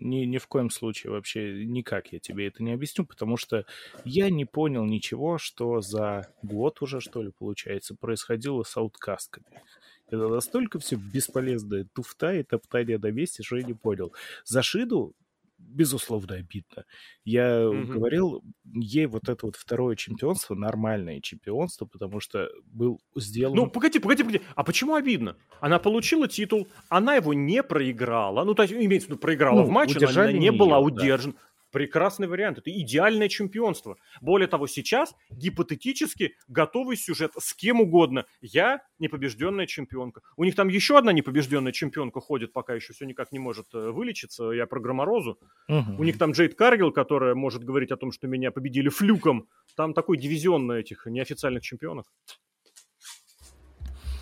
Ни, 0.00 0.24
ни 0.24 0.38
в 0.38 0.46
коем 0.46 0.70
случае 0.70 1.12
вообще 1.12 1.64
никак 1.64 2.12
я 2.12 2.18
тебе 2.18 2.46
это 2.48 2.62
не 2.62 2.72
объясню, 2.72 3.04
потому 3.04 3.36
что 3.36 3.64
я 4.04 4.30
не 4.30 4.44
понял 4.44 4.84
ничего, 4.84 5.38
что 5.38 5.80
за 5.80 6.32
год 6.42 6.82
уже, 6.82 7.00
что 7.00 7.22
ли, 7.22 7.30
получается, 7.30 7.94
происходило 7.94 8.62
с 8.62 8.76
ауткастками. 8.76 9.62
Это 10.10 10.28
настолько 10.28 10.78
все 10.78 10.96
бесполезное 10.96 11.86
туфта 11.92 12.34
и 12.34 12.42
топтание 12.42 12.98
на 12.98 13.10
месте, 13.10 13.42
что 13.42 13.56
я 13.56 13.62
не 13.62 13.74
понял. 13.74 14.12
За 14.44 14.62
Шиду 14.62 15.14
безусловно, 15.58 16.36
обидно. 16.36 16.84
Я 17.24 17.62
mm-hmm. 17.62 17.84
говорил, 17.86 18.42
ей 18.64 19.06
вот 19.06 19.28
это 19.28 19.46
вот 19.46 19.56
второе 19.56 19.96
чемпионство, 19.96 20.54
нормальное 20.54 21.20
чемпионство, 21.20 21.86
потому 21.86 22.20
что 22.20 22.48
был 22.64 23.00
сделан... 23.16 23.56
Ну, 23.56 23.66
погоди, 23.68 23.98
погоди, 23.98 24.22
погоди. 24.22 24.42
А 24.54 24.64
почему 24.64 24.94
обидно? 24.94 25.36
Она 25.60 25.78
получила 25.78 26.28
титул, 26.28 26.68
она 26.88 27.16
его 27.16 27.34
не 27.34 27.62
проиграла. 27.62 28.44
Ну, 28.44 28.54
то 28.54 28.62
есть, 28.62 28.74
имеется 28.74 29.08
в 29.08 29.10
виду, 29.10 29.20
проиграла 29.20 29.60
ну, 29.60 29.64
в 29.64 29.70
матче, 29.70 29.98
но 30.00 30.08
она 30.08 30.32
не, 30.32 30.38
не 30.38 30.52
была 30.52 30.78
удержана. 30.78 31.34
Да. 31.34 31.40
Прекрасный 31.70 32.26
вариант. 32.26 32.58
Это 32.58 32.70
идеальное 32.70 33.28
чемпионство. 33.28 33.96
Более 34.20 34.48
того, 34.48 34.66
сейчас 34.66 35.14
гипотетически 35.30 36.34
готовый 36.46 36.96
сюжет 36.96 37.32
с 37.38 37.54
кем 37.54 37.80
угодно. 37.80 38.26
Я 38.40 38.82
непобежденная 38.98 39.66
чемпионка. 39.66 40.22
У 40.36 40.44
них 40.44 40.54
там 40.54 40.68
еще 40.68 40.98
одна 40.98 41.12
непобежденная 41.12 41.72
чемпионка 41.72 42.20
ходит, 42.20 42.52
пока 42.52 42.74
еще 42.74 42.92
все 42.92 43.04
никак 43.04 43.32
не 43.32 43.38
может 43.38 43.66
э, 43.74 43.90
вылечиться. 43.90 44.50
Я 44.50 44.66
про 44.66 44.80
Громорозу. 44.80 45.38
Угу. 45.68 45.96
У 45.98 46.04
них 46.04 46.18
там 46.18 46.32
Джейд 46.32 46.54
Каргил, 46.54 46.92
которая 46.92 47.34
может 47.34 47.64
говорить 47.64 47.90
о 47.90 47.96
том, 47.96 48.12
что 48.12 48.26
меня 48.26 48.50
победили 48.50 48.88
флюком. 48.88 49.48
Там 49.76 49.94
такой 49.94 50.16
дивизион 50.16 50.66
на 50.66 50.72
этих 50.72 51.06
неофициальных 51.06 51.62
чемпионах. 51.62 52.06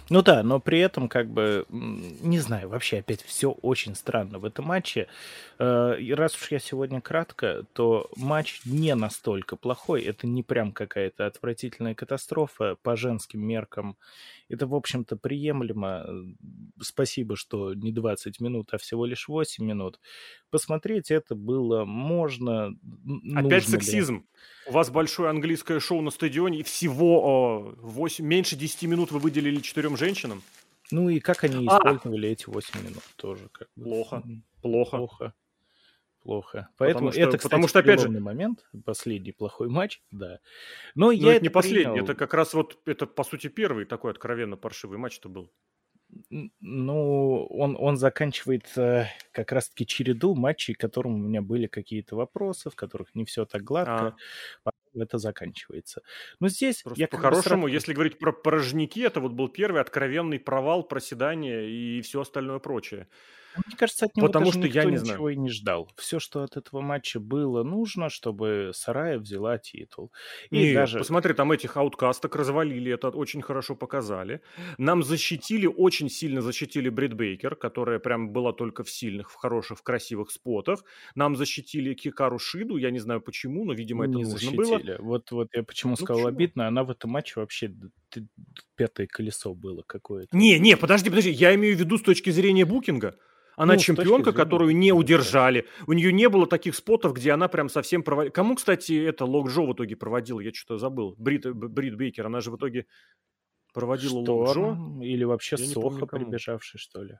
Ну 0.08 0.22
да, 0.22 0.42
но 0.44 0.60
при 0.60 0.78
этом 0.78 1.08
как 1.08 1.28
бы, 1.28 1.66
не 1.68 2.38
знаю, 2.38 2.68
вообще 2.68 2.98
опять 2.98 3.22
все 3.22 3.50
очень 3.50 3.96
странно 3.96 4.38
в 4.38 4.44
этом 4.44 4.66
матче. 4.66 5.08
Э, 5.58 5.96
и 5.98 6.12
раз 6.14 6.36
уж 6.36 6.52
я 6.52 6.60
сегодня 6.60 7.00
кратко, 7.00 7.64
то 7.72 8.08
матч 8.16 8.60
не 8.64 8.94
настолько 8.94 9.56
плохой. 9.56 10.02
Это 10.02 10.28
не 10.28 10.44
прям 10.44 10.70
какая-то 10.72 11.26
отвратительная 11.26 11.94
катастрофа 11.96 12.76
по 12.82 12.96
женским 12.96 13.40
меркам. 13.44 13.96
Это, 14.48 14.66
в 14.66 14.74
общем-то, 14.74 15.16
приемлемо. 15.16 16.06
Спасибо, 16.80 17.36
что 17.36 17.74
не 17.74 17.92
20 17.92 18.40
минут, 18.40 18.68
а 18.72 18.78
всего 18.78 19.06
лишь 19.06 19.28
8 19.28 19.64
минут. 19.64 20.00
Посмотреть 20.50 21.10
это 21.10 21.34
было 21.34 21.84
можно. 21.84 22.72
Опять 23.34 23.68
сексизм. 23.68 24.16
Ли? 24.16 24.22
У 24.68 24.72
вас 24.72 24.90
большое 24.90 25.30
английское 25.30 25.80
шоу 25.80 26.00
на 26.00 26.10
стадионе, 26.10 26.60
и 26.60 26.62
всего 26.62 27.74
8, 27.78 28.24
меньше 28.24 28.56
10 28.56 28.82
минут 28.84 29.10
вы 29.10 29.18
выделили 29.18 29.60
четырем 29.60 29.96
женщинам? 29.96 30.42
Ну 30.90 31.08
и 31.08 31.18
как 31.18 31.42
они 31.44 31.66
а! 31.68 31.78
использовали 31.78 32.28
эти 32.28 32.48
8 32.48 32.80
минут 32.82 33.02
тоже. 33.16 33.48
Как 33.52 33.68
бы. 33.74 33.84
Плохо. 33.84 34.22
Плохо. 34.62 34.96
Плохо 34.98 35.34
плохо. 36.26 36.68
Поэтому 36.76 37.10
потому 37.10 37.12
что, 37.12 37.20
это, 37.20 37.38
кстати, 37.38 37.42
потому 37.50 37.68
что 37.68 37.78
опять 37.78 38.00
же 38.00 38.10
момент, 38.10 38.66
последний 38.84 39.32
плохой 39.32 39.68
матч, 39.68 40.02
да. 40.10 40.40
Но, 40.94 41.06
Но 41.06 41.12
я 41.12 41.34
это, 41.34 41.44
не 41.44 41.48
последний, 41.48 41.92
принял. 41.92 42.04
это 42.04 42.14
как 42.14 42.34
раз 42.34 42.52
вот 42.52 42.78
это 42.84 43.06
по 43.06 43.24
сути 43.24 43.48
первый 43.48 43.84
такой 43.84 44.10
откровенно 44.10 44.56
паршивый 44.56 44.98
матч-то 44.98 45.28
был. 45.28 45.52
Ну, 46.60 47.46
он, 47.46 47.76
он 47.78 47.96
заканчивает 47.96 48.66
э, 48.76 49.06
как 49.32 49.52
раз-таки 49.52 49.86
череду 49.86 50.34
матчей, 50.34 50.74
к 50.74 50.80
которым 50.80 51.14
у 51.14 51.18
меня 51.18 51.42
были 51.42 51.66
какие-то 51.66 52.16
вопросы, 52.16 52.70
в 52.70 52.76
которых 52.76 53.14
не 53.14 53.24
все 53.24 53.44
так 53.44 53.62
гладко. 53.62 54.16
А. 54.64 54.70
Это 54.94 55.18
заканчивается. 55.18 56.02
Но 56.40 56.48
здесь 56.48 56.82
по-хорошему, 56.82 57.42
сразу... 57.42 57.66
если 57.66 57.92
говорить 57.92 58.18
про 58.18 58.32
порожники, 58.32 59.00
это 59.00 59.20
вот 59.20 59.32
был 59.32 59.48
первый 59.48 59.80
откровенный 59.80 60.38
провал, 60.38 60.84
проседание 60.84 61.68
и 61.70 62.00
все 62.00 62.22
остальное 62.22 62.60
прочее. 62.60 63.08
Мне 63.66 63.76
кажется, 63.76 64.06
от 64.06 64.16
него 64.16 64.26
Потому 64.26 64.46
даже 64.46 64.58
что 64.58 64.66
никто 64.66 64.78
я 64.80 64.84
не 64.84 64.92
ничего 64.92 65.04
знаю. 65.04 65.28
и 65.28 65.36
не 65.36 65.50
ждал. 65.50 65.90
Все, 65.96 66.18
что 66.18 66.42
от 66.42 66.56
этого 66.56 66.80
матча 66.80 67.20
было 67.20 67.62
нужно, 67.62 68.08
чтобы 68.10 68.70
Сарая 68.74 69.18
взяла 69.18 69.58
титул. 69.58 70.12
И 70.50 70.58
Нет, 70.58 70.74
даже... 70.74 70.98
посмотри, 70.98 71.34
там 71.34 71.52
этих 71.52 71.76
ауткасток 71.76 72.36
развалили, 72.36 72.92
это 72.92 73.08
очень 73.08 73.42
хорошо 73.42 73.74
показали. 73.74 74.40
Нам 74.78 75.02
защитили, 75.02 75.66
очень 75.66 76.08
сильно 76.08 76.42
защитили 76.42 76.88
Брит 76.88 77.14
Бейкер, 77.14 77.56
которая 77.56 77.98
прям 77.98 78.32
была 78.32 78.52
только 78.52 78.84
в 78.84 78.90
сильных, 78.90 79.30
в 79.30 79.34
хороших, 79.34 79.78
в 79.78 79.82
красивых 79.82 80.30
спотах. 80.30 80.84
Нам 81.14 81.36
защитили 81.36 81.94
Кикару 81.94 82.38
Шиду, 82.38 82.76
я 82.76 82.90
не 82.90 82.98
знаю 82.98 83.20
почему, 83.20 83.64
но, 83.64 83.72
видимо, 83.72 84.04
это 84.04 84.14
не 84.14 84.24
нужно 84.24 84.38
защитили. 84.38 84.96
было. 84.96 84.96
Вот, 84.98 85.30
вот 85.30 85.48
я 85.54 85.62
почему 85.62 85.92
ну, 85.92 85.96
сказал 85.96 86.24
почему? 86.24 86.28
обидно, 86.36 86.68
она 86.68 86.84
в 86.84 86.90
этом 86.90 87.10
матче 87.10 87.40
вообще 87.40 87.72
пятое 88.76 89.06
колесо 89.06 89.54
было 89.54 89.82
какое-то. 89.86 90.36
Не, 90.36 90.58
не, 90.58 90.76
подожди, 90.76 91.10
подожди, 91.10 91.30
я 91.30 91.54
имею 91.54 91.76
в 91.76 91.80
виду 91.80 91.98
с 91.98 92.02
точки 92.02 92.30
зрения 92.30 92.64
букинга. 92.64 93.16
Она 93.56 93.74
ну, 93.74 93.80
чемпионка, 93.80 94.32
которую 94.32 94.76
не 94.76 94.92
удержали. 94.92 95.66
У 95.86 95.94
нее 95.94 96.12
не 96.12 96.28
было 96.28 96.46
таких 96.46 96.74
спотов, 96.74 97.14
где 97.14 97.32
она 97.32 97.48
прям 97.48 97.70
совсем 97.70 98.02
проводила. 98.02 98.32
Кому, 98.32 98.54
кстати, 98.54 98.92
это 98.92 99.24
Лок 99.24 99.48
Джо 99.48 99.62
в 99.62 99.72
итоге 99.72 99.96
проводил? 99.96 100.40
Я 100.40 100.52
что-то 100.52 100.78
забыл. 100.78 101.14
Брит, 101.16 101.50
Брит 101.54 101.96
Бейкер, 101.96 102.26
она 102.26 102.42
же 102.42 102.50
в 102.50 102.56
итоге 102.56 102.86
проводила 103.72 104.18
Лок 104.18 104.54
Джо. 104.54 104.76
Или 105.02 105.24
вообще 105.24 105.56
Я 105.58 105.66
Соха 105.66 106.06
прибежавший, 106.06 106.78
что 106.78 107.02
ли? 107.02 107.18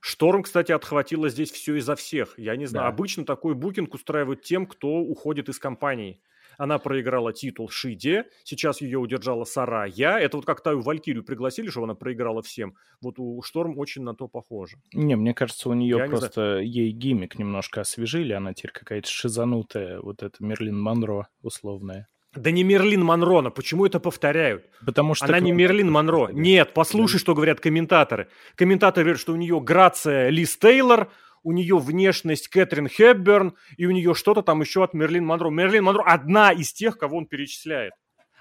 Шторм, 0.00 0.42
кстати, 0.42 0.72
отхватила 0.72 1.30
здесь 1.30 1.50
все 1.50 1.76
изо 1.76 1.94
всех. 1.94 2.38
Я 2.38 2.56
не 2.56 2.66
знаю, 2.66 2.84
да. 2.84 2.88
обычно 2.88 3.24
такой 3.24 3.54
букинг 3.54 3.94
устраивают 3.94 4.42
тем, 4.42 4.66
кто 4.66 4.88
уходит 4.88 5.48
из 5.48 5.58
компании. 5.58 6.20
Она 6.58 6.78
проиграла 6.78 7.32
титул 7.32 7.68
Шиде, 7.68 8.24
сейчас 8.44 8.80
ее 8.80 8.98
удержала 8.98 9.44
Сарая. 9.44 9.84
Это 10.18 10.36
вот 10.36 10.46
как 10.46 10.62
Таю 10.62 10.80
Валькирию 10.80 11.24
пригласили, 11.24 11.68
чтобы 11.68 11.84
она 11.84 11.94
проиграла 11.94 12.42
всем. 12.42 12.74
Вот 13.00 13.18
у 13.18 13.40
Шторм 13.42 13.78
очень 13.78 14.02
на 14.02 14.14
то 14.14 14.28
похоже. 14.28 14.76
Не, 14.92 15.16
мне 15.16 15.34
кажется, 15.34 15.68
у 15.68 15.74
нее 15.74 15.98
Я 15.98 16.06
просто 16.06 16.58
ей 16.58 16.90
гиммик 16.92 17.38
немножко 17.38 17.82
освежили, 17.82 18.32
она 18.32 18.54
теперь 18.54 18.72
какая-то 18.72 19.08
шизанутая, 19.08 20.00
вот 20.00 20.22
эта 20.22 20.36
Мерлин 20.40 20.80
Монро 20.80 21.28
условная. 21.42 22.08
Да 22.34 22.50
не 22.50 22.64
Мерлин 22.64 23.04
Монро, 23.04 23.42
но 23.42 23.50
почему 23.50 23.86
это 23.86 24.00
повторяют? 24.00 24.64
Потому 24.84 25.14
что... 25.14 25.26
Она 25.26 25.38
не 25.38 25.52
Мерлин 25.52 25.90
Монро. 25.90 26.30
Нет, 26.32 26.74
послушай, 26.74 27.18
что 27.18 27.34
говорят 27.34 27.60
комментаторы. 27.60 28.28
Комментаторы 28.56 29.04
говорят, 29.04 29.20
что 29.20 29.32
у 29.32 29.36
нее 29.36 29.60
грация 29.60 30.30
Лиз 30.30 30.56
Тейлор, 30.56 31.12
у 31.44 31.52
нее 31.52 31.78
внешность 31.78 32.48
Кэтрин 32.48 32.88
Хепберн, 32.88 33.54
и 33.76 33.86
у 33.86 33.92
нее 33.92 34.14
что-то 34.14 34.42
там 34.42 34.60
еще 34.62 34.82
от 34.82 34.94
Мерлин 34.94 35.24
Монро. 35.24 35.50
Мерлин 35.50 35.84
Монро 35.84 36.02
одна 36.02 36.50
из 36.50 36.72
тех, 36.72 36.98
кого 36.98 37.18
он 37.18 37.26
перечисляет. 37.26 37.92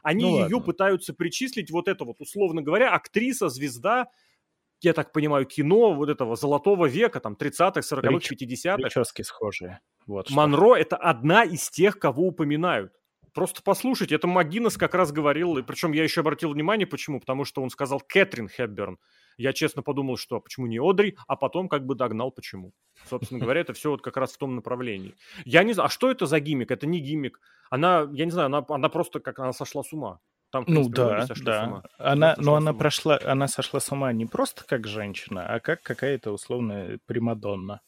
Они 0.01 0.23
ну, 0.23 0.45
ее 0.45 0.59
пытаются 0.59 1.13
причислить, 1.13 1.69
вот 1.69 1.87
это 1.87 2.03
вот, 2.03 2.19
условно 2.19 2.61
говоря, 2.61 2.91
актриса, 2.91 3.49
звезда, 3.49 4.07
я 4.81 4.93
так 4.93 5.13
понимаю, 5.13 5.45
кино 5.45 5.93
вот 5.93 6.09
этого 6.09 6.35
золотого 6.35 6.87
века, 6.87 7.19
там, 7.19 7.37
30-х, 7.39 7.79
40-х, 7.79 8.35
50-х. 8.35 8.75
Прически 8.75 9.21
схожие. 9.21 9.79
Вот 10.05 10.29
Монро– 10.29 10.75
это 10.75 10.97
одна 10.97 11.43
из 11.43 11.69
тех, 11.69 11.99
кого 11.99 12.27
упоминают. 12.27 12.91
Просто 13.33 13.61
послушайте, 13.63 14.15
это 14.15 14.27
Магинес 14.27 14.77
как 14.77 14.93
раз 14.93 15.11
говорил, 15.11 15.57
и 15.57 15.63
причем 15.63 15.91
я 15.93 16.03
еще 16.03 16.21
обратил 16.21 16.51
внимание, 16.51 16.85
почему, 16.85 17.19
потому 17.19 17.45
что 17.45 17.63
он 17.63 17.69
сказал 17.69 18.01
Кэтрин 18.05 18.47
Хепберн. 18.47 18.99
Я 19.37 19.53
честно 19.53 19.81
подумал, 19.81 20.17
что 20.17 20.39
почему 20.39 20.67
не 20.67 20.79
Одри, 20.79 21.17
а 21.27 21.35
потом 21.35 21.69
как 21.69 21.85
бы 21.85 21.95
догнал, 21.95 22.31
почему. 22.31 22.73
Собственно 23.09 23.39
говоря, 23.39 23.61
это 23.61 23.73
все 23.73 23.91
вот 23.91 24.01
как 24.01 24.17
раз 24.17 24.33
в 24.33 24.37
том 24.37 24.55
направлении. 24.55 25.15
Я 25.45 25.63
не 25.63 25.73
знаю, 25.73 25.87
а 25.87 25.89
что 25.89 26.11
это 26.11 26.25
за 26.25 26.39
гиммик? 26.39 26.71
Это 26.71 26.87
не 26.87 26.99
гиммик. 26.99 27.39
Она, 27.69 28.07
я 28.13 28.25
не 28.25 28.31
знаю, 28.31 28.47
она, 28.47 28.65
она 28.69 28.89
просто 28.89 29.19
как 29.19 29.39
она 29.39 29.53
сошла 29.53 29.83
с 29.83 29.93
ума. 29.93 30.19
Там, 30.51 30.65
ну 30.67 30.87
да, 30.87 31.25
да. 31.43 31.81
Она, 31.97 32.35
но 32.37 32.55
она 32.55 32.73
прошла, 32.73 33.19
она 33.23 33.47
сошла 33.47 33.79
с 33.79 33.91
ума 33.91 34.13
не 34.13 34.27
просто 34.27 34.63
как 34.63 34.85
женщина, 34.85 35.47
а 35.47 35.59
как 35.59 35.81
какая-то 35.81 36.31
условная 36.31 36.99
примадонна. 37.07 37.81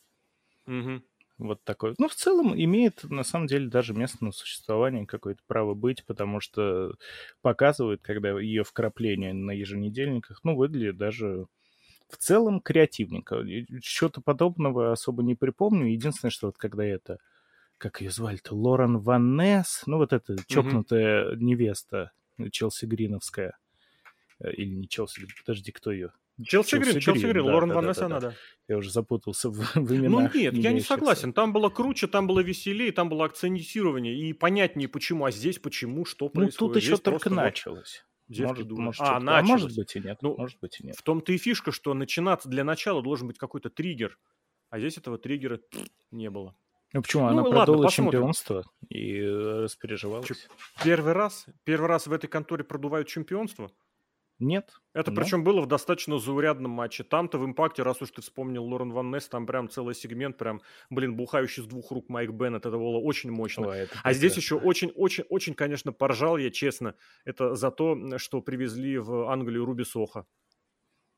Угу. 0.66 1.02
Вот 1.38 1.62
такой. 1.64 1.95
Ну, 1.98 2.07
в 2.07 2.16
целом, 2.16 2.56
имеет, 2.56 3.03
на 3.03 3.24
самом 3.24 3.48
деле, 3.48 3.68
даже 3.68 3.94
место 3.94 4.24
на 4.24 4.32
существование 4.32 5.06
какое-то 5.06 5.41
право 5.48 5.74
быть, 5.74 6.06
потому 6.06 6.40
что 6.40 6.95
показывает, 7.41 8.02
когда 8.02 8.40
ее 8.40 8.64
вкрапление 8.64 9.34
на 9.34 9.52
еженедельниках, 9.52 10.40
ну, 10.44 10.56
выглядит 10.56 10.98
даже 10.98 11.48
в 12.07 12.18
целом 12.18 12.62
креативненько. 12.62 13.44
Чего-то 13.82 14.22
подобного 14.22 14.94
особо 14.94 15.24
не 15.24 15.36
припомню. 15.36 15.91
Единственное, 15.91 16.32
что 16.32 16.48
вот 16.48 16.57
когда 16.57 16.86
это... 16.86 17.18
Как 17.78 17.99
ее 17.99 18.10
звали-то? 18.10 18.56
Лорен 18.56 18.99
Ваннес? 18.99 19.84
Ну, 19.86 19.98
вот 19.98 20.14
эта 20.14 20.38
чокнутая 20.48 21.32
mm-hmm. 21.32 21.36
невеста 21.38 22.12
Челси 22.52 22.86
Гриновская. 22.86 23.57
Э, 24.40 24.52
или 24.53 24.74
не 24.74 24.88
Челси, 24.88 25.28
подожди, 25.45 25.74
кто 25.74 25.91
ее? 25.91 26.14
Челси 26.44 26.76
Грин, 26.78 26.99
Челси 26.99 27.26
Грин, 27.28 27.44
Лорен 27.45 27.70
да, 27.70 27.76
Ванесса 27.76 28.07
да, 28.10 28.20
да, 28.20 28.30
да. 28.30 28.36
Я 28.68 28.78
уже 28.78 28.91
запутался 28.91 29.49
в, 29.49 29.56
в 29.76 29.95
именах. 29.95 30.34
Ну 30.34 30.40
нет, 30.40 30.53
я 30.53 30.72
не 30.72 30.82
согласен. 30.82 31.34
Там 31.34 31.53
было 31.53 31.70
круче, 31.70 32.07
там 32.07 32.28
было 32.28 32.41
веселее, 32.41 32.91
там 32.91 33.10
было 33.10 33.26
акцентирование 33.26 34.16
и 34.16 34.34
понятнее 34.34 34.90
почему, 34.90 35.26
а 35.26 35.32
здесь 35.32 35.60
почему, 35.60 36.03
что 36.06 36.30
происходит. 36.30 36.62
Ну 36.62 36.68
тут 36.68 36.76
еще 36.78 36.88
здесь 36.88 36.99
только 37.02 37.30
началось. 37.30 38.06
Может, 38.28 38.72
может, 38.72 39.02
а, 39.02 39.18
а 39.18 39.44
может 39.44 39.76
быть 39.76 39.95
и 39.95 39.99
нет. 39.99 40.18
Ну, 40.22 40.36
может 40.36 40.60
быть 40.60 40.80
и 40.80 40.86
нет. 40.88 40.95
В 40.95 41.03
том-то 41.03 41.32
и 41.32 41.38
фишка, 41.38 41.72
что 41.72 41.94
начинаться 41.94 42.49
для 42.49 42.64
начала 42.64 43.03
должен 43.03 43.28
быть 43.28 43.38
какой-то 43.38 43.70
триггер, 43.70 44.18
а 44.72 44.80
здесь 44.80 44.98
этого 44.98 45.20
триггера 45.20 45.60
не 46.10 46.30
было. 46.32 46.56
Ну 46.94 47.02
почему? 47.02 47.24
Ну, 47.24 47.30
Она 47.30 47.41
ладно, 47.44 47.57
продала 47.57 47.84
посмотрим. 47.84 48.12
чемпионство 48.12 48.64
и 48.90 49.20
э, 49.20 49.64
распереживалась. 49.64 50.48
Первый 50.84 51.14
раз? 51.14 51.45
Первый 51.66 51.88
раз 51.88 52.07
в 52.07 52.14
этой 52.14 52.28
конторе 52.28 52.64
продувают 52.64 53.07
чемпионство? 53.07 53.70
Нет. 54.40 54.74
Это 54.94 55.12
но... 55.12 55.22
причем 55.22 55.44
было 55.44 55.62
в 55.62 55.68
достаточно 55.68 56.20
заурядном 56.20 56.72
матче. 56.72 57.03
Там-то 57.03 57.38
в 57.38 57.45
импакте, 57.45 57.84
раз 57.84 58.02
уж 58.02 58.12
ты 58.12 58.22
вспомнил 58.22 58.66
Лорен 58.66 58.91
Ван 58.91 59.10
Несс, 59.10 59.28
там 59.30 59.45
прям 59.45 59.70
целый 59.70 59.95
сегмент, 59.95 60.38
прям, 60.38 60.62
блин, 60.90 61.16
бухающий 61.16 61.64
с 61.64 61.66
двух 61.66 61.91
рук 61.91 62.10
Майк 62.10 62.32
Беннет, 62.32 62.66
это 62.66 62.78
было 62.78 62.98
очень 62.98 63.32
мощно. 63.32 63.68
Ой, 63.68 63.88
а 64.03 64.14
здесь 64.14 64.36
еще 64.36 64.56
очень-очень-очень, 64.56 65.53
конечно, 65.53 65.94
поржал 65.94 66.38
я, 66.38 66.52
честно, 66.52 66.95
это 67.24 67.56
за 67.56 67.72
то, 67.72 68.18
что 68.18 68.41
привезли 68.41 68.98
в 68.98 69.30
Англию 69.32 69.64
Руби 69.64 69.86
Соха. 69.86 70.26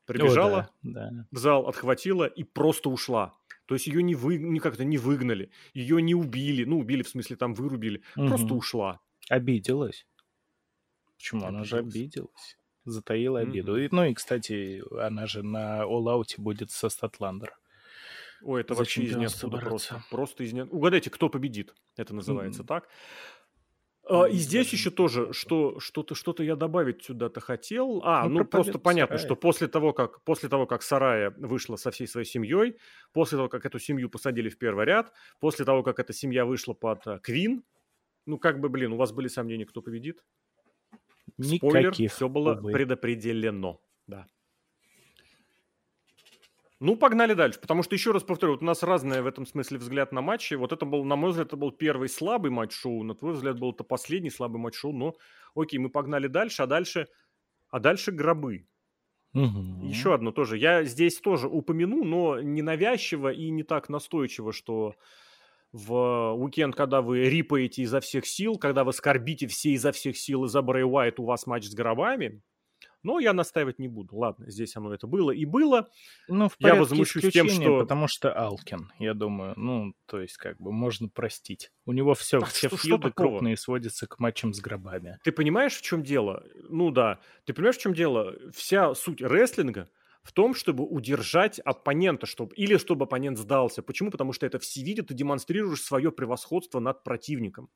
Прибежала 0.06 0.58
О, 0.58 0.68
да, 0.82 1.10
да. 1.10 1.26
в 1.30 1.36
зал, 1.36 1.66
отхватила 1.66 2.24
и 2.24 2.44
просто 2.44 2.88
ушла. 2.88 3.36
То 3.66 3.74
есть 3.74 3.86
ее 3.86 4.02
не 4.02 4.14
вы, 4.14 4.38
не 4.38 4.60
как-то 4.60 4.84
не 4.84 4.96
выгнали, 4.96 5.50
ее 5.74 6.00
не 6.00 6.14
убили, 6.14 6.64
ну 6.64 6.78
убили 6.78 7.02
в 7.02 7.08
смысле 7.08 7.36
там 7.36 7.52
вырубили, 7.52 8.02
угу. 8.16 8.28
просто 8.28 8.54
ушла. 8.54 9.00
Обиделась. 9.28 10.06
Почему? 11.18 11.44
Обиделась. 11.44 11.56
Она 11.56 11.64
же 11.64 11.76
обиделась 11.78 12.57
затаила 12.90 13.40
обиду. 13.40 13.78
Mm-hmm. 13.78 13.88
Ну 13.92 14.04
и, 14.04 14.14
кстати, 14.14 14.82
она 15.00 15.26
же 15.26 15.42
на 15.42 15.82
All 15.82 16.24
будет 16.38 16.70
со 16.70 16.88
Статландер. 16.88 17.56
Ой, 18.42 18.60
это 18.60 18.74
За 18.74 18.80
вообще 18.80 19.02
из 19.02 19.16
ниоткуда 19.16 19.58
просто. 19.58 20.02
Просто 20.10 20.44
из 20.44 20.52
ниоткуда. 20.52 20.76
Угадайте, 20.76 21.10
кто 21.10 21.28
победит. 21.28 21.74
Это 21.96 22.14
называется 22.14 22.62
mm-hmm. 22.62 22.66
так. 22.66 22.88
А, 24.10 24.24
и 24.24 24.36
здесь 24.36 24.72
еще 24.72 24.90
тоже, 24.90 25.32
что 25.32 25.78
что-то 25.80 26.14
что-то 26.14 26.42
я 26.42 26.56
добавить 26.56 27.04
сюда-то 27.04 27.40
хотел. 27.40 28.00
А, 28.04 28.26
ну, 28.26 28.38
ну 28.38 28.44
просто 28.46 28.78
понятно, 28.78 29.18
Сарая. 29.18 29.26
что 29.26 29.36
после 29.36 29.68
того, 29.68 29.92
как 29.92 30.22
после 30.24 30.48
того, 30.48 30.66
как 30.66 30.82
Сарая 30.82 31.30
вышла 31.36 31.76
со 31.76 31.90
всей 31.90 32.06
своей 32.06 32.26
семьей, 32.26 32.78
после 33.12 33.36
того, 33.36 33.50
как 33.50 33.66
эту 33.66 33.78
семью 33.78 34.08
посадили 34.08 34.48
в 34.48 34.56
первый 34.56 34.86
ряд, 34.86 35.12
после 35.40 35.66
того, 35.66 35.82
как 35.82 35.98
эта 35.98 36.14
семья 36.14 36.46
вышла 36.46 36.72
под 36.72 37.06
а, 37.06 37.18
Квин, 37.18 37.64
ну 38.24 38.38
как 38.38 38.60
бы, 38.60 38.70
блин, 38.70 38.94
у 38.94 38.96
вас 38.96 39.12
были 39.12 39.28
сомнения, 39.28 39.66
кто 39.66 39.82
победит? 39.82 40.24
Спойлер, 41.40 41.86
Никаких, 41.88 42.12
все 42.12 42.28
было 42.28 42.54
увы. 42.54 42.72
предопределено. 42.72 43.80
Да. 44.06 44.26
Ну, 46.80 46.96
погнали 46.96 47.34
дальше, 47.34 47.60
потому 47.60 47.82
что, 47.82 47.94
еще 47.96 48.12
раз 48.12 48.22
повторю, 48.22 48.52
вот 48.52 48.62
у 48.62 48.64
нас 48.64 48.82
разный 48.84 49.20
в 49.20 49.26
этом 49.26 49.46
смысле 49.46 49.78
взгляд 49.78 50.12
на 50.12 50.20
матчи. 50.20 50.54
Вот 50.54 50.72
это 50.72 50.84
был, 50.86 51.04
на 51.04 51.16
мой 51.16 51.30
взгляд, 51.30 51.48
это 51.48 51.56
был 51.56 51.72
первый 51.72 52.08
слабый 52.08 52.52
матч 52.52 52.72
шоу, 52.72 53.02
на 53.02 53.14
твой 53.14 53.34
взгляд, 53.34 53.58
был 53.58 53.72
это 53.72 53.82
последний 53.82 54.30
слабый 54.30 54.60
матч 54.60 54.76
шоу, 54.76 54.92
но 54.92 55.14
окей, 55.56 55.78
мы 55.78 55.90
погнали 55.90 56.28
дальше, 56.28 56.62
а 56.62 56.66
дальше, 56.66 57.08
а 57.70 57.80
дальше 57.80 58.12
гробы. 58.12 58.68
Угу. 59.34 59.86
Еще 59.86 60.14
одно 60.14 60.30
тоже. 60.30 60.56
Я 60.56 60.84
здесь 60.84 61.20
тоже 61.20 61.48
упомяну, 61.48 62.04
но 62.04 62.40
не 62.40 62.62
навязчиво 62.62 63.32
и 63.32 63.50
не 63.50 63.64
так 63.64 63.88
настойчиво, 63.88 64.52
что 64.52 64.94
в 65.72 66.34
уикенд, 66.34 66.74
когда 66.74 67.02
вы 67.02 67.28
рипаете 67.28 67.82
изо 67.82 68.00
всех 68.00 68.26
сил, 68.26 68.56
когда 68.56 68.84
вы 68.84 68.92
скорбите 68.92 69.46
все 69.46 69.70
изо 69.70 69.92
всех 69.92 70.16
сил 70.16 70.44
из-за 70.44 70.62
Брэй 70.62 70.84
Уайт, 70.84 71.18
у 71.20 71.24
вас 71.24 71.46
матч 71.46 71.66
с 71.66 71.74
гробами, 71.74 72.42
но 73.02 73.20
я 73.20 73.32
настаивать 73.32 73.78
не 73.78 73.88
буду. 73.88 74.16
Ладно, 74.16 74.50
здесь 74.50 74.76
оно 74.76 74.92
это 74.92 75.06
было 75.06 75.30
и 75.30 75.44
было. 75.44 75.88
Ну, 76.28 76.48
в 76.48 76.56
я 76.58 76.74
возмущусь 76.74 77.32
тем, 77.32 77.48
что... 77.48 77.80
Потому 77.80 78.08
что 78.08 78.32
Алкин, 78.32 78.90
я 78.98 79.14
думаю, 79.14 79.54
ну, 79.56 79.94
то 80.06 80.20
есть 80.20 80.36
как 80.36 80.58
бы 80.58 80.72
можно 80.72 81.08
простить. 81.08 81.70
У 81.86 81.92
него 81.92 82.14
все, 82.14 82.38
а 82.38 82.44
все 82.46 82.68
что, 82.68 82.76
фьюды 82.76 83.08
что 83.08 83.14
крупные 83.14 83.56
сводятся 83.56 84.06
к 84.06 84.18
матчам 84.18 84.52
с 84.52 84.60
гробами. 84.60 85.18
Ты 85.22 85.32
понимаешь, 85.32 85.74
в 85.74 85.82
чем 85.82 86.02
дело? 86.02 86.44
Ну 86.68 86.90
да. 86.90 87.20
Ты 87.44 87.52
понимаешь, 87.52 87.76
в 87.76 87.80
чем 87.80 87.94
дело? 87.94 88.34
Вся 88.52 88.94
суть 88.94 89.20
рестлинга 89.20 89.88
в 90.28 90.32
том, 90.32 90.54
чтобы 90.54 90.84
удержать 90.84 91.58
оппонента, 91.60 92.26
чтобы, 92.26 92.54
или 92.54 92.76
чтобы 92.76 93.06
оппонент 93.06 93.38
сдался. 93.38 93.82
Почему? 93.82 94.10
Потому 94.10 94.34
что 94.34 94.44
это 94.44 94.58
все 94.58 94.82
видят, 94.82 95.06
ты 95.06 95.14
демонстрируешь 95.14 95.80
свое 95.80 96.12
превосходство 96.12 96.80
над 96.80 97.02
противником. 97.02 97.70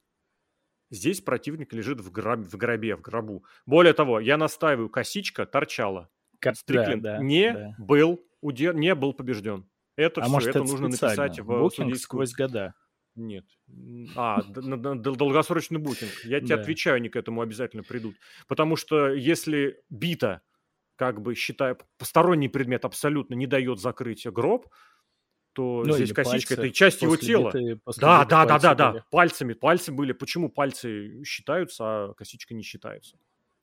Здесь 0.90 1.22
противник 1.22 1.72
лежит 1.72 2.02
в, 2.02 2.12
гроб, 2.12 2.40
в 2.40 2.54
гробе, 2.58 2.94
в 2.96 3.00
гробу. 3.00 3.46
Более 3.64 3.94
того, 3.94 4.20
я 4.20 4.36
настаиваю, 4.36 4.90
косичка 4.90 5.46
торчала. 5.46 6.10
Как, 6.40 6.56
Стрикленд 6.56 7.02
да, 7.02 7.16
да, 7.16 7.24
не 7.24 7.54
да. 7.54 7.74
был 7.78 8.22
удер... 8.42 8.74
не 8.74 8.94
был 8.94 9.14
побежден. 9.14 9.66
Это 9.96 10.20
а 10.20 10.24
все, 10.24 10.32
может, 10.32 10.48
это, 10.50 10.58
это 10.58 10.68
нужно 10.68 10.88
написать 10.88 11.40
в 11.40 11.46
Букинг 11.46 11.86
судейскую... 11.86 12.26
сквозь 12.26 12.34
года. 12.34 12.74
Нет. 13.14 13.46
А, 14.14 14.42
долгосрочный 14.42 15.78
букинг. 15.78 16.12
Я 16.24 16.40
тебе 16.40 16.56
отвечаю, 16.56 16.96
они 16.96 17.08
к 17.08 17.16
этому 17.16 17.40
обязательно 17.40 17.82
придут. 17.82 18.16
Потому 18.46 18.76
что 18.76 19.08
если 19.08 19.82
бита, 19.88 20.42
как 20.96 21.20
бы 21.20 21.34
считая, 21.34 21.76
посторонний 21.98 22.48
предмет 22.48 22.84
абсолютно 22.84 23.34
не 23.34 23.46
дает 23.46 23.80
закрыть 23.80 24.26
гроб, 24.26 24.68
то 25.52 25.82
ну, 25.84 25.92
здесь 25.92 26.12
косичка 26.12 26.54
это 26.54 26.70
часть 26.70 27.02
его 27.02 27.16
тела. 27.16 27.50
Биты, 27.52 27.80
да, 27.98 28.24
да, 28.24 28.46
да, 28.46 28.58
да, 28.58 28.74
да. 28.74 29.04
Пальцами, 29.10 29.52
пальцы 29.52 29.92
были. 29.92 30.12
Почему 30.12 30.48
пальцы 30.48 31.22
считаются, 31.24 31.84
а 31.84 32.14
косичка 32.14 32.54
не 32.54 32.62
считается? 32.62 33.16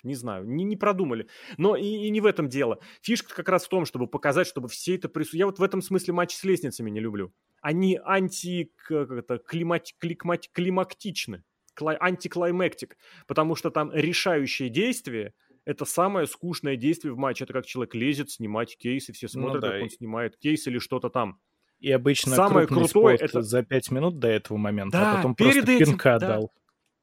Не 0.04 0.16
знаю, 0.16 0.46
не, 0.46 0.64
не 0.64 0.78
продумали. 0.78 1.28
Но 1.58 1.76
и, 1.76 1.86
и 1.86 2.10
не 2.10 2.22
в 2.22 2.26
этом 2.26 2.48
дело. 2.48 2.80
Фишка 3.02 3.36
как 3.36 3.50
раз 3.50 3.66
в 3.66 3.70
том, 3.70 3.86
чтобы 3.86 4.08
показать, 4.08 4.48
чтобы 4.48 4.70
все 4.70 4.96
это 4.96 5.10
присутствовали. 5.10 5.40
Я 5.40 5.46
вот 5.48 5.60
в 5.60 5.64
этом 5.64 5.82
смысле 5.82 6.14
матч 6.14 6.36
с 6.36 6.44
лестницами 6.44 6.90
не 6.90 7.00
люблю. 7.00 7.34
Они 7.62 8.00
анти 8.06 8.72
как 8.78 9.12
это, 9.12 9.40
климати, 9.40 9.94
климати, 10.00 10.50
климактичны, 10.54 11.44
кла, 11.74 11.98
антиклаймектик, 12.00 12.98
потому 13.28 13.56
что 13.56 13.72
там 13.72 13.92
решающее 13.94 14.70
действие– 14.70 15.34
это 15.70 15.86
самое 15.86 16.26
скучное 16.26 16.76
действие 16.76 17.14
в 17.14 17.18
матче. 17.18 17.44
Это 17.44 17.54
как 17.54 17.68
человек 17.68 17.94
лезет 17.94 18.32
снимать 18.32 18.76
кейс, 18.76 19.08
и 19.08 19.12
все 19.12 19.28
ну 19.28 19.42
смотрят, 19.42 19.62
ну, 19.62 19.62
да. 19.62 19.74
как 19.74 19.84
он 19.84 19.90
снимает 19.92 20.38
кейс 20.38 20.66
или 20.66 20.80
что-то 20.80 21.12
там. 21.12 21.40
И 21.78 21.92
обычно 21.92 22.36
Самое 22.36 22.66
крутое 22.66 23.18
это 23.18 23.44
за 23.44 23.62
пять 23.62 23.92
минут 23.92 24.18
до 24.18 24.28
этого 24.28 24.58
момента, 24.58 24.98
а 24.98 25.02
да, 25.02 25.12
а 25.12 25.16
потом 25.18 25.36
перед 25.36 25.54
просто 25.54 25.72
этим, 25.72 25.86
пинка 25.86 26.18
да. 26.18 26.28
дал. 26.28 26.54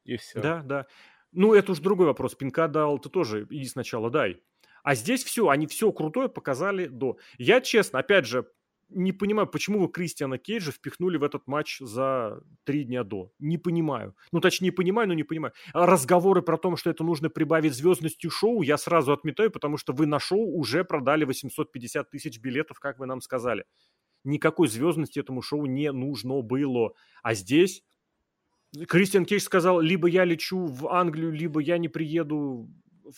И 0.03 0.17
все. 0.17 0.41
Да, 0.41 0.61
да. 0.63 0.85
Ну, 1.31 1.53
это 1.53 1.71
уж 1.71 1.79
другой 1.79 2.07
вопрос. 2.07 2.35
Пинка 2.35 2.67
дал, 2.67 2.99
ты 2.99 3.07
тоже 3.07 3.47
иди 3.49 3.65
сначала 3.65 4.09
дай. 4.09 4.41
А 4.83 4.95
здесь 4.95 5.23
все, 5.23 5.47
они 5.47 5.65
все 5.65 5.89
крутое 5.93 6.27
показали 6.27 6.87
до. 6.87 7.17
Я, 7.37 7.61
честно, 7.61 7.99
опять 7.99 8.25
же, 8.25 8.49
не 8.89 9.11
понимаю, 9.11 9.47
почему 9.47 9.79
вы 9.79 9.89
Кристиана 9.89 10.37
Кейджа 10.37 10.71
впихнули 10.71 11.17
в 11.17 11.23
этот 11.23 11.47
матч 11.47 11.79
за 11.79 12.41
три 12.63 12.83
дня 12.83 13.03
до. 13.03 13.31
Не 13.39 13.57
понимаю. 13.57 14.15
Ну, 14.31 14.39
точнее, 14.39 14.71
понимаю, 14.71 15.07
но 15.07 15.13
не 15.13 15.23
понимаю. 15.23 15.53
А 15.73 15.85
разговоры 15.85 16.41
про 16.41 16.57
то, 16.57 16.75
что 16.77 16.89
это 16.89 17.03
нужно 17.03 17.29
прибавить 17.29 17.73
звездностью 17.73 18.31
шоу, 18.31 18.61
я 18.61 18.77
сразу 18.77 19.11
отметаю, 19.11 19.51
потому 19.51 19.77
что 19.77 19.93
вы 19.93 20.05
на 20.05 20.19
шоу 20.19 20.57
уже 20.57 20.83
продали 20.83 21.25
850 21.25 22.09
тысяч 22.09 22.39
билетов, 22.39 22.79
как 22.79 22.99
вы 22.99 23.05
нам 23.05 23.21
сказали 23.21 23.65
никакой 24.23 24.67
звездности 24.67 25.19
этому 25.19 25.41
шоу 25.41 25.65
не 25.65 25.91
нужно 25.91 26.41
было. 26.41 26.93
А 27.23 27.33
здесь 27.33 27.83
Кристиан 28.87 29.25
Кейдж 29.25 29.41
сказал, 29.41 29.79
либо 29.79 30.07
я 30.07 30.25
лечу 30.25 30.65
в 30.65 30.87
Англию, 30.89 31.31
либо 31.31 31.59
я 31.59 31.77
не 31.77 31.87
приеду 31.87 32.69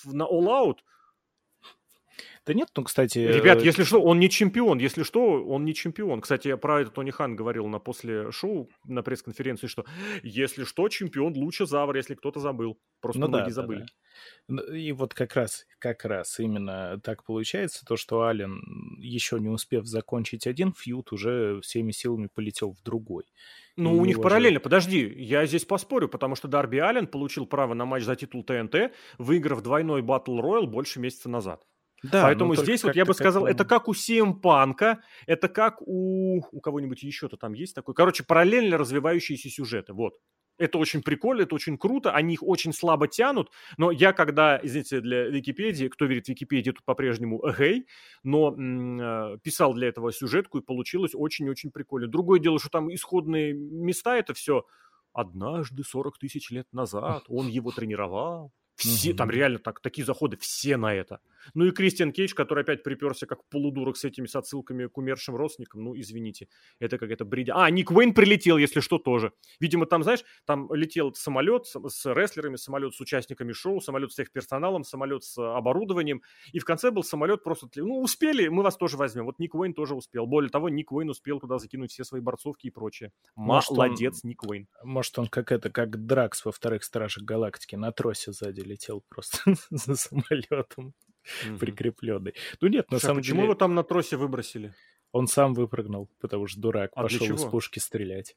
на 0.06 0.24
All 0.24 0.46
Out. 0.46 0.78
Да 2.46 2.54
нет, 2.54 2.70
ну, 2.76 2.84
кстати... 2.84 3.20
Ребят, 3.20 3.62
э, 3.62 3.66
если 3.66 3.84
что, 3.84 4.02
он 4.02 4.20
не 4.20 4.30
чемпион. 4.30 4.80
Если 4.80 5.04
что, 5.04 5.44
он 5.44 5.66
не 5.66 5.74
чемпион. 5.74 6.22
Кстати, 6.22 6.48
я 6.48 6.58
про 6.58 6.82
это 6.82 6.92
Тони 6.92 7.12
Хан 7.12 7.36
говорил 7.36 7.68
на 7.68 7.80
после 7.80 8.32
шоу, 8.32 8.70
на 8.86 9.04
пресс-конференции, 9.04 9.68
что 9.68 9.86
если 10.24 10.64
что, 10.64 10.88
чемпион 10.90 11.34
лучше 11.36 11.66
Завр, 11.66 11.96
если 11.96 12.16
кто-то 12.16 12.40
забыл. 12.40 12.80
Просто 13.02 13.22
ну, 13.22 13.28
многие 13.28 13.50
да, 13.50 13.52
забыли. 13.52 13.86
Да, 14.48 14.64
да. 14.68 14.78
И 14.78 14.92
вот 14.92 15.14
как 15.14 15.36
раз, 15.36 15.66
как 15.80 16.06
раз 16.06 16.40
именно 16.40 17.00
так 17.04 17.24
получается, 17.24 17.86
то, 17.86 17.96
что 17.96 18.24
Ален, 18.24 18.62
еще 18.98 19.40
не 19.40 19.50
успев 19.50 19.86
закончить 19.86 20.48
один 20.48 20.74
фьют, 20.74 21.12
уже 21.12 21.62
всеми 21.62 21.92
силами 21.92 22.30
полетел 22.34 22.74
в 22.74 22.84
другой. 22.84 23.26
Ну, 23.78 23.98
у 23.98 24.06
них 24.06 24.18
же... 24.18 24.22
параллельно, 24.22 24.60
подожди, 24.60 25.08
я 25.18 25.46
здесь 25.46 25.66
поспорю, 25.66 26.10
потому 26.10 26.36
что 26.36 26.48
Дарби 26.48 26.78
Аллен 26.78 27.08
получил 27.08 27.46
право 27.46 27.74
на 27.74 27.86
матч 27.86 28.04
за 28.04 28.16
титул 28.16 28.44
ТНТ, 28.44 28.92
выиграв 29.18 29.62
двойной 29.62 30.02
Батл 30.02 30.40
Роyal 30.40 30.66
больше 30.66 31.00
месяца 31.00 31.30
назад. 31.30 31.64
Да, 32.04 32.24
Поэтому 32.24 32.56
здесь 32.56 32.84
вот 32.84 32.96
я 32.96 33.06
бы 33.06 33.14
сказал, 33.14 33.46
это 33.46 33.66
как 33.66 33.88
у 33.88 33.94
CM 33.94 34.40
Панка, 34.40 35.02
это 35.28 35.50
как 35.50 35.82
у, 35.82 36.42
у 36.52 36.60
кого-нибудь 36.62 37.04
еще-то 37.04 37.38
там 37.38 37.54
есть 37.54 37.76
такой. 37.76 37.94
Короче, 37.94 38.24
параллельно 38.24 38.78
развивающиеся 38.78 39.50
сюжеты, 39.50 39.94
вот. 39.94 40.14
Это 40.58 40.78
очень 40.78 41.02
прикольно, 41.02 41.44
это 41.44 41.56
очень 41.56 41.78
круто, 41.78 42.12
они 42.12 42.34
их 42.34 42.44
очень 42.44 42.74
слабо 42.74 43.08
тянут, 43.08 43.50
но 43.78 43.92
я 43.92 44.12
когда, 44.12 44.60
извините, 44.62 45.00
для 45.00 45.24
Википедии, 45.30 45.88
кто 45.88 46.04
верит 46.04 46.26
в 46.26 46.30
Википедию, 46.30 46.74
тут 46.74 46.84
по-прежнему 46.84 47.42
гей, 47.58 47.88
но 48.24 48.50
м- 48.50 49.00
э, 49.00 49.38
писал 49.42 49.74
для 49.74 49.88
этого 49.88 50.12
сюжетку, 50.12 50.58
и 50.58 50.62
получилось 50.62 51.12
очень-очень 51.16 51.72
прикольно. 51.72 52.08
Другое 52.10 52.42
дело, 52.42 52.60
что 52.60 52.70
там 52.70 52.94
исходные 52.94 53.54
места, 53.54 54.18
это 54.18 54.34
все 54.34 54.66
однажды 55.14 55.84
40 55.84 56.18
тысяч 56.18 56.52
лет 56.52 56.68
назад 56.74 57.24
он 57.30 57.48
его 57.48 57.72
тренировал, 57.72 58.52
все, 58.80 59.12
mm-hmm. 59.12 59.16
там 59.16 59.30
реально 59.30 59.60
так, 59.60 59.82
такие 59.82 60.06
заходы, 60.06 60.38
все 60.38 60.78
на 60.78 60.94
это. 60.94 61.20
Ну 61.54 61.66
и 61.66 61.72
Кристиан 61.72 62.12
Кейдж, 62.12 62.34
который 62.34 62.64
опять 62.64 62.84
приперся 62.84 63.26
как 63.26 63.44
полудурок 63.50 63.98
с 63.98 64.06
этими 64.06 64.26
с 64.26 64.36
отсылками 64.36 64.88
к 64.88 64.98
умершим 64.98 65.36
родственникам. 65.36 65.84
Ну, 65.84 66.00
извините, 66.00 66.48
это 66.80 66.98
какая-то 66.98 67.26
бредя. 67.26 67.56
А, 67.56 67.70
Ник 67.70 67.92
Уэйн 67.92 68.14
прилетел, 68.14 68.58
если 68.58 68.80
что, 68.80 68.98
тоже. 68.98 69.34
Видимо, 69.60 69.86
там, 69.86 70.04
знаешь, 70.04 70.24
там 70.46 70.74
летел 70.74 71.14
самолет 71.14 71.66
с, 71.66 71.78
с 71.90 72.14
рестлерами, 72.14 72.56
самолет 72.56 72.94
с 72.94 73.02
участниками 73.02 73.52
шоу, 73.52 73.82
самолет 73.82 74.12
с 74.14 74.20
их 74.20 74.32
персоналом, 74.32 74.84
самолет 74.84 75.24
с 75.24 75.38
оборудованием. 75.38 76.22
И 76.54 76.60
в 76.60 76.66
конце 76.66 76.92
был 76.92 77.04
самолет 77.04 77.44
просто... 77.44 77.68
Ну, 77.76 78.02
успели, 78.02 78.48
мы 78.48 78.64
вас 78.64 78.78
тоже 78.78 78.98
возьмем. 78.98 79.26
Вот 79.26 79.40
Ник 79.40 79.56
Уэйн 79.56 79.74
тоже 79.74 79.96
успел. 79.96 80.26
Более 80.26 80.50
того, 80.50 80.70
Ник 80.70 80.92
Уэйн 80.92 81.10
успел 81.10 81.40
туда 81.40 81.58
закинуть 81.58 81.92
все 81.92 82.04
свои 82.04 82.22
борцовки 82.22 82.68
и 82.68 82.70
прочее. 82.70 83.12
Может, 83.36 83.72
Молодец, 83.72 84.22
он, 84.24 84.30
Ник 84.30 84.44
Уэйн. 84.44 84.68
Может, 84.84 85.20
он 85.20 85.28
как 85.28 85.52
это, 85.52 85.70
как 85.70 86.06
Дракс 86.06 86.46
во 86.46 86.52
вторых 86.52 86.84
Стражах 86.84 87.24
Галактики 87.24 87.76
на 87.76 87.92
тросе 87.92 88.32
сзади 88.32 88.62
летел 88.70 89.04
просто 89.10 89.40
за 89.70 89.96
самолетом 89.96 90.94
угу. 91.48 91.58
прикрепленный. 91.60 92.34
Ну 92.62 92.68
нет, 92.68 92.90
на 92.92 93.00
Слушай, 93.00 93.04
а 93.04 93.08
самом 93.08 93.22
почему 93.22 93.36
деле... 93.38 93.46
его 93.46 93.56
там 93.56 93.76
на 93.76 93.84
тросе 93.84 94.18
выбросили? 94.18 94.74
Он 95.12 95.28
сам 95.28 95.54
выпрыгнул, 95.54 96.10
потому 96.20 96.48
что 96.48 96.62
дурак 96.62 96.92
а 96.96 97.04
пошел 97.04 97.26
из 97.28 97.44
пушки 97.44 97.80
стрелять. 97.80 98.36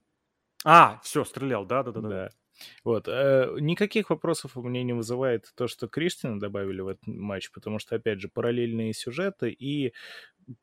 А, 0.65 1.01
все, 1.03 1.25
стрелял, 1.25 1.67
да, 1.67 1.83
да, 1.83 1.93
да, 1.93 2.01
да. 2.01 2.31
Вот. 2.85 3.09
Э, 3.09 3.57
никаких 3.59 4.11
вопросов 4.11 4.57
у 4.57 4.63
меня 4.63 4.83
не 4.85 4.93
вызывает 4.93 5.53
то, 5.57 5.67
что 5.67 5.89
Кристина 5.89 6.39
добавили 6.39 6.81
в 6.81 6.89
этот 6.89 7.07
матч, 7.07 7.51
потому 7.51 7.79
что, 7.79 7.97
опять 7.97 8.21
же, 8.21 8.29
параллельные 8.29 8.93
сюжеты 8.93 9.51
и 9.51 9.93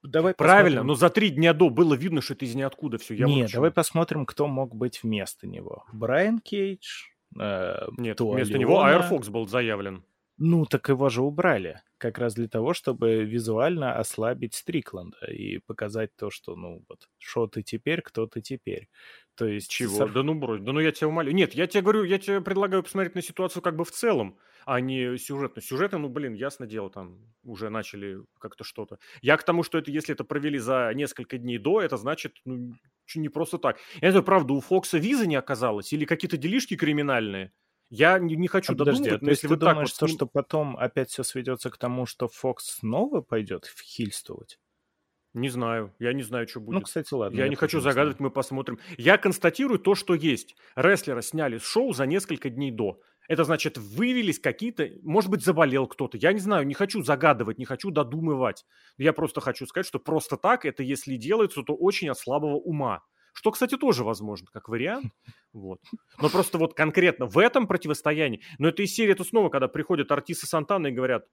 Давай 0.03 0.33
Правильно, 0.33 0.81
посмотрим... 0.81 0.87
но 0.87 0.95
за 0.95 1.09
три 1.09 1.29
дня 1.29 1.53
до 1.53 1.69
было 1.69 1.93
видно, 1.93 2.21
что 2.21 2.33
это 2.33 2.43
из 2.43 2.53
ниоткуда 2.53 2.97
все. 2.97 3.13
Я 3.13 3.25
Нет, 3.25 3.47
вот 3.47 3.53
давай 3.53 3.71
посмотрим, 3.71 4.25
кто 4.25 4.45
мог 4.45 4.75
быть 4.75 5.03
вместо 5.03 5.47
него. 5.47 5.85
Брайан 5.93 6.39
Кейдж? 6.39 7.05
Э, 7.37 7.87
Нет, 7.97 8.19
вместо 8.19 8.57
него 8.57 8.81
Айр 8.81 9.03
Фокс 9.03 9.29
был 9.29 9.47
заявлен. 9.47 10.03
Ну, 10.41 10.65
так 10.65 10.87
его 10.87 11.09
же 11.09 11.21
убрали. 11.21 11.81
Как 11.97 12.17
раз 12.17 12.33
для 12.33 12.47
того, 12.47 12.73
чтобы 12.73 13.25
визуально 13.25 13.99
ослабить 13.99 14.53
Стрикланда 14.55 15.25
и 15.27 15.57
показать 15.57 16.15
то, 16.15 16.29
что, 16.29 16.55
ну, 16.55 16.81
вот, 16.87 17.09
что 17.17 17.47
ты 17.47 17.61
теперь, 17.61 18.01
кто 18.01 18.25
ты 18.25 18.39
теперь. 18.39 18.87
То 19.35 19.45
есть... 19.45 19.69
Чего? 19.69 19.97
Со... 19.97 20.07
Да 20.07 20.23
ну, 20.23 20.35
брось. 20.35 20.61
Да 20.61 20.71
ну, 20.71 20.79
я 20.79 20.93
тебя 20.93 21.09
умоляю. 21.09 21.35
Нет, 21.35 21.53
я 21.55 21.67
тебе 21.67 21.81
говорю, 21.81 22.03
я 22.05 22.19
тебе 22.19 22.39
предлагаю 22.39 22.83
посмотреть 22.83 23.15
на 23.15 23.21
ситуацию 23.21 23.61
как 23.61 23.75
бы 23.75 23.83
в 23.83 23.91
целом, 23.91 24.37
а 24.65 24.79
не 24.79 25.17
сюжетно. 25.17 25.61
Сюжеты, 25.61 25.97
ну, 25.97 26.07
блин, 26.07 26.33
ясно 26.35 26.65
дело, 26.65 26.89
там 26.89 27.17
уже 27.43 27.69
начали 27.69 28.19
как-то 28.39 28.63
что-то. 28.63 28.97
Я 29.21 29.35
к 29.35 29.43
тому, 29.43 29.63
что 29.63 29.77
это, 29.77 29.91
если 29.91 30.13
это 30.13 30.23
провели 30.23 30.57
за 30.57 30.89
несколько 30.95 31.37
дней 31.37 31.57
до, 31.57 31.81
это 31.81 31.97
значит, 31.97 32.37
ну, 32.45 32.75
не 33.15 33.29
просто 33.29 33.57
так. 33.57 33.77
Я 34.01 34.09
не 34.09 34.11
знаю, 34.11 34.25
правда, 34.25 34.53
у 34.53 34.61
Фокса 34.61 34.97
визы 34.97 35.25
не 35.25 35.35
оказалось 35.35 35.91
или 35.93 36.05
какие-то 36.05 36.37
делишки 36.37 36.75
криминальные– 36.75 37.51
я 37.89 38.19
не, 38.19 38.35
не 38.35 38.47
хочу 38.47 38.73
а 38.73 38.75
додумывать, 38.75 39.03
подожди, 39.03 39.23
а 39.23 39.25
но 39.25 39.29
если 39.31 39.47
ты 39.47 39.53
вы 39.53 39.57
думаешь, 39.57 39.91
так 39.91 40.01
вот... 40.01 40.09
то, 40.09 40.15
что 40.15 40.25
потом 40.27 40.77
опять 40.77 41.09
все 41.09 41.23
сведется 41.23 41.69
к 41.71 41.77
тому, 41.77 42.05
что 42.05 42.27
Фокс 42.27 42.77
снова 42.77 43.21
пойдет 43.21 43.65
хильствовать? 43.81 44.59
Не 45.33 45.49
знаю, 45.49 45.93
я 45.99 46.13
не 46.13 46.23
знаю, 46.23 46.47
что 46.47 46.59
ну, 46.59 46.67
будет. 46.67 46.75
Ну, 46.75 46.81
кстати, 46.81 47.13
ладно. 47.13 47.37
Я, 47.37 47.43
я 47.43 47.49
не 47.49 47.55
хочу 47.55 47.79
загадывать, 47.79 48.19
мы 48.19 48.29
посмотрим. 48.29 48.79
Я 48.97 49.17
констатирую 49.17 49.79
то, 49.79 49.95
что 49.95 50.13
есть. 50.13 50.55
Рестлера 50.75 51.21
сняли 51.21 51.57
с 51.57 51.63
шоу 51.63 51.93
за 51.93 52.05
несколько 52.05 52.49
дней 52.49 52.71
до. 52.71 52.99
Это 53.29 53.43
значит, 53.43 53.77
выявились 53.77 54.39
какие-то, 54.39 54.89
может 55.03 55.29
быть, 55.29 55.45
заболел 55.45 55.85
кто-то. 55.85 56.17
Я 56.17 56.33
не 56.33 56.39
знаю, 56.39 56.65
не 56.65 56.73
хочу 56.73 57.03
загадывать, 57.03 57.59
не 57.59 57.65
хочу 57.65 57.91
додумывать. 57.91 58.65
Я 58.97 59.13
просто 59.13 59.39
хочу 59.39 59.67
сказать, 59.67 59.85
что 59.85 59.99
просто 59.99 60.35
так 60.35 60.65
это, 60.65 60.81
если 60.81 61.15
делается, 61.15 61.61
то 61.61 61.75
очень 61.75 62.09
от 62.09 62.17
слабого 62.17 62.55
ума. 62.55 63.03
Что, 63.33 63.51
кстати, 63.51 63.77
тоже 63.77 64.03
возможно, 64.03 64.47
как 64.51 64.67
вариант. 64.67 65.13
Вот. 65.51 65.79
Но 66.21 66.29
просто 66.29 66.59
вот 66.59 66.75
конкретно 66.75 67.25
в 67.25 67.39
этом 67.39 67.65
противостоянии, 67.65 68.41
но 68.59 68.67
это 68.67 68.83
из 68.83 68.93
серии, 68.93 69.13
это 69.13 69.23
снова, 69.23 69.49
когда 69.49 69.67
приходят 69.67 70.11
артисты 70.11 70.45
Сантана 70.45 70.87
и 70.87 70.91
говорят, 70.91 71.25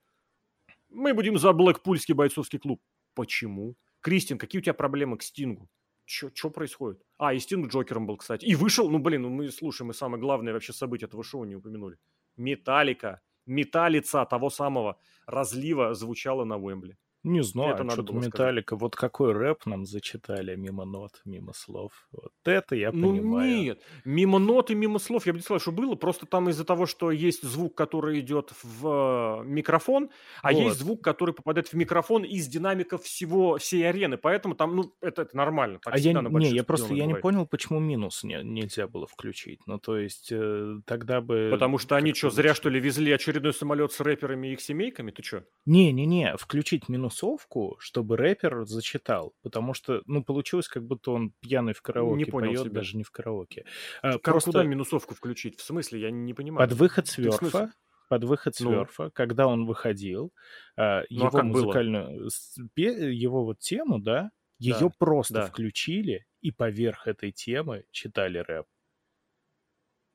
мы 0.89 1.13
будем 1.13 1.37
за 1.37 1.53
Блэкпульский 1.53 2.15
бойцовский 2.15 2.59
клуб. 2.59 2.81
Почему? 3.15 3.75
Кристин, 4.01 4.39
какие 4.39 4.61
у 4.61 4.63
тебя 4.63 4.73
проблемы 4.73 5.19
к 5.19 5.23
Стингу? 5.23 5.69
Что 6.07 6.49
происходит? 6.49 7.03
А, 7.19 7.33
и 7.33 7.39
Стинг 7.39 7.73
Джокером 7.73 8.07
был, 8.07 8.17
кстати. 8.17 8.45
И 8.45 8.55
вышел, 8.55 8.91
ну, 8.91 8.99
блин, 8.99 9.23
ну 9.23 9.31
мы 9.31 9.51
слушаем, 9.51 9.89
мы 9.89 9.95
самое 9.95 10.21
главное 10.21 10.53
вообще 10.53 10.73
событие 10.73 11.07
этого 11.07 11.25
шоу 11.25 11.45
не 11.45 11.57
упомянули. 11.57 11.99
Металлика, 12.37 13.21
металлица 13.47 14.25
того 14.27 14.51
самого 14.51 14.99
разлива 15.27 15.95
звучала 15.95 16.45
на 16.45 16.57
Уэмбли. 16.57 16.99
Не 17.27 17.43
знаю, 17.43 17.75
это 17.75 17.91
что-то 17.91 18.13
Металлика. 18.13 18.77
Вот 18.77 18.95
какой 18.95 19.33
рэп 19.33 19.67
нам 19.67 19.85
зачитали 19.85 20.55
мимо 20.55 20.85
нот, 20.85 21.21
мимо 21.25 21.53
слов. 21.55 22.07
Вот 22.13 22.33
это 22.45 22.77
я 22.77 22.93
ну, 22.93 23.11
понимаю. 23.11 23.57
нет, 23.57 23.83
мимо 24.05 24.39
нот 24.39 24.71
и 24.71 24.77
мимо 24.77 25.01
слов 25.01 25.27
я 25.27 25.33
бы 25.33 25.39
не 25.39 25.43
сказал, 25.43 25.59
что 25.59 25.73
было. 25.73 25.97
Просто 25.97 26.27
там 26.27 26.49
из-за 26.51 26.65
того, 26.65 26.87
что 26.87 27.11
есть 27.11 27.43
звук, 27.43 27.75
который 27.75 28.21
идет 28.21 28.53
в 28.63 29.41
э, 29.41 29.45
микрофон, 29.45 30.11
а 30.41 30.53
вот. 30.53 30.61
есть 30.61 30.79
звук, 30.79 31.03
который 31.03 31.35
попадает 31.35 31.67
в 31.67 31.73
микрофон 31.75 32.23
из 32.23 32.47
динамиков 32.47 33.03
всего 33.03 33.59
всей 33.59 33.89
арены. 33.89 34.19
Поэтому 34.19 34.55
там, 34.55 34.77
ну, 34.77 34.95
это, 35.01 35.23
это 35.23 35.37
нормально. 35.37 35.81
Так 35.83 35.95
а 35.95 35.99
я, 35.99 36.13
не, 36.13 36.51
я 36.51 36.63
просто 36.63 36.95
я 36.95 37.07
не 37.07 37.17
понял, 37.17 37.45
почему 37.45 37.81
минус 37.81 38.23
не, 38.23 38.41
нельзя 38.45 38.87
было 38.87 39.09
включить. 39.09 39.67
Ну, 39.67 39.81
то 39.81 39.99
есть 39.99 40.29
э, 40.31 40.77
тогда 40.85 41.21
бы... 41.21 41.49
Потому 41.51 41.79
что 41.79 41.97
они 41.97 42.15
что, 42.15 42.31
зря 42.31 42.55
что 42.55 42.69
ли 42.69 42.79
везли 42.79 43.11
очередной 43.11 43.53
самолет 43.53 43.91
с 43.91 43.99
рэперами 43.99 44.49
и 44.49 44.53
их 44.53 44.61
семейками? 44.61 45.11
Ты 45.11 45.25
что? 45.25 45.45
Не-не-не, 45.65 46.37
включить 46.37 46.89
минус 46.89 47.16
минусовку, 47.17 47.77
чтобы 47.79 48.17
рэпер 48.17 48.67
зачитал, 48.67 49.35
потому 49.43 49.75
что, 49.75 50.03
ну, 50.07 50.23
получилось, 50.23 50.69
как 50.69 50.85
будто 50.85 51.13
он 51.13 51.33
пьяный 51.41 51.73
в 51.73 51.83
караоке 51.83 52.17
не 52.17 52.25
понял 52.25 52.49
поет, 52.49 52.65
тебя. 52.65 52.75
даже 52.75 52.97
не 52.97 53.05
в 53.05 53.11
караоке. 53.11 53.65
А, 54.03 54.13
как 54.13 54.23
просто... 54.23 54.53
куда 54.53 54.65
минусовку 54.65 55.15
включить? 55.15 55.59
В 55.59 55.63
смысле? 55.63 56.01
Я 56.01 56.11
не 56.11 56.35
понимаю. 56.35 56.69
Под 56.69 56.79
выход 56.79 57.09
сверфа, 57.09 57.73
под 58.09 58.25
выход 58.25 58.55
сверфа, 58.55 59.05
ну. 59.05 59.11
когда 59.13 59.47
он 59.47 59.67
выходил, 59.67 60.33
а, 60.77 61.03
ну, 61.11 61.27
его 61.27 61.39
а 61.39 61.43
музыкальную, 61.43 62.31
было? 62.77 62.83
его 62.85 63.45
вот 63.45 63.59
тему, 63.59 63.99
да, 63.99 64.31
ее 64.59 64.77
да, 64.81 64.93
просто 64.99 65.35
да. 65.35 65.47
включили 65.47 66.27
и 66.41 66.51
поверх 66.51 67.07
этой 67.07 67.33
темы 67.33 67.85
читали 67.91 68.39
рэп. 68.39 68.67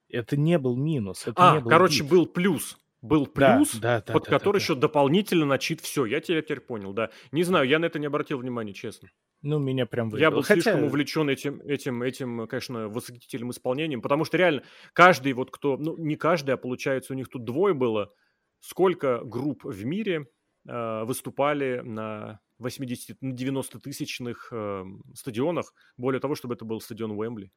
Это 0.10 0.36
не 0.36 0.58
был 0.58 0.76
минус. 0.76 1.26
Это 1.26 1.52
а, 1.52 1.56
не 1.56 1.62
был 1.62 1.70
короче, 1.70 2.04
бит. 2.04 2.12
был 2.12 2.26
плюс 2.26 2.78
был 3.02 3.26
плюс, 3.26 3.74
да, 3.74 4.00
да, 4.00 4.04
да, 4.06 4.14
под 4.14 4.26
да, 4.26 4.30
который 4.30 4.58
да, 4.58 4.64
еще 4.64 4.76
да. 4.76 4.82
дополнительно 4.82 5.46
начит 5.46 5.82
все. 5.82 6.06
Я 6.06 6.22
тебя 6.22 6.42
теперь 6.42 6.60
понял, 6.60 6.94
да. 6.94 7.10
Не 7.32 7.44
знаю, 7.44 7.68
я 7.68 7.80
на 7.80 7.86
это 7.86 8.00
не 8.00 8.06
обратил 8.06 8.38
внимания, 8.38 8.74
честно. 8.74 9.10
Ну, 9.42 9.58
меня 9.58 9.88
прям 9.88 10.10
выбило. 10.10 10.22
Я 10.22 10.32
был 10.32 10.44
Хотя... 10.44 10.62
слишком 10.62 10.84
увлечен 10.84 11.28
этим, 11.28 11.62
этим, 11.62 12.04
этим, 12.04 12.48
конечно, 12.48 12.90
восхитительным 12.90 13.50
исполнением, 13.50 14.02
потому 14.02 14.24
что 14.24 14.38
реально 14.38 14.64
каждый 14.94 15.34
вот 15.34 15.50
кто, 15.50 15.78
ну, 15.78 15.98
не 15.98 16.16
каждый, 16.16 16.52
а 16.52 16.58
получается 16.58 17.14
у 17.14 17.16
них 17.16 17.28
тут 17.28 17.44
двое 17.44 17.74
было, 17.74 18.14
сколько 18.60 19.22
групп 19.24 19.64
в 19.64 19.84
мире 19.84 20.28
э, 20.68 21.04
выступали 21.06 21.82
на 21.84 22.40
80, 22.60 23.20
на 23.22 23.34
90-тысячных 23.34 24.50
э, 24.52 24.84
стадионах, 25.16 25.74
более 25.98 26.20
того, 26.20 26.36
чтобы 26.36 26.54
это 26.54 26.64
был 26.64 26.80
стадион 26.80 27.12
Уэмбли. 27.12 27.52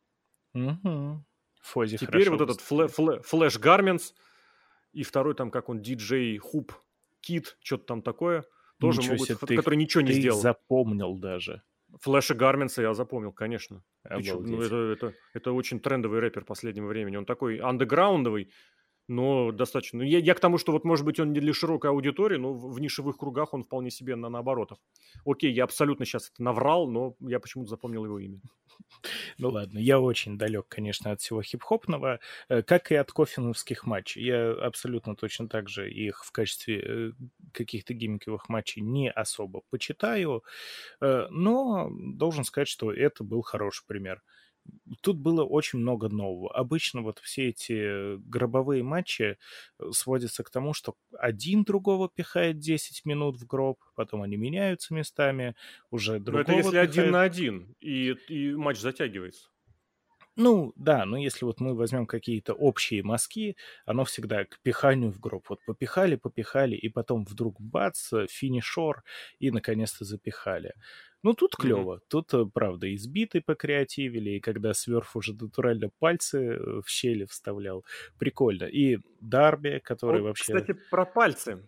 Угу. 0.54 1.24
Фози 1.60 1.98
Теперь 1.98 2.30
вот 2.30 2.40
этот 2.40 2.60
флэ, 2.60 2.88
флэ, 2.88 3.20
Флэш 3.20 3.58
Гарментс, 3.58 4.14
и 4.94 5.02
второй 5.02 5.34
там, 5.34 5.50
как 5.50 5.68
он, 5.68 5.82
диджей 5.82 6.36
Who 6.38 6.72
Kid, 7.20 7.56
что-то 7.62 7.84
там 7.84 8.02
такое, 8.02 8.44
тоже 8.78 9.00
ничего 9.00 9.14
могут, 9.14 9.28
себе, 9.28 9.56
который 9.56 9.76
ничего 9.76 10.02
не 10.02 10.12
ты 10.12 10.20
сделал. 10.20 10.40
запомнил 10.40 11.16
даже. 11.16 11.62
Флэша 12.00 12.34
Гарминса 12.34 12.82
я 12.82 12.94
запомнил, 12.94 13.32
конечно. 13.32 13.82
Ну, 14.08 14.62
это, 14.62 14.76
это, 14.76 15.14
это 15.32 15.52
очень 15.52 15.80
трендовый 15.80 16.20
рэпер 16.20 16.44
последнего 16.44 16.86
времени. 16.86 17.16
Он 17.16 17.24
такой 17.24 17.58
андеграундовый, 17.58 18.50
но 19.08 19.52
достаточно. 19.52 20.02
Я, 20.02 20.18
я 20.18 20.34
к 20.34 20.40
тому, 20.40 20.58
что 20.58 20.72
вот, 20.72 20.84
может 20.84 21.04
быть, 21.04 21.20
он 21.20 21.32
не 21.32 21.40
для 21.40 21.52
широкой 21.52 21.90
аудитории, 21.90 22.36
но 22.36 22.52
в, 22.52 22.72
в 22.72 22.80
нишевых 22.80 23.16
кругах 23.16 23.54
он 23.54 23.62
вполне 23.64 23.90
себе 23.90 24.16
на 24.16 24.28
наоборотах. 24.28 24.78
Окей, 25.24 25.52
я 25.52 25.64
абсолютно 25.64 26.06
сейчас 26.06 26.30
это 26.30 26.42
наврал, 26.42 26.88
но 26.88 27.16
я 27.20 27.40
почему-то 27.40 27.70
запомнил 27.70 28.04
его 28.04 28.18
имя. 28.18 28.40
Ну 29.38 29.50
ладно, 29.50 29.78
я 29.78 30.00
очень 30.00 30.38
далек, 30.38 30.66
конечно, 30.68 31.12
от 31.12 31.20
всего 31.20 31.42
хип-хопного, 31.42 32.20
э, 32.48 32.62
как 32.62 32.90
и 32.90 32.94
от 32.94 33.12
кофиновских 33.12 33.86
матчей. 33.86 34.24
Я 34.24 34.52
абсолютно 34.52 35.14
точно 35.14 35.48
так 35.48 35.68
же 35.68 35.90
их 35.90 36.24
в 36.24 36.32
качестве 36.32 36.80
э, 36.80 37.12
каких-то 37.52 37.94
гиммиковых 37.94 38.48
матчей 38.48 38.82
не 38.82 39.10
особо 39.10 39.62
почитаю, 39.70 40.42
э, 41.00 41.26
но 41.30 41.88
должен 41.90 42.44
сказать, 42.44 42.68
что 42.68 42.92
это 42.92 43.24
был 43.24 43.42
хороший 43.42 43.84
пример 43.86 44.22
тут 45.00 45.18
было 45.18 45.44
очень 45.44 45.78
много 45.78 46.08
нового. 46.08 46.52
Обычно 46.54 47.02
вот 47.02 47.18
все 47.20 47.48
эти 47.48 48.16
гробовые 48.16 48.82
матчи 48.82 49.38
э, 49.78 49.90
сводятся 49.92 50.42
к 50.42 50.50
тому, 50.50 50.74
что 50.74 50.96
один 51.18 51.64
другого 51.64 52.08
пихает 52.08 52.58
10 52.58 53.04
минут 53.04 53.36
в 53.36 53.46
гроб, 53.46 53.78
потом 53.94 54.22
они 54.22 54.36
меняются 54.36 54.94
местами, 54.94 55.54
уже 55.90 56.18
другого 56.20 56.38
Но 56.38 56.40
это 56.42 56.52
если 56.52 56.70
пихает... 56.70 56.90
один 56.90 57.10
на 57.10 57.22
один, 57.22 57.76
и, 57.80 58.16
и 58.28 58.54
матч 58.54 58.78
затягивается. 58.78 59.48
Ну, 60.36 60.72
да, 60.76 61.04
но 61.04 61.16
если 61.16 61.44
вот 61.44 61.60
мы 61.60 61.74
возьмем 61.74 62.06
какие-то 62.06 62.54
общие 62.54 63.02
мазки, 63.02 63.56
оно 63.86 64.04
всегда 64.04 64.44
к 64.44 64.58
пиханию 64.62 65.12
в 65.12 65.20
гроб. 65.20 65.48
Вот 65.48 65.60
попихали, 65.64 66.16
попихали, 66.16 66.74
и 66.74 66.88
потом 66.88 67.24
вдруг 67.24 67.60
бац, 67.60 68.12
финишор, 68.28 69.04
и 69.38 69.50
наконец-то 69.50 70.04
запихали. 70.04 70.74
Ну, 71.24 71.32
тут 71.32 71.56
клево. 71.56 71.94
Mm-hmm. 71.94 72.08
Тут, 72.08 72.34
э, 72.34 72.44
правда, 72.52 72.94
избитый 72.94 73.40
покреативили, 73.40 74.32
и 74.32 74.40
когда 74.40 74.74
сверф 74.74 75.16
уже 75.16 75.32
натурально 75.32 75.88
пальцы 75.98 76.38
э, 76.38 76.80
в 76.84 76.88
щели 76.88 77.24
вставлял. 77.24 77.82
Прикольно. 78.18 78.64
И 78.64 78.98
Дарби, 79.22 79.80
который 79.82 80.20
вот, 80.20 80.28
вообще... 80.28 80.52
Кстати, 80.52 80.78
про 80.90 81.06
пальцы. 81.06 81.62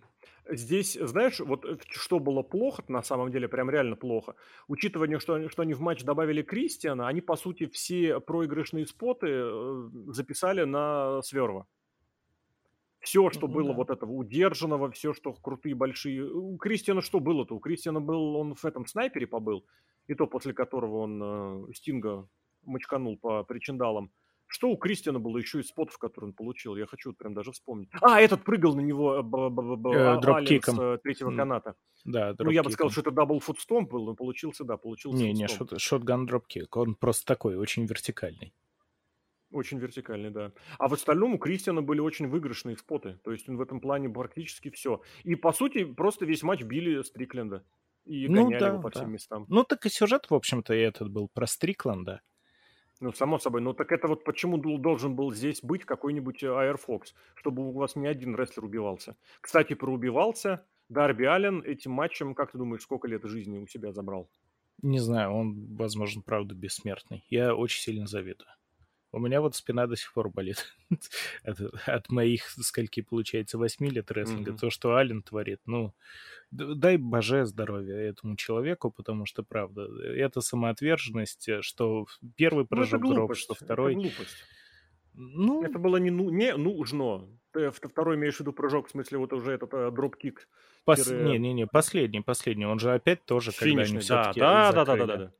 Здесь, 0.48 0.94
знаешь, 0.94 1.40
вот 1.40 1.64
э, 1.64 1.76
что 1.88 2.20
было 2.20 2.42
плохо, 2.42 2.84
на 2.88 3.02
самом 3.02 3.32
деле 3.32 3.48
прям 3.48 3.68
реально 3.68 3.96
плохо, 3.96 4.36
учитывая, 4.68 5.18
что, 5.18 5.48
что 5.48 5.62
они 5.62 5.74
в 5.74 5.80
матч 5.80 6.04
добавили 6.04 6.42
Кристиана, 6.42 7.08
они, 7.08 7.20
по 7.20 7.36
сути, 7.36 7.66
все 7.66 8.20
проигрышные 8.20 8.86
споты 8.86 9.44
записали 10.12 10.64
на 10.64 11.20
Сверва. 11.22 11.66
Все, 13.00 13.30
что 13.30 13.46
mm-hmm. 13.46 13.52
было 13.52 13.72
вот 13.72 13.90
этого 13.90 14.10
удержанного, 14.10 14.90
все, 14.90 15.14
что 15.14 15.32
крутые, 15.32 15.74
большие. 15.74 16.24
У 16.24 16.56
Кристиана 16.56 17.02
что 17.02 17.20
было-то? 17.20 17.54
У 17.54 17.60
Кристиана 17.60 18.00
был, 18.00 18.36
он 18.36 18.54
в 18.54 18.64
этом 18.64 18.86
снайпере 18.86 19.26
побыл, 19.26 19.64
и 20.08 20.14
то 20.14 20.26
после 20.26 20.52
которого 20.52 20.98
он 20.98 21.68
э, 21.70 21.72
Стинга 21.74 22.28
мочканул 22.64 23.16
по 23.16 23.44
причиндалам. 23.44 24.10
Что 24.48 24.68
у 24.68 24.76
Кристиана 24.76 25.18
было 25.18 25.38
еще 25.38 25.60
из 25.60 25.68
спотов, 25.68 25.98
которые 25.98 26.28
он 26.28 26.34
получил? 26.34 26.76
Я 26.76 26.86
хочу 26.86 27.12
прям 27.12 27.34
даже 27.34 27.52
вспомнить. 27.52 27.88
А, 28.00 28.20
этот 28.20 28.44
прыгал 28.44 28.74
на 28.74 28.80
него 28.80 29.22
дропкиком 30.20 30.76
с 30.76 30.98
третьего 31.02 31.34
каната. 31.34 31.74
Да, 32.04 32.34
Ну, 32.38 32.50
я 32.50 32.62
бы 32.62 32.70
сказал, 32.70 32.90
что 32.90 33.00
это 33.00 33.10
double 33.10 33.40
foot 33.40 33.62
stomp 33.62 33.90
был, 33.90 34.06
но 34.06 34.14
получился, 34.14 34.64
да, 34.64 34.76
получился 34.76 35.18
Не, 35.20 35.32
не, 35.32 35.48
shotgun 35.78 36.26
dropkick. 36.26 36.76
Он 36.76 36.94
просто 36.94 37.26
такой, 37.26 37.56
очень 37.56 37.84
вертикальный. 37.86 38.54
Очень 39.52 39.78
вертикальный, 39.78 40.30
да. 40.30 40.52
А 40.78 40.88
в 40.88 40.92
остальном 40.92 41.34
у 41.34 41.38
Кристиана 41.38 41.80
были 41.80 42.00
очень 42.00 42.28
выигрышные 42.28 42.76
споты. 42.76 43.18
То 43.24 43.32
есть 43.32 43.48
он 43.48 43.56
в 43.56 43.60
этом 43.60 43.80
плане 43.80 44.08
практически 44.08 44.70
все. 44.70 45.00
И, 45.22 45.34
по 45.34 45.52
сути, 45.52 45.84
просто 45.84 46.26
весь 46.26 46.42
матч 46.42 46.62
били 46.62 47.02
Стрикленда. 47.02 47.64
И 48.04 48.28
ну, 48.28 48.44
гоняли 48.44 48.60
да, 48.60 48.68
его 48.68 48.82
по 48.82 48.90
да. 48.90 49.00
всем 49.00 49.12
местам. 49.12 49.46
Ну, 49.48 49.64
так 49.64 49.86
и 49.86 49.88
сюжет, 49.88 50.30
в 50.30 50.34
общем-то, 50.34 50.74
и 50.74 50.78
этот 50.78 51.10
был 51.10 51.28
про 51.28 51.46
Стрикленда. 51.46 52.22
Ну, 53.00 53.12
само 53.12 53.38
собой. 53.38 53.60
Ну, 53.60 53.74
так 53.74 53.92
это 53.92 54.08
вот 54.08 54.24
почему 54.24 54.56
должен 54.58 55.14
был 55.16 55.32
здесь 55.32 55.62
быть 55.62 55.84
какой-нибудь 55.84 56.42
Fox, 56.42 57.14
чтобы 57.34 57.68
у 57.68 57.72
вас 57.72 57.94
не 57.96 58.06
один 58.06 58.34
рестлер 58.34 58.64
убивался. 58.64 59.16
Кстати, 59.40 59.74
про 59.74 59.92
убивался 59.92 60.66
Дарби 60.88 61.24
Аллен 61.24 61.62
этим 61.62 61.92
матчем, 61.92 62.34
как 62.34 62.52
ты 62.52 62.58
думаешь, 62.58 62.82
сколько 62.82 63.06
лет 63.08 63.24
жизни 63.24 63.58
у 63.58 63.66
себя 63.66 63.92
забрал? 63.92 64.30
Не 64.82 65.00
знаю, 65.00 65.32
он, 65.32 65.76
возможно, 65.76 66.22
правда 66.22 66.54
бессмертный. 66.54 67.24
Я 67.28 67.54
очень 67.54 67.80
сильно 67.80 68.06
завидую. 68.06 68.48
У 69.12 69.18
меня 69.18 69.40
вот 69.40 69.54
спина 69.54 69.86
до 69.86 69.96
сих 69.96 70.12
пор 70.12 70.30
болит 70.30 70.66
от, 71.44 71.60
от 71.86 72.10
моих, 72.10 72.48
скольки 72.48 73.00
получается, 73.02 73.58
8 73.58 73.86
лет 73.88 74.10
рестлинга. 74.10 74.52
Mm-hmm. 74.52 74.58
То, 74.58 74.70
что 74.70 74.94
Ален 74.94 75.22
творит, 75.22 75.60
ну, 75.66 75.94
дай 76.50 76.96
боже 76.96 77.46
здоровья 77.46 77.96
этому 77.96 78.36
человеку, 78.36 78.90
потому 78.90 79.26
что, 79.26 79.42
правда, 79.42 79.88
это 80.02 80.40
самоотверженность, 80.40 81.48
э, 81.48 81.62
что 81.62 82.06
первый 82.36 82.66
прыжок 82.66 83.02
ну, 83.02 83.14
гроб, 83.14 83.36
что 83.36 83.54
второй... 83.54 83.92
Это 83.92 84.00
глупость. 84.02 84.36
Ну... 85.14 85.64
Это 85.64 85.78
было 85.78 85.96
не, 85.96 86.10
ну, 86.10 86.28
не 86.28 86.54
нужно. 86.56 87.26
Ты 87.52 87.70
второй 87.70 88.16
имеешь 88.16 88.36
в 88.36 88.40
виду 88.40 88.52
прыжок, 88.52 88.88
в 88.88 88.90
смысле, 88.90 89.18
вот 89.18 89.32
уже 89.32 89.52
этот 89.52 89.72
uh, 89.72 89.90
дроп-кик. 89.90 90.46
Пос... 90.84 91.04
Тире... 91.04 91.22
Не-не-не, 91.22 91.66
последний, 91.66 92.20
последний. 92.20 92.66
Он 92.66 92.78
же 92.78 92.92
опять 92.92 93.24
тоже, 93.24 93.50
Финишный, 93.50 93.74
когда 93.76 93.82
они 93.82 93.92
да, 93.94 94.00
все-таки 94.00 94.40
да, 94.40 94.72
да, 94.72 94.84
да, 94.84 95.06
да, 95.06 95.16
да. 95.16 95.32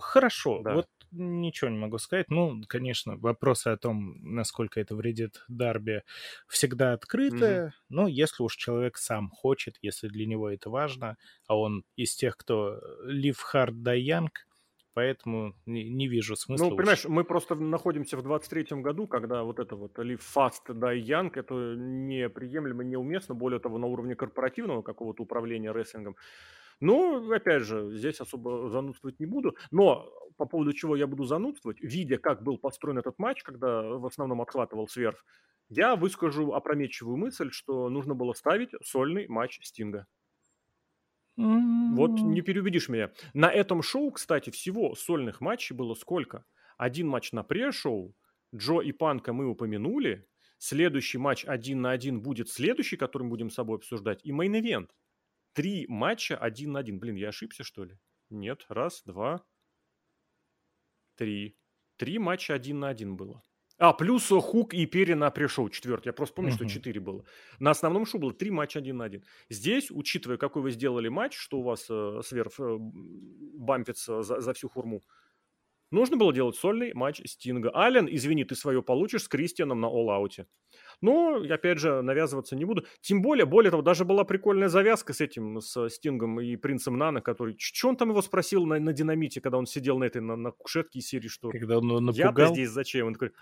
Хорошо, 0.00 0.62
да. 0.62 0.74
вот 0.74 0.86
ничего 1.12 1.70
не 1.70 1.78
могу 1.78 1.98
сказать. 1.98 2.26
Ну, 2.28 2.62
конечно, 2.66 3.16
вопросы 3.16 3.68
о 3.68 3.76
том, 3.76 4.16
насколько 4.22 4.80
это 4.80 4.94
вредит 4.94 5.44
Дарби, 5.48 6.02
всегда 6.48 6.92
открыты. 6.92 7.44
Mm-hmm. 7.44 7.70
Но 7.88 8.08
если 8.08 8.42
уж 8.42 8.56
человек 8.56 8.96
сам 8.98 9.30
хочет, 9.30 9.76
если 9.82 10.08
для 10.08 10.26
него 10.26 10.50
это 10.50 10.70
важно, 10.70 11.16
а 11.46 11.58
он 11.58 11.84
из 11.96 12.14
тех, 12.14 12.36
кто 12.36 12.80
live 13.04 13.38
hard, 13.52 13.72
die 13.72 14.00
young, 14.00 14.28
поэтому 14.98 15.54
не, 15.64 15.88
не 15.88 16.08
вижу 16.08 16.34
смысла. 16.34 16.70
Ну, 16.70 16.76
понимаешь, 16.76 17.04
мы 17.04 17.22
просто 17.22 17.54
находимся 17.54 18.16
в 18.16 18.26
23-м 18.26 18.82
году, 18.82 19.06
когда 19.06 19.44
вот 19.44 19.60
это 19.60 19.76
вот 19.76 19.96
live 19.98 20.20
fast, 20.36 20.68
die 20.68 21.00
young, 21.00 21.30
это 21.34 21.54
неприемлемо, 21.54 22.82
неуместно, 22.82 23.34
более 23.34 23.60
того, 23.60 23.78
на 23.78 23.86
уровне 23.86 24.16
корпоративного 24.16 24.82
какого-то 24.82 25.22
управления 25.22 25.72
рестлингом. 25.72 26.16
Ну, 26.80 27.32
опять 27.32 27.62
же, 27.62 27.90
здесь 27.96 28.20
особо 28.20 28.70
занудствовать 28.70 29.20
не 29.20 29.26
буду. 29.26 29.56
Но 29.70 30.12
по 30.38 30.46
поводу 30.46 30.72
чего 30.72 30.96
я 30.96 31.06
буду 31.06 31.24
занудствовать, 31.24 31.80
видя, 31.80 32.16
как 32.16 32.42
был 32.42 32.56
построен 32.56 32.98
этот 32.98 33.18
матч, 33.18 33.42
когда 33.42 33.82
в 33.82 34.06
основном 34.06 34.40
отхватывал 34.40 34.88
Свёрв, 34.88 35.24
я 35.68 35.96
выскажу 35.96 36.52
опрометчивую 36.52 37.18
мысль, 37.18 37.50
что 37.50 37.90
нужно 37.90 38.14
было 38.14 38.32
ставить 38.32 38.70
сольный 38.82 39.26
матч 39.28 39.58
Стинга. 39.62 40.06
Вот 41.36 42.20
не 42.20 42.40
переубедишь 42.40 42.88
меня. 42.88 43.12
На 43.34 43.50
этом 43.50 43.82
шоу, 43.82 44.10
кстати, 44.10 44.50
всего 44.50 44.94
сольных 44.94 45.40
матчей 45.40 45.74
было 45.76 45.94
сколько? 45.94 46.44
Один 46.76 47.08
матч 47.08 47.32
на 47.32 47.42
пре-шоу, 47.42 48.14
Джо 48.54 48.80
и 48.80 48.92
Панка 48.92 49.32
мы 49.32 49.46
упомянули, 49.46 50.26
следующий 50.58 51.18
матч 51.18 51.44
один 51.44 51.82
на 51.82 51.90
один 51.90 52.22
будет 52.22 52.48
следующий, 52.48 52.96
который 52.96 53.24
мы 53.24 53.30
будем 53.30 53.50
с 53.50 53.54
собой 53.54 53.76
обсуждать, 53.76 54.20
и 54.24 54.32
main 54.32 54.55
event. 54.55 54.90
Три 55.52 55.86
матча 55.88 56.36
один 56.36 56.72
на 56.72 56.80
один. 56.80 56.98
Блин, 56.98 57.16
я 57.16 57.28
ошибся, 57.28 57.64
что 57.64 57.84
ли? 57.84 57.98
Нет. 58.30 58.64
Раз, 58.68 59.02
два, 59.04 59.44
три. 61.18 61.56
Три 61.96 62.18
матча 62.18 62.54
один 62.54 62.80
на 62.80 62.88
один 62.88 63.16
было. 63.16 63.42
А, 63.78 63.92
плюс 63.92 64.28
Хук 64.28 64.74
и 64.74 64.86
Перри 64.86 65.14
на 65.14 65.30
пришел 65.30 65.68
четвертый. 65.68 66.08
Я 66.08 66.12
просто 66.12 66.34
помню, 66.34 66.50
uh-huh. 66.50 66.56
что 66.56 66.68
четыре 66.68 67.00
было. 67.00 67.24
На 67.60 67.70
основном 67.70 68.06
шоу 68.06 68.20
было 68.20 68.32
три 68.32 68.50
матча 68.50 68.80
один 68.80 68.96
на 68.96 69.04
один. 69.04 69.24
Здесь, 69.50 69.90
учитывая, 69.90 70.36
какой 70.36 70.62
вы 70.62 70.72
сделали 70.72 71.08
матч, 71.08 71.36
что 71.36 71.58
у 71.58 71.62
вас 71.62 71.86
э, 71.88 72.20
сверх 72.24 72.58
э, 72.58 72.76
бампится 72.78 74.22
за, 74.22 74.40
за 74.40 74.52
всю 74.52 74.68
хурму, 74.68 75.02
нужно 75.90 76.16
было 76.16 76.32
делать 76.32 76.56
сольный 76.56 76.92
матч 76.94 77.20
Стинга. 77.24 77.74
Ален, 77.74 78.08
извини, 78.10 78.44
ты 78.44 78.54
свое 78.54 78.82
получишь 78.82 79.24
с 79.24 79.28
Кристианом 79.28 79.80
на 79.80 79.86
all-ауте. 79.86 80.46
Но, 81.00 81.42
опять 81.48 81.78
же, 81.78 82.02
навязываться 82.02 82.56
не 82.56 82.64
буду. 82.64 82.84
Тем 83.00 83.22
более, 83.22 83.46
более 83.46 83.70
того, 83.70 83.82
даже 83.82 84.04
была 84.04 84.24
прикольная 84.24 84.68
завязка 84.68 85.12
с 85.12 85.20
этим, 85.20 85.60
с 85.60 85.88
Стингом 85.88 86.40
и 86.40 86.56
Принцем 86.56 86.96
Нана, 86.98 87.20
который... 87.20 87.56
Что 87.58 87.88
он 87.88 87.96
там 87.96 88.10
его 88.10 88.22
спросил 88.22 88.66
на, 88.66 88.78
на 88.80 88.92
динамите, 88.92 89.40
когда 89.40 89.58
он 89.58 89.66
сидел 89.66 89.98
на 89.98 90.04
этой, 90.04 90.20
на, 90.20 90.36
на 90.36 90.50
кушетке 90.50 90.98
из 90.98 91.08
серии, 91.08 91.28
что... 91.28 91.50
Когда 91.50 91.78
он 91.78 91.86
напугал? 91.86 92.14
Я-то 92.14 92.46
здесь 92.46 92.70
зачем? 92.70 93.06
Он 93.06 93.12
такой, 93.14 93.32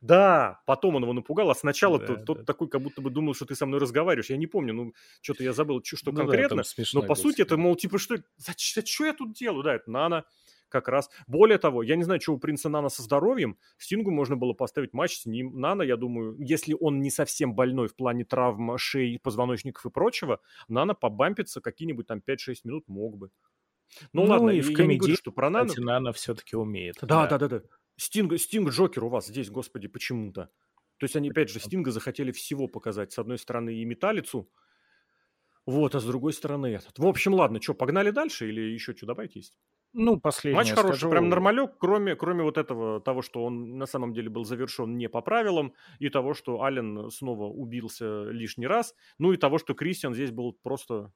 да, 0.00 0.60
потом 0.66 0.96
он 0.96 1.02
его 1.02 1.14
напугал, 1.14 1.50
а 1.50 1.54
сначала 1.54 1.98
да, 1.98 2.16
тот, 2.16 2.38
да. 2.38 2.44
такой, 2.44 2.68
как 2.68 2.82
будто 2.82 3.00
бы 3.00 3.08
думал, 3.08 3.34
что 3.34 3.46
ты 3.46 3.54
со 3.54 3.64
мной 3.64 3.80
разговариваешь. 3.80 4.28
Я 4.28 4.36
не 4.36 4.46
помню, 4.46 4.74
ну, 4.74 4.92
что-то 5.22 5.42
я 5.42 5.54
забыл, 5.54 5.80
что 5.82 6.10
ну, 6.10 6.18
конкретно. 6.18 6.62
Да, 6.62 6.84
но 6.92 7.02
по 7.02 7.14
сути 7.14 7.40
это, 7.42 7.56
мол, 7.56 7.74
типа, 7.74 7.98
что, 7.98 8.16
зачем, 8.36 8.84
что 8.84 9.04
я 9.06 9.14
тут 9.14 9.32
делаю? 9.32 9.62
Да, 9.62 9.74
это 9.74 9.90
Нана 9.90 10.24
как 10.74 10.88
раз. 10.88 11.08
Более 11.28 11.58
того, 11.58 11.84
я 11.84 11.94
не 11.94 12.02
знаю, 12.02 12.20
что 12.20 12.34
у 12.34 12.38
принца 12.38 12.68
Нана 12.68 12.88
со 12.88 13.02
здоровьем. 13.02 13.56
Стингу 13.78 14.10
можно 14.10 14.36
было 14.36 14.54
поставить 14.54 14.92
матч 14.92 15.18
с 15.18 15.26
ним. 15.26 15.58
Нана, 15.60 15.82
я 15.82 15.96
думаю, 15.96 16.36
если 16.40 16.76
он 16.78 17.00
не 17.00 17.10
совсем 17.10 17.54
больной 17.54 17.86
в 17.86 17.94
плане 17.94 18.24
травм 18.24 18.76
шеи, 18.76 19.18
позвоночников 19.18 19.86
и 19.86 19.90
прочего, 19.90 20.40
Нана 20.66 20.94
побампиться 20.94 21.60
какие-нибудь 21.60 22.08
там 22.08 22.20
5-6 22.26 22.54
минут 22.64 22.88
мог 22.88 23.16
бы. 23.16 23.30
Ну, 24.12 24.24
ну 24.24 24.30
ладно, 24.30 24.50
и 24.50 24.60
в 24.60 24.74
комедии, 24.74 24.98
говорю, 24.98 25.16
что 25.16 25.30
про 25.30 25.48
Нана... 25.48 25.72
Нана 25.76 26.12
все-таки 26.12 26.56
умеет. 26.56 26.96
Да, 27.02 27.28
да, 27.28 27.38
да, 27.38 27.48
да. 27.48 27.62
Стинг, 27.96 28.36
Стинг 28.40 28.70
Джокер 28.70 29.04
у 29.04 29.08
вас 29.08 29.28
здесь, 29.28 29.48
господи, 29.48 29.86
почему-то. 29.86 30.50
То 30.98 31.04
есть 31.04 31.14
они, 31.14 31.30
опять 31.30 31.50
же, 31.50 31.60
Стинга 31.60 31.92
захотели 31.92 32.32
всего 32.32 32.66
показать. 32.66 33.12
С 33.12 33.18
одной 33.20 33.38
стороны 33.38 33.74
и 33.74 33.84
металлицу, 33.84 34.50
вот, 35.66 35.94
а 35.94 36.00
с 36.00 36.04
другой 36.04 36.32
стороны 36.32 36.66
этот. 36.66 36.98
В 36.98 37.06
общем, 37.06 37.34
ладно, 37.34 37.60
что, 37.60 37.74
погнали 37.74 38.10
дальше 38.10 38.48
или 38.48 38.60
еще 38.60 38.94
что 38.94 39.06
добавить 39.06 39.36
есть? 39.36 39.56
Ну, 39.94 40.20
последний. 40.20 40.56
Матч 40.56 40.70
хороший, 40.70 40.96
скажу... 40.96 41.10
прям 41.10 41.28
нормалек, 41.28 41.78
кроме, 41.78 42.16
кроме 42.16 42.42
вот 42.42 42.58
этого, 42.58 43.00
того, 43.00 43.22
что 43.22 43.44
он 43.44 43.78
на 43.78 43.86
самом 43.86 44.12
деле 44.12 44.28
был 44.28 44.44
завершен 44.44 44.98
не 44.98 45.08
по 45.08 45.20
правилам, 45.20 45.72
и 46.00 46.08
того, 46.08 46.34
что 46.34 46.62
Ален 46.62 47.10
снова 47.10 47.44
убился 47.44 48.24
лишний 48.24 48.66
раз, 48.66 48.94
ну 49.18 49.32
и 49.32 49.36
того, 49.36 49.58
что 49.58 49.74
Кристиан 49.74 50.12
здесь 50.12 50.32
был 50.32 50.52
просто 50.52 51.12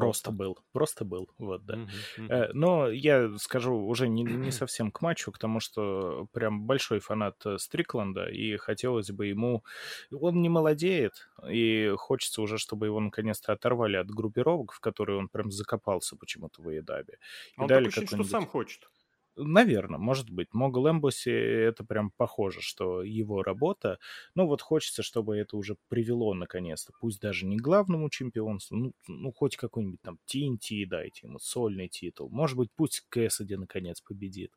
Просто 0.00 0.32
был, 0.32 0.58
просто 0.72 1.04
был, 1.04 1.30
вот, 1.38 1.64
да. 1.64 1.86
Uh-huh. 2.18 2.50
Но 2.52 2.88
я 2.88 3.30
скажу 3.38 3.74
уже 3.74 4.08
не, 4.08 4.24
не 4.24 4.50
совсем 4.50 4.90
к 4.90 5.00
матчу, 5.02 5.30
потому 5.30 5.60
что 5.60 6.26
прям 6.32 6.66
большой 6.66 6.98
фанат 6.98 7.36
э, 7.46 7.58
Стрикланда, 7.58 8.26
и 8.26 8.56
хотелось 8.56 9.10
бы 9.10 9.26
ему... 9.26 9.62
Он 10.10 10.42
не 10.42 10.48
молодеет, 10.48 11.28
и 11.48 11.92
хочется 11.96 12.42
уже, 12.42 12.58
чтобы 12.58 12.86
его 12.86 12.98
наконец-то 12.98 13.52
оторвали 13.52 13.96
от 13.96 14.08
группировок, 14.08 14.72
в 14.72 14.80
которые 14.80 15.18
он 15.18 15.28
прям 15.28 15.50
закопался 15.50 16.16
почему-то 16.16 16.60
в 16.60 16.68
Эдабе. 16.68 17.18
Он 17.56 17.68
дали 17.68 17.88
такой, 17.88 18.06
что 18.06 18.24
сам 18.24 18.46
хочет. 18.46 18.88
Наверное, 19.36 19.98
может 19.98 20.30
быть. 20.30 20.48
Могу 20.52 20.88
Эмбуси 20.88 21.30
это 21.30 21.84
прям 21.84 22.10
похоже, 22.10 22.60
что 22.60 23.02
его 23.02 23.42
работа. 23.42 23.98
Но 24.34 24.46
вот 24.46 24.62
хочется, 24.62 25.02
чтобы 25.02 25.36
это 25.36 25.56
уже 25.56 25.76
привело 25.88 26.34
наконец-то. 26.34 26.92
Пусть 27.00 27.20
даже 27.20 27.44
не 27.46 27.56
главному 27.56 28.08
чемпионству, 28.10 28.76
ну, 28.76 28.92
ну 29.08 29.32
хоть 29.32 29.56
какой-нибудь 29.56 30.00
там 30.02 30.18
TNT 30.32 30.86
дайте 30.86 31.26
ему, 31.26 31.38
сольный 31.38 31.88
титул. 31.88 32.30
Может 32.30 32.56
быть, 32.56 32.70
пусть 32.76 33.04
Кэссиди 33.08 33.56
наконец 33.56 34.00
победит. 34.00 34.52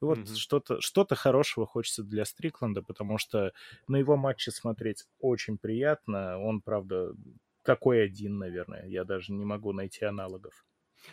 Вот 0.00 0.18
mm-hmm. 0.18 0.34
что-то, 0.34 0.80
что-то 0.80 1.14
хорошего 1.14 1.66
хочется 1.66 2.02
для 2.02 2.24
Стрикланда, 2.24 2.82
потому 2.82 3.18
что 3.18 3.52
на 3.86 3.96
его 3.96 4.16
матче 4.16 4.50
смотреть 4.50 5.04
очень 5.20 5.56
приятно. 5.58 6.38
Он, 6.40 6.60
правда, 6.60 7.14
такой 7.62 8.04
один, 8.04 8.38
наверное. 8.38 8.86
Я 8.86 9.04
даже 9.04 9.32
не 9.32 9.44
могу 9.44 9.72
найти 9.72 10.04
аналогов. 10.04 10.64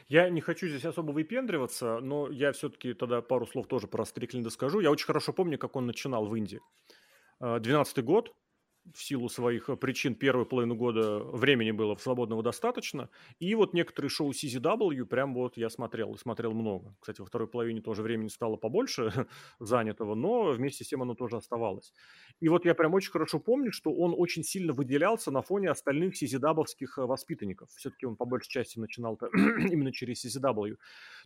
Я 0.07 0.29
не 0.29 0.41
хочу 0.41 0.67
здесь 0.67 0.85
особо 0.85 1.11
выпендриваться, 1.11 1.99
но 1.99 2.29
я 2.29 2.51
все-таки 2.51 2.93
тогда 2.93 3.21
пару 3.21 3.45
слов 3.45 3.67
тоже 3.67 3.87
про 3.87 4.05
Стрикленда 4.05 4.49
скажу. 4.49 4.79
Я 4.79 4.91
очень 4.91 5.05
хорошо 5.05 5.33
помню, 5.33 5.57
как 5.57 5.75
он 5.75 5.85
начинал 5.85 6.25
в 6.25 6.35
Индии. 6.35 6.61
12 7.39 7.97
а, 7.97 8.01
год, 8.01 8.33
в 8.91 9.01
силу 9.01 9.29
своих 9.29 9.69
э, 9.69 9.75
причин 9.77 10.15
первую 10.15 10.45
половину 10.45 10.75
года 10.75 11.19
времени 11.19 11.71
было 11.71 11.95
свободного 11.95 12.43
достаточно. 12.43 13.09
И 13.39 13.55
вот 13.55 13.73
некоторые 13.73 14.09
шоу 14.09 14.31
CZW 14.31 15.05
прям 15.05 15.33
вот 15.33 15.57
я 15.57 15.69
смотрел, 15.69 16.13
и 16.13 16.17
смотрел 16.17 16.53
много. 16.53 16.95
Кстати, 16.99 17.21
во 17.21 17.27
второй 17.27 17.47
половине 17.47 17.81
тоже 17.81 18.03
времени 18.03 18.27
стало 18.27 18.57
побольше 18.57 19.27
занятого, 19.59 20.15
но 20.15 20.51
вместе 20.51 20.83
с 20.83 20.87
тем 20.87 21.01
оно 21.01 21.15
тоже 21.15 21.37
оставалось. 21.37 21.93
И 22.39 22.49
вот 22.49 22.65
я 22.65 22.75
прям 22.75 22.93
очень 22.93 23.11
хорошо 23.11 23.39
помню, 23.39 23.71
что 23.71 23.91
он 23.93 24.13
очень 24.17 24.43
сильно 24.43 24.73
выделялся 24.73 25.31
на 25.31 25.41
фоне 25.41 25.69
остальных 25.69 26.21
CZW 26.21 26.65
э, 26.97 27.01
воспитанников. 27.01 27.69
Все-таки 27.71 28.05
он 28.05 28.15
по 28.15 28.25
большей 28.25 28.49
части 28.49 28.79
начинал 28.79 29.17
именно 29.33 29.93
через 29.93 30.25
CZW. 30.25 30.77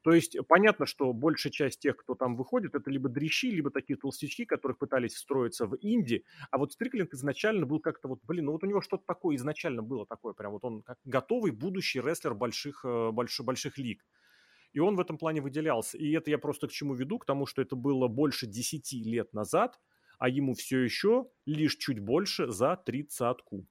То 0.03 0.11
есть 0.11 0.37
понятно, 0.47 0.85
что 0.85 1.11
большая 1.11 1.51
часть 1.51 1.79
тех, 1.79 1.97
кто 1.97 2.13
там 2.13 2.35
выходит, 2.35 2.75
это 2.75 2.91
либо 2.91 3.09
дрищи, 3.09 3.49
либо 3.49 3.71
такие 3.71 3.97
толстячки, 3.97 4.45
которых 4.45 4.77
пытались 4.77 5.15
встроиться 5.15 5.65
в 5.65 5.75
Инди. 5.81 6.23
А 6.51 6.57
вот 6.57 6.71
Стрикленд 6.73 7.13
изначально 7.13 7.46
был 7.53 7.79
как-то 7.79 8.07
вот, 8.07 8.19
блин, 8.23 8.45
ну 8.45 8.51
вот 8.51 8.63
у 8.63 8.67
него 8.67 8.81
что-то 8.81 9.03
такое 9.05 9.35
изначально 9.35 9.81
было 9.81 10.05
такое, 10.05 10.33
прям 10.33 10.51
вот 10.51 10.65
он 10.65 10.81
как 10.81 10.97
готовый 11.05 11.51
будущий 11.51 12.01
рестлер 12.01 12.33
больших, 12.33 12.83
э, 12.85 13.11
больших, 13.11 13.45
больших 13.45 13.77
лиг. 13.77 14.05
И 14.73 14.79
он 14.79 14.95
в 14.95 14.99
этом 14.99 15.17
плане 15.17 15.41
выделялся. 15.41 15.97
И 15.97 16.11
это 16.11 16.29
я 16.29 16.37
просто 16.37 16.67
к 16.67 16.71
чему 16.71 16.93
веду? 16.93 17.17
К 17.19 17.25
тому, 17.25 17.45
что 17.45 17.61
это 17.61 17.75
было 17.75 18.07
больше 18.07 18.45
10 18.45 18.93
лет 19.05 19.33
назад, 19.33 19.79
а 20.19 20.29
ему 20.29 20.53
все 20.53 20.79
еще 20.79 21.27
лишь 21.45 21.77
чуть 21.77 21.99
больше 21.99 22.51
за 22.51 22.75
тридцатку. 22.75 23.65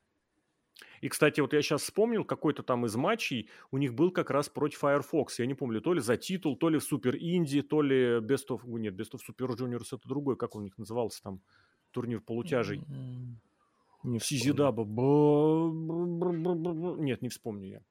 И, 1.01 1.09
кстати, 1.09 1.40
вот 1.40 1.53
я 1.53 1.62
сейчас 1.62 1.82
вспомнил, 1.82 2.24
какой-то 2.24 2.62
там 2.62 2.86
из 2.86 2.97
матчей 2.97 3.48
у 3.70 3.78
них 3.78 3.94
был 3.94 4.11
как 4.11 4.31
раз 4.31 4.48
против 4.48 4.78
Firefox. 4.78 5.39
Я 5.39 5.47
не 5.47 5.55
помню, 5.55 5.81
то 5.81 5.93
ли 5.93 6.01
за 6.01 6.16
титул, 6.16 6.57
то 6.57 6.69
ли 6.69 6.78
в 6.78 6.85
Супер 6.85 7.16
Инди, 7.16 7.62
то 7.62 7.82
ли 7.82 8.19
Best 8.19 8.48
of... 8.51 8.61
Нет, 8.66 8.94
Best 8.94 9.12
of 9.12 9.20
Super 9.28 9.57
Juniors 9.57 9.89
это 9.93 10.09
другой, 10.09 10.36
как 10.36 10.55
он 10.55 10.62
у 10.62 10.65
них 10.65 10.77
назывался 10.78 11.23
там, 11.23 11.40
турнир 11.93 12.20
полутяжей. 12.20 12.82
Не 14.07 14.20
Сизидаба. 14.20 14.85
Нет, 17.03 17.23
не 17.23 17.28
вспомню 17.28 17.69
я. 17.69 17.83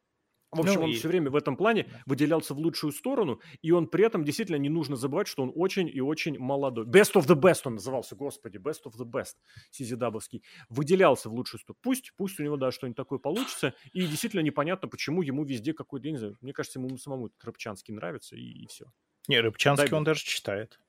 В 0.52 0.62
общем, 0.62 0.76
ну, 0.76 0.86
он 0.86 0.92
и... 0.92 0.94
все 0.94 1.10
время 1.10 1.30
в 1.30 1.36
этом 1.36 1.58
плане 1.58 1.88
выделялся 2.06 2.54
в 2.54 2.58
лучшую 2.60 2.94
сторону, 2.94 3.42
и 3.62 3.72
он 3.72 3.88
при 3.88 4.06
этом 4.06 4.24
действительно 4.24 4.56
не 4.56 4.70
нужно 4.70 4.96
забывать, 4.96 5.28
что 5.28 5.44
он 5.44 5.52
очень 5.54 5.90
и 5.90 6.00
очень 6.00 6.40
молодой. 6.40 6.86
Best 6.86 7.16
of 7.16 7.28
the 7.28 7.36
best 7.36 7.62
он 7.66 7.74
назывался, 7.74 8.16
господи, 8.16 8.58
best 8.58 8.84
of 8.86 8.94
the 8.98 9.06
best, 9.06 9.36
Сизидабовский. 9.72 10.44
Выделялся 10.70 11.30
в 11.30 11.34
лучшую 11.34 11.60
сторону. 11.60 11.80
Пусть, 11.82 12.14
пусть 12.16 12.40
у 12.40 12.44
него, 12.44 12.56
да, 12.56 12.72
что-нибудь 12.72 12.96
такое 12.96 13.20
получится, 13.20 13.74
и 13.92 14.08
действительно 14.08 14.42
непонятно, 14.42 14.88
почему 14.88 15.22
ему 15.22 15.44
везде 15.44 15.74
какой-то, 15.74 16.10
не 16.10 16.18
знаю, 16.18 16.38
мне 16.40 16.54
кажется, 16.54 16.80
ему 16.80 16.98
самому 16.98 17.32
Рыбчанский 17.44 17.94
нравится, 17.94 18.38
и, 18.38 18.42
и 18.42 18.68
все. 18.68 18.86
Не, 19.28 19.42
Рыбчанский 19.42 19.90
Дай 19.90 19.98
он 19.98 20.06
даже 20.06 20.24
читает. 20.24 20.80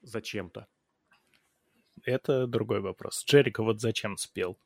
Зачем-то. 0.00 0.66
Это 2.06 2.46
другой 2.46 2.80
вопрос. 2.80 3.24
Джерика 3.26 3.62
вот 3.62 3.80
зачем 3.80 4.16
спел? 4.16 4.58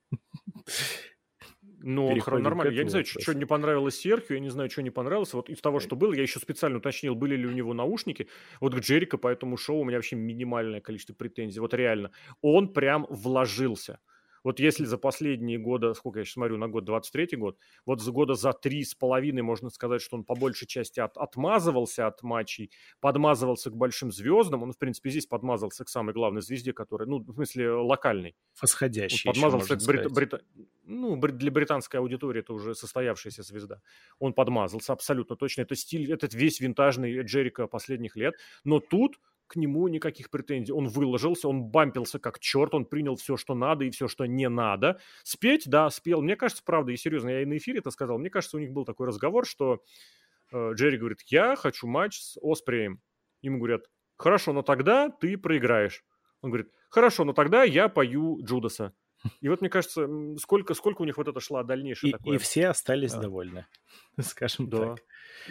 Ну, 1.82 2.08
он 2.08 2.42
нормально. 2.42 2.72
Я 2.72 2.84
не 2.84 2.90
знаю, 2.90 3.06
что 3.06 3.32
не 3.32 3.46
понравилось 3.46 3.98
Серхию, 3.98 4.36
я 4.36 4.40
не 4.40 4.50
знаю, 4.50 4.68
что 4.70 4.82
не 4.82 4.90
понравилось. 4.90 5.32
Вот 5.32 5.48
из 5.48 5.60
того, 5.62 5.80
что 5.80 5.96
было, 5.96 6.12
я 6.12 6.22
еще 6.22 6.38
специально 6.38 6.76
уточнил, 6.76 7.14
были 7.14 7.36
ли 7.36 7.46
у 7.46 7.52
него 7.52 7.72
наушники. 7.72 8.28
Вот 8.60 8.74
к 8.74 8.80
Джерика 8.80 9.16
по 9.16 9.28
этому 9.28 9.56
шоу 9.56 9.80
у 9.80 9.84
меня 9.84 9.96
вообще 9.96 10.16
минимальное 10.16 10.82
количество 10.82 11.14
претензий. 11.14 11.60
Вот 11.60 11.72
реально. 11.72 12.10
Он 12.42 12.70
прям 12.72 13.06
вложился. 13.08 14.00
Вот 14.44 14.60
если 14.60 14.84
за 14.84 14.98
последние 14.98 15.58
годы, 15.58 15.94
сколько 15.94 16.20
я 16.20 16.24
сейчас 16.24 16.34
смотрю 16.34 16.56
на 16.56 16.68
год, 16.68 16.84
23 16.84 17.36
год, 17.36 17.58
вот 17.86 18.00
за 18.00 18.12
года 18.12 18.34
за 18.34 18.52
три 18.52 18.84
с 18.84 18.94
половиной 18.94 19.42
можно 19.42 19.70
сказать, 19.70 20.02
что 20.02 20.16
он 20.16 20.24
по 20.24 20.34
большей 20.34 20.66
части 20.66 21.00
от, 21.00 21.16
отмазывался 21.16 22.06
от 22.06 22.22
матчей, 22.22 22.70
подмазывался 23.00 23.70
к 23.70 23.76
большим 23.76 24.12
звездам, 24.12 24.62
он, 24.62 24.72
в 24.72 24.78
принципе, 24.78 25.10
здесь 25.10 25.26
подмазался 25.26 25.84
к 25.84 25.88
самой 25.88 26.14
главной 26.14 26.42
звезде, 26.42 26.72
которая, 26.72 27.08
ну, 27.08 27.18
в 27.18 27.34
смысле, 27.34 27.70
локальной. 27.70 28.36
Восходящий. 28.60 29.28
Он 29.28 29.34
подмазался 29.34 29.76
к 29.76 29.86
брит, 29.86 30.12
брит, 30.12 30.32
ну, 30.84 31.16
для 31.16 31.50
британской 31.50 32.00
аудитории 32.00 32.40
это 32.40 32.52
уже 32.52 32.74
состоявшаяся 32.74 33.42
звезда. 33.42 33.80
Он 34.18 34.32
подмазался 34.32 34.92
абсолютно 34.92 35.36
точно. 35.36 35.62
Это 35.62 35.76
стиль, 35.76 36.12
этот 36.12 36.34
весь 36.34 36.60
винтажный 36.60 37.22
Джерика 37.22 37.66
последних 37.66 38.16
лет. 38.16 38.34
Но 38.64 38.80
тут 38.80 39.18
к 39.50 39.56
нему 39.56 39.88
никаких 39.88 40.30
претензий. 40.30 40.72
Он 40.72 40.86
выложился, 40.86 41.48
он 41.48 41.64
бампился 41.64 42.20
как 42.20 42.38
черт, 42.38 42.72
он 42.72 42.84
принял 42.84 43.16
все, 43.16 43.36
что 43.36 43.54
надо 43.54 43.84
и 43.84 43.90
все, 43.90 44.06
что 44.06 44.24
не 44.26 44.48
надо. 44.48 45.00
Спеть, 45.24 45.64
да, 45.66 45.90
спел. 45.90 46.22
Мне 46.22 46.36
кажется, 46.36 46.62
правда, 46.64 46.92
и 46.92 46.96
серьезно, 46.96 47.30
я 47.30 47.42
и 47.42 47.46
на 47.46 47.56
эфире 47.56 47.80
это 47.80 47.90
сказал, 47.90 48.18
мне 48.18 48.30
кажется, 48.30 48.56
у 48.56 48.60
них 48.60 48.70
был 48.70 48.84
такой 48.84 49.08
разговор, 49.08 49.44
что 49.44 49.82
э, 50.52 50.72
Джерри 50.74 50.98
говорит, 50.98 51.22
я 51.26 51.56
хочу 51.56 51.88
матч 51.88 52.20
с 52.20 52.38
Оспреем. 52.40 53.00
Ему 53.42 53.58
говорят, 53.58 53.86
хорошо, 54.16 54.52
но 54.52 54.62
тогда 54.62 55.08
ты 55.08 55.36
проиграешь. 55.36 56.04
Он 56.42 56.50
говорит, 56.50 56.70
хорошо, 56.88 57.24
но 57.24 57.32
тогда 57.32 57.64
я 57.64 57.88
пою 57.88 58.38
Джудаса. 58.44 58.94
И 59.40 59.48
вот 59.48 59.60
мне 59.60 59.68
кажется, 59.68 60.08
сколько, 60.38 60.74
сколько 60.74 61.02
у 61.02 61.04
них 61.04 61.16
вот 61.16 61.28
это 61.28 61.40
шла 61.40 61.62
дальнейшее 61.64 62.10
и, 62.10 62.12
такое. 62.12 62.36
И 62.36 62.38
все 62.38 62.68
остались 62.68 63.12
да. 63.12 63.22
довольны, 63.22 63.66
скажем 64.22 64.68
да. 64.68 64.78
так. 64.94 65.04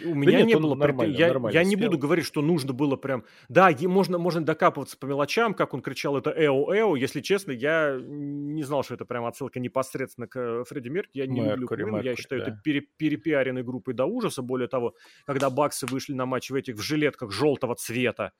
У 0.04 0.14
меня 0.14 0.38
нет, 0.38 0.46
не 0.46 0.56
было 0.56 0.74
нормально, 0.74 1.12
я, 1.12 1.28
нормально 1.28 1.54
я 1.54 1.64
не 1.64 1.76
буду 1.76 1.98
говорить, 1.98 2.24
что 2.24 2.42
нужно 2.42 2.72
было 2.72 2.96
прям. 2.96 3.24
Да, 3.48 3.70
можно, 3.82 4.18
можно 4.18 4.44
докапываться 4.44 4.96
по 4.96 5.06
мелочам, 5.06 5.52
как 5.52 5.74
он 5.74 5.82
кричал 5.82 6.16
это 6.16 6.30
эо 6.30 6.72
эо. 6.72 6.96
Если 6.96 7.20
честно, 7.20 7.50
я 7.52 7.98
не 8.00 8.62
знал, 8.62 8.82
что 8.82 8.94
это 8.94 9.04
прям 9.04 9.24
отсылка 9.24 9.58
непосредственно 9.58 10.26
к 10.28 10.38
э, 10.38 10.64
Фредди 10.68 10.88
Мерк. 10.88 11.10
Я 11.12 11.26
не 11.26 11.40
Меркури, 11.40 11.80
люблю 11.80 11.98
Квин. 11.98 12.04
Я 12.04 12.16
считаю, 12.16 12.42
да. 12.42 12.48
это 12.48 12.60
пере, 12.62 12.82
перепиаренной 12.82 13.62
группой 13.62 13.94
до 13.94 14.06
ужаса. 14.06 14.42
Более 14.42 14.68
того, 14.68 14.94
когда 15.26 15.50
Баксы 15.50 15.86
вышли 15.86 16.14
на 16.14 16.24
матч 16.24 16.50
в 16.50 16.54
этих 16.54 16.76
в 16.76 16.80
жилетках 16.80 17.32
желтого 17.32 17.74
цвета, 17.74 18.32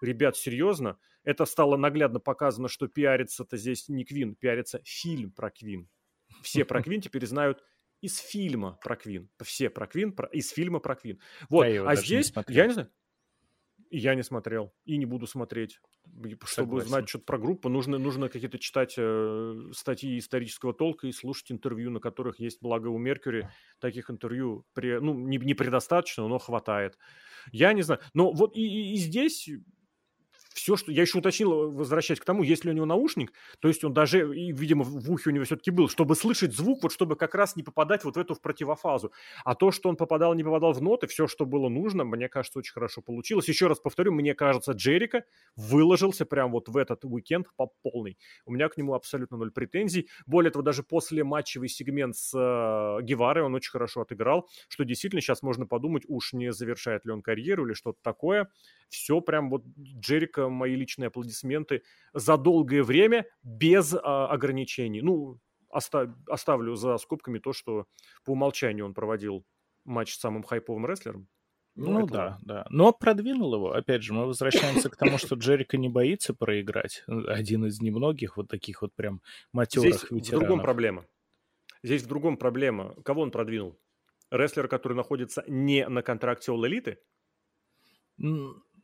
ребят, 0.00 0.36
серьезно, 0.36 0.98
это 1.24 1.44
стало 1.44 1.76
наглядно 1.76 2.20
показано, 2.20 2.68
что 2.68 2.88
пиарится-то 2.88 3.56
здесь 3.56 3.88
не 3.88 4.04
Квин, 4.04 4.34
пиарится 4.34 4.80
фильм 4.84 5.30
про 5.30 5.50
Квин. 5.50 5.88
Все 6.42 6.64
про 6.64 6.82
Квин 6.82 7.00
теперь 7.00 7.26
знают 7.26 7.62
из 8.00 8.18
фильма 8.18 8.78
про 8.82 8.96
Квин. 8.96 9.28
Все 9.42 9.70
про 9.70 9.86
Квин, 9.86 10.12
про, 10.12 10.28
из 10.28 10.50
фильма 10.50 10.80
про 10.80 10.96
Квин. 10.96 11.20
Вот, 11.48 11.66
а 11.66 11.96
здесь, 11.96 12.34
не 12.34 12.54
я 12.54 12.66
не 12.66 12.72
знаю, 12.72 12.90
я 13.90 14.14
не 14.14 14.22
смотрел 14.22 14.72
и 14.84 14.96
не 14.96 15.04
буду 15.04 15.26
смотреть. 15.26 15.80
Чтобы 16.44 16.46
Согласен. 16.46 16.88
знать 16.88 17.08
что-то 17.08 17.24
про 17.24 17.38
группу, 17.38 17.68
нужно, 17.68 17.98
нужно 17.98 18.28
какие-то 18.28 18.58
читать 18.58 18.94
э, 18.96 19.70
статьи 19.72 20.18
исторического 20.18 20.72
толка 20.72 21.06
и 21.06 21.12
слушать 21.12 21.52
интервью, 21.52 21.90
на 21.90 22.00
которых 22.00 22.40
есть, 22.40 22.62
благо 22.62 22.88
у 22.88 22.98
Меркьюри, 22.98 23.48
таких 23.80 24.10
интервью 24.10 24.64
при, 24.72 24.98
ну, 25.00 25.14
не, 25.14 25.38
не 25.38 25.54
предостаточно, 25.54 26.26
но 26.26 26.38
хватает. 26.38 26.98
Я 27.52 27.72
не 27.72 27.82
знаю. 27.82 28.00
Но 28.14 28.32
вот 28.32 28.56
и, 28.56 28.62
и, 28.62 28.94
и 28.94 28.96
здесь 28.96 29.48
все, 30.54 30.76
что... 30.76 30.92
Я 30.92 31.02
еще 31.02 31.18
уточнил, 31.18 31.52
э, 31.52 31.66
возвращаясь 31.68 32.20
к 32.20 32.24
тому, 32.24 32.42
есть 32.42 32.64
ли 32.64 32.70
у 32.70 32.74
него 32.74 32.86
наушник, 32.86 33.32
то 33.60 33.68
есть 33.68 33.84
он 33.84 33.92
даже, 33.92 34.26
видимо, 34.26 34.84
в 34.84 35.10
ухе 35.10 35.30
у 35.30 35.32
него 35.32 35.44
все-таки 35.44 35.70
был, 35.70 35.88
чтобы 35.88 36.14
слышать 36.16 36.54
звук, 36.54 36.82
вот 36.82 36.92
чтобы 36.92 37.16
как 37.16 37.34
раз 37.34 37.56
не 37.56 37.62
попадать 37.62 38.04
вот 38.04 38.16
в 38.16 38.18
эту 38.18 38.34
в 38.34 38.40
противофазу. 38.40 39.12
А 39.44 39.54
то, 39.54 39.70
что 39.70 39.88
он 39.88 39.96
попадал, 39.96 40.34
не 40.34 40.44
попадал 40.44 40.72
в 40.72 40.82
ноты, 40.82 41.06
все, 41.06 41.26
что 41.26 41.46
было 41.46 41.68
нужно, 41.68 42.04
мне 42.04 42.28
кажется, 42.28 42.58
очень 42.58 42.72
хорошо 42.72 43.02
получилось. 43.02 43.48
Еще 43.48 43.66
раз 43.66 43.78
повторю, 43.78 44.12
мне 44.12 44.34
кажется, 44.34 44.72
Джерика 44.72 45.24
выложился 45.56 46.26
прям 46.26 46.52
вот 46.52 46.68
в 46.68 46.76
этот 46.76 47.04
уикенд 47.04 47.46
по 47.56 47.68
полной. 47.82 48.18
У 48.44 48.52
меня 48.52 48.68
к 48.68 48.76
нему 48.76 48.94
абсолютно 48.94 49.36
ноль 49.36 49.52
претензий. 49.52 50.08
Более 50.26 50.50
того, 50.50 50.62
даже 50.62 50.82
после 50.82 51.24
матчевый 51.24 51.68
сегмент 51.68 52.16
с 52.16 52.32
э, 52.34 53.02
Геварой 53.02 53.44
он 53.44 53.54
очень 53.54 53.70
хорошо 53.70 54.02
отыграл, 54.02 54.48
что 54.68 54.84
действительно 54.84 55.20
сейчас 55.20 55.42
можно 55.42 55.66
подумать, 55.66 56.04
уж 56.08 56.32
не 56.32 56.52
завершает 56.52 57.04
ли 57.04 57.12
он 57.12 57.22
карьеру 57.22 57.66
или 57.66 57.74
что-то 57.74 57.98
такое. 58.02 58.48
Все 58.88 59.20
прям 59.20 59.50
вот 59.50 59.64
Джерика 59.78 60.39
мои 60.48 60.74
личные 60.74 61.08
аплодисменты 61.08 61.82
за 62.12 62.36
долгое 62.36 62.82
время 62.82 63.26
без 63.42 63.94
а, 63.94 64.28
ограничений. 64.28 65.02
Ну, 65.02 65.38
остав, 65.70 66.10
оставлю 66.26 66.74
за 66.74 66.96
скобками 66.98 67.38
то, 67.38 67.52
что 67.52 67.86
по 68.24 68.32
умолчанию 68.32 68.84
он 68.84 68.94
проводил 68.94 69.44
матч 69.84 70.14
с 70.14 70.20
самым 70.20 70.42
хайповым 70.42 70.86
рестлером. 70.86 71.28
Ну, 71.76 72.00
ну 72.00 72.06
да, 72.06 72.38
да. 72.42 72.66
Но 72.70 72.92
продвинул 72.92 73.54
его. 73.54 73.72
Опять 73.72 74.02
же, 74.02 74.12
мы 74.12 74.26
возвращаемся 74.26 74.90
к 74.90 74.96
тому, 74.96 75.18
что 75.18 75.36
Джерика 75.36 75.76
не 75.76 75.88
боится 75.88 76.34
проиграть. 76.34 77.04
Один 77.06 77.64
из 77.66 77.80
немногих 77.80 78.36
вот 78.36 78.48
таких 78.48 78.82
вот 78.82 78.92
прям 78.94 79.22
матерых 79.52 79.94
Здесь 79.94 80.10
ветеранов. 80.10 80.26
в 80.26 80.46
другом 80.46 80.60
проблема. 80.60 81.06
Здесь 81.82 82.02
в 82.02 82.06
другом 82.06 82.36
проблема. 82.36 82.94
Кого 83.02 83.22
он 83.22 83.30
продвинул? 83.30 83.78
Рестлер, 84.30 84.68
который 84.68 84.94
находится 84.94 85.44
не 85.46 85.88
на 85.88 86.02
контракте 86.02 86.52
All 86.52 86.60
Elite? 86.60 86.98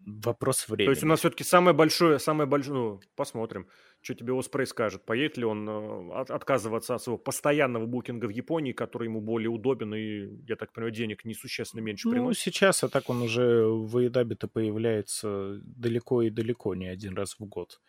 Вопрос 0.07 0.69
времени. 0.69 0.87
То 0.87 0.91
есть 0.91 1.03
у 1.03 1.07
нас 1.07 1.19
все-таки 1.19 1.43
самое 1.43 1.77
большое, 1.77 2.21
самое 2.21 2.49
большое, 2.49 2.79
ну, 2.79 3.01
посмотрим, 3.17 3.67
что 4.01 4.15
тебе 4.15 4.33
Оспрей 4.39 4.65
скажет. 4.67 5.05
Поедет 5.05 5.37
ли 5.37 5.45
он 5.45 5.69
э, 5.69 6.13
от, 6.15 6.31
отказываться 6.31 6.95
от 6.95 7.03
своего 7.03 7.19
постоянного 7.19 7.87
букинга 7.87 8.27
в 8.27 8.31
Японии, 8.31 8.73
который 8.73 9.09
ему 9.09 9.21
более 9.21 9.49
удобен 9.49 9.95
и, 9.97 10.29
я 10.47 10.55
так 10.55 10.73
понимаю, 10.73 10.93
денег 10.93 11.25
несущественно 11.25 11.81
меньше 11.81 12.09
приносит? 12.09 12.29
Ну, 12.29 12.35
сейчас, 12.35 12.85
а 12.85 12.89
так 12.89 13.11
он 13.11 13.21
уже 13.21 13.67
в 13.67 13.99
Эйдабе-то 13.99 14.47
появляется 14.47 15.61
далеко 15.65 16.23
и 16.23 16.31
далеко, 16.31 16.77
не 16.77 16.87
один 16.87 17.17
раз 17.17 17.35
в 17.41 17.45
год. 17.45 17.81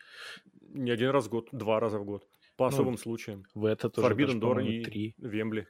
Не 0.70 0.90
один 0.90 1.12
раз 1.12 1.28
в 1.28 1.30
год, 1.30 1.50
два 1.52 1.80
раза 1.80 2.00
в 2.00 2.06
год. 2.06 2.28
По 2.56 2.64
ну, 2.64 2.70
особым 2.70 2.98
случаям. 2.98 3.44
В 3.54 3.66
это 3.66 3.92
тоже 3.92 4.08
Forbidden 4.08 4.40
Door 4.40 4.66
и 4.66 4.84
3. 4.84 5.16
Вембли. 5.20 5.68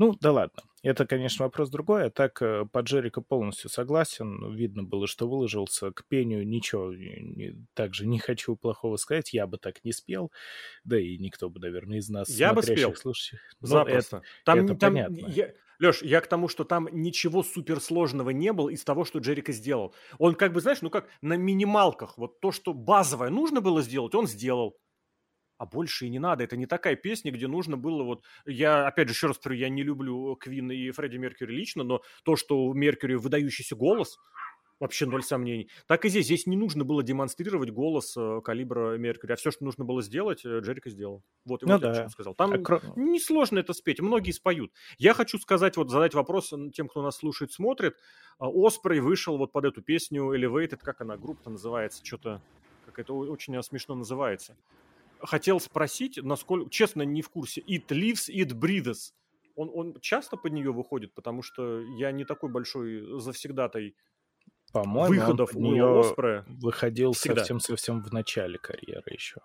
Ну, 0.00 0.16
да 0.18 0.32
ладно. 0.32 0.62
Это, 0.82 1.06
конечно, 1.06 1.44
вопрос 1.44 1.68
другой. 1.68 2.06
А 2.06 2.10
так, 2.10 2.40
э, 2.40 2.64
по 2.72 2.78
Джерика 2.78 3.20
полностью 3.20 3.68
согласен. 3.68 4.50
Видно 4.54 4.82
было, 4.82 5.06
что 5.06 5.28
выложился. 5.28 5.90
К 5.90 6.06
пению 6.08 6.48
ничего 6.48 6.94
не, 6.94 7.54
также 7.74 8.06
не 8.06 8.18
хочу 8.18 8.56
плохого 8.56 8.96
сказать. 8.96 9.34
Я 9.34 9.46
бы 9.46 9.58
так 9.58 9.84
не 9.84 9.92
спел. 9.92 10.32
Да 10.84 10.98
и 10.98 11.18
никто 11.18 11.50
бы, 11.50 11.60
наверное, 11.60 11.98
из 11.98 12.08
нас 12.08 12.30
Я 12.30 12.54
бы 12.54 12.62
спел. 12.62 12.96
Слушающих. 12.96 13.40
Запросто. 13.60 14.16
Это, 14.16 14.26
там, 14.46 14.58
это 14.60 14.74
там, 14.74 14.94
понятно. 14.94 15.26
Я... 15.28 15.52
Леш, 15.80 16.00
я 16.00 16.22
к 16.22 16.26
тому, 16.28 16.48
что 16.48 16.64
там 16.64 16.88
ничего 16.90 17.42
суперсложного 17.42 18.30
не 18.30 18.54
было 18.54 18.70
из 18.70 18.82
того, 18.84 19.04
что 19.04 19.18
Джерика 19.18 19.52
сделал. 19.52 19.94
Он 20.18 20.34
как 20.34 20.54
бы, 20.54 20.62
знаешь, 20.62 20.80
ну 20.80 20.88
как 20.88 21.08
на 21.20 21.36
минималках. 21.36 22.16
Вот 22.16 22.40
то, 22.40 22.52
что 22.52 22.72
базовое 22.72 23.28
нужно 23.28 23.60
было 23.60 23.82
сделать, 23.82 24.14
он 24.14 24.26
сделал 24.26 24.78
а 25.60 25.66
больше 25.66 26.06
и 26.06 26.08
не 26.08 26.18
надо. 26.18 26.42
Это 26.42 26.56
не 26.56 26.64
такая 26.64 26.96
песня, 26.96 27.30
где 27.30 27.46
нужно 27.46 27.76
было 27.76 28.02
вот... 28.02 28.22
Я, 28.46 28.86
опять 28.86 29.08
же, 29.08 29.12
еще 29.12 29.26
раз 29.26 29.36
повторю, 29.36 29.56
я 29.56 29.68
не 29.68 29.82
люблю 29.82 30.34
Квин 30.36 30.70
и 30.70 30.90
Фредди 30.90 31.18
Меркьюри 31.18 31.54
лично, 31.54 31.84
но 31.84 32.00
то, 32.24 32.34
что 32.34 32.64
у 32.64 32.72
Меркьюри 32.72 33.16
выдающийся 33.16 33.76
голос, 33.76 34.16
вообще 34.78 35.04
ноль 35.04 35.22
сомнений. 35.22 35.68
Так 35.86 36.06
и 36.06 36.08
здесь. 36.08 36.24
Здесь 36.24 36.46
не 36.46 36.56
нужно 36.56 36.86
было 36.86 37.02
демонстрировать 37.02 37.70
голос 37.72 38.16
э, 38.16 38.40
калибра 38.42 38.96
Меркьюри, 38.96 39.34
а 39.34 39.36
все, 39.36 39.50
что 39.50 39.62
нужно 39.64 39.84
было 39.84 40.00
сделать, 40.00 40.46
э, 40.46 40.60
Джерика 40.60 40.88
сделал. 40.88 41.22
Вот, 41.44 41.62
и 41.62 41.66
ну 41.66 41.72
вот 41.72 41.82
да. 41.82 42.04
я 42.04 42.08
сказал. 42.08 42.34
Там 42.34 42.54
а 42.54 42.58
кро... 42.58 42.80
несложно 42.96 43.58
это 43.58 43.74
спеть, 43.74 44.00
многие 44.00 44.30
споют. 44.30 44.72
Я 44.96 45.12
хочу 45.12 45.38
сказать, 45.38 45.76
вот 45.76 45.90
задать 45.90 46.14
вопрос 46.14 46.54
тем, 46.72 46.88
кто 46.88 47.02
нас 47.02 47.18
слушает, 47.18 47.52
смотрит. 47.52 47.98
А, 48.38 48.48
Оспрей 48.48 49.00
вышел 49.00 49.36
вот 49.36 49.52
под 49.52 49.66
эту 49.66 49.82
песню 49.82 50.22
Elevated, 50.34 50.78
как 50.82 51.02
она, 51.02 51.18
группа 51.18 51.50
называется, 51.50 52.02
что-то 52.02 52.40
как 52.86 52.98
это 52.98 53.12
очень 53.12 53.62
смешно 53.62 53.94
называется 53.94 54.56
хотел 55.22 55.60
спросить, 55.60 56.18
насколько, 56.22 56.70
честно, 56.70 57.02
не 57.02 57.22
в 57.22 57.30
курсе. 57.30 57.60
It 57.62 57.88
lives, 57.88 58.28
it 58.28 58.52
breathes. 58.52 59.12
Он, 59.56 59.70
он 59.72 60.00
часто 60.00 60.36
под 60.36 60.52
нее 60.52 60.72
выходит, 60.72 61.14
потому 61.14 61.42
что 61.42 61.80
я 61.98 62.12
не 62.12 62.24
такой 62.24 62.50
большой 62.50 63.20
завсегдатай 63.20 63.94
По-моему, 64.72 65.14
выходов 65.14 65.50
он 65.50 65.54
под 65.54 65.62
нее 65.62 66.00
Оспрея. 66.00 66.44
выходил 66.48 67.14
совсем-совсем 67.14 68.02
в 68.02 68.12
начале 68.12 68.58
карьеры 68.58 69.12
еще. 69.12 69.40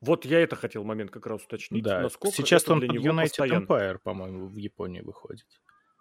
Вот 0.00 0.24
я 0.24 0.40
это 0.40 0.56
хотел 0.56 0.82
момент 0.82 1.12
как 1.12 1.26
раз 1.26 1.44
уточнить. 1.44 1.84
Да, 1.84 2.00
насколько 2.00 2.36
сейчас 2.36 2.68
он 2.68 2.80
под 2.80 2.90
United 2.90 3.22
постоянно. 3.22 3.64
Empire, 3.64 3.98
по-моему, 4.02 4.48
в 4.48 4.56
Японии 4.56 5.00
выходит. 5.00 5.46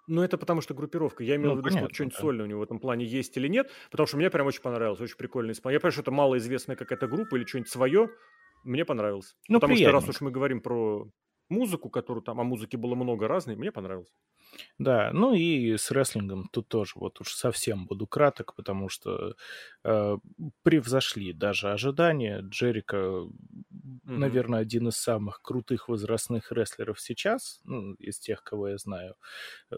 Ну, 0.07 0.23
это 0.23 0.37
потому 0.39 0.61
что 0.61 0.73
группировка. 0.73 1.23
Я 1.23 1.35
имел 1.35 1.51
ну, 1.51 1.55
в 1.55 1.57
виду, 1.59 1.69
понятно, 1.69 1.89
что 1.89 1.95
что-нибудь 1.95 2.15
да. 2.15 2.21
сольное 2.21 2.45
у 2.45 2.47
него 2.49 2.59
в 2.61 2.63
этом 2.63 2.79
плане 2.79 3.05
есть 3.05 3.37
или 3.37 3.47
нет, 3.47 3.69
потому 3.91 4.07
что 4.07 4.17
мне 4.17 4.31
прям 4.31 4.47
очень 4.47 4.61
понравилось, 4.61 4.99
очень 4.99 5.17
прикольно. 5.17 5.51
Я 5.51 5.61
понимаю, 5.61 5.91
что 5.91 6.01
это 6.01 6.11
малоизвестная 6.11 6.75
какая-то 6.75 7.07
группа 7.07 7.35
или 7.35 7.45
что-нибудь 7.45 7.69
свое, 7.69 8.09
мне 8.63 8.85
понравился. 8.85 9.35
Ну, 9.47 9.57
Потому 9.59 9.73
приятненько. 9.75 9.99
что 10.01 10.07
раз 10.07 10.15
уж 10.15 10.21
мы 10.21 10.31
говорим 10.31 10.61
про 10.61 11.07
музыку, 11.49 11.89
которую 11.89 12.23
там, 12.23 12.39
а 12.39 12.43
музыки 12.43 12.75
было 12.75 12.95
много 12.95 13.27
разной, 13.27 13.55
мне 13.55 13.71
понравилось. 13.71 14.11
Да, 14.79 15.11
ну 15.13 15.33
и 15.33 15.77
с 15.77 15.91
рестлингом 15.91 16.49
тут 16.51 16.67
тоже 16.67 16.93
вот 16.95 17.21
уж 17.21 17.33
совсем 17.33 17.85
буду 17.85 18.07
краток, 18.07 18.55
потому 18.55 18.89
что 18.89 19.35
э, 19.83 20.17
превзошли 20.63 21.33
даже 21.33 21.71
ожидания. 21.71 22.41
Джерика 22.41 23.27
наверное, 24.03 24.59
один 24.59 24.87
из 24.89 24.97
самых 24.97 25.41
крутых 25.41 25.87
возрастных 25.87 26.51
рестлеров 26.51 26.99
сейчас, 26.99 27.61
ну, 27.63 27.93
из 27.93 28.19
тех, 28.19 28.43
кого 28.43 28.69
я 28.69 28.77
знаю. 28.77 29.15
Э, 29.71 29.75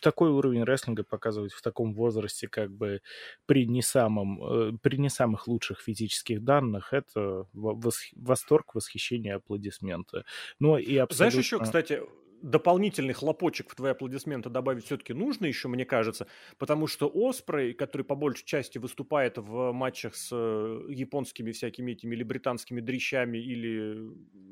такой 0.00 0.30
уровень 0.30 0.64
рестлинга 0.64 1.04
показывать 1.04 1.52
в 1.52 1.62
таком 1.62 1.94
возрасте, 1.94 2.48
как 2.48 2.70
бы 2.70 3.00
при 3.46 3.66
не, 3.66 3.82
самом, 3.82 4.42
э, 4.42 4.72
при 4.82 4.96
не 4.96 5.08
самых 5.10 5.48
лучших 5.48 5.80
физических 5.80 6.42
данных, 6.42 6.92
это 6.92 7.46
восторг, 7.52 8.74
восхищение, 8.74 9.34
аплодисменты. 9.34 10.24
Ну 10.58 10.76
и 10.78 10.96
абсолютно... 10.96 11.30
Знаешь, 11.30 11.44
еще, 11.44 11.60
кстати, 11.60 12.02
дополнительный 12.42 13.14
хлопочек 13.14 13.70
в 13.70 13.74
твои 13.74 13.92
аплодисменты 13.92 14.50
добавить 14.50 14.84
все-таки 14.84 15.12
нужно 15.12 15.46
еще, 15.46 15.68
мне 15.68 15.84
кажется, 15.84 16.26
потому 16.58 16.86
что 16.86 17.10
Оспрей, 17.12 17.72
который 17.72 18.02
по 18.02 18.14
большей 18.14 18.44
части 18.44 18.78
выступает 18.78 19.38
в 19.38 19.72
матчах 19.72 20.14
с 20.14 20.30
э, 20.32 20.84
японскими 20.88 21.52
всякими 21.52 21.92
этими 21.92 22.14
или 22.14 22.22
британскими 22.22 22.80
дрищами 22.80 23.38
или 23.38 24.10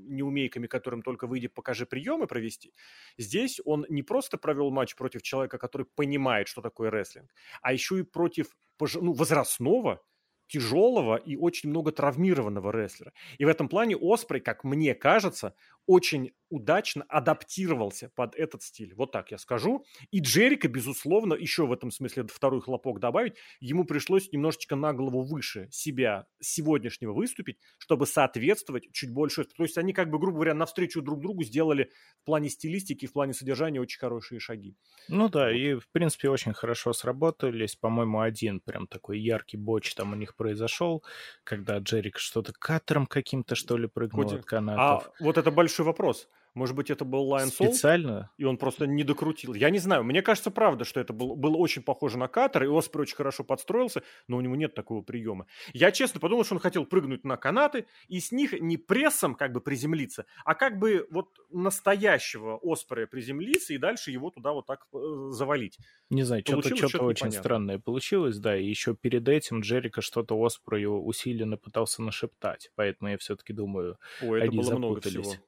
неумейками, 0.09 0.67
которым 0.67 1.03
только 1.03 1.27
выйдет 1.27 1.55
покажи 1.55 1.87
приемы 1.87 2.27
провести, 2.27 2.73
здесь 3.19 3.61
он 3.65 3.87
не 3.89 4.03
просто 4.03 4.39
провел 4.39 4.71
матч 4.71 4.95
против 4.97 5.23
человека, 5.23 5.59
который 5.59 5.87
понимает, 5.87 6.49
что 6.49 6.63
такое 6.63 6.91
рестлинг, 6.91 7.33
а 7.63 7.73
еще 7.73 8.01
и 8.01 8.03
против 8.03 8.57
ну, 8.95 9.13
возрастного, 9.13 10.03
тяжелого 10.49 11.17
и 11.17 11.37
очень 11.37 11.71
много 11.71 11.93
травмированного 11.93 12.71
рестлера. 12.71 13.13
И 13.39 13.45
в 13.45 13.49
этом 13.49 13.69
плане 13.69 13.97
Оспрей, 13.97 14.41
как 14.41 14.65
мне 14.65 14.95
кажется, 14.95 15.55
очень 15.87 16.33
удачно 16.49 17.05
адаптировался 17.09 18.11
под 18.15 18.35
этот 18.37 18.63
стиль. 18.63 18.95
Вот 18.95 19.13
так 19.13 19.31
я 19.31 19.39
скажу. 19.39 19.85
И 20.11 20.21
Джерика, 20.21 20.69
безусловно, 20.69 21.35
еще 21.35 21.67
в 21.67 21.73
этом 21.73 21.91
смысле 21.91 22.25
второй 22.27 22.61
хлопок 22.61 23.01
добавить, 23.01 23.35
ему 23.61 23.85
пришлось 23.85 24.31
немножечко 24.33 24.77
на 24.77 24.93
голову 24.93 25.23
выше 25.23 25.69
себя 25.71 26.27
сегодняшнего 26.41 27.13
выступить, 27.13 27.59
чтобы 27.79 28.07
соответствовать 28.07 28.93
чуть 28.93 29.13
больше. 29.13 29.45
То 29.45 29.65
есть 29.65 29.79
они 29.79 29.93
как 29.93 30.11
бы, 30.11 30.19
грубо 30.19 30.37
говоря, 30.37 30.55
навстречу 30.55 31.03
друг 31.03 31.21
другу 31.21 31.43
сделали 31.43 31.91
в 32.23 32.25
плане 32.25 32.49
стилистики, 32.49 33.07
в 33.07 33.13
плане 33.13 33.33
содержания 33.33 33.81
очень 33.81 33.99
хорошие 33.99 34.39
шаги. 34.39 34.77
Ну 35.09 35.29
да, 35.29 35.47
вот. 35.47 35.53
и 35.53 35.75
в 35.75 35.89
принципе 35.91 36.29
очень 36.29 36.53
хорошо 36.53 36.93
сработались. 36.93 37.75
По-моему, 37.77 38.21
один 38.21 38.61
прям 38.61 38.87
такой 38.87 39.19
яркий 39.19 39.57
боч 39.57 39.95
там 39.95 40.13
у 40.13 40.17
них 40.17 40.37
произошел, 40.37 41.05
когда 41.45 41.79
Джерик 41.79 42.19
что-то 42.19 42.53
катером 42.53 43.07
каким-то, 43.07 43.57
что 43.57 43.77
ли, 43.77 43.89
прыгнул 43.89 44.25
Хоть... 44.25 44.41
от 44.41 44.45
канатов. 44.45 45.09
А 45.09 45.25
вот 45.25 45.39
это 45.39 45.51
большой 45.77 45.87
вопрос. 45.87 46.29
Может 46.55 46.75
быть, 46.75 46.89
это 46.89 47.05
был 47.05 47.31
Lion 47.31 47.49
Soul? 47.49 47.69
Специально? 47.69 48.31
И 48.39 48.45
он 48.45 48.57
просто 48.57 48.87
не 48.87 49.05
докрутил. 49.05 49.53
Я 49.53 49.69
не 49.69 49.79
знаю. 49.79 50.05
Мне 50.05 50.23
кажется, 50.23 50.51
правда, 50.51 50.87
что 50.87 51.01
это 51.01 51.13
был, 51.13 51.37
было 51.37 51.55
очень 51.59 51.83
похоже 51.83 52.17
на 52.17 52.29
катер, 52.29 52.65
и 52.65 52.67
Оспер 52.67 53.03
очень 53.03 53.17
хорошо 53.17 53.45
подстроился, 53.45 54.03
но 54.27 54.39
у 54.39 54.41
него 54.41 54.57
нет 54.57 54.75
такого 54.75 55.03
приема. 55.03 55.47
Я 55.75 55.93
честно 55.93 56.19
подумал, 56.19 56.45
что 56.45 56.55
он 56.55 56.61
хотел 56.61 56.87
прыгнуть 56.87 57.25
на 57.25 57.37
канаты 57.37 57.87
и 58.09 58.21
с 58.21 58.33
них 58.33 58.55
не 58.59 58.79
прессом 58.79 59.35
как 59.35 59.53
бы 59.53 59.61
приземлиться, 59.61 60.25
а 60.47 60.55
как 60.55 60.79
бы 60.79 61.07
вот 61.11 61.29
настоящего 61.51 62.57
Оспера 62.63 63.07
приземлиться 63.07 63.75
и 63.75 63.79
дальше 63.79 64.11
его 64.11 64.31
туда 64.31 64.53
вот 64.53 64.65
так 64.65 64.87
э, 64.95 65.29
завалить. 65.33 65.77
Не 66.09 66.23
знаю, 66.23 66.41
что-то, 66.41 66.69
что-то, 66.69 66.89
что-то 66.89 67.05
очень 67.05 67.27
непонятно. 67.27 67.43
странное 67.43 67.79
получилось, 67.79 68.39
да, 68.39 68.57
и 68.57 68.65
еще 68.65 68.97
перед 68.97 69.29
этим 69.29 69.61
Джерика 69.61 70.01
что-то 70.01 70.43
Оспрою 70.43 71.05
усиленно 71.05 71.59
пытался 71.59 72.01
нашептать, 72.01 72.71
поэтому 72.77 73.11
я 73.11 73.19
все-таки 73.19 73.53
думаю, 73.53 73.99
Ой, 74.23 74.39
это 74.39 74.49
они 74.49 74.57
было 74.57 74.71
запутались. 74.71 75.15
Много 75.17 75.29
всего 75.29 75.45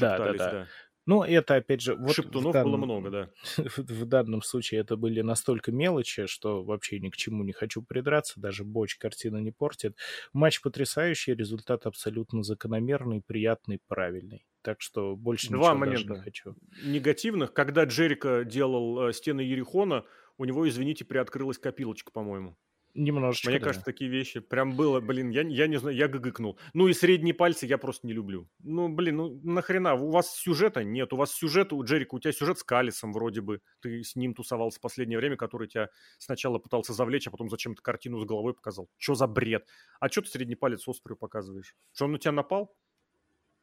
да, 0.00 0.18
да, 0.18 0.32
да, 0.32 0.50
да. 0.50 0.68
Ну, 1.04 1.24
это, 1.24 1.56
опять 1.56 1.80
же... 1.80 1.96
Вот 1.96 2.14
Шептунов 2.14 2.52
дан... 2.52 2.64
было 2.64 2.76
много, 2.76 3.10
да. 3.10 3.30
в, 3.56 3.78
в 3.78 4.04
данном 4.04 4.40
случае 4.42 4.80
это 4.80 4.96
были 4.96 5.20
настолько 5.20 5.72
мелочи, 5.72 6.26
что 6.26 6.62
вообще 6.62 7.00
ни 7.00 7.10
к 7.10 7.16
чему 7.16 7.42
не 7.42 7.52
хочу 7.52 7.82
придраться, 7.82 8.40
даже 8.40 8.64
Боч 8.64 8.96
картина 8.96 9.38
не 9.38 9.50
портит. 9.50 9.96
Матч 10.32 10.60
потрясающий, 10.60 11.34
результат 11.34 11.86
абсолютно 11.86 12.44
закономерный, 12.44 13.20
приятный, 13.20 13.80
правильный. 13.88 14.46
Так 14.62 14.80
что 14.80 15.16
больше 15.16 15.48
Два 15.48 15.58
ничего 15.58 15.74
момента 15.74 16.06
даже 16.06 16.18
не 16.20 16.24
хочу. 16.24 16.56
негативных. 16.84 17.52
Когда 17.52 17.82
Джерика 17.82 18.44
делал 18.44 19.08
э, 19.08 19.12
стены 19.12 19.40
Ерихона, 19.40 20.04
у 20.38 20.44
него, 20.44 20.68
извините, 20.68 21.04
приоткрылась 21.04 21.58
копилочка, 21.58 22.12
по-моему. 22.12 22.56
Немножечко, 22.94 23.48
Мне 23.48 23.58
да. 23.58 23.64
кажется, 23.66 23.84
такие 23.84 24.10
вещи 24.10 24.40
прям 24.40 24.76
было, 24.76 25.00
блин, 25.00 25.30
я, 25.30 25.42
я 25.42 25.66
не 25.66 25.78
знаю, 25.78 25.96
я 25.96 26.08
гыгыкнул. 26.08 26.58
Ну 26.74 26.88
и 26.88 26.92
средние 26.92 27.32
пальцы 27.32 27.64
я 27.64 27.78
просто 27.78 28.06
не 28.06 28.12
люблю. 28.12 28.50
Ну, 28.62 28.90
блин, 28.90 29.16
ну 29.16 29.40
нахрена, 29.42 29.94
у 29.94 30.10
вас 30.10 30.36
сюжета 30.36 30.84
нет, 30.84 31.12
у 31.14 31.16
вас 31.16 31.32
сюжет, 31.32 31.72
у 31.72 31.82
Джерика, 31.82 32.14
у 32.14 32.18
тебя 32.20 32.32
сюжет 32.32 32.58
с 32.58 32.64
Калисом 32.64 33.14
вроде 33.14 33.40
бы, 33.40 33.60
ты 33.80 34.02
с 34.02 34.14
ним 34.14 34.34
тусовался 34.34 34.78
в 34.78 34.82
последнее 34.82 35.18
время, 35.18 35.36
который 35.36 35.68
тебя 35.68 35.88
сначала 36.18 36.58
пытался 36.58 36.92
завлечь, 36.92 37.26
а 37.26 37.30
потом 37.30 37.48
зачем-то 37.48 37.80
картину 37.80 38.20
с 38.20 38.26
головой 38.26 38.52
показал. 38.52 38.90
Что 38.98 39.14
за 39.14 39.26
бред? 39.26 39.66
А 39.98 40.08
что 40.08 40.20
ты 40.20 40.28
средний 40.28 40.56
палец 40.56 40.86
Оспрю 40.86 41.16
показываешь? 41.16 41.74
Что 41.94 42.04
он 42.04 42.12
на 42.12 42.18
тебя 42.18 42.32
напал? 42.32 42.76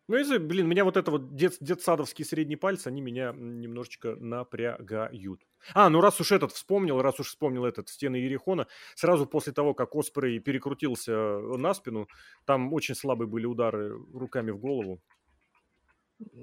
Ну, 0.10 0.18
если, 0.18 0.40
блин, 0.40 0.68
меня 0.68 0.86
вот 0.86 0.98
это 0.98 1.12
вот 1.12 1.36
дет, 1.36 1.58
детсадовские 1.62 2.26
средние 2.26 2.58
пальцы, 2.58 2.88
они 2.88 3.00
меня 3.00 3.32
немножечко 3.32 4.16
напрягают. 4.16 5.46
А, 5.76 5.88
ну 5.90 6.02
раз 6.02 6.20
уж 6.20 6.32
этот 6.32 6.52
вспомнил, 6.52 7.00
раз 7.00 7.20
уж 7.20 7.28
вспомнил 7.28 7.64
этот 7.64 7.90
стены 7.90 8.16
Ерехона, 8.16 8.66
сразу 8.96 9.28
после 9.28 9.54
того, 9.54 9.76
как 9.76 9.96
Оспрей 9.96 10.40
перекрутился 10.40 11.12
э, 11.12 11.58
на 11.58 11.76
спину, 11.76 12.08
там 12.46 12.74
очень 12.74 12.96
слабые 12.96 13.28
были 13.28 13.46
удары 13.46 13.94
руками 14.12 14.50
в 14.50 14.58
голову. 14.58 15.00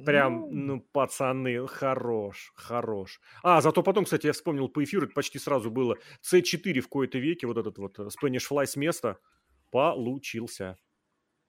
Прям, 0.05 0.43
ну, 0.43 0.77
ну 0.77 0.81
пацаны, 0.93 1.67
хорош, 1.67 2.53
хорош. 2.55 3.21
А, 3.43 3.61
зато 3.61 3.83
потом, 3.83 4.05
кстати, 4.05 4.27
я 4.27 4.33
вспомнил 4.33 4.69
по 4.69 4.85
эфиру, 4.85 5.07
это 5.07 5.13
почти 5.13 5.41
сразу 5.41 5.73
было. 5.73 5.97
C4 6.23 6.79
в 6.79 6.89
кои-то 6.89 7.19
веке, 7.19 7.49
вот 7.49 7.57
этот 7.57 7.79
вот 7.79 7.99
э, 7.99 8.03
Spanish 8.05 8.45
Fly 8.49 8.67
с 8.67 8.77
места 8.77 9.19
получился. 9.73 10.79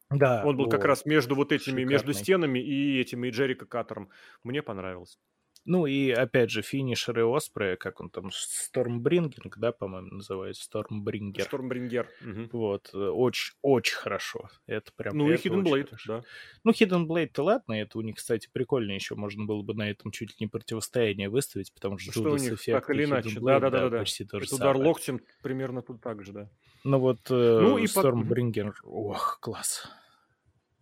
Да. 0.09 0.43
Он 0.45 0.55
был 0.55 0.65
о, 0.65 0.69
как 0.69 0.85
раз 0.85 1.05
между 1.05 1.35
вот 1.35 1.51
этими, 1.51 1.81
шикарный. 1.81 1.91
между 1.91 2.13
стенами 2.13 2.59
и 2.59 2.99
этими, 2.99 3.27
и 3.27 3.31
Джерика 3.31 3.65
Катером. 3.65 4.09
Мне 4.43 4.61
понравилось. 4.61 5.19
Ну 5.67 5.85
и 5.85 6.11
опять 6.11 6.49
же 6.49 6.61
финишеры 6.61 7.25
Оспрея, 7.27 7.75
как 7.75 7.99
он 7.99 8.09
там, 8.09 8.31
Стормбрингинг, 8.31 9.57
да, 9.57 9.73
по-моему, 9.73 10.15
называется, 10.15 10.63
Стормбрингер. 10.63 11.43
Стормбрингер. 11.43 12.07
Угу. 12.21 12.57
Вот, 12.57 12.89
э, 12.93 12.97
очень, 12.97 13.53
очень 13.61 13.97
хорошо. 13.97 14.49
Это 14.65 14.93
прям... 14.95 15.17
Ну 15.17 15.29
и 15.29 15.35
Hidden 15.35 15.63
Blade, 15.63 15.89
да. 16.07 16.23
Ну 16.63 16.71
Hidden 16.71 17.05
Blade-то 17.05 17.43
ладно, 17.43 17.73
это 17.73 17.97
у 17.97 18.01
них, 18.01 18.15
кстати, 18.15 18.47
прикольно, 18.49 18.93
еще 18.93 19.15
можно 19.15 19.43
было 19.43 19.61
бы 19.61 19.73
на 19.73 19.89
этом 19.89 20.11
чуть 20.11 20.29
ли 20.29 20.35
не 20.39 20.47
противостояние 20.47 21.27
выставить, 21.27 21.73
потому 21.73 21.97
что, 21.97 22.13
что 22.13 22.21
Judas 22.21 22.31
у 22.31 22.37
них, 22.37 22.63
так 22.63 22.89
или 22.89 23.03
иначе, 23.03 23.37
да, 23.41 23.59
да, 23.59 23.69
да, 23.69 23.89
да, 23.89 23.99
почти 23.99 24.23
то 24.23 24.39
же 24.39 24.47
самое. 24.47 24.71
Удар 24.71 24.87
локтем 24.87 25.21
примерно 25.43 25.81
тут 25.81 25.99
так 25.99 26.23
же, 26.23 26.31
да. 26.31 26.49
Ну 26.85 26.99
вот 26.99 27.19
э, 27.29 27.59
ну, 27.61 27.77
и 27.77 27.87
Стормбрингер, 27.87 28.71
под... 28.71 28.85
ох, 28.85 29.39
класс. 29.41 29.85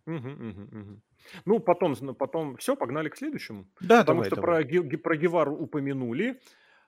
Угу, 0.06 0.14
угу, 0.16 0.62
угу. 0.70 1.02
Ну, 1.44 1.58
потом, 1.58 1.94
потом 2.14 2.56
все, 2.56 2.76
погнали 2.76 3.08
к 3.08 3.16
следующему. 3.16 3.66
Да, 3.80 4.00
потому 4.00 4.22
давай, 4.22 4.26
что 4.26 4.36
давай. 4.36 4.64
Про, 4.64 4.98
про 4.98 5.16
Гевару 5.16 5.56
упомянули, 5.56 6.40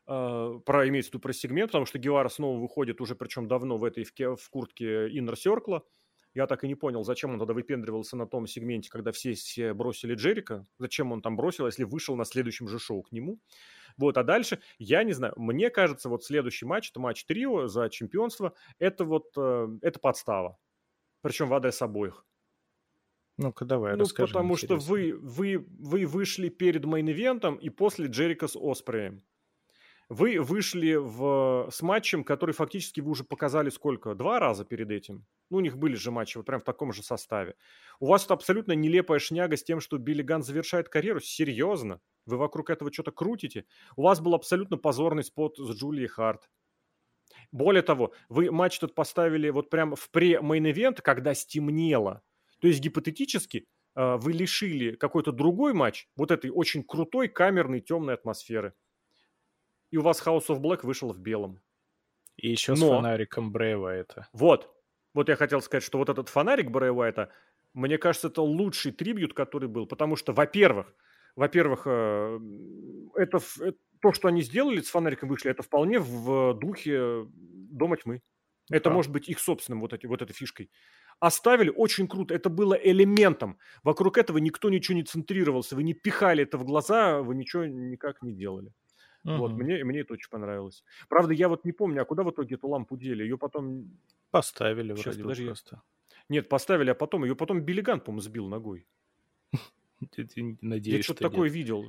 э, 0.07 0.61
про 0.65 0.89
имеется 0.89 1.11
в 1.11 1.15
виду 1.15 1.23
про 1.23 1.33
сегмент, 1.33 1.71
потому 1.71 1.87
что 1.87 1.99
Гевара 1.99 2.29
снова 2.29 2.59
выходит 2.59 3.01
уже, 3.01 3.15
причем 3.15 3.49
давно 3.49 3.79
в 3.79 3.85
этой 3.85 4.05
в, 4.05 4.37
в 4.37 4.51
куртке 4.51 5.09
Inner 5.09 5.35
Circle. 5.35 5.83
Я 6.35 6.47
так 6.47 6.63
и 6.63 6.69
не 6.69 6.75
понял, 6.75 7.03
зачем 7.03 7.33
он 7.33 7.39
тогда 7.39 7.55
выпендривался 7.55 8.17
на 8.17 8.27
том 8.27 8.47
сегменте, 8.47 8.91
когда 8.91 9.13
все, 9.13 9.33
все 9.33 9.73
бросили 9.73 10.15
Джерика. 10.15 10.67
Зачем 10.79 11.11
он 11.11 11.23
там 11.23 11.37
бросил, 11.37 11.67
если 11.67 11.85
вышел 11.85 12.17
на 12.17 12.25
следующем 12.25 12.69
же 12.69 12.79
шоу 12.79 13.03
к 13.03 13.13
нему. 13.13 13.41
Вот, 13.97 14.17
а 14.17 14.23
дальше, 14.23 14.61
я 14.79 15.03
не 15.03 15.13
знаю, 15.13 15.35
мне 15.37 15.71
кажется, 15.71 16.09
вот 16.09 16.25
следующий 16.25 16.67
матч, 16.67 16.91
это 16.91 17.01
матч 17.01 17.25
трио 17.25 17.67
за 17.67 17.89
чемпионство, 17.89 18.55
это 18.79 19.05
вот, 19.05 19.33
э, 19.37 19.69
это 19.83 19.99
подстава. 19.99 20.59
Причем 21.23 21.49
в 21.49 21.55
адрес 21.55 21.83
обоих. 21.83 22.25
Ну-ка, 23.39 23.65
давай, 23.65 23.97
ну, 23.97 24.01
расскажи. 24.01 24.33
потому 24.33 24.57
что 24.57 24.77
вы, 24.77 25.17
вы, 25.17 25.65
вы 25.79 26.07
вышли 26.07 26.49
перед 26.49 26.85
мейн-ивентом 26.85 27.57
и 27.57 27.71
после 27.71 28.09
Джерика 28.09 28.49
с 28.49 28.57
Оспреем. 28.57 29.23
Вы 30.09 30.41
вышли 30.41 30.95
в, 30.95 31.69
с 31.71 31.83
матчем, 31.83 32.25
который 32.25 32.53
фактически 32.53 33.01
вы 33.01 33.11
уже 33.11 33.25
показали 33.25 33.69
сколько? 33.69 34.15
Два 34.15 34.41
раза 34.41 34.65
перед 34.65 34.91
этим. 34.91 35.27
Ну, 35.51 35.59
у 35.59 35.61
них 35.61 35.77
были 35.77 35.95
же 35.95 36.11
матчи 36.11 36.37
вот 36.37 36.47
прям 36.47 36.61
в 36.61 36.65
таком 36.65 36.93
же 36.93 37.03
составе. 37.03 37.55
У 38.01 38.07
вас 38.07 38.23
тут 38.23 38.33
абсолютно 38.33 38.73
нелепая 38.73 39.19
шняга 39.21 39.57
с 39.57 39.63
тем, 39.63 39.81
что 39.81 39.99
Билли 39.99 40.23
Ган 40.23 40.43
завершает 40.43 40.89
карьеру. 40.89 41.21
Серьезно? 41.21 42.01
Вы 42.27 42.39
вокруг 42.39 42.71
этого 42.71 42.93
что-то 42.93 43.13
крутите? 43.13 43.67
У 43.97 44.03
вас 44.03 44.21
был 44.21 44.35
абсолютно 44.35 44.79
позорный 44.79 45.25
спот 45.25 45.59
с 45.59 45.71
Джулией 45.77 46.09
Харт. 46.09 46.49
Более 47.53 47.83
того, 47.83 48.13
вы 48.29 48.51
матч 48.51 48.79
тут 48.79 48.95
поставили 48.95 49.51
вот 49.51 49.71
прям 49.71 49.95
в 49.95 50.11
пре-мейн-ивент, 50.11 51.03
когда 51.03 51.35
стемнело. 51.35 52.23
То 52.61 52.69
есть 52.69 52.81
гипотетически 52.81 53.67
э, 53.95 54.17
вы 54.17 54.33
лишили 54.33 54.97
какой-то 54.97 55.33
другой 55.33 55.73
матч 55.75 56.09
вот 56.17 56.31
этой 56.31 56.51
очень 56.51 56.83
крутой, 56.83 57.29
камерной, 57.29 57.81
темной 57.81 58.15
атмосферы. 58.15 58.75
И 59.91 59.97
у 59.97 60.03
вас 60.03 60.23
House 60.25 60.49
of 60.49 60.61
Black 60.61 60.81
вышел 60.85 61.13
в 61.13 61.19
белом. 61.19 61.61
И 62.37 62.51
еще 62.51 62.73
Но... 62.73 62.77
с 62.77 62.81
фонариком 62.81 63.53
Брейва 63.53 63.95
это. 63.95 64.29
Вот. 64.33 64.75
Вот 65.15 65.29
я 65.29 65.37
хотел 65.37 65.61
сказать, 65.61 65.83
что 65.83 65.99
вот 65.99 66.09
этот 66.09 66.29
фонарик 66.29 66.71
Брейва 66.71 67.05
это, 67.05 67.31
мне 67.73 67.99
кажется, 67.99 68.29
это 68.29 68.43
лучший 68.43 68.93
трибют, 68.93 69.35
который 69.35 69.69
был. 69.69 69.87
Потому 69.87 70.17
что, 70.17 70.33
во-первых, 70.33 70.95
во-первых, 71.35 71.83
э, 71.87 72.41
это, 73.15 73.39
это 73.61 73.79
то, 74.01 74.13
что 74.13 74.29
они 74.29 74.43
сделали 74.43 74.81
с 74.81 74.89
фонариком 74.89 75.29
вышли, 75.29 75.51
это 75.51 75.63
вполне 75.63 75.99
в 75.99 76.55
духе 76.55 77.27
Дома 77.71 77.97
тьмы. 77.97 78.23
Это 78.71 78.91
может 78.91 79.13
быть 79.13 79.29
их 79.29 79.39
собственным 79.39 79.81
вот, 79.81 79.93
эти, 79.93 80.07
вот 80.07 80.23
этой 80.23 80.33
фишкой. 80.33 80.71
Оставили 81.21 81.73
очень 81.75 82.07
круто. 82.07 82.35
Это 82.35 82.49
было 82.49 82.75
элементом. 82.75 83.59
Вокруг 83.83 84.19
этого 84.19 84.39
никто 84.39 84.71
ничего 84.71 84.97
не 84.97 85.05
центрировался. 85.05 85.75
Вы 85.75 85.83
не 85.83 85.95
пихали 85.95 86.45
это 86.45 86.59
в 86.59 86.65
глаза, 86.65 87.23
вы 87.23 87.35
ничего 87.35 87.65
никак 87.65 88.23
не 88.23 88.33
делали. 88.33 88.73
Угу. 89.25 89.37
Вот, 89.37 89.53
мне, 89.53 89.85
мне 89.85 90.01
это 90.01 90.15
очень 90.15 90.31
понравилось. 90.31 90.85
Правда, 91.09 91.35
я 91.35 91.49
вот 91.49 91.65
не 91.65 91.73
помню, 91.73 92.03
а 92.03 92.05
куда 92.05 92.23
в 92.23 92.31
итоге 92.31 92.55
эту 92.55 92.69
лампу 92.69 92.97
дели? 92.97 93.23
Ее 93.23 93.37
потом... 93.37 93.91
Поставили 94.31 94.95
Сейчас, 94.95 95.17
вроде 95.17 95.23
подожди. 95.23 95.47
просто. 95.47 95.83
Нет, 96.29 96.49
поставили, 96.49 96.91
а 96.91 96.95
потом 96.95 97.25
ее 97.25 97.35
потом 97.35 97.63
Биллиган, 97.63 98.01
по-моему, 98.01 98.21
сбил 98.21 98.47
ногой. 98.47 98.87
Надеюсь, 100.61 100.97
я 100.97 101.03
что-то 101.03 101.31
такое 101.31 101.49
видел. 101.49 101.87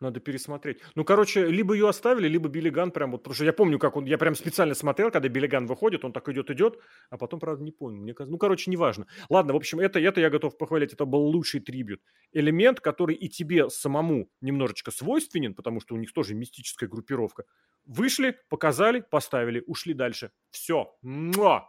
Надо 0.00 0.20
пересмотреть. 0.20 0.78
Ну, 0.94 1.04
короче, 1.04 1.46
либо 1.46 1.74
ее 1.74 1.88
оставили, 1.88 2.28
либо 2.28 2.48
Биллиган 2.48 2.92
прям 2.92 3.10
вот, 3.10 3.18
потому 3.18 3.34
что 3.34 3.44
я 3.44 3.52
помню, 3.52 3.80
как 3.80 3.96
он, 3.96 4.04
я 4.04 4.16
прям 4.16 4.36
специально 4.36 4.74
смотрел, 4.74 5.10
когда 5.10 5.28
Биллиган 5.28 5.66
выходит, 5.66 6.04
он 6.04 6.12
так 6.12 6.28
идет, 6.28 6.50
идет, 6.50 6.78
а 7.10 7.18
потом, 7.18 7.40
правда, 7.40 7.64
не 7.64 7.72
помню. 7.72 8.00
Мне 8.00 8.14
кажется, 8.14 8.30
ну, 8.30 8.38
короче, 8.38 8.70
неважно. 8.70 9.08
Ладно, 9.28 9.54
в 9.54 9.56
общем, 9.56 9.80
это, 9.80 9.98
это 9.98 10.20
я 10.20 10.30
готов 10.30 10.56
похвалить, 10.56 10.92
это 10.92 11.04
был 11.04 11.22
лучший 11.22 11.58
трибют. 11.58 12.00
Элемент, 12.32 12.78
который 12.78 13.16
и 13.16 13.28
тебе 13.28 13.68
самому 13.70 14.30
немножечко 14.40 14.92
свойственен, 14.92 15.54
потому 15.54 15.80
что 15.80 15.96
у 15.96 15.98
них 15.98 16.12
тоже 16.12 16.34
мистическая 16.34 16.88
группировка. 16.88 17.44
Вышли, 17.84 18.38
показали, 18.48 19.00
поставили, 19.00 19.64
ушли 19.66 19.94
дальше. 19.94 20.30
Все. 20.50 20.96
Муа! 21.02 21.68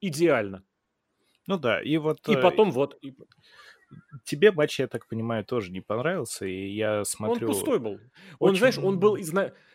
Идеально. 0.00 0.64
Ну 1.46 1.58
да, 1.58 1.80
и 1.80 1.98
вот... 1.98 2.26
И 2.28 2.34
э, 2.34 2.42
потом 2.42 2.72
вот... 2.72 2.98
И 3.00 3.14
тебе 4.24 4.52
матч, 4.52 4.80
я 4.80 4.86
так 4.86 5.06
понимаю, 5.06 5.44
тоже 5.44 5.70
не 5.72 5.80
понравился, 5.80 6.46
и 6.46 6.68
я 6.68 7.04
смотрю... 7.04 7.48
Он 7.48 7.54
пустой 7.54 7.78
был. 7.78 8.00
Он, 8.38 8.50
Очень... 8.50 8.58
знаешь, 8.58 8.78
он 8.78 8.98
был... 8.98 9.16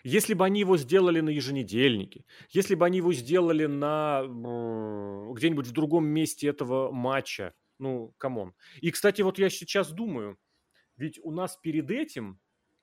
Если 0.03 0.33
бы 0.33 0.45
они 0.45 0.61
его 0.61 0.77
сделали 0.77 1.19
на 1.19 1.29
еженедельнике, 1.29 2.25
если 2.49 2.75
бы 2.75 2.85
они 2.85 2.97
его 2.97 3.13
сделали 3.13 3.65
на... 3.65 4.23
где-нибудь 5.33 5.67
в 5.67 5.71
другом 5.71 6.07
месте 6.07 6.47
этого 6.47 6.91
матча, 6.91 7.53
ну, 7.77 8.13
come 8.17 8.38
on. 8.38 8.53
И, 8.81 8.91
кстати, 8.91 9.21
вот 9.21 9.39
я 9.39 9.49
сейчас 9.49 9.91
думаю, 9.91 10.37
ведь 10.97 11.19
у 11.23 11.31
нас 11.31 11.57
перед 11.57 11.89
этим, 11.91 12.39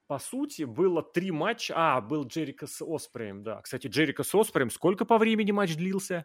по 0.07 0.19
сути, 0.19 0.63
было 0.63 1.03
три 1.03 1.31
матча. 1.31 1.75
А, 1.77 2.01
был 2.01 2.27
Джерика 2.27 2.67
с 2.67 2.83
Оспреем, 2.83 3.43
да. 3.43 3.61
Кстати, 3.61 3.89
Джерика 3.89 4.23
с 4.23 4.35
Оспреем, 4.35 4.71
сколько 4.71 5.05
по 5.05 5.19
времени 5.19 5.51
матч 5.51 5.77
длился? 5.77 6.25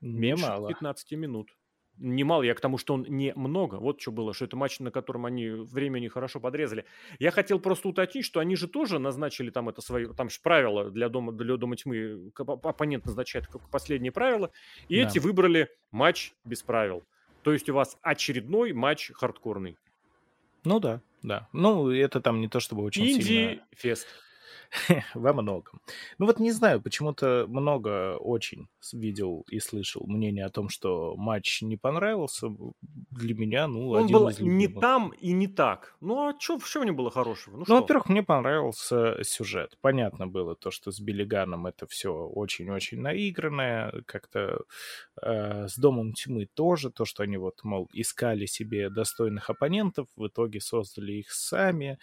Немало. 0.00 0.68
15 0.68 1.12
минут 1.12 1.56
немало, 1.98 2.42
я 2.42 2.54
к 2.54 2.60
тому, 2.60 2.78
что 2.78 2.94
он 2.94 3.04
не 3.08 3.32
много. 3.34 3.76
Вот 3.76 4.00
что 4.00 4.12
было, 4.12 4.34
что 4.34 4.44
это 4.44 4.56
матч, 4.56 4.80
на 4.80 4.90
котором 4.90 5.26
они 5.26 5.48
времени 5.48 6.08
хорошо 6.08 6.40
подрезали. 6.40 6.84
Я 7.18 7.30
хотел 7.30 7.58
просто 7.58 7.88
уточнить, 7.88 8.24
что 8.24 8.40
они 8.40 8.56
же 8.56 8.68
тоже 8.68 8.98
назначили 8.98 9.50
там 9.50 9.68
это 9.68 9.80
свое, 9.80 10.12
там 10.14 10.30
же 10.30 10.38
правила 10.42 10.90
для 10.90 11.08
дома, 11.08 11.32
для 11.32 11.56
дома 11.56 11.76
тьмы, 11.76 12.32
оппонент 12.36 13.06
назначает 13.06 13.46
как 13.46 13.68
последние 13.70 14.12
правила, 14.12 14.50
и 14.88 15.00
да. 15.00 15.08
эти 15.08 15.18
выбрали 15.18 15.68
матч 15.90 16.32
без 16.44 16.62
правил. 16.62 17.04
То 17.42 17.52
есть 17.52 17.68
у 17.68 17.74
вас 17.74 17.98
очередной 18.02 18.72
матч 18.72 19.10
хардкорный. 19.12 19.76
Ну 20.64 20.80
да, 20.80 21.02
да. 21.22 21.48
Ну, 21.52 21.90
это 21.90 22.20
там 22.20 22.40
не 22.40 22.48
то 22.48 22.58
чтобы 22.58 22.82
очень 22.82 23.04
Инди 23.06 23.22
сильно... 23.22 23.62
фест. 23.76 24.06
Во 25.14 25.32
многом. 25.32 25.80
Ну 26.18 26.26
вот 26.26 26.40
не 26.40 26.52
знаю, 26.52 26.80
почему-то 26.80 27.46
много 27.48 28.16
очень 28.16 28.68
видел 28.92 29.44
и 29.48 29.60
слышал 29.60 30.04
мнение 30.06 30.44
о 30.44 30.50
том, 30.50 30.68
что 30.68 31.14
матч 31.16 31.62
не 31.62 31.76
понравился. 31.76 32.48
Для 33.10 33.34
меня, 33.34 33.66
ну, 33.66 33.90
Он 33.90 34.06
был 34.08 34.30
не 34.40 34.68
там 34.68 35.10
и 35.10 35.32
не 35.32 35.46
так. 35.46 35.96
Ну 36.00 36.28
а 36.28 36.34
что, 36.38 36.58
что 36.60 36.80
в 36.80 36.84
нем 36.84 36.96
было 36.96 37.10
хорошего? 37.10 37.56
Ну, 37.58 37.64
ну 37.66 37.80
во-первых, 37.80 38.08
мне 38.08 38.22
понравился 38.22 39.22
сюжет. 39.22 39.78
Понятно 39.80 40.26
было 40.26 40.56
то, 40.56 40.70
что 40.70 40.90
с 40.90 41.00
Биллиганом 41.00 41.66
это 41.66 41.86
все 41.86 42.12
очень-очень 42.12 43.00
наигранное. 43.00 44.02
Как-то 44.06 44.64
э, 45.22 45.68
с 45.68 45.76
Домом 45.76 46.12
Тьмы 46.12 46.46
тоже. 46.46 46.90
То, 46.90 47.04
что 47.04 47.22
они 47.22 47.36
вот, 47.36 47.62
мол, 47.62 47.88
искали 47.92 48.46
себе 48.46 48.90
достойных 48.90 49.50
оппонентов, 49.50 50.08
в 50.16 50.26
итоге 50.26 50.60
создали 50.60 51.12
их 51.12 51.30
сами. 51.30 51.98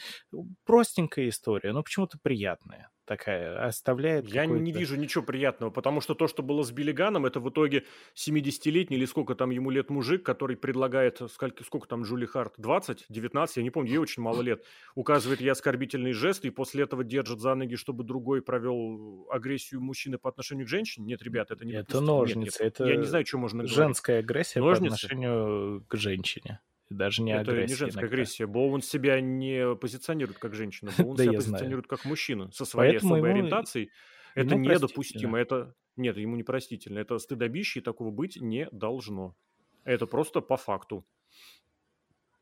Простенькая 0.66 1.30
история, 1.30 1.74
но 1.74 1.84
почему-то 1.84 2.18
приятно 2.22 2.51
приятная 2.56 2.90
такая, 3.06 3.65
оставляет 3.65 4.26
Я 4.30 4.45
не 4.45 4.72
вижу 4.72 4.95
ничего 4.95 5.22
приятного, 5.22 5.69
потому 5.69 5.99
что 5.99 6.15
то, 6.15 6.28
что 6.28 6.44
было 6.44 6.64
с 6.64 6.72
Биллиганом, 6.72 7.26
это 7.26 7.41
в 7.41 7.49
итоге 7.49 7.84
70-летний 8.15 8.95
или 8.95 9.06
сколько 9.06 9.36
там 9.36 9.49
ему 9.49 9.69
лет 9.69 9.90
мужик, 9.90 10.23
который 10.23 10.56
предлагает, 10.56 11.19
сколько, 11.30 11.64
сколько 11.65 11.90
там 11.90 12.03
Джули 12.03 12.26
Харт, 12.26 12.53
20, 12.57 13.07
19, 13.10 13.57
я 13.57 13.64
не 13.64 13.69
помню, 13.69 13.90
ей 13.90 13.98
очень 13.98 14.23
мало 14.23 14.41
лет, 14.48 14.64
указывает 14.95 15.41
ей 15.41 15.52
оскорбительные 15.52 16.14
жесты 16.14 16.48
и 16.48 16.52
после 16.52 16.84
этого 16.84 17.03
держит 17.03 17.41
за 17.41 17.53
ноги, 17.53 17.76
чтобы 17.76 18.06
другой 18.06 18.41
провел 18.41 19.28
агрессию 19.30 19.82
мужчины 19.82 20.18
по 20.18 20.30
отношению 20.30 20.65
к 20.65 20.69
женщине. 20.69 21.07
Нет, 21.07 21.22
ребят, 21.22 21.52
это 21.52 21.65
не 21.65 21.73
Это 21.73 21.99
ножницы, 21.99 22.64
нет, 22.64 22.80
нет. 22.80 22.80
это 22.80 22.86
я 22.86 22.95
не 22.95 23.06
знаю, 23.06 23.26
что 23.26 23.40
можно 23.40 23.68
женская 23.68 24.22
говорить. 24.22 24.30
агрессия 24.30 24.61
ножницы? 24.61 24.90
по 24.90 24.95
отношению 24.95 25.86
к 25.90 25.98
женщине 25.98 26.61
даже 26.94 27.22
не 27.22 27.32
это 27.32 27.52
агрессия. 27.52 27.64
Это 27.64 27.70
не 27.70 27.76
женская 27.76 28.02
иногда. 28.02 28.16
агрессия. 28.16 28.48
Боуэн 28.48 28.82
себя 28.82 29.22
не 29.22 29.76
позиционирует 29.76 30.40
как 30.40 30.54
женщина. 30.54 30.92
Боуэн 30.98 31.18
себя 31.18 31.34
позиционирует 31.34 31.88
как 31.88 32.06
мужчина 32.06 32.52
со 32.52 32.66
своей 32.66 32.94
Поэтому 32.94 33.14
особой 33.16 33.30
ему... 33.30 33.40
ориентацией. 33.40 33.90
Это 34.36 34.56
ему 34.56 34.66
недопустимо. 34.66 35.40
Это... 35.40 35.76
Нет, 35.98 36.18
ему 36.18 36.36
непростительно. 36.36 37.00
Это 37.00 37.18
стыдобище, 37.20 37.80
и 37.80 37.84
такого 37.84 38.12
быть 38.12 38.38
не 38.38 38.68
должно. 38.72 39.36
Это 39.84 40.06
просто 40.06 40.42
по 40.42 40.58
факту. 40.58 41.06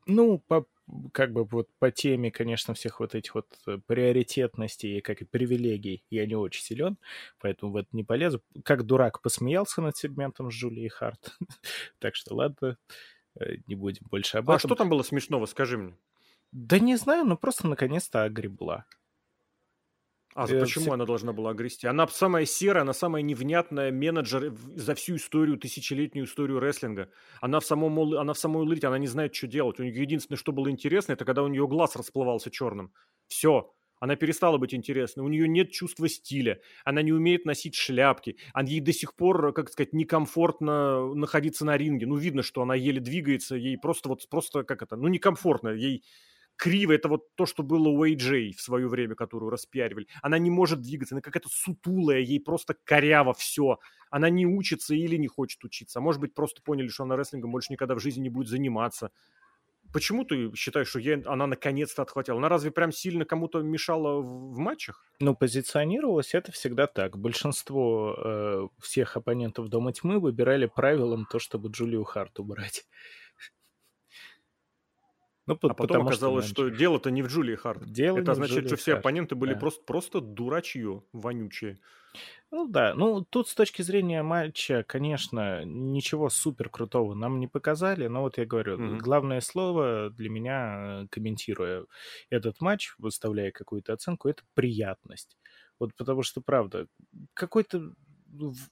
Ну, 0.06 0.38
по, 0.38 0.66
как 1.12 1.32
бы 1.32 1.44
вот 1.44 1.68
по 1.78 1.90
теме, 1.90 2.30
конечно, 2.30 2.74
всех 2.74 3.00
вот 3.00 3.14
этих 3.14 3.34
вот 3.34 3.46
э, 3.66 3.78
приоритетностей, 3.86 5.00
как 5.00 5.20
и 5.22 5.24
привилегий, 5.24 6.04
я 6.10 6.26
не 6.26 6.34
очень 6.34 6.62
силен, 6.62 6.98
поэтому 7.38 7.72
в 7.72 7.76
это 7.76 7.88
не 7.92 8.02
полезу. 8.02 8.42
Как 8.64 8.84
дурак 8.84 9.22
посмеялся 9.22 9.82
над 9.82 9.96
сегментом 9.96 10.50
с 10.50 10.54
Джулией 10.54 10.88
Харт. 10.88 11.36
так 11.98 12.16
что 12.16 12.34
ладно. 12.34 12.78
Э, 13.38 13.56
не 13.66 13.74
будем 13.74 14.06
больше 14.10 14.38
об 14.38 14.50
а 14.50 14.54
этом. 14.54 14.56
А 14.56 14.58
что 14.58 14.74
там 14.74 14.88
было 14.88 15.02
смешного, 15.02 15.46
скажи 15.46 15.78
мне? 15.78 15.96
Да 16.52 16.78
не 16.78 16.96
знаю, 16.96 17.24
но 17.24 17.36
просто 17.36 17.68
наконец-то 17.68 18.24
огребла. 18.24 18.86
А 20.34 20.46
э, 20.48 20.60
почему 20.60 20.84
все... 20.84 20.92
она 20.92 21.06
должна 21.06 21.32
была 21.32 21.50
огрести? 21.50 21.86
Она 21.86 22.06
самая 22.08 22.44
серая, 22.44 22.82
она 22.82 22.92
самая 22.92 23.22
невнятная 23.22 23.90
менеджер 23.90 24.54
за 24.74 24.94
всю 24.94 25.16
историю, 25.16 25.58
тысячелетнюю 25.58 26.26
историю 26.26 26.60
рестлинга. 26.60 27.10
Она 27.40 27.60
в, 27.60 27.64
самом, 27.64 27.98
она 28.16 28.32
в 28.32 28.38
самой 28.38 28.62
улите, 28.62 28.86
она 28.86 28.98
не 28.98 29.08
знает, 29.08 29.34
что 29.34 29.46
делать. 29.46 29.80
У 29.80 29.82
нее 29.82 30.00
единственное, 30.00 30.38
что 30.38 30.52
было 30.52 30.70
интересно, 30.70 31.12
это 31.12 31.24
когда 31.24 31.42
у 31.42 31.48
нее 31.48 31.66
глаз 31.66 31.96
расплывался 31.96 32.50
черным. 32.50 32.92
Все. 33.26 33.72
Она 34.00 34.16
перестала 34.16 34.56
быть 34.58 34.74
интересной. 34.74 35.22
У 35.24 35.28
нее 35.28 35.46
нет 35.46 35.70
чувства 35.70 36.08
стиля. 36.08 36.60
Она 36.84 37.02
не 37.02 37.12
умеет 37.12 37.44
носить 37.44 37.74
шляпки. 37.74 38.36
А 38.54 38.64
ей 38.64 38.80
до 38.80 38.92
сих 38.92 39.14
пор, 39.14 39.52
как 39.52 39.70
сказать, 39.70 39.92
некомфортно 39.92 41.14
находиться 41.14 41.64
на 41.66 41.76
ринге. 41.76 42.06
Ну, 42.06 42.16
видно, 42.16 42.42
что 42.42 42.62
она 42.62 42.74
еле 42.74 43.00
двигается. 43.00 43.54
Ей 43.56 43.78
просто 43.78 44.08
вот, 44.08 44.26
просто 44.28 44.64
как 44.64 44.82
это, 44.82 44.96
ну, 44.96 45.08
некомфортно. 45.08 45.68
Ей 45.68 46.02
криво. 46.56 46.92
Это 46.92 47.08
вот 47.08 47.34
то, 47.36 47.46
что 47.46 47.62
было 47.62 47.88
у 47.88 48.04
AJ 48.04 48.52
в 48.52 48.60
свое 48.60 48.88
время, 48.88 49.14
которую 49.14 49.50
распиаривали. 49.50 50.06
Она 50.22 50.38
не 50.38 50.50
может 50.50 50.80
двигаться. 50.80 51.14
Она 51.14 51.22
какая-то 51.22 51.48
сутулая. 51.50 52.20
Ей 52.20 52.40
просто 52.40 52.74
коряво 52.84 53.34
все. 53.34 53.78
Она 54.10 54.30
не 54.30 54.46
учится 54.46 54.94
или 54.94 55.16
не 55.16 55.28
хочет 55.28 55.62
учиться. 55.62 55.98
А 55.98 56.02
может 56.02 56.20
быть, 56.20 56.34
просто 56.34 56.62
поняли, 56.62 56.88
что 56.88 57.04
она 57.04 57.16
рестлингом 57.16 57.52
больше 57.52 57.72
никогда 57.72 57.94
в 57.94 58.00
жизни 58.00 58.22
не 58.22 58.30
будет 58.30 58.48
заниматься. 58.48 59.10
Почему 59.92 60.24
ты 60.24 60.54
считаешь, 60.54 60.88
что 60.88 60.98
ей, 61.00 61.22
она 61.22 61.46
наконец-то 61.46 62.02
отхватила? 62.02 62.38
Она 62.38 62.48
разве 62.48 62.70
прям 62.70 62.92
сильно 62.92 63.24
кому-то 63.24 63.60
мешала 63.60 64.20
в, 64.20 64.54
в 64.54 64.58
матчах? 64.58 65.04
Ну, 65.18 65.34
позиционировалось 65.34 66.34
это 66.34 66.52
всегда 66.52 66.86
так. 66.86 67.18
Большинство 67.18 68.16
э, 68.16 68.68
всех 68.80 69.16
оппонентов 69.16 69.68
Дома 69.68 69.92
Тьмы 69.92 70.20
выбирали 70.20 70.66
правилом 70.66 71.26
то, 71.30 71.38
чтобы 71.38 71.70
Джулию 71.70 72.04
Харт 72.04 72.38
убрать. 72.38 72.84
Ну, 75.62 75.68
а 75.70 75.74
потом 75.74 76.06
оказалось, 76.06 76.46
что, 76.46 76.68
что 76.68 76.76
дело-то 76.76 77.10
не 77.10 77.22
в 77.22 77.28
Джулии 77.28 77.54
Харт. 77.54 77.84
Дело 77.90 78.18
Это 78.18 78.32
означает, 78.32 78.66
что 78.66 78.76
все 78.76 78.92
Харт. 78.92 79.00
оппоненты 79.00 79.34
были 79.34 79.54
да. 79.54 79.60
просто, 79.60 79.82
просто 79.84 80.20
дурачье, 80.20 81.02
вонючие. 81.12 81.78
Ну 82.50 82.66
да, 82.66 82.94
ну 82.94 83.24
тут 83.24 83.48
с 83.48 83.54
точки 83.54 83.82
зрения 83.82 84.22
матча, 84.24 84.84
конечно, 84.86 85.64
ничего 85.64 86.28
супер 86.28 86.68
крутого 86.68 87.14
нам 87.14 87.38
не 87.38 87.46
показали, 87.46 88.08
но 88.08 88.22
вот 88.22 88.38
я 88.38 88.46
говорю, 88.46 88.76
mm-hmm. 88.76 88.98
главное 88.98 89.40
слово 89.40 90.10
для 90.10 90.28
меня, 90.28 91.06
комментируя 91.10 91.84
этот 92.28 92.60
матч, 92.60 92.94
выставляя 92.98 93.52
какую-то 93.52 93.92
оценку, 93.92 94.28
это 94.28 94.42
приятность. 94.54 95.36
Вот 95.78 95.94
потому 95.96 96.22
что, 96.22 96.40
правда, 96.40 96.88
какой-то 97.34 97.92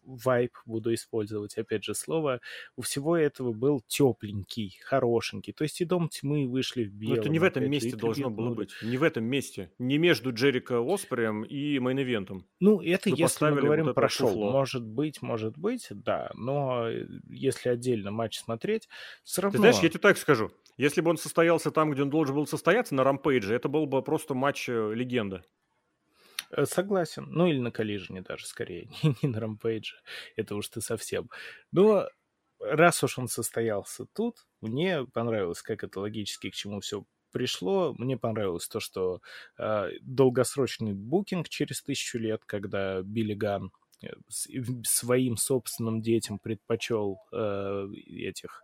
вайп 0.04 0.52
буду 0.66 0.94
использовать, 0.94 1.56
опять 1.56 1.84
же, 1.84 1.94
слово, 1.94 2.40
у 2.76 2.82
всего 2.82 3.16
этого 3.16 3.52
был 3.52 3.82
тепленький, 3.86 4.78
хорошенький. 4.84 5.52
То 5.52 5.64
есть 5.64 5.80
и 5.80 5.84
Дом 5.84 6.08
Тьмы 6.08 6.46
вышли 6.46 6.84
в 6.84 6.92
белом. 6.92 7.16
Но 7.16 7.20
это 7.20 7.28
не 7.28 7.38
в 7.38 7.44
этом 7.44 7.70
месте 7.70 7.96
должно 7.96 8.30
было 8.30 8.54
быть. 8.54 8.70
Не 8.82 8.96
в 8.96 9.02
этом 9.02 9.24
месте. 9.24 9.70
Не 9.78 9.98
между 9.98 10.32
Джерика 10.32 10.80
Оспреем 10.80 11.42
и 11.42 11.78
мейн-ивентом. 11.78 12.44
Ну, 12.60 12.80
это 12.80 13.10
Вы 13.10 13.16
если 13.16 13.50
мы 13.50 13.60
говорим 13.60 13.86
вот 13.86 13.94
про 13.94 14.08
шоу. 14.08 14.28
Фуфло. 14.28 14.50
Может 14.50 14.84
быть, 14.84 15.22
может 15.22 15.56
быть, 15.56 15.86
да. 15.90 16.30
Но 16.34 16.88
э, 16.88 17.06
если 17.28 17.68
отдельно 17.68 18.10
матч 18.10 18.38
смотреть, 18.38 18.88
все 19.24 19.42
равно... 19.42 19.56
Ты 19.56 19.58
знаешь, 19.58 19.82
я 19.82 19.88
тебе 19.88 20.00
так 20.00 20.18
скажу. 20.18 20.50
Если 20.76 21.00
бы 21.00 21.10
он 21.10 21.18
состоялся 21.18 21.70
там, 21.70 21.90
где 21.90 22.02
он 22.02 22.10
должен 22.10 22.36
был 22.36 22.46
состояться, 22.46 22.94
на 22.94 23.04
Рампейдже, 23.04 23.54
это 23.54 23.68
был 23.68 23.86
бы 23.86 24.02
просто 24.02 24.34
матч 24.34 24.68
э, 24.68 24.92
легенда. 24.94 25.44
Э, 26.50 26.64
согласен. 26.66 27.26
Ну 27.30 27.46
или 27.46 27.58
на 27.58 27.70
коллижене 27.70 28.22
даже 28.22 28.46
скорее, 28.46 28.88
не 29.22 29.28
на 29.28 29.40
рампейдже. 29.40 29.96
Это 30.36 30.54
уж 30.54 30.68
ты 30.68 30.80
совсем. 30.80 31.30
Но 31.72 32.08
раз 32.60 33.02
уж 33.04 33.18
он 33.18 33.28
состоялся 33.28 34.06
тут, 34.14 34.46
мне 34.60 35.04
понравилось, 35.06 35.62
как 35.62 35.84
это 35.84 36.00
логически 36.00 36.50
к 36.50 36.54
чему 36.54 36.80
все 36.80 37.04
пришло. 37.32 37.94
Мне 37.98 38.16
понравилось 38.16 38.68
то, 38.68 38.80
что 38.80 39.20
э, 39.58 39.90
долгосрочный 40.00 40.94
букинг 40.94 41.48
через 41.48 41.82
тысячу 41.82 42.18
лет, 42.18 42.42
когда 42.46 43.02
Билли 43.02 43.34
Ган 43.34 43.70
Э, 44.02 44.08
своим 44.84 45.36
собственным 45.36 46.02
детям 46.02 46.38
предпочел 46.38 47.18
э, 47.32 47.88
этих 48.06 48.62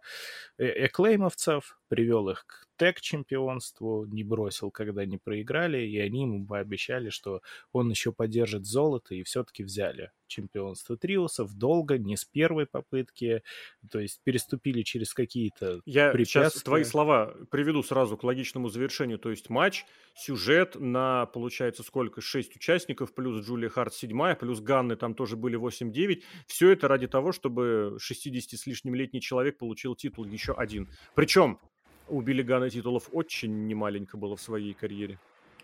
э, 0.59 0.87
эклеймовцев, 0.87 1.81
привел 1.89 2.29
их 2.29 2.47
к 2.47 2.64
тег-чемпионству, 2.77 4.05
не 4.07 4.25
бросил, 4.25 4.71
когда 4.71 5.03
они 5.03 5.19
проиграли, 5.19 5.87
и 5.87 5.99
они 5.99 6.23
ему 6.23 6.47
пообещали, 6.47 7.11
что 7.11 7.41
он 7.73 7.91
еще 7.91 8.13
поддержит 8.13 8.67
золото, 8.67 9.15
и 9.15 9.23
все-таки 9.23 9.63
взяли 9.65 10.11
чемпионство 10.27 10.97
триусов 10.97 11.55
долго, 11.55 11.99
не 11.99 12.17
с 12.17 12.25
первой 12.25 12.67
попытки, 12.67 13.43
то 13.91 14.01
есть 14.01 14.21
переступили 14.25 14.83
через 14.83 15.15
какие-то 15.15 15.81
Я 15.85 16.13
сейчас 16.13 16.55
твои 16.63 16.85
слова 16.85 17.35
приведу 17.51 17.83
сразу 17.83 18.17
к 18.17 18.25
логичному 18.25 18.69
завершению, 18.69 19.19
то 19.19 19.31
есть 19.31 19.51
матч, 19.51 19.85
сюжет 20.15 20.77
на, 20.77 21.27
получается, 21.27 21.83
сколько, 21.83 22.21
6 22.21 22.57
участников, 22.57 23.15
плюс 23.15 23.45
Джулия 23.45 23.69
Харт 23.69 23.95
седьмая, 23.95 24.35
плюс 24.35 24.61
Ганны 24.61 24.97
там 24.97 25.15
тоже 25.15 25.37
были 25.37 25.59
8-9, 25.59 26.23
все 26.47 26.71
это 26.71 26.89
ради 26.89 27.07
того, 27.07 27.33
чтобы 27.33 27.97
60 27.99 28.59
с 28.59 28.67
лишним 28.67 28.95
летний 28.95 29.21
человек 29.21 29.59
получил 29.59 29.95
титул 29.95 30.25
еще 30.25 30.55
один. 30.55 30.91
Причем 31.15 31.61
у 32.09 32.21
Билли 32.21 32.43
Гана 32.43 32.71
титулов 32.71 33.09
очень 33.13 33.67
немаленько 33.67 34.17
было 34.17 34.37
в 34.37 34.41
своей 34.41 34.75
карьере. 34.75 35.19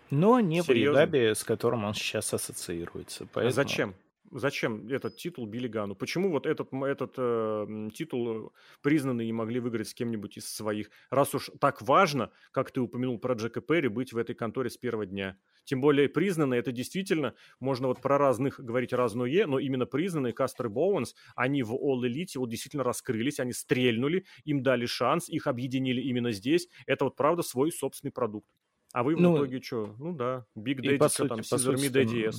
Но 0.09 0.39
не 0.39 0.61
Серьезно? 0.61 0.99
в 0.99 1.01
Егабе, 1.03 1.35
с 1.35 1.43
которым 1.43 1.85
он 1.85 1.93
сейчас 1.93 2.33
ассоциируется. 2.33 3.23
А 3.23 3.27
поэтому... 3.31 3.49
А 3.49 3.51
зачем? 3.51 3.95
Зачем 4.31 4.87
этот 4.87 5.17
титул 5.17 5.45
Билли 5.45 5.67
Гану? 5.67 5.95
Почему 5.95 6.31
вот 6.31 6.45
этот, 6.45 6.73
этот 6.73 7.15
э, 7.17 7.89
титул 7.93 8.53
признанный 8.81 9.25
не 9.25 9.33
могли 9.33 9.59
выиграть 9.59 9.89
с 9.89 9.93
кем-нибудь 9.93 10.37
из 10.37 10.47
своих? 10.47 10.89
Раз 11.09 11.35
уж 11.35 11.49
так 11.59 11.81
важно, 11.81 12.31
как 12.51 12.71
ты 12.71 12.79
упомянул 12.79 13.19
про 13.19 13.33
Джека 13.33 13.59
Перри, 13.59 13.89
быть 13.89 14.13
в 14.13 14.17
этой 14.17 14.33
конторе 14.33 14.69
с 14.69 14.77
первого 14.77 15.05
дня. 15.05 15.37
Тем 15.65 15.81
более 15.81 16.07
признанные, 16.07 16.59
это 16.59 16.71
действительно, 16.71 17.35
можно 17.59 17.87
вот 17.87 18.01
про 18.01 18.17
разных 18.17 18.59
говорить 18.59 18.93
разное, 18.93 19.45
но 19.45 19.59
именно 19.59 19.85
признанные 19.85 20.33
Кастер 20.33 20.69
Боуэнс, 20.69 21.13
они 21.35 21.61
в 21.63 21.73
All 21.73 22.01
Elite 22.01 22.37
вот 22.37 22.49
действительно 22.49 22.83
раскрылись, 22.83 23.39
они 23.39 23.53
стрельнули, 23.53 24.25
им 24.45 24.63
дали 24.63 24.85
шанс, 24.85 25.29
их 25.29 25.47
объединили 25.47 26.01
именно 26.01 26.31
здесь. 26.31 26.67
Это 26.87 27.03
вот 27.05 27.15
правда 27.15 27.43
свой 27.43 27.71
собственный 27.71 28.11
продукт. 28.11 28.47
А 28.93 29.03
вы 29.03 29.15
ну, 29.15 29.33
в 29.33 29.37
итоге 29.37 29.61
что? 29.61 29.95
Ну 29.99 30.13
да, 30.13 30.45
Big 30.57 30.79
Daddy, 30.79 31.09
что 31.09 31.27
там, 31.27 31.39
Caesar 31.39 31.75
Me 31.75 31.89
Daddy. 31.89 32.31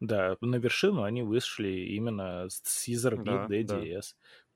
Да, 0.00 0.36
на 0.40 0.56
вершину 0.56 1.04
они 1.04 1.22
вышли 1.22 1.68
именно 1.68 2.48
с 2.48 2.62
Caesar 2.62 3.16
Big 3.16 3.24
да, 3.24 3.46
Daddy 3.46 3.94
да. 3.94 4.00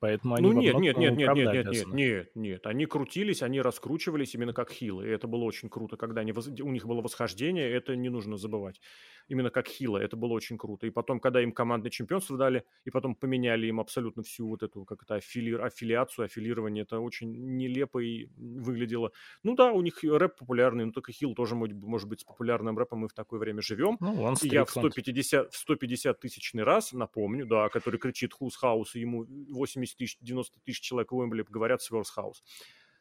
Поэтому 0.01 0.35
они 0.35 0.47
ну 0.47 0.53
нет, 0.53 0.79
нет, 0.79 0.97
нет, 0.97 1.17
нет, 1.17 1.35
нет, 1.35 1.53
нет, 1.53 1.67
нет, 1.67 1.87
нет, 1.89 2.31
нет, 2.37 2.67
они 2.67 2.87
крутились, 2.87 3.43
они 3.43 3.61
раскручивались 3.61 4.35
именно 4.35 4.53
как 4.53 4.71
хилы, 4.71 5.07
и 5.07 5.11
это 5.11 5.27
было 5.27 5.45
очень 5.45 5.69
круто, 5.69 5.97
когда 5.97 6.21
они, 6.21 6.33
у 6.33 6.71
них 6.71 6.87
было 6.87 7.01
восхождение, 7.01 7.69
это 7.71 7.97
не 7.97 8.09
нужно 8.09 8.37
забывать 8.37 8.81
именно 9.29 9.51
как 9.51 9.69
хила. 9.69 9.99
Это 9.99 10.17
было 10.17 10.33
очень 10.33 10.59
круто. 10.59 10.87
И 10.87 10.91
потом, 10.91 11.21
когда 11.21 11.43
им 11.43 11.53
командное 11.53 11.91
чемпионство 11.91 12.37
дали, 12.37 12.65
и 12.85 12.91
потом 12.91 13.15
поменяли 13.15 13.67
им 13.67 13.79
абсолютно 13.79 14.23
всю 14.23 14.49
вот 14.49 14.63
эту 14.63 14.85
как 14.85 15.03
это 15.03 15.17
аффили... 15.17 15.55
аффилиацию, 15.55 16.25
аффилирование, 16.25 16.83
это 16.83 16.99
очень 16.99 17.57
нелепо 17.57 17.99
и 17.99 18.29
выглядело. 18.37 19.13
Ну 19.43 19.55
да, 19.55 19.73
у 19.73 19.83
них 19.83 20.03
рэп 20.03 20.39
популярный, 20.39 20.87
но 20.87 20.93
только 20.93 21.13
хил 21.13 21.35
тоже 21.35 21.55
может 21.55 22.09
быть 22.09 22.21
с 22.21 22.25
популярным 22.25 22.77
рэпом, 22.79 23.01
мы 23.01 23.09
в 23.09 23.13
такое 23.13 23.39
время 23.39 23.63
живем. 23.63 23.97
Ну, 24.01 24.23
он 24.23 24.35
и 24.43 24.49
я 24.49 24.65
в 24.65 24.71
150, 24.71 25.53
в 25.53 25.57
150 25.57 26.19
тысячный 26.19 26.65
раз 26.65 26.93
напомню, 26.93 27.47
да, 27.47 27.69
который 27.69 28.01
кричит 28.01 28.33
Who's 28.41 28.53
House, 28.63 28.91
и 28.95 29.01
ему 29.01 29.27
80 29.51 29.88
тысяч, 29.97 30.19
90 30.21 30.61
тысяч 30.65 30.81
человек 30.81 31.13
в 31.13 31.17
Уэмбли 31.17 31.45
говорят 31.49 31.81
House 31.91 32.43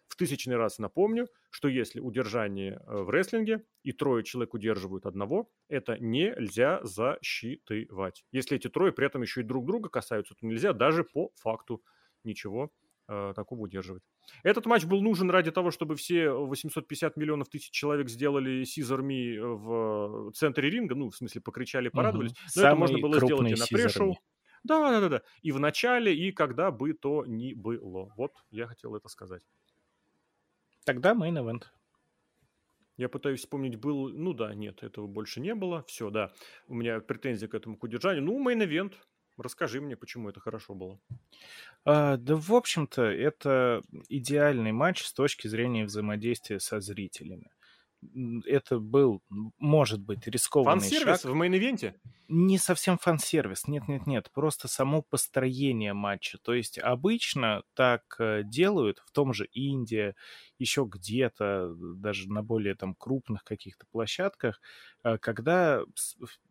в 0.07 0.15
тысячный 0.15 0.55
раз 0.55 0.80
напомню, 0.80 1.27
что 1.49 1.68
если 1.68 1.99
удержание 1.99 2.81
э, 2.88 3.01
в 3.01 3.09
рестлинге 3.09 3.64
и 3.84 3.91
трое 3.91 4.23
человек 4.23 4.53
удерживают 4.53 5.05
одного, 5.05 5.49
это 5.69 5.97
нельзя 5.99 6.80
засчитывать. 6.84 8.26
Если 8.31 8.57
эти 8.57 8.69
трое 8.69 8.91
при 8.91 9.05
этом 9.05 9.22
еще 9.22 9.41
и 9.41 9.43
друг 9.43 9.65
друга 9.65 9.89
касаются, 9.89 10.34
то 10.35 10.45
нельзя 10.45 10.73
даже 10.73 11.03
по 11.03 11.31
факту 11.35 11.84
ничего 12.23 12.72
э, 13.09 13.34
такого 13.35 13.61
удерживать. 13.61 14.03
Этот 14.43 14.65
матч 14.65 14.85
был 14.85 15.01
нужен 15.01 15.30
ради 15.30 15.51
того, 15.51 15.72
чтобы 15.72 15.95
все 15.95 16.30
850 16.30 17.15
миллионов 17.18 17.49
тысяч 17.49 17.72
человек 17.72 18.09
сделали 18.09 18.64
Caesar 18.64 18.99
Me 18.99 19.39
в 19.39 20.31
центре 20.34 20.69
ринга, 20.69 20.95
ну, 20.95 21.09
в 21.09 21.15
смысле, 21.15 21.41
покричали, 21.41 21.89
порадовались. 21.89 22.31
Угу. 22.31 22.39
Но 22.55 22.61
Самый 22.61 22.68
это 22.68 22.80
можно 22.80 22.99
было 22.99 23.19
сделать 23.19 23.51
и 23.51 23.55
на 23.55 23.65
прешоу. 23.68 24.18
Да, 24.64 24.92
да, 24.92 25.00
да, 25.02 25.10
да. 25.10 25.22
И 25.42 25.52
в 25.52 25.60
начале, 25.60 26.16
и 26.16 26.32
когда 26.32 26.72
бы 26.72 26.94
то 26.94 27.26
ни 27.26 27.54
было. 27.54 28.14
Вот 28.18 28.34
я 28.52 28.68
хотел 28.68 28.96
это 28.96 29.10
сказать. 29.10 29.44
Тогда 30.86 31.14
main 31.14 31.34
event. 31.34 31.66
Я 32.98 33.10
пытаюсь 33.10 33.42
вспомнить, 33.42 33.76
был... 33.76 34.10
Ну 34.10 34.34
да, 34.34 34.56
нет, 34.56 34.82
этого 34.82 35.06
больше 35.06 35.40
не 35.40 35.54
было. 35.54 35.84
Все, 35.84 36.10
да. 36.10 36.32
У 36.68 36.74
меня 36.74 37.00
претензии 37.00 37.46
к 37.46 37.54
этому, 37.54 37.78
к 37.78 37.84
удержанию. 37.84 38.24
Ну, 38.24 38.44
event. 38.50 38.94
Расскажи 39.38 39.82
мне, 39.82 39.96
почему 39.96 40.30
это 40.30 40.40
хорошо 40.40 40.74
было. 40.74 41.00
А, 41.86 42.18
да, 42.18 42.36
в 42.36 42.52
общем-то, 42.54 43.04
это 43.04 43.84
идеальный 44.10 44.72
матч 44.72 45.04
с 45.04 45.14
точки 45.14 45.48
зрения 45.48 45.86
взаимодействия 45.86 46.60
со 46.60 46.80
зрителями 46.80 47.52
это 48.45 48.80
был, 48.80 49.22
может 49.57 50.02
быть, 50.02 50.28
рискованный 50.28 50.80
Фан-сервис 50.82 51.22
шаг. 51.22 51.32
в 51.32 51.36
мейн-ивенте? 51.36 51.95
Не 52.28 52.57
совсем 52.57 52.98
фан-сервис, 52.98 53.68
нет-нет-нет, 53.68 54.30
просто 54.34 54.68
само 54.68 55.02
построение 55.02 55.94
матча. 55.94 56.38
То 56.38 56.53
есть 56.53 56.78
обычно 56.78 57.64
так 57.74 58.03
э, 58.19 58.44
делают 58.44 58.99
в 59.06 59.11
том 59.11 59.34
же 59.34 59.45
Индии, 59.45 60.14
еще 60.60 60.86
где-то, 60.90 61.74
даже 61.95 62.30
на 62.30 62.44
более 62.44 62.76
там 62.76 62.95
крупных 62.95 63.44
каких-то 63.44 63.86
площадках, 63.91 64.61
э, 65.03 65.18
когда, 65.19 65.82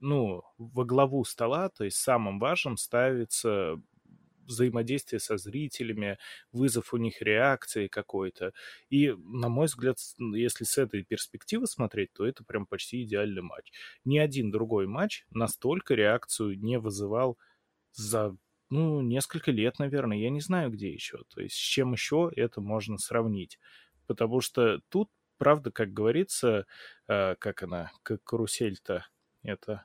ну, 0.01 0.43
во 0.57 0.85
главу 0.85 1.25
стола, 1.25 1.69
то 1.69 1.85
есть 1.85 1.99
самым 1.99 2.39
важным 2.39 2.79
ставится 2.79 3.77
взаимодействие 4.47 5.21
со 5.21 5.37
зрителями, 5.37 6.19
вызов 6.53 6.95
у 6.95 6.97
них 6.97 7.21
реакции 7.23 7.89
какой-то. 7.89 8.53
И, 8.89 9.13
на 9.13 9.49
мой 9.49 9.67
взгляд, 9.67 9.99
если 10.19 10.65
с 10.65 10.79
этой 10.79 11.05
перспективы 11.05 11.67
смотреть, 11.67 12.13
то 12.13 12.27
это 12.27 12.45
прям 12.45 12.67
почти 12.67 13.03
идеальный 13.03 13.43
матч. 13.43 13.73
Ни 14.05 14.19
один 14.19 14.51
другой 14.51 14.87
матч 14.87 15.25
настолько 15.31 15.95
реакцию 15.95 16.59
не 16.59 16.79
вызывал 16.79 17.39
за 17.93 18.37
ну, 18.69 19.01
несколько 19.01 19.51
лет, 19.53 19.79
наверное, 19.79 20.17
я 20.19 20.31
не 20.31 20.41
знаю, 20.41 20.71
где 20.71 20.93
еще. 20.93 21.23
То 21.35 21.41
есть 21.41 21.55
с 21.55 21.59
чем 21.59 21.93
еще 21.93 22.31
это 22.35 22.61
можно 22.61 22.99
сравнить. 22.99 23.59
Потому 24.07 24.41
что 24.41 24.81
тут, 24.89 25.11
правда, 25.39 25.71
как 25.71 25.93
говорится, 25.93 26.67
э, 27.09 27.37
как 27.37 27.63
она, 27.63 27.93
как 28.03 28.25
карусель-то, 28.25 29.07
это 29.43 29.85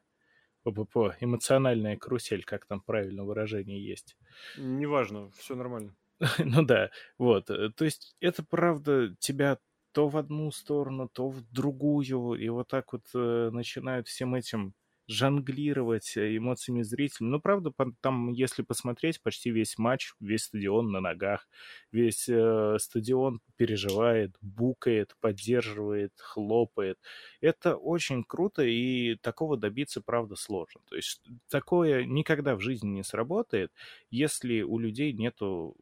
ППП, 0.63 1.15
эмоциональная 1.19 1.97
карусель, 1.97 2.43
как 2.43 2.65
там 2.65 2.81
правильно 2.81 3.23
выражение 3.23 3.83
есть. 3.83 4.17
Неважно, 4.55 5.31
все 5.31 5.55
нормально. 5.55 5.95
ну 6.39 6.63
да, 6.63 6.91
вот. 7.17 7.49
Э, 7.49 7.69
то 7.75 7.85
есть 7.85 8.15
это 8.19 8.43
правда 8.43 9.15
тебя 9.19 9.57
то 9.91 10.07
в 10.07 10.17
одну 10.17 10.51
сторону, 10.51 11.09
то 11.09 11.29
в 11.29 11.41
другую, 11.51 12.33
и 12.35 12.49
вот 12.49 12.67
так 12.69 12.93
вот 12.93 13.03
э, 13.13 13.49
начинают 13.51 14.07
всем 14.07 14.35
этим 14.35 14.73
жонглировать 15.11 16.15
э, 16.15 16.38
эмоциями 16.38 16.81
зрителей. 16.81 17.27
Ну, 17.29 17.39
правда, 17.39 17.71
там, 17.99 18.31
если 18.31 18.63
посмотреть, 18.63 19.21
почти 19.21 19.51
весь 19.51 19.77
матч, 19.77 20.13
весь 20.19 20.43
стадион 20.43 20.91
на 20.91 21.01
ногах, 21.01 21.47
весь 21.91 22.27
э, 22.29 22.77
стадион 22.79 23.41
переживает, 23.57 24.35
букает, 24.41 25.15
поддерживает, 25.19 26.13
хлопает. 26.17 26.97
Это 27.41 27.75
очень 27.75 28.23
круто, 28.23 28.63
и 28.63 29.15
такого 29.15 29.57
добиться, 29.57 30.01
правда, 30.01 30.35
сложно. 30.35 30.81
То 30.89 30.95
есть 30.95 31.21
такое 31.49 32.05
никогда 32.05 32.55
в 32.55 32.61
жизни 32.61 32.88
не 32.89 33.03
сработает, 33.03 33.71
если 34.09 34.61
у 34.61 34.79
людей 34.79 35.13
нету 35.13 35.75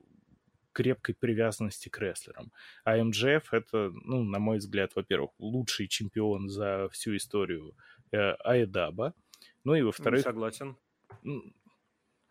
крепкой 0.71 1.15
привязанности 1.15 1.89
к 1.89 1.99
рестлерам. 1.99 2.51
А 2.83 2.97
МДФ 3.03 3.53
это, 3.53 3.91
ну, 4.05 4.23
на 4.23 4.39
мой 4.39 4.59
взгляд, 4.59 4.95
во-первых, 4.95 5.31
лучший 5.37 5.87
чемпион 5.87 6.47
за 6.47 6.87
всю 6.91 7.15
историю 7.15 7.75
э, 8.11 8.33
Айдаба. 8.43 9.13
Ну 9.63 9.75
и 9.75 9.81
во-вторых... 9.81 10.21
Согласен. 10.21 10.77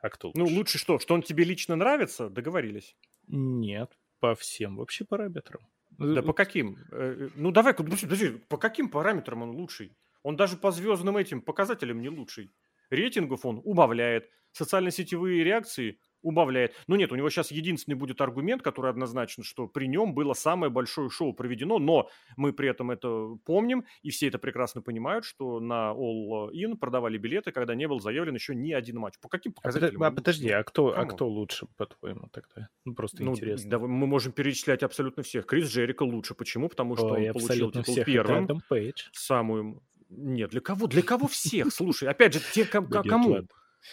А 0.01 0.11
кто 0.11 0.31
ну, 0.35 0.43
лучше? 0.43 0.53
Ну, 0.53 0.59
лучше 0.59 0.79
что? 0.79 0.99
Что 0.99 1.15
он 1.15 1.23
тебе 1.23 1.45
лично 1.45 1.77
нравится? 1.77 2.29
Договорились. 2.29 2.97
Нет, 3.27 3.99
по 4.21 4.35
всем 4.35 4.77
вообще 4.77 5.05
параметрам. 5.05 5.61
Да 5.99 6.23
по 6.23 6.33
каким? 6.33 6.79
Э, 6.93 7.29
ну, 7.35 7.51
давай, 7.51 7.75
подожди, 7.75 8.39
по 8.49 8.57
каким 8.57 8.89
параметрам 8.89 9.43
он 9.43 9.51
лучший? 9.51 9.97
Он 10.23 10.37
даже 10.37 10.57
по 10.57 10.71
звездным 10.71 11.17
этим 11.17 11.43
показателям 11.43 12.01
не 12.01 12.09
лучший. 12.09 12.53
Рейтингов 12.91 13.45
он 13.45 13.61
убавляет, 13.65 14.31
социально-сетевые 14.53 15.45
реакции 15.45 15.99
убавляет. 16.23 16.75
Но 16.87 16.97
нет, 16.97 17.13
у 17.13 17.17
него 17.17 17.31
сейчас 17.31 17.51
единственный 17.51 17.95
будет 17.95 18.21
аргумент, 18.21 18.63
который 18.63 18.91
однозначно, 18.91 19.45
что 19.45 19.67
при 19.67 19.87
нем 19.87 20.15
было 20.15 20.35
самое 20.35 20.71
большое 20.71 21.11
шоу 21.11 21.33
проведено, 21.33 21.79
но 21.79 22.09
мы 22.37 22.53
при 22.53 22.69
этом 22.69 22.91
это 22.91 23.37
помним, 23.45 23.85
и 24.03 24.11
все 24.11 24.29
это 24.29 24.39
прекрасно 24.39 24.83
понимают, 24.83 25.25
что 25.25 25.61
на 25.61 25.93
All 25.93 26.51
In 26.53 26.77
продавали 26.77 27.19
билеты, 27.19 27.53
когда 27.53 27.75
не 27.75 27.87
был 27.89 28.01
заявлен 28.01 28.35
еще 28.35 28.55
ни 28.55 28.73
один 28.73 28.99
матч. 28.99 29.15
По 29.21 29.29
каким 29.29 29.53
А, 29.53 29.61
показателям? 29.63 30.03
а 30.03 30.11
подожди, 30.11 30.49
а 30.51 30.63
кто, 30.63 30.89
а 30.99 31.05
кто 31.07 31.29
лучше, 31.29 31.67
по-твоему, 31.77 32.29
тогда? 32.33 32.69
Ну, 32.85 32.95
просто 32.95 33.23
Ну, 33.23 33.33
интересно. 33.33 33.71
да, 33.71 33.79
мы 33.79 34.07
можем 34.07 34.33
перечислять 34.33 34.83
абсолютно 34.83 35.23
всех. 35.23 35.47
Крис 35.47 35.69
Джерика 35.69 36.03
лучше. 36.03 36.35
Почему? 36.35 36.69
Потому 36.69 36.97
что 36.97 37.07
Ой, 37.09 37.29
он 37.29 37.35
получил 37.35 37.71
титул 37.71 37.95
всех. 37.95 38.07
Первым. 38.07 38.45
Адам 38.45 38.61
Пейдж. 38.69 39.05
Самую... 39.13 39.83
Нет, 40.11 40.51
для 40.51 40.61
кого? 40.61 40.87
Для 40.87 41.03
кого 41.03 41.27
всех? 41.29 41.73
Слушай, 41.73 42.09
опять 42.09 42.33
же, 42.35 42.41
те, 42.55 42.65
кому? 42.65 42.89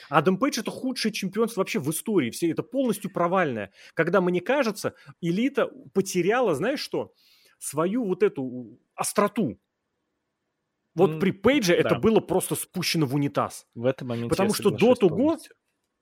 Адам 0.10 0.38
Пейдж 0.38 0.60
это 0.60 0.72
худшее 0.72 1.12
чемпионство 1.12 1.62
вообще 1.62 1.80
в 1.80 1.90
истории. 1.90 2.30
Все 2.30 2.49
это 2.52 2.64
полностью 2.64 3.12
провальное. 3.12 3.72
Когда, 3.94 4.22
мне 4.22 4.41
кажется, 4.41 4.95
элита 5.22 5.68
потеряла, 5.94 6.56
знаешь 6.56 6.80
что, 6.80 7.14
свою 7.60 8.06
вот 8.06 8.24
эту 8.24 8.80
остроту. 8.95 9.60
Вот 10.94 11.12
М, 11.12 11.20
при 11.20 11.32
Пейдже 11.32 11.74
это 11.74 11.90
да. 11.90 11.99
было 11.99 12.20
просто 12.20 12.56
спущено 12.56 13.06
в 13.06 13.16
унитаз. 13.16 13.68
В 13.76 13.86
этом 13.86 14.07
моменте 14.07 14.30
Потому 14.30 14.53
что 14.53 14.70
до 14.70 14.95
того. 14.95 15.38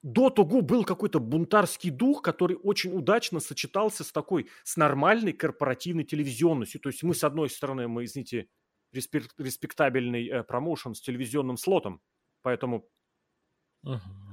До 0.03 0.29
того 0.29 0.59
был 0.59 0.83
какой-то 0.83 1.21
бунтарский 1.21 1.89
дух, 1.89 2.21
который 2.21 2.57
очень 2.61 2.91
удачно 2.91 3.39
сочетался 3.39 4.03
с 4.03 4.11
такой, 4.11 4.49
с 4.65 4.75
нормальной 4.75 5.31
корпоративной 5.31 6.03
телевизионностью. 6.03 6.81
То 6.81 6.89
есть 6.89 7.03
мы, 7.03 7.15
с 7.15 7.23
одной 7.23 7.49
стороны, 7.49 7.87
мы, 7.87 8.03
извините, 8.03 8.49
респек- 8.93 9.31
респектабельный 9.37 10.27
э, 10.27 10.43
промоушен 10.43 10.93
с 10.93 10.99
телевизионным 10.99 11.55
слотом, 11.55 12.01
поэтому 12.41 12.89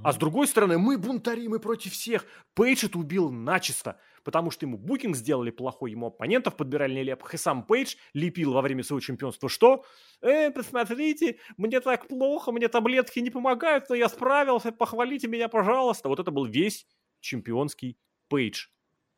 А 0.03 0.13
с 0.13 0.17
другой 0.17 0.47
стороны, 0.47 0.79
мы 0.79 0.97
бунтари, 0.97 1.47
мы 1.49 1.59
против 1.59 1.93
всех. 1.93 2.25
Пейдж 2.55 2.87
это 2.87 2.99
убил 2.99 3.31
начисто, 3.31 4.01
потому 4.25 4.51
что 4.51 4.65
ему 4.65 4.79
букинг 4.79 5.15
сделали 5.15 5.51
плохой, 5.51 5.91
ему 5.91 6.07
оппонентов 6.07 6.57
подбирали 6.57 6.95
нелепых, 6.95 7.35
и 7.35 7.37
сам 7.37 7.65
Пейдж 7.65 7.97
лепил 8.15 8.53
во 8.53 8.63
время 8.63 8.83
своего 8.83 9.01
чемпионства 9.01 9.49
что? 9.51 9.85
Э, 10.23 10.51
посмотрите, 10.51 11.39
мне 11.59 11.81
так 11.81 12.09
плохо, 12.09 12.51
мне 12.51 12.69
таблетки 12.69 13.19
не 13.19 13.31
помогают, 13.31 13.91
но 13.91 13.95
я 13.95 14.09
справился, 14.09 14.73
похвалите 14.73 15.29
меня, 15.29 15.49
пожалуйста. 15.49 16.09
Вот 16.09 16.19
это 16.19 16.31
был 16.31 16.47
весь 16.47 16.87
чемпионский 17.21 17.99
Пейдж. 18.29 18.69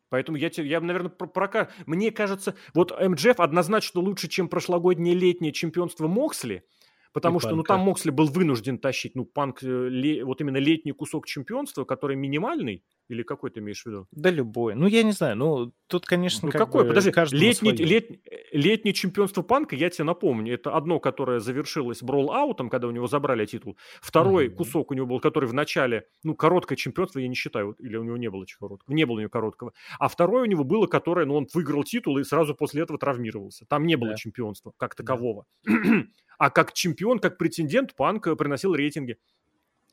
Поэтому 0.09 0.37
я, 0.37 0.51
я 0.57 0.79
наверное, 0.81 1.09
про, 1.09 1.27
прока- 1.27 1.71
Мне 1.87 2.11
кажется, 2.11 2.55
вот 2.73 2.91
МДФ 2.91 3.39
однозначно 3.39 4.01
лучше, 4.01 4.27
чем 4.27 4.47
прошлогоднее 4.47 5.15
летнее 5.15 5.51
чемпионство 5.53 6.07
Моксли, 6.07 6.65
потому 7.13 7.37
И 7.37 7.39
что, 7.39 7.51
ну, 7.51 7.57
Панка. 7.57 7.73
там 7.75 7.81
Моксли 7.81 8.09
был 8.11 8.25
вынужден 8.27 8.77
тащить, 8.79 9.15
ну, 9.15 9.25
Панк, 9.25 9.63
э, 9.63 9.89
ле- 9.89 10.23
вот 10.25 10.41
именно 10.41 10.57
летний 10.57 10.91
кусок 10.91 11.25
чемпионства, 11.27 11.85
который 11.85 12.15
минимальный, 12.17 12.83
или 13.13 13.23
какой 13.23 13.49
ты 13.51 13.59
имеешь 13.59 13.83
в 13.83 13.85
виду? 13.85 14.07
Да 14.11 14.29
любой. 14.29 14.75
Ну, 14.75 14.87
я 14.87 15.03
не 15.03 15.11
знаю. 15.11 15.35
Ну, 15.37 15.71
тут, 15.87 16.05
конечно, 16.05 16.47
Ну, 16.47 16.51
как 16.51 16.59
какой? 16.61 16.83
бы 16.83 16.89
Подожди, 16.89 17.11
летний, 17.35 17.71
лет- 17.73 18.09
летнее 18.51 18.93
чемпионство 18.93 19.41
Панка, 19.41 19.75
я 19.75 19.89
тебе 19.89 20.03
напомню, 20.03 20.53
это 20.53 20.75
одно, 20.75 20.99
которое 20.99 21.39
завершилось 21.39 22.01
брол-аутом, 22.03 22.69
когда 22.69 22.87
у 22.87 22.91
него 22.91 23.07
забрали 23.07 23.45
титул. 23.45 23.77
Второй 24.01 24.47
Мгм. 24.47 24.57
кусок 24.57 24.91
у 24.91 24.93
него 24.93 25.05
был, 25.07 25.19
который 25.19 25.47
в 25.47 25.53
начале, 25.53 26.05
ну, 26.23 26.35
короткое 26.35 26.75
чемпионство, 26.75 27.19
я 27.19 27.27
не 27.27 27.35
считаю, 27.35 27.75
или 27.79 27.95
у 27.97 28.03
него 28.03 28.17
не 28.17 28.29
было 28.29 28.45
чего 28.45 28.67
короткого, 28.67 28.93
не 28.95 29.05
было 29.05 29.17
у 29.17 29.19
него 29.19 29.29
короткого. 29.29 29.73
А 29.99 30.07
второе 30.07 30.43
у 30.43 30.45
него 30.45 30.63
было, 30.63 30.87
которое, 30.87 31.25
ну, 31.25 31.35
он 31.35 31.47
выиграл 31.53 31.83
титул 31.83 32.17
и 32.17 32.23
сразу 32.23 32.55
после 32.55 32.81
этого 32.83 32.97
травмировался. 32.99 33.65
Там 33.67 33.85
не 33.85 33.95
было 33.95 34.11
Да. 34.11 34.17
чемпионства 34.17 34.73
как 34.77 34.95
такового. 34.95 35.45
а 36.39 36.49
как 36.49 36.73
чемпион, 36.73 37.19
как 37.19 37.37
претендент, 37.37 37.95
Панк 37.95 38.27
э, 38.27 38.35
приносил 38.35 38.73
рейтинги. 38.75 39.17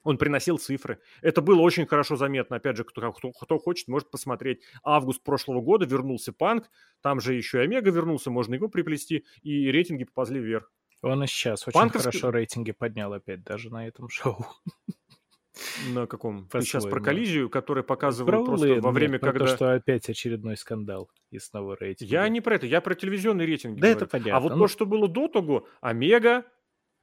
Он 0.02 0.16
приносил 0.18 0.58
цифры. 0.58 1.00
Это 1.20 1.42
было 1.42 1.60
очень 1.60 1.86
хорошо 1.86 2.16
заметно. 2.16 2.56
Опять 2.56 2.76
же, 2.76 2.84
кто, 2.84 3.12
кто, 3.12 3.32
кто 3.32 3.58
хочет, 3.58 3.86
может 3.88 4.10
посмотреть. 4.10 4.62
Август 4.82 5.22
прошлого 5.22 5.60
года 5.60 5.84
вернулся 5.86 6.32
Панк. 6.32 6.70
Там 7.02 7.20
же 7.20 7.34
еще 7.34 7.58
и 7.58 7.64
Омега 7.64 7.90
вернулся. 7.90 8.30
Можно 8.30 8.54
его 8.54 8.68
приплести. 8.68 9.24
И 9.42 9.70
рейтинги 9.70 10.04
поползли 10.04 10.40
вверх. 10.40 10.72
Он 11.02 11.22
и 11.22 11.26
сейчас 11.26 11.66
очень 11.68 11.78
Панковский- 11.78 12.02
хорошо 12.04 12.30
рейтинги 12.30 12.72
поднял 12.72 13.12
опять, 13.12 13.42
даже 13.42 13.70
на 13.70 13.86
этом 13.86 14.08
шоу. 14.08 14.46
На 15.92 16.06
каком? 16.06 16.46
Ты 16.48 16.62
сейчас 16.62 16.86
про 16.86 17.00
коллизию, 17.00 17.50
который 17.50 17.82
показывают 17.82 18.30
Про 18.30 18.44
просто 18.44 18.66
во 18.68 18.74
нет, 18.76 18.84
время, 18.94 19.18
про 19.18 19.32
когда... 19.32 19.46
то, 19.46 19.54
что 19.56 19.74
опять 19.74 20.08
очередной 20.08 20.56
скандал 20.56 21.10
и 21.30 21.38
снова 21.38 21.76
рейтинги. 21.78 22.12
Я 22.12 22.28
не 22.28 22.40
про 22.40 22.54
это. 22.54 22.66
Я 22.66 22.80
про 22.80 22.94
телевизионные 22.94 23.46
рейтинги 23.46 23.80
Да 23.80 23.88
говорю. 23.88 23.96
это 23.96 24.06
понятно. 24.06 24.36
А 24.36 24.40
вот 24.40 24.52
Ну, 24.52 24.58
то, 24.58 24.68
что 24.68 24.86
было 24.86 25.08
до 25.08 25.28
того, 25.28 25.66
Омега, 25.80 26.44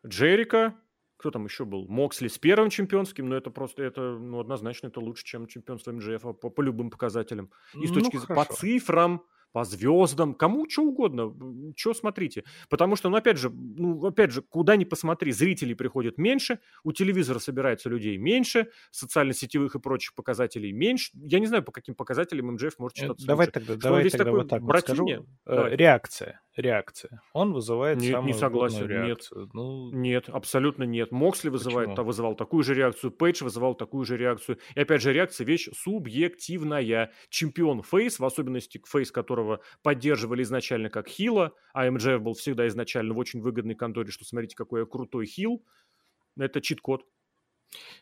Джерика, 0.05 0.75
кто 1.17 1.31
там 1.31 1.45
еще 1.45 1.65
был? 1.65 1.87
Моксли 1.87 2.27
с 2.27 2.37
первым 2.37 2.69
чемпионским, 2.69 3.27
но 3.27 3.35
это 3.35 3.49
просто, 3.49 3.83
это, 3.83 4.17
ну, 4.17 4.39
однозначно, 4.39 4.87
это 4.87 4.99
лучше, 4.99 5.25
чем 5.25 5.47
чемпионство 5.47 5.91
МДФ 5.91 6.21
по, 6.39 6.49
по 6.49 6.61
любым 6.61 6.89
показателям. 6.89 7.49
И 7.73 7.87
с 7.87 7.89
ну, 7.89 7.95
точки 7.95 8.17
зрения 8.17 8.35
по 8.35 8.45
цифрам, 8.53 9.23
по 9.51 9.63
звездам, 9.63 10.33
кому 10.35 10.69
что 10.69 10.83
угодно, 10.83 11.33
что 11.75 11.93
смотрите. 11.93 12.43
Потому 12.69 12.95
что, 12.95 13.09
ну, 13.09 13.17
опять 13.17 13.37
же, 13.37 13.49
ну, 13.49 14.05
опять 14.05 14.31
же, 14.31 14.41
куда 14.41 14.75
ни 14.75 14.83
посмотри, 14.83 15.31
зрителей 15.31 15.75
приходит 15.75 16.17
меньше, 16.17 16.59
у 16.83 16.91
телевизора 16.91 17.39
собирается 17.39 17.89
людей 17.89 18.17
меньше, 18.17 18.69
социально-сетевых 18.91 19.75
и 19.75 19.79
прочих 19.79 20.13
показателей 20.15 20.71
меньше. 20.71 21.11
Я 21.13 21.39
не 21.39 21.45
знаю, 21.47 21.63
по 21.63 21.71
каким 21.71 21.95
показателям 21.95 22.51
МДФ 22.53 22.77
может 22.79 22.97
Э, 22.97 23.01
считаться 23.01 23.25
Давай 23.27 23.47
лучше. 23.47 23.53
тогда, 23.59 23.73
Что 23.73 23.81
давай 23.81 24.03
тогда 24.09 24.17
такой 24.25 24.39
вот 24.39 24.49
так 24.49 24.61
вот 24.61 24.79
скажу. 24.79 25.07
Э, 25.09 25.21
Давай. 25.45 25.75
Реакция, 25.75 26.41
реакция. 26.55 27.21
Он 27.33 27.53
вызывает 27.53 27.97
Нет, 27.97 28.07
не 28.09 28.13
самую 28.13 28.33
согласен, 28.33 28.79
бурную 28.81 29.07
нет. 29.07 29.29
Ну, 29.53 29.91
Нет, 29.91 30.29
абсолютно 30.29 30.83
нет. 30.83 31.11
Моксли 31.11 31.49
вызывает, 31.49 31.87
Почему? 31.89 31.95
та- 31.95 32.03
вызывал 32.03 32.35
такую 32.35 32.63
же 32.63 32.73
реакцию, 32.73 33.11
Пейдж 33.11 33.43
вызывал 33.43 33.75
такую 33.75 34.05
же 34.05 34.17
реакцию. 34.17 34.57
И 34.75 34.79
опять 34.79 35.01
же, 35.01 35.13
реакция 35.13 35.45
вещь 35.45 35.69
субъективная. 35.73 37.11
Чемпион 37.29 37.81
Фейс, 37.83 38.19
в 38.19 38.25
особенности 38.25 38.81
Фейс, 38.85 39.11
которого 39.37 39.61
поддерживали 39.83 40.43
изначально 40.43 40.89
как 40.89 41.07
хила, 41.07 41.53
а 41.73 41.89
МДФ 41.89 42.21
был 42.21 42.33
всегда 42.33 42.67
изначально 42.67 43.13
в 43.13 43.17
очень 43.17 43.41
выгодной 43.41 43.75
конторе, 43.75 44.11
что 44.11 44.25
смотрите, 44.25 44.55
какой 44.55 44.81
я 44.81 44.85
крутой 44.85 45.27
хил. 45.27 45.63
Это 46.37 46.59
чит-код. 46.61 47.05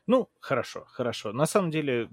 Ну, 0.08 0.30
хорошо, 0.40 0.86
хорошо. 0.88 1.34
На 1.34 1.46
самом 1.46 1.72
деле, 1.72 2.08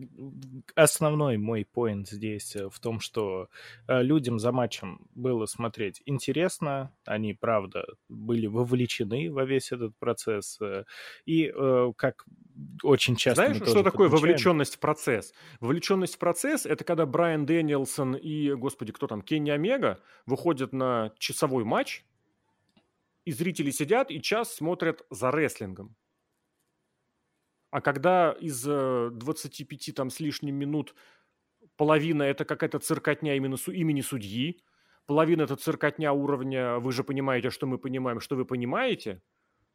основной 0.74 1.36
мой 1.36 1.64
поинт 1.64 2.08
здесь 2.08 2.56
э, 2.56 2.68
в 2.70 2.80
том, 2.80 3.00
что 3.00 3.48
э, 3.86 4.02
людям 4.02 4.38
за 4.38 4.52
матчем 4.52 5.06
было 5.14 5.46
смотреть 5.46 6.02
интересно, 6.06 6.94
они, 7.04 7.34
правда, 7.34 7.84
были 8.08 8.46
вовлечены 8.46 9.30
во 9.30 9.44
весь 9.44 9.72
этот 9.72 9.96
процесс, 9.98 10.58
э, 10.60 10.84
и, 11.26 11.52
как 11.96 12.24
очень 12.82 13.16
часто 13.16 13.46
Знаешь, 13.46 13.68
что 13.68 13.82
такое 13.82 14.08
подмечаем- 14.08 14.10
вовлеченность 14.20 14.76
в 14.76 14.78
процесс? 14.78 15.32
Вовлеченность 15.60 16.14
в 16.14 16.18
процесс– 16.18 16.66
это 16.66 16.84
когда 16.84 17.06
Брайан 17.06 17.46
Дэниелсон 17.46 18.14
и, 18.14 18.52
господи, 18.54 18.92
кто 18.92 19.06
там, 19.06 19.22
Кенни 19.22 19.50
Омега 19.50 20.00
выходят 20.26 20.72
на 20.72 21.12
часовой 21.18 21.64
матч, 21.64 22.04
и 23.24 23.32
зрители 23.32 23.70
сидят 23.70 24.10
и 24.10 24.20
час 24.20 24.54
смотрят 24.54 25.04
за 25.10 25.30
рестлингом. 25.30 25.94
А 27.72 27.80
когда 27.80 28.32
из 28.38 28.64
э, 28.68 29.10
25 29.12 29.94
там 29.96 30.10
с 30.10 30.20
лишним 30.20 30.54
минут 30.54 30.94
половина 31.76 32.22
это 32.22 32.44
какая-то 32.44 32.78
циркотня 32.78 33.34
именно 33.34 33.56
су- 33.56 33.72
имени 33.72 34.02
судьи, 34.02 34.60
половина 35.06 35.42
это 35.42 35.56
циркотня 35.56 36.12
уровня 36.12 36.78
«вы 36.78 36.92
же 36.92 37.02
понимаете, 37.02 37.50
что 37.50 37.66
мы 37.66 37.78
понимаем, 37.78 38.20
что 38.20 38.36
вы 38.36 38.44
понимаете», 38.44 39.22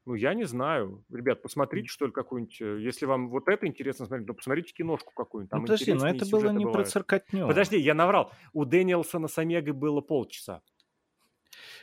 ну, 0.06 0.14
я 0.14 0.34
не 0.36 0.46
знаю. 0.46 1.04
Ребят, 1.12 1.42
посмотрите, 1.42 1.90
что 1.90 2.06
ли, 2.06 2.14
какую-нибудь... 2.14 2.62
э, 2.62 2.80
Если 2.80 3.06
вам 3.06 3.30
вот 3.30 3.50
это 3.50 3.68
интересно 3.68 4.06
смотреть, 4.06 4.28
то 4.28 4.34
посмотрите 4.34 4.74
киношку 4.74 5.12
какую-нибудь. 5.14 5.52
Ну, 5.52 5.58
Там 5.58 5.62
подожди, 5.66 5.92
но 5.92 6.08
это 6.08 6.26
было 6.32 6.50
не 6.52 6.64
про 6.64 6.72
бывают. 6.72 6.88
циркотню. 6.90 7.46
Подожди, 7.48 7.78
я 7.78 7.94
наврал. 7.94 8.32
У 8.54 8.64
Дэниелсона 8.64 9.28
с 9.28 9.38
Омегой 9.38 9.74
было 9.74 10.00
полчаса. 10.00 10.62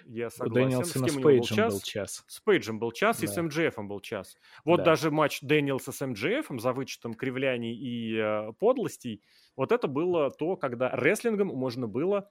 Я 0.06 0.26
У 0.26 0.30
согласен. 0.30 0.55
Дэниелсона 0.70 1.09
с 1.09 1.12
с 1.12 1.14
кем 1.14 1.16
у 1.16 1.18
него 1.18 1.20
был 1.20 1.22
Пейджем 1.30 1.56
час? 1.56 1.74
был 1.74 1.80
час. 1.80 2.24
С 2.26 2.40
Пейджем 2.40 2.78
был 2.78 2.92
час, 2.92 3.22
и 3.22 3.26
с 3.26 3.34
Да. 3.34 3.42
МДФом 3.42 3.88
был 3.88 4.01
час. 4.01 4.36
Вот 4.64 4.78
Да. 4.78 4.84
даже 4.84 5.10
матч 5.10 5.40
Дэниелса 5.42 5.92
с 5.92 6.06
МДФом 6.06 6.59
за 6.60 6.72
вычетом 6.72 7.14
кривляний 7.14 7.74
и 7.74 8.16
э, 8.16 8.52
подлостей, 8.59 9.22
вот 9.56 9.72
это 9.72 9.86
было 9.88 10.30
то, 10.30 10.56
когда 10.56 10.90
рестлингом 10.90 11.48
можно 11.48 11.86
было 11.88 12.30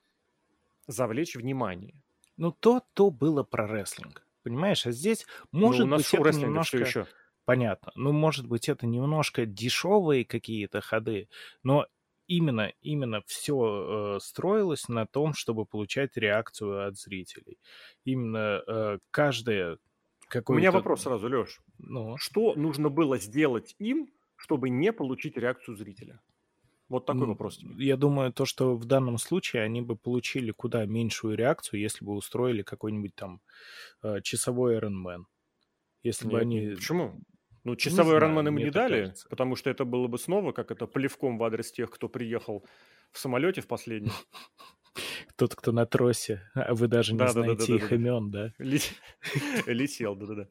завлечь 0.88 1.36
внимание. 1.36 2.02
Ну, 2.38 2.52
то, 2.52 2.82
то 2.94 3.10
было 3.12 3.44
про 3.44 3.68
рестлинг. 3.68 4.26
Понимаешь, 4.44 4.86
а 4.86 4.92
здесь, 4.92 5.26
Ну, 5.52 5.60
может 5.60 5.86
у 5.86 5.88
нас 5.88 6.02
быть, 6.02 6.14
это 6.14 6.32
немножко... 6.40 6.78
еще. 6.78 7.08
Понятно. 7.46 7.92
Ну, 7.96 8.14
может 8.14 8.48
быть, 8.48 8.70
это 8.70 8.88
немножко 8.88 9.46
дешевые 9.46 10.24
какие-то 10.26 10.80
ходы, 10.82 11.28
но 11.62 11.88
именно, 12.28 12.72
именно 12.82 13.22
все 13.26 14.18
строилось 14.20 14.88
на 14.88 15.06
том, 15.06 15.34
чтобы 15.34 15.66
получать 15.66 16.18
реакцию 16.18 16.88
от 16.88 16.98
зрителей. 16.98 17.60
Именно 18.06 18.64
э, 18.68 19.00
каждое 19.12 19.76
У 19.76 19.78
какое-то... 20.28 20.60
меня 20.60 20.72
вопрос 20.72 21.04
сразу, 21.04 21.28
Леш. 21.28 21.60
Ну, 21.78 22.18
Что 22.18 22.54
нужно 22.56 22.90
было 22.90 23.18
сделать 23.18 23.76
им, 23.80 24.10
чтобы 24.36 24.70
не 24.70 24.92
получить 24.92 25.38
реакцию 25.38 25.78
зрителя? 25.78 26.20
Вот 26.90 27.06
такой 27.06 27.24
м, 27.24 27.30
вопрос. 27.30 27.60
Я 27.78 27.98
думаю, 27.98 28.32
то, 28.34 28.46
что 28.46 28.76
в 28.76 28.86
данном 28.86 29.18
случае 29.18 29.64
они 29.64 29.82
бы 29.82 29.96
получили 29.96 30.52
куда 30.52 30.86
меньшую 30.86 31.36
реакцию, 31.38 31.80
если 31.80 32.06
бы 32.06 32.14
устроили 32.14 32.62
какой-нибудь 32.62 33.16
там 33.16 33.42
э, 34.04 34.22
часовой 34.22 34.78
Iron 34.78 35.04
Man. 35.04 35.24
Если 36.04 36.26
бы 36.26 36.34
Нет, 36.34 36.42
они... 36.42 36.76
Почему? 36.76 37.22
Ну, 37.64 37.76
часовой 37.76 38.18
ранмен 38.18 38.48
им 38.48 38.58
не 38.58 38.70
дали, 38.70 39.02
кажется. 39.02 39.28
потому 39.30 39.56
что 39.56 39.70
это 39.70 39.86
было 39.86 40.08
бы 40.08 40.18
снова, 40.18 40.52
как 40.52 40.72
это, 40.72 40.86
плевком 40.86 41.38
в 41.38 41.44
адрес 41.44 41.72
тех, 41.72 41.90
кто 41.90 42.10
приехал 42.10 42.66
в 43.12 43.20
самолете 43.20 43.62
в 43.62 43.68
последний. 43.68 44.12
Тот, 45.36 45.56
кто 45.56 45.72
на 45.72 45.88
тросе, 45.88 46.48
а 46.54 46.76
вы 46.76 46.88
даже 46.88 47.14
не 47.14 47.20
да, 47.20 47.30
знаете 47.30 47.66
да, 47.66 47.68
да, 47.68 47.76
их 47.76 47.92
имен, 47.92 48.30
да? 48.30 48.54
Летел, 49.66 50.16
да-да-да. 50.16 50.48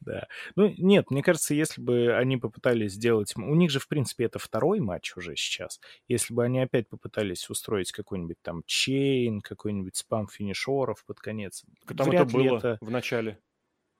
Да. 0.00 0.26
Ну, 0.56 0.74
нет, 0.78 1.10
мне 1.10 1.22
кажется, 1.22 1.54
если 1.54 1.80
бы 1.80 2.12
они 2.14 2.36
попытались 2.38 2.92
сделать... 2.92 3.36
У 3.36 3.54
них 3.54 3.70
же, 3.70 3.78
в 3.78 3.86
принципе, 3.86 4.24
это 4.24 4.38
второй 4.38 4.80
матч 4.80 5.16
уже 5.16 5.36
сейчас. 5.36 5.80
Если 6.08 6.34
бы 6.34 6.44
они 6.44 6.60
опять 6.60 6.88
попытались 6.88 7.48
устроить 7.48 7.92
какой-нибудь 7.92 8.38
там 8.42 8.62
чейн, 8.66 9.40
какой-нибудь 9.40 9.96
спам 9.96 10.26
финишеров 10.26 11.04
под 11.04 11.20
конец. 11.20 11.64
Там 11.96 12.10
это 12.10 12.24
было 12.24 12.56
это... 12.56 12.78
в 12.80 12.90
начале. 12.90 13.38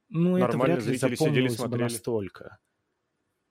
Ну, 0.09 0.37
Нормально, 0.39 0.45
это 0.45 0.59
вряд 0.59 0.77
ли 0.79 0.85
зрители 0.85 1.15
сидели, 1.15 1.49
смотрели. 1.49 1.83
настолько. 1.85 2.59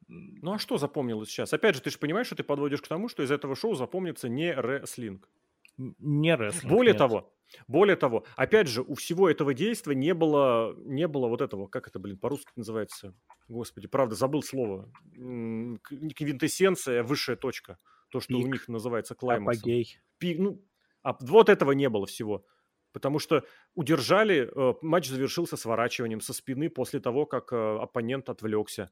Ну 0.08 0.54
а 0.54 0.60
что 0.60 0.78
запомнилось 0.78 1.30
сейчас? 1.30 1.54
Опять 1.54 1.76
же, 1.76 1.82
ты 1.82 1.90
же 1.90 1.98
понимаешь, 1.98 2.28
что 2.28 2.36
ты 2.36 2.44
подводишь 2.44 2.82
к 2.82 2.88
тому, 2.88 3.08
что 3.10 3.24
из 3.24 3.32
этого 3.32 3.56
шоу 3.56 3.76
запомнится 3.76 4.30
не 4.30 4.54
рестлинг. 4.54 5.30
Не 5.78 6.36
рестлинг. 6.36 6.72
Более 6.72 6.92
нет. 6.94 7.00
того, 7.00 7.34
более 7.68 7.96
того, 7.96 8.26
опять 8.36 8.68
же, 8.68 8.82
у 8.82 8.96
всего 8.96 9.30
этого 9.30 9.54
действия 9.54 9.96
не 9.96 10.14
было, 10.14 10.76
не 10.78 11.08
было 11.08 11.28
вот 11.28 11.42
этого, 11.42 11.68
как 11.68 11.88
это, 11.88 12.00
блин, 12.00 12.18
по-русски 12.18 12.52
называется? 12.56 13.16
Господи, 13.48 13.88
правда, 13.88 14.16
забыл 14.16 14.44
слово. 14.44 14.92
Квинтэссенция, 15.14 17.04
высшая 17.04 17.36
точка. 17.36 17.78
То, 18.10 18.20
что 18.20 18.36
Пик. 18.36 18.46
у 18.46 18.48
них 18.48 18.68
называется 18.68 19.16
клаймаксом. 19.16 19.62
Апогей. 19.62 19.98
Пик, 20.20 20.40
ну, 20.40 20.64
а 21.02 21.18
вот 21.20 21.50
этого 21.50 21.72
не 21.72 21.90
было 21.90 22.06
всего. 22.06 22.46
Потому 22.94 23.20
что 23.20 23.44
удержали, 23.76 24.50
э, 24.56 24.74
матч 24.82 25.10
завершился 25.10 25.58
сворачиванием 25.58 26.22
со 26.22 26.34
спины 26.34 26.70
после 26.70 27.00
того, 27.02 27.26
как 27.26 27.52
э, 27.52 27.56
оппонент 27.82 28.30
отвлекся 28.30 28.92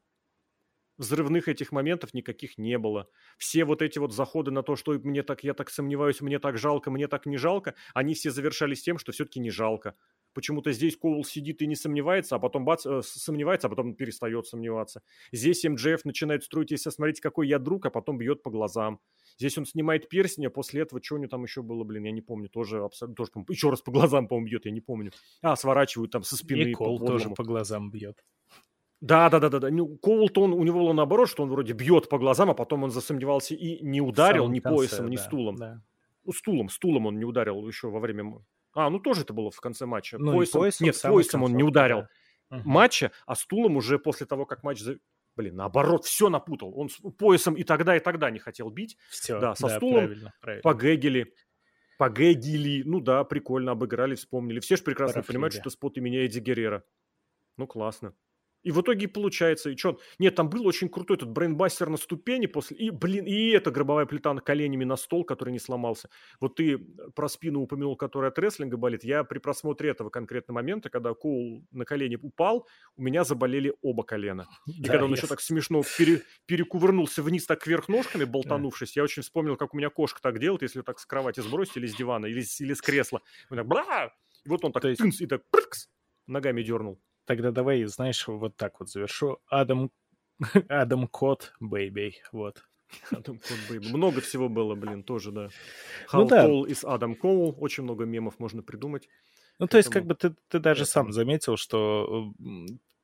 взрывных 0.97 1.47
этих 1.47 1.71
моментов 1.71 2.13
никаких 2.13 2.57
не 2.57 2.77
было. 2.77 3.09
Все 3.37 3.65
вот 3.65 3.81
эти 3.81 3.97
вот 3.99 4.13
заходы 4.13 4.51
на 4.51 4.61
то, 4.63 4.75
что 4.75 4.93
мне 4.93 5.23
так, 5.23 5.43
я 5.43 5.53
так 5.53 5.69
сомневаюсь, 5.69 6.21
мне 6.21 6.39
так 6.39 6.57
жалко, 6.57 6.91
мне 6.91 7.07
так 7.07 7.25
не 7.25 7.37
жалко, 7.37 7.75
они 7.93 8.13
все 8.13 8.29
завершались 8.31 8.83
тем, 8.83 8.99
что 8.99 9.11
все-таки 9.11 9.39
не 9.39 9.49
жалко. 9.49 9.95
Почему-то 10.33 10.71
здесь 10.71 10.97
Коул 10.97 11.23
сидит 11.23 11.61
и 11.61 11.67
не 11.67 11.75
сомневается, 11.75 12.35
а 12.35 12.39
потом 12.39 12.65
бац, 12.65 12.85
э, 12.85 13.01
сомневается, 13.03 13.67
а 13.67 13.69
потом 13.69 13.95
перестает 13.95 14.47
сомневаться. 14.47 15.01
Здесь 15.31 15.63
МДФ 15.63 16.05
начинает 16.05 16.43
строить, 16.43 16.71
если 16.71 16.89
смотрите, 16.89 17.21
какой 17.21 17.47
я 17.47 17.59
друг, 17.59 17.85
а 17.85 17.89
потом 17.89 18.17
бьет 18.17 18.43
по 18.43 18.49
глазам. 18.49 18.99
Здесь 19.37 19.57
он 19.57 19.65
снимает 19.65 20.09
перстень, 20.09 20.45
а 20.45 20.49
после 20.49 20.81
этого 20.81 21.01
что 21.03 21.15
у 21.15 21.17
него 21.17 21.29
там 21.29 21.43
еще 21.43 21.61
было, 21.61 21.83
блин, 21.83 22.05
я 22.05 22.11
не 22.11 22.21
помню, 22.21 22.49
тоже 22.49 22.83
абсолютно, 22.83 23.15
тоже, 23.15 23.31
еще 23.49 23.69
раз 23.69 23.81
по 23.81 23.91
глазам, 23.91 24.27
по-моему, 24.27 24.47
бьет, 24.47 24.65
я 24.65 24.71
не 24.71 24.81
помню. 24.81 25.11
А, 25.41 25.55
сворачивают 25.55 26.11
там 26.11 26.23
со 26.23 26.35
спины. 26.35 26.69
И 26.69 26.73
Кол 26.73 26.99
тоже 26.99 27.29
по 27.29 27.43
глазам 27.43 27.91
бьет. 27.91 28.23
Да, 29.01 29.29
да, 29.29 29.39
да, 29.39 29.49
да, 29.49 29.59
да. 29.59 29.69
Ну, 29.71 29.97
Коултон, 29.97 30.53
у 30.53 30.63
него 30.63 30.79
было 30.81 30.93
наоборот, 30.93 31.27
что 31.27 31.41
он 31.41 31.49
вроде 31.49 31.73
бьет 31.73 32.07
по 32.07 32.19
глазам, 32.19 32.51
а 32.51 32.53
потом 32.53 32.83
он 32.83 32.91
засомневался 32.91 33.55
и 33.55 33.83
не 33.83 33.99
ударил 33.99 34.47
ни 34.47 34.59
конце, 34.59 34.77
поясом, 34.77 35.09
ни 35.09 35.15
да, 35.15 35.23
стулом. 35.23 35.55
Да. 35.55 35.81
Ну, 36.23 36.31
стулом, 36.33 36.69
стулом 36.69 37.07
он 37.07 37.17
не 37.17 37.25
ударил 37.25 37.67
еще 37.67 37.89
во 37.89 37.99
время... 37.99 38.43
А, 38.73 38.89
ну 38.89 38.99
тоже 38.99 39.22
это 39.22 39.34
было 39.34 39.52
в 39.52 39.60
конце 39.60 39.85
матча. 39.85 40.18
Ну, 40.18 40.34
поясом... 40.34 40.61
поясом 40.61 40.85
Нет, 40.85 41.02
поясом 41.02 41.43
он 41.43 41.56
не 41.56 41.64
ударил 41.64 42.07
да. 42.49 42.61
матча, 42.65 43.11
а 43.26 43.35
стулом 43.35 43.77
уже 43.77 43.99
после 43.99 44.26
того, 44.26 44.45
как 44.45 44.64
матч... 44.64 44.80
За... 44.80 44.98
Блин, 45.35 45.56
наоборот, 45.56 46.06
все 46.06 46.30
напутал. 46.30 46.77
Он 46.77 46.89
поясом 47.18 47.56
и 47.56 47.64
тогда, 47.64 47.95
и 47.95 47.99
тогда 47.99 48.30
не 48.30 48.39
хотел 48.39 48.69
бить. 48.69 48.98
Все, 49.10 49.39
да, 49.39 49.56
со 49.56 49.68
да, 49.68 49.77
стулом 49.77 50.06
правильно, 50.06 50.34
правильно. 50.41 50.61
погэгили. 50.61 51.34
Погэгили. 51.98 52.84
Ну 52.84 52.99
да, 52.99 53.23
прикольно, 53.23 53.72
обыграли, 53.72 54.15
вспомнили. 54.15 54.60
Все 54.60 54.76
же 54.76 54.84
прекрасно 54.84 55.15
Парафили. 55.15 55.34
понимают, 55.34 55.53
что 55.53 55.69
спот 55.69 55.98
имени 55.98 56.18
Эдди 56.18 56.39
Геррера. 56.39 56.84
Ну, 57.57 57.68
классно. 57.68 58.14
И 58.63 58.71
в 58.71 58.81
итоге 58.81 59.07
получается, 59.07 59.69
и 59.69 59.77
что? 59.77 59.99
Нет, 60.19 60.35
там 60.35 60.49
был 60.49 60.67
очень 60.67 60.89
крутой 60.89 61.17
этот 61.17 61.29
брейнбастер 61.29 61.89
на 61.89 61.97
ступени 61.97 62.45
после, 62.45 62.77
и, 62.77 62.89
блин, 62.89 63.25
и 63.25 63.49
эта 63.49 63.71
гробовая 63.71 64.05
плита 64.05 64.33
на 64.33 64.41
коленями 64.41 64.83
на 64.83 64.95
стол, 64.95 65.23
который 65.23 65.51
не 65.51 65.59
сломался. 65.59 66.09
Вот 66.39 66.55
ты 66.55 66.77
про 67.15 67.27
спину 67.27 67.61
упомянул, 67.61 67.95
которая 67.95 68.31
от 68.31 68.39
рестлинга 68.39 68.77
болит. 68.77 69.03
Я 69.03 69.23
при 69.23 69.39
просмотре 69.39 69.89
этого 69.89 70.09
конкретного 70.09 70.59
момента, 70.59 70.89
когда 70.89 71.13
Коул 71.13 71.65
на 71.71 71.85
колени 71.85 72.17
упал, 72.21 72.67
у 72.95 73.01
меня 73.01 73.23
заболели 73.23 73.73
оба 73.81 74.03
колена. 74.03 74.47
И 74.67 74.81
да, 74.81 74.91
когда 74.91 75.05
он 75.05 75.13
yes. 75.13 75.17
еще 75.17 75.27
так 75.27 75.41
смешно 75.41 75.83
пере, 75.97 76.21
перекувырнулся 76.45 77.23
вниз 77.23 77.45
так 77.45 77.65
вверх 77.65 77.89
ножками, 77.89 78.25
болтанувшись, 78.25 78.95
я 78.95 79.03
очень 79.03 79.23
вспомнил, 79.23 79.55
как 79.55 79.73
у 79.73 79.77
меня 79.77 79.89
кошка 79.89 80.21
так 80.21 80.39
делает, 80.39 80.61
если 80.61 80.81
так 80.81 80.99
с 80.99 81.05
кровати 81.05 81.39
сбросить 81.39 81.77
или 81.77 81.88
с 81.88 81.95
дивана, 81.95 82.25
или, 82.27 82.43
или 82.59 82.73
с 82.73 82.81
кресла. 82.81 83.21
И, 83.49 83.55
так, 83.55 83.67
бла! 83.67 84.11
и 84.45 84.49
вот 84.49 84.63
он 84.63 84.71
так, 84.71 84.83
есть... 84.85 85.01
тынц, 85.01 85.21
и 85.21 85.25
так, 85.25 85.43
прыкс, 85.49 85.89
ногами 86.27 86.63
дернул. 86.63 86.99
Тогда 87.31 87.51
давай, 87.51 87.85
знаешь, 87.85 88.27
вот 88.27 88.57
так 88.57 88.81
вот 88.81 88.89
завершу. 88.89 89.39
Адам, 89.47 89.89
Адам 90.67 91.07
Кот 91.07 91.53
Bay 91.61 91.85
Bay, 91.85 92.15
вот. 92.33 92.61
Адам 93.09 93.37
Кот 93.37 93.57
Bay 93.69 93.77
Bay. 93.77 93.88
Много 93.87 94.19
всего 94.19 94.49
было, 94.49 94.75
блин, 94.75 95.01
тоже, 95.01 95.31
да. 95.31 95.47
Хал 96.07 96.23
ну, 96.23 96.27
да. 96.27 96.45
Из 96.69 96.83
Адам 96.83 97.15
Коул. 97.15 97.55
Очень 97.57 97.83
много 97.83 98.03
мемов 98.03 98.37
можно 98.39 98.61
придумать. 98.61 99.07
Ну, 99.59 99.67
то 99.67 99.77
есть, 99.77 99.87
как 99.87 100.05
бы 100.05 100.15
ты, 100.15 100.35
ты 100.49 100.59
даже 100.59 100.85
сам 100.85 101.13
заметил, 101.13 101.55
что 101.55 102.33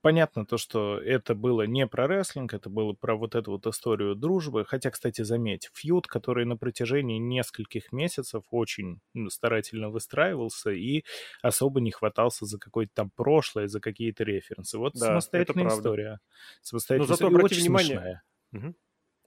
понятно 0.07 0.45
то, 0.45 0.57
что 0.57 0.97
это 0.97 1.35
было 1.35 1.63
не 1.63 1.85
про 1.85 2.07
рестлинг, 2.07 2.53
это 2.53 2.69
было 2.69 2.93
про 2.93 3.17
вот 3.17 3.35
эту 3.35 3.51
вот 3.51 3.67
историю 3.67 4.15
дружбы. 4.15 4.63
Хотя, 4.63 4.89
кстати, 4.89 5.21
заметь, 5.23 5.69
фьюд, 5.73 6.07
который 6.07 6.45
на 6.45 6.55
протяжении 6.55 7.17
нескольких 7.17 7.91
месяцев 7.91 8.43
очень 8.49 9.01
старательно 9.27 9.89
выстраивался 9.89 10.69
и 10.71 11.03
особо 11.41 11.81
не 11.81 11.91
хватался 11.91 12.45
за 12.45 12.57
какое-то 12.57 12.93
там 12.95 13.09
прошлое, 13.09 13.67
за 13.67 13.81
какие-то 13.81 14.23
референсы. 14.23 14.77
Вот 14.77 14.93
да, 14.93 15.07
самостоятельная 15.07 15.67
история. 15.67 16.19
Самостоятельная 16.61 17.09
Но 17.09 17.13
зато 17.13 17.27
история, 17.27 17.43
очень 17.43 17.59
внимание. 17.63 17.87
смешная. 17.87 18.23
Угу. 18.53 18.75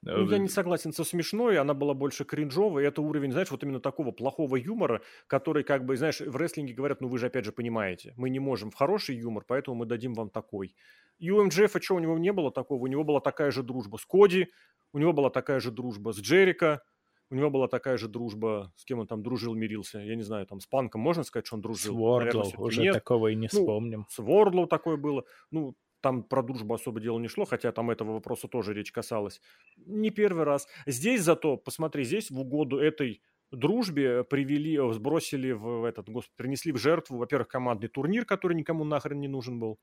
Ну, 0.02 0.30
я 0.30 0.38
не 0.38 0.48
согласен 0.48 0.92
со 0.92 1.04
смешной, 1.04 1.58
она 1.58 1.74
была 1.74 1.92
больше 1.92 2.24
кринжовой. 2.24 2.84
Это 2.84 3.02
уровень, 3.02 3.32
знаешь, 3.32 3.50
вот 3.50 3.62
именно 3.62 3.80
такого 3.80 4.12
плохого 4.12 4.56
юмора, 4.56 5.02
который, 5.26 5.62
как 5.62 5.84
бы, 5.84 5.96
знаешь, 5.96 6.20
в 6.20 6.36
рестлинге 6.36 6.72
говорят, 6.72 7.02
ну 7.02 7.08
вы 7.08 7.18
же 7.18 7.26
опять 7.26 7.44
же 7.44 7.52
понимаете, 7.52 8.14
мы 8.16 8.30
не 8.30 8.38
можем 8.38 8.70
в 8.70 8.74
хороший 8.74 9.16
юмор, 9.16 9.44
поэтому 9.46 9.76
мы 9.76 9.86
дадим 9.86 10.14
вам 10.14 10.30
такой. 10.30 10.74
И 11.18 11.30
у 11.30 11.44
МДФ, 11.44 11.76
а 11.76 11.80
что, 11.82 11.96
у 11.96 11.98
него 11.98 12.18
не 12.18 12.32
было 12.32 12.50
такого? 12.50 12.82
У 12.82 12.86
него 12.86 13.04
была 13.04 13.20
такая 13.20 13.50
же 13.50 13.62
дружба 13.62 13.98
с 13.98 14.06
Коди, 14.06 14.48
у 14.92 14.98
него 14.98 15.12
была 15.12 15.28
такая 15.28 15.60
же 15.60 15.70
дружба 15.70 16.12
с 16.12 16.18
Джерика, 16.18 16.82
у 17.30 17.34
него 17.34 17.50
была 17.50 17.68
такая 17.68 17.96
же 17.96 18.08
дружба, 18.08 18.72
с 18.76 18.84
кем 18.84 18.98
он 18.98 19.06
там 19.06 19.22
дружил, 19.22 19.54
мирился. 19.54 19.98
Я 19.98 20.16
не 20.16 20.22
знаю, 20.22 20.46
там 20.46 20.60
с 20.60 20.66
Панком 20.66 21.02
можно 21.02 21.22
сказать, 21.22 21.46
что 21.46 21.56
он 21.56 21.62
дружил? 21.62 21.94
С 21.94 21.96
Вордлоу, 21.96 22.52
уже 22.56 22.82
нет. 22.82 22.94
такого 22.94 23.28
и 23.28 23.36
не 23.36 23.48
ну, 23.52 23.60
вспомним. 23.60 24.06
С 24.08 24.18
Вордлоу 24.18 24.66
такое 24.66 24.96
было. 24.96 25.24
Ну, 25.50 25.76
там 26.00 26.22
про 26.22 26.42
дружбу 26.42 26.74
особо 26.74 27.00
дело 27.00 27.18
не 27.18 27.28
шло, 27.28 27.44
хотя 27.44 27.72
там 27.72 27.90
этого 27.90 28.12
вопроса 28.12 28.48
тоже 28.48 28.74
речь 28.74 28.92
касалась. 28.92 29.40
Не 29.76 30.10
первый 30.10 30.44
раз. 30.44 30.66
Здесь 30.86 31.22
зато, 31.22 31.56
посмотри, 31.56 32.04
здесь 32.04 32.30
в 32.30 32.40
угоду 32.40 32.78
этой 32.78 33.22
дружбе 33.50 34.24
привели, 34.24 34.78
э, 34.78 34.92
сбросили 34.92 35.52
в 35.52 35.84
этот, 35.84 36.08
господи, 36.08 36.36
принесли 36.36 36.72
в 36.72 36.76
жертву, 36.76 37.18
во-первых, 37.18 37.48
командный 37.48 37.88
турнир, 37.88 38.24
который 38.24 38.54
никому 38.54 38.84
нахрен 38.84 39.20
не 39.20 39.28
нужен 39.28 39.58
был. 39.58 39.78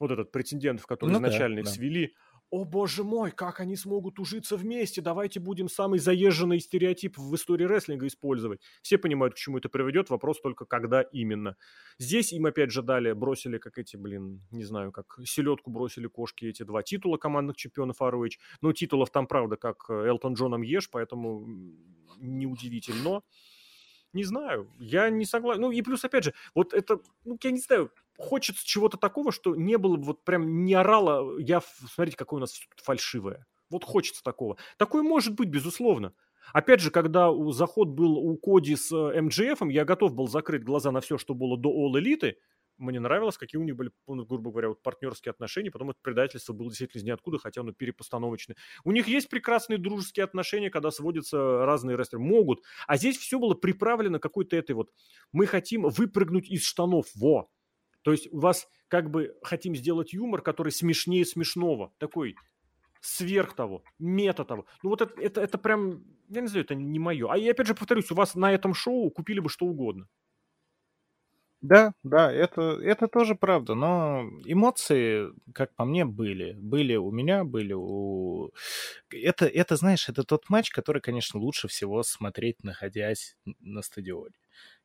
Вот 0.00 0.10
этот 0.10 0.32
претендент, 0.32 0.80
в 0.80 0.86
который 0.86 1.10
ну, 1.10 1.18
изначально 1.18 1.56
да, 1.56 1.60
их 1.60 1.66
да. 1.66 1.72
свели 1.72 2.14
о 2.52 2.66
боже 2.66 3.02
мой, 3.02 3.30
как 3.30 3.60
они 3.60 3.76
смогут 3.76 4.18
ужиться 4.18 4.58
вместе, 4.58 5.00
давайте 5.00 5.40
будем 5.40 5.70
самый 5.70 5.98
заезженный 5.98 6.60
стереотип 6.60 7.16
в 7.16 7.34
истории 7.34 7.64
рестлинга 7.64 8.06
использовать. 8.06 8.60
Все 8.82 8.98
понимают, 8.98 9.34
к 9.34 9.38
чему 9.38 9.56
это 9.56 9.70
приведет, 9.70 10.10
вопрос 10.10 10.38
только 10.38 10.66
когда 10.66 11.00
именно. 11.00 11.56
Здесь 11.98 12.30
им 12.30 12.44
опять 12.44 12.70
же 12.70 12.82
дали, 12.82 13.12
бросили 13.12 13.56
как 13.56 13.78
эти, 13.78 13.96
блин, 13.96 14.42
не 14.50 14.64
знаю, 14.64 14.92
как 14.92 15.18
селедку 15.24 15.70
бросили 15.70 16.08
кошки 16.08 16.44
эти 16.44 16.62
два 16.62 16.82
титула 16.82 17.16
командных 17.16 17.56
чемпионов 17.56 18.02
ROH. 18.02 18.32
Но 18.60 18.74
титулов 18.74 19.10
там, 19.10 19.26
правда, 19.26 19.56
как 19.56 19.88
Элтон 19.88 20.34
Джоном 20.34 20.60
ешь, 20.60 20.90
поэтому 20.90 21.46
неудивительно. 22.18 23.22
Не 24.12 24.24
знаю, 24.24 24.70
я 24.78 25.08
не 25.08 25.24
согласен. 25.24 25.62
Ну 25.62 25.70
и 25.70 25.80
плюс, 25.80 26.04
опять 26.04 26.24
же, 26.24 26.34
вот 26.54 26.74
это, 26.74 27.00
ну 27.24 27.38
я 27.42 27.50
не 27.50 27.60
знаю, 27.60 27.90
хочется 28.18 28.66
чего-то 28.66 28.96
такого, 28.96 29.32
что 29.32 29.54
не 29.54 29.78
было 29.78 29.96
бы 29.96 30.04
вот 30.04 30.24
прям 30.24 30.64
не 30.64 30.74
орало, 30.74 31.38
я, 31.38 31.60
смотрите, 31.94 32.16
какое 32.16 32.38
у 32.38 32.40
нас 32.40 32.60
фальшивое. 32.76 33.46
Вот 33.70 33.84
хочется 33.84 34.22
такого. 34.22 34.56
Такое 34.76 35.02
может 35.02 35.34
быть, 35.34 35.48
безусловно. 35.48 36.12
Опять 36.52 36.80
же, 36.80 36.90
когда 36.90 37.32
заход 37.52 37.88
был 37.88 38.18
у 38.18 38.36
Коди 38.36 38.76
с 38.76 38.92
э, 38.92 39.20
МДФ, 39.20 39.62
я 39.70 39.84
готов 39.84 40.12
был 40.12 40.28
закрыть 40.28 40.64
глаза 40.64 40.90
на 40.90 41.00
все, 41.00 41.16
что 41.16 41.34
было 41.34 41.56
до 41.56 41.70
All 41.70 41.98
Elite, 41.98 42.34
мне 42.78 43.00
нравилось, 43.00 43.38
какие 43.38 43.60
у 43.60 43.64
них 43.64 43.76
были, 43.76 43.90
ну, 44.06 44.24
грубо 44.24 44.50
говоря, 44.50 44.68
вот 44.68 44.82
партнерские 44.82 45.30
отношения, 45.30 45.70
потом 45.70 45.90
это 45.90 45.98
предательство 46.02 46.52
было 46.52 46.68
действительно 46.68 47.00
из 47.00 47.04
ниоткуда, 47.04 47.38
хотя 47.38 47.60
оно 47.60 47.72
перепостановочное. 47.72 48.56
У 48.84 48.92
них 48.92 49.08
есть 49.08 49.28
прекрасные 49.28 49.78
дружеские 49.78 50.24
отношения, 50.24 50.70
когда 50.70 50.90
сводятся 50.90 51.64
разные 51.64 51.96
рестлеры. 51.96 52.22
Могут. 52.22 52.62
А 52.86 52.96
здесь 52.96 53.16
все 53.16 53.38
было 53.38 53.54
приправлено 53.54 54.18
какой-то 54.18 54.56
этой 54.56 54.72
вот... 54.72 54.90
Мы 55.32 55.46
хотим 55.46 55.82
выпрыгнуть 55.82 56.50
из 56.50 56.64
штанов. 56.64 57.06
Во! 57.14 57.48
То 58.02 58.12
есть 58.12 58.28
у 58.32 58.38
вас 58.40 58.68
как 58.88 59.10
бы 59.10 59.36
хотим 59.42 59.74
сделать 59.74 60.12
юмор, 60.12 60.42
который 60.42 60.70
смешнее 60.72 61.24
смешного. 61.24 61.92
Такой 61.98 62.36
сверх 63.00 63.54
того, 63.54 63.82
мета 63.98 64.44
того. 64.44 64.66
Ну 64.82 64.90
вот 64.90 65.02
это, 65.02 65.20
это, 65.20 65.40
это 65.40 65.58
прям, 65.58 66.04
я 66.28 66.40
не 66.40 66.46
знаю, 66.46 66.64
это 66.64 66.74
не 66.74 66.98
мое. 66.98 67.28
А 67.30 67.36
я 67.36 67.50
опять 67.50 67.66
же 67.66 67.74
повторюсь, 67.74 68.10
у 68.10 68.14
вас 68.14 68.34
на 68.34 68.52
этом 68.52 68.74
шоу 68.74 69.10
купили 69.10 69.40
бы 69.40 69.48
что 69.48 69.66
угодно. 69.66 70.08
Да, 71.60 71.92
да, 72.02 72.32
это, 72.32 72.60
это 72.82 73.06
тоже 73.06 73.36
правда, 73.36 73.74
но 73.76 74.28
эмоции, 74.44 75.28
как 75.54 75.72
по 75.76 75.84
мне, 75.84 76.04
были. 76.04 76.54
Были 76.54 76.96
у 76.96 77.12
меня, 77.12 77.44
были 77.44 77.72
у... 77.72 78.50
Это, 79.12 79.46
это, 79.46 79.76
знаешь, 79.76 80.08
это 80.08 80.24
тот 80.24 80.50
матч, 80.50 80.70
который, 80.70 81.00
конечно, 81.00 81.38
лучше 81.38 81.68
всего 81.68 82.02
смотреть, 82.02 82.64
находясь 82.64 83.36
на 83.60 83.82
стадионе 83.82 84.34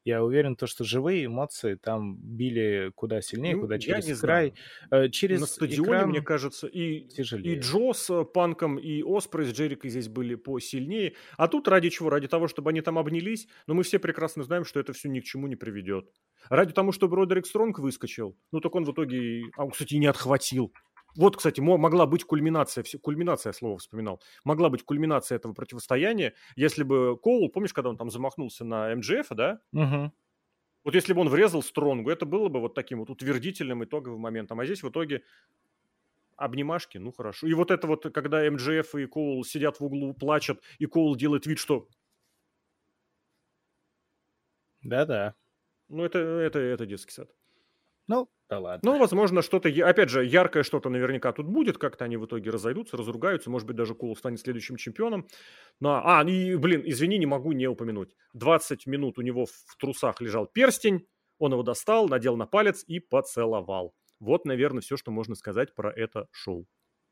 я 0.07 0.23
уверен, 0.23 0.55
то, 0.55 0.67
что 0.67 0.85
живые 0.85 1.25
эмоции 1.25 1.75
там 1.75 2.15
били 2.17 2.91
куда 2.95 3.21
сильнее, 3.21 3.55
ну, 3.55 3.61
куда 3.61 3.77
через 3.77 4.19
край. 4.21 4.53
Знаю. 4.87 5.05
Э, 5.05 5.09
через 5.09 5.41
На 5.41 5.45
стадионе, 5.45 5.83
экран 5.83 6.09
мне 6.09 6.21
кажется, 6.21 6.67
и, 6.67 7.01
тяжелее. 7.09 7.55
и 7.55 7.59
Джо 7.59 7.91
с 7.93 8.23
Панком, 8.23 8.77
и 8.77 9.03
Оспрей 9.03 9.47
с 9.47 9.51
Джерикой 9.51 9.89
здесь 9.89 10.07
были 10.07 10.35
посильнее. 10.35 11.13
А 11.35 11.49
тут 11.49 11.67
ради 11.67 11.89
чего? 11.89 12.09
Ради 12.09 12.27
того, 12.29 12.47
чтобы 12.47 12.69
они 12.69 12.79
там 12.79 12.97
обнялись. 12.97 13.47
Но 13.67 13.73
мы 13.73 13.83
все 13.83 13.99
прекрасно 13.99 14.43
знаем, 14.43 14.63
что 14.63 14.79
это 14.79 14.93
все 14.93 15.09
ни 15.09 15.19
к 15.19 15.25
чему 15.25 15.47
не 15.47 15.57
приведет. 15.57 16.09
Ради 16.49 16.71
того, 16.71 16.93
чтобы 16.93 17.17
Родерик 17.17 17.45
Стронг 17.45 17.79
выскочил. 17.79 18.37
Ну, 18.51 18.61
так 18.61 18.73
он 18.75 18.85
в 18.85 18.91
итоге, 18.93 19.41
а 19.57 19.65
он, 19.65 19.71
кстати, 19.71 19.95
не 19.95 20.07
отхватил. 20.07 20.71
Вот, 21.17 21.35
кстати, 21.35 21.59
могла 21.59 22.05
быть 22.05 22.23
кульминация, 22.23 22.85
кульминация 23.01 23.51
слова 23.51 23.77
вспоминал, 23.77 24.21
могла 24.43 24.69
быть 24.69 24.83
кульминация 24.83 25.35
этого 25.37 25.53
противостояния, 25.53 26.35
если 26.55 26.83
бы 26.83 27.17
Коул, 27.17 27.49
помнишь, 27.49 27.73
когда 27.73 27.89
он 27.89 27.97
там 27.97 28.11
замахнулся 28.11 28.63
на 28.63 28.95
МДФ, 28.95 29.27
да? 29.31 29.59
Угу. 29.73 30.11
Вот 30.83 30.95
если 30.95 31.13
бы 31.13 31.21
он 31.21 31.29
врезал 31.29 31.63
Стронгу, 31.63 32.11
это 32.11 32.25
было 32.25 32.49
бы 32.49 32.61
вот 32.61 32.75
таким 32.75 32.99
вот 32.99 33.09
утвердительным 33.09 33.83
итоговым 33.83 34.21
моментом. 34.21 34.59
А 34.59 34.65
здесь 34.65 34.83
в 34.83 34.89
итоге 34.89 35.23
обнимашки, 36.35 36.99
ну 36.99 37.11
хорошо. 37.11 37.47
И 37.47 37.53
вот 37.53 37.71
это 37.71 37.87
вот, 37.87 38.03
когда 38.13 38.49
МДФ 38.49 38.95
и 38.95 39.07
Коул 39.07 39.43
сидят 39.43 39.79
в 39.79 39.83
углу, 39.83 40.13
плачут, 40.13 40.61
и 40.77 40.85
Коул 40.85 41.15
делает 41.15 41.47
вид, 41.47 41.57
что... 41.57 41.89
Да-да. 44.81 45.33
Ну 45.89 46.03
это, 46.03 46.19
это, 46.19 46.59
это 46.59 46.85
детский 46.85 47.11
сад. 47.11 47.29
Ну, 48.05 48.29
да 48.49 48.59
ладно. 48.59 48.91
Ну, 48.91 48.99
возможно, 48.99 49.41
что-то, 49.41 49.69
опять 49.69 50.09
же, 50.09 50.25
яркое 50.25 50.63
что-то 50.63 50.89
наверняка 50.89 51.33
тут 51.33 51.47
будет, 51.47 51.77
как-то 51.77 52.05
они 52.05 52.15
в 52.17 52.25
итоге 52.25 52.49
разойдутся, 52.49 52.95
разругаются, 52.95 53.49
может 53.49 53.67
быть, 53.67 53.75
даже 53.75 53.93
Кул 53.93 54.15
станет 54.15 54.39
следующим 54.39 54.77
чемпионом. 54.77 55.27
Но, 55.79 56.01
а, 56.03 56.23
и, 56.23 56.55
блин, 56.55 56.81
извини, 56.85 57.17
не 57.17 57.25
могу 57.25 57.51
не 57.51 57.67
упомянуть. 57.67 58.15
20 58.33 58.85
минут 58.87 59.17
у 59.17 59.21
него 59.21 59.45
в 59.45 59.75
трусах 59.79 60.21
лежал 60.21 60.45
перстень, 60.47 61.07
он 61.39 61.51
его 61.51 61.63
достал, 61.63 62.07
надел 62.07 62.37
на 62.37 62.45
палец 62.47 62.83
и 62.87 62.99
поцеловал. 62.99 63.93
Вот, 64.19 64.45
наверное, 64.45 64.81
все, 64.81 64.97
что 64.97 65.11
можно 65.11 65.35
сказать 65.35 65.75
про 65.75 65.91
это 65.91 66.27
шоу. 66.31 66.67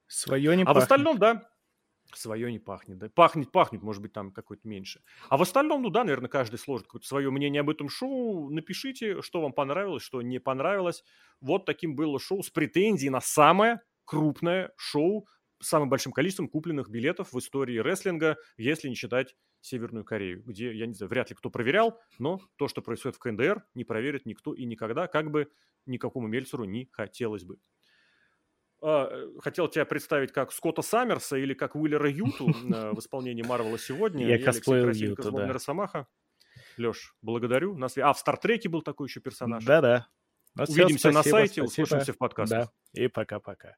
Свое 0.08 0.56
не 0.56 0.64
А 0.64 0.74
пахнет. 0.74 0.76
в 0.76 0.78
остальном, 0.84 1.18
да, 1.18 1.50
свое 2.18 2.52
не 2.52 2.60
пахнет. 2.60 2.98
Да? 2.98 3.10
Пахнет, 3.10 3.52
пахнет, 3.52 3.82
может 3.82 4.02
быть, 4.02 4.14
там 4.14 4.32
какой-то 4.32 4.68
меньше. 4.68 5.02
А 5.30 5.38
в 5.38 5.42
остальном, 5.42 5.82
ну 5.82 5.90
да, 5.90 6.04
наверное, 6.04 6.30
каждый 6.30 6.58
сложит 6.58 6.88
какое-то 6.88 7.08
свое 7.08 7.32
мнение 7.32 7.62
об 7.62 7.70
этом 7.70 7.90
шоу. 7.90 8.50
Напишите, 8.50 9.22
что 9.22 9.42
вам 9.42 9.54
понравилось, 9.54 10.04
что 10.04 10.22
не 10.22 10.40
понравилось. 10.40 11.04
Вот 11.42 11.66
таким 11.66 11.96
было 11.96 12.20
шоу 12.20 12.44
с 12.44 12.50
претензией 12.50 13.10
на 13.10 13.22
самое 13.22 13.82
крупное 14.06 14.72
шоу 14.78 15.28
с 15.62 15.70
самым 15.70 15.90
большим 15.90 16.12
количеством 16.12 16.48
купленных 16.48 16.90
билетов 16.90 17.34
в 17.34 17.40
истории 17.40 17.78
рестлинга, 17.78 18.38
если 18.58 18.90
не 18.90 18.96
считать 18.96 19.36
Северную 19.62 20.06
Корею, 20.06 20.44
где, 20.46 20.72
я 20.74 20.86
не 20.86 20.94
знаю, 20.94 21.10
вряд 21.10 21.30
ли 21.30 21.36
кто 21.36 21.50
проверял, 21.50 22.00
но 22.20 22.40
то, 22.58 22.68
что 22.68 22.82
происходит 22.82 23.16
в 23.16 23.20
КНДР, 23.20 23.64
не 23.74 23.84
проверит 23.84 24.26
никто 24.26 24.54
и 24.54 24.66
никогда, 24.66 25.08
как 25.08 25.32
бы 25.32 25.50
никакому 25.86 26.28
Мельцеру 26.28 26.66
не 26.66 26.88
хотелось 26.92 27.44
бы. 27.44 27.58
А, 28.82 29.08
э, 29.10 29.40
хотел 29.42 29.68
тебя 29.68 29.86
представить 29.86 30.32
как 30.32 30.52
Скотта 30.52 30.82
Саммерса 30.82 31.38
или 31.38 31.54
как 31.54 31.76
Уиллера 31.76 32.10
Юту 32.10 32.48
в 32.94 33.00
исполнении 33.00 33.44
Марвела 33.44 33.78
сегодня. 33.78 34.28
Я 34.28 34.44
косплеил 34.44 34.90
Юту, 34.92 35.32
да. 35.32 35.48
Росомаха. 35.48 36.08
Леш, 36.78 37.16
благодарю. 37.22 37.78
Нас... 37.78 37.98
А, 37.98 38.14
в 38.14 38.20
Стартреке 38.20 38.70
был 38.70 38.82
такой 38.82 39.08
еще 39.08 39.20
персонаж. 39.20 39.64
Да-да. 39.64 40.08
Увидимся 40.58 41.12
на 41.12 41.24
сайте, 41.24 41.64
услышимся 41.64 42.14
в 42.14 42.18
подкастах. 42.18 42.70
Да, 42.94 43.02
и 43.02 43.08
пока-пока. 43.08 43.76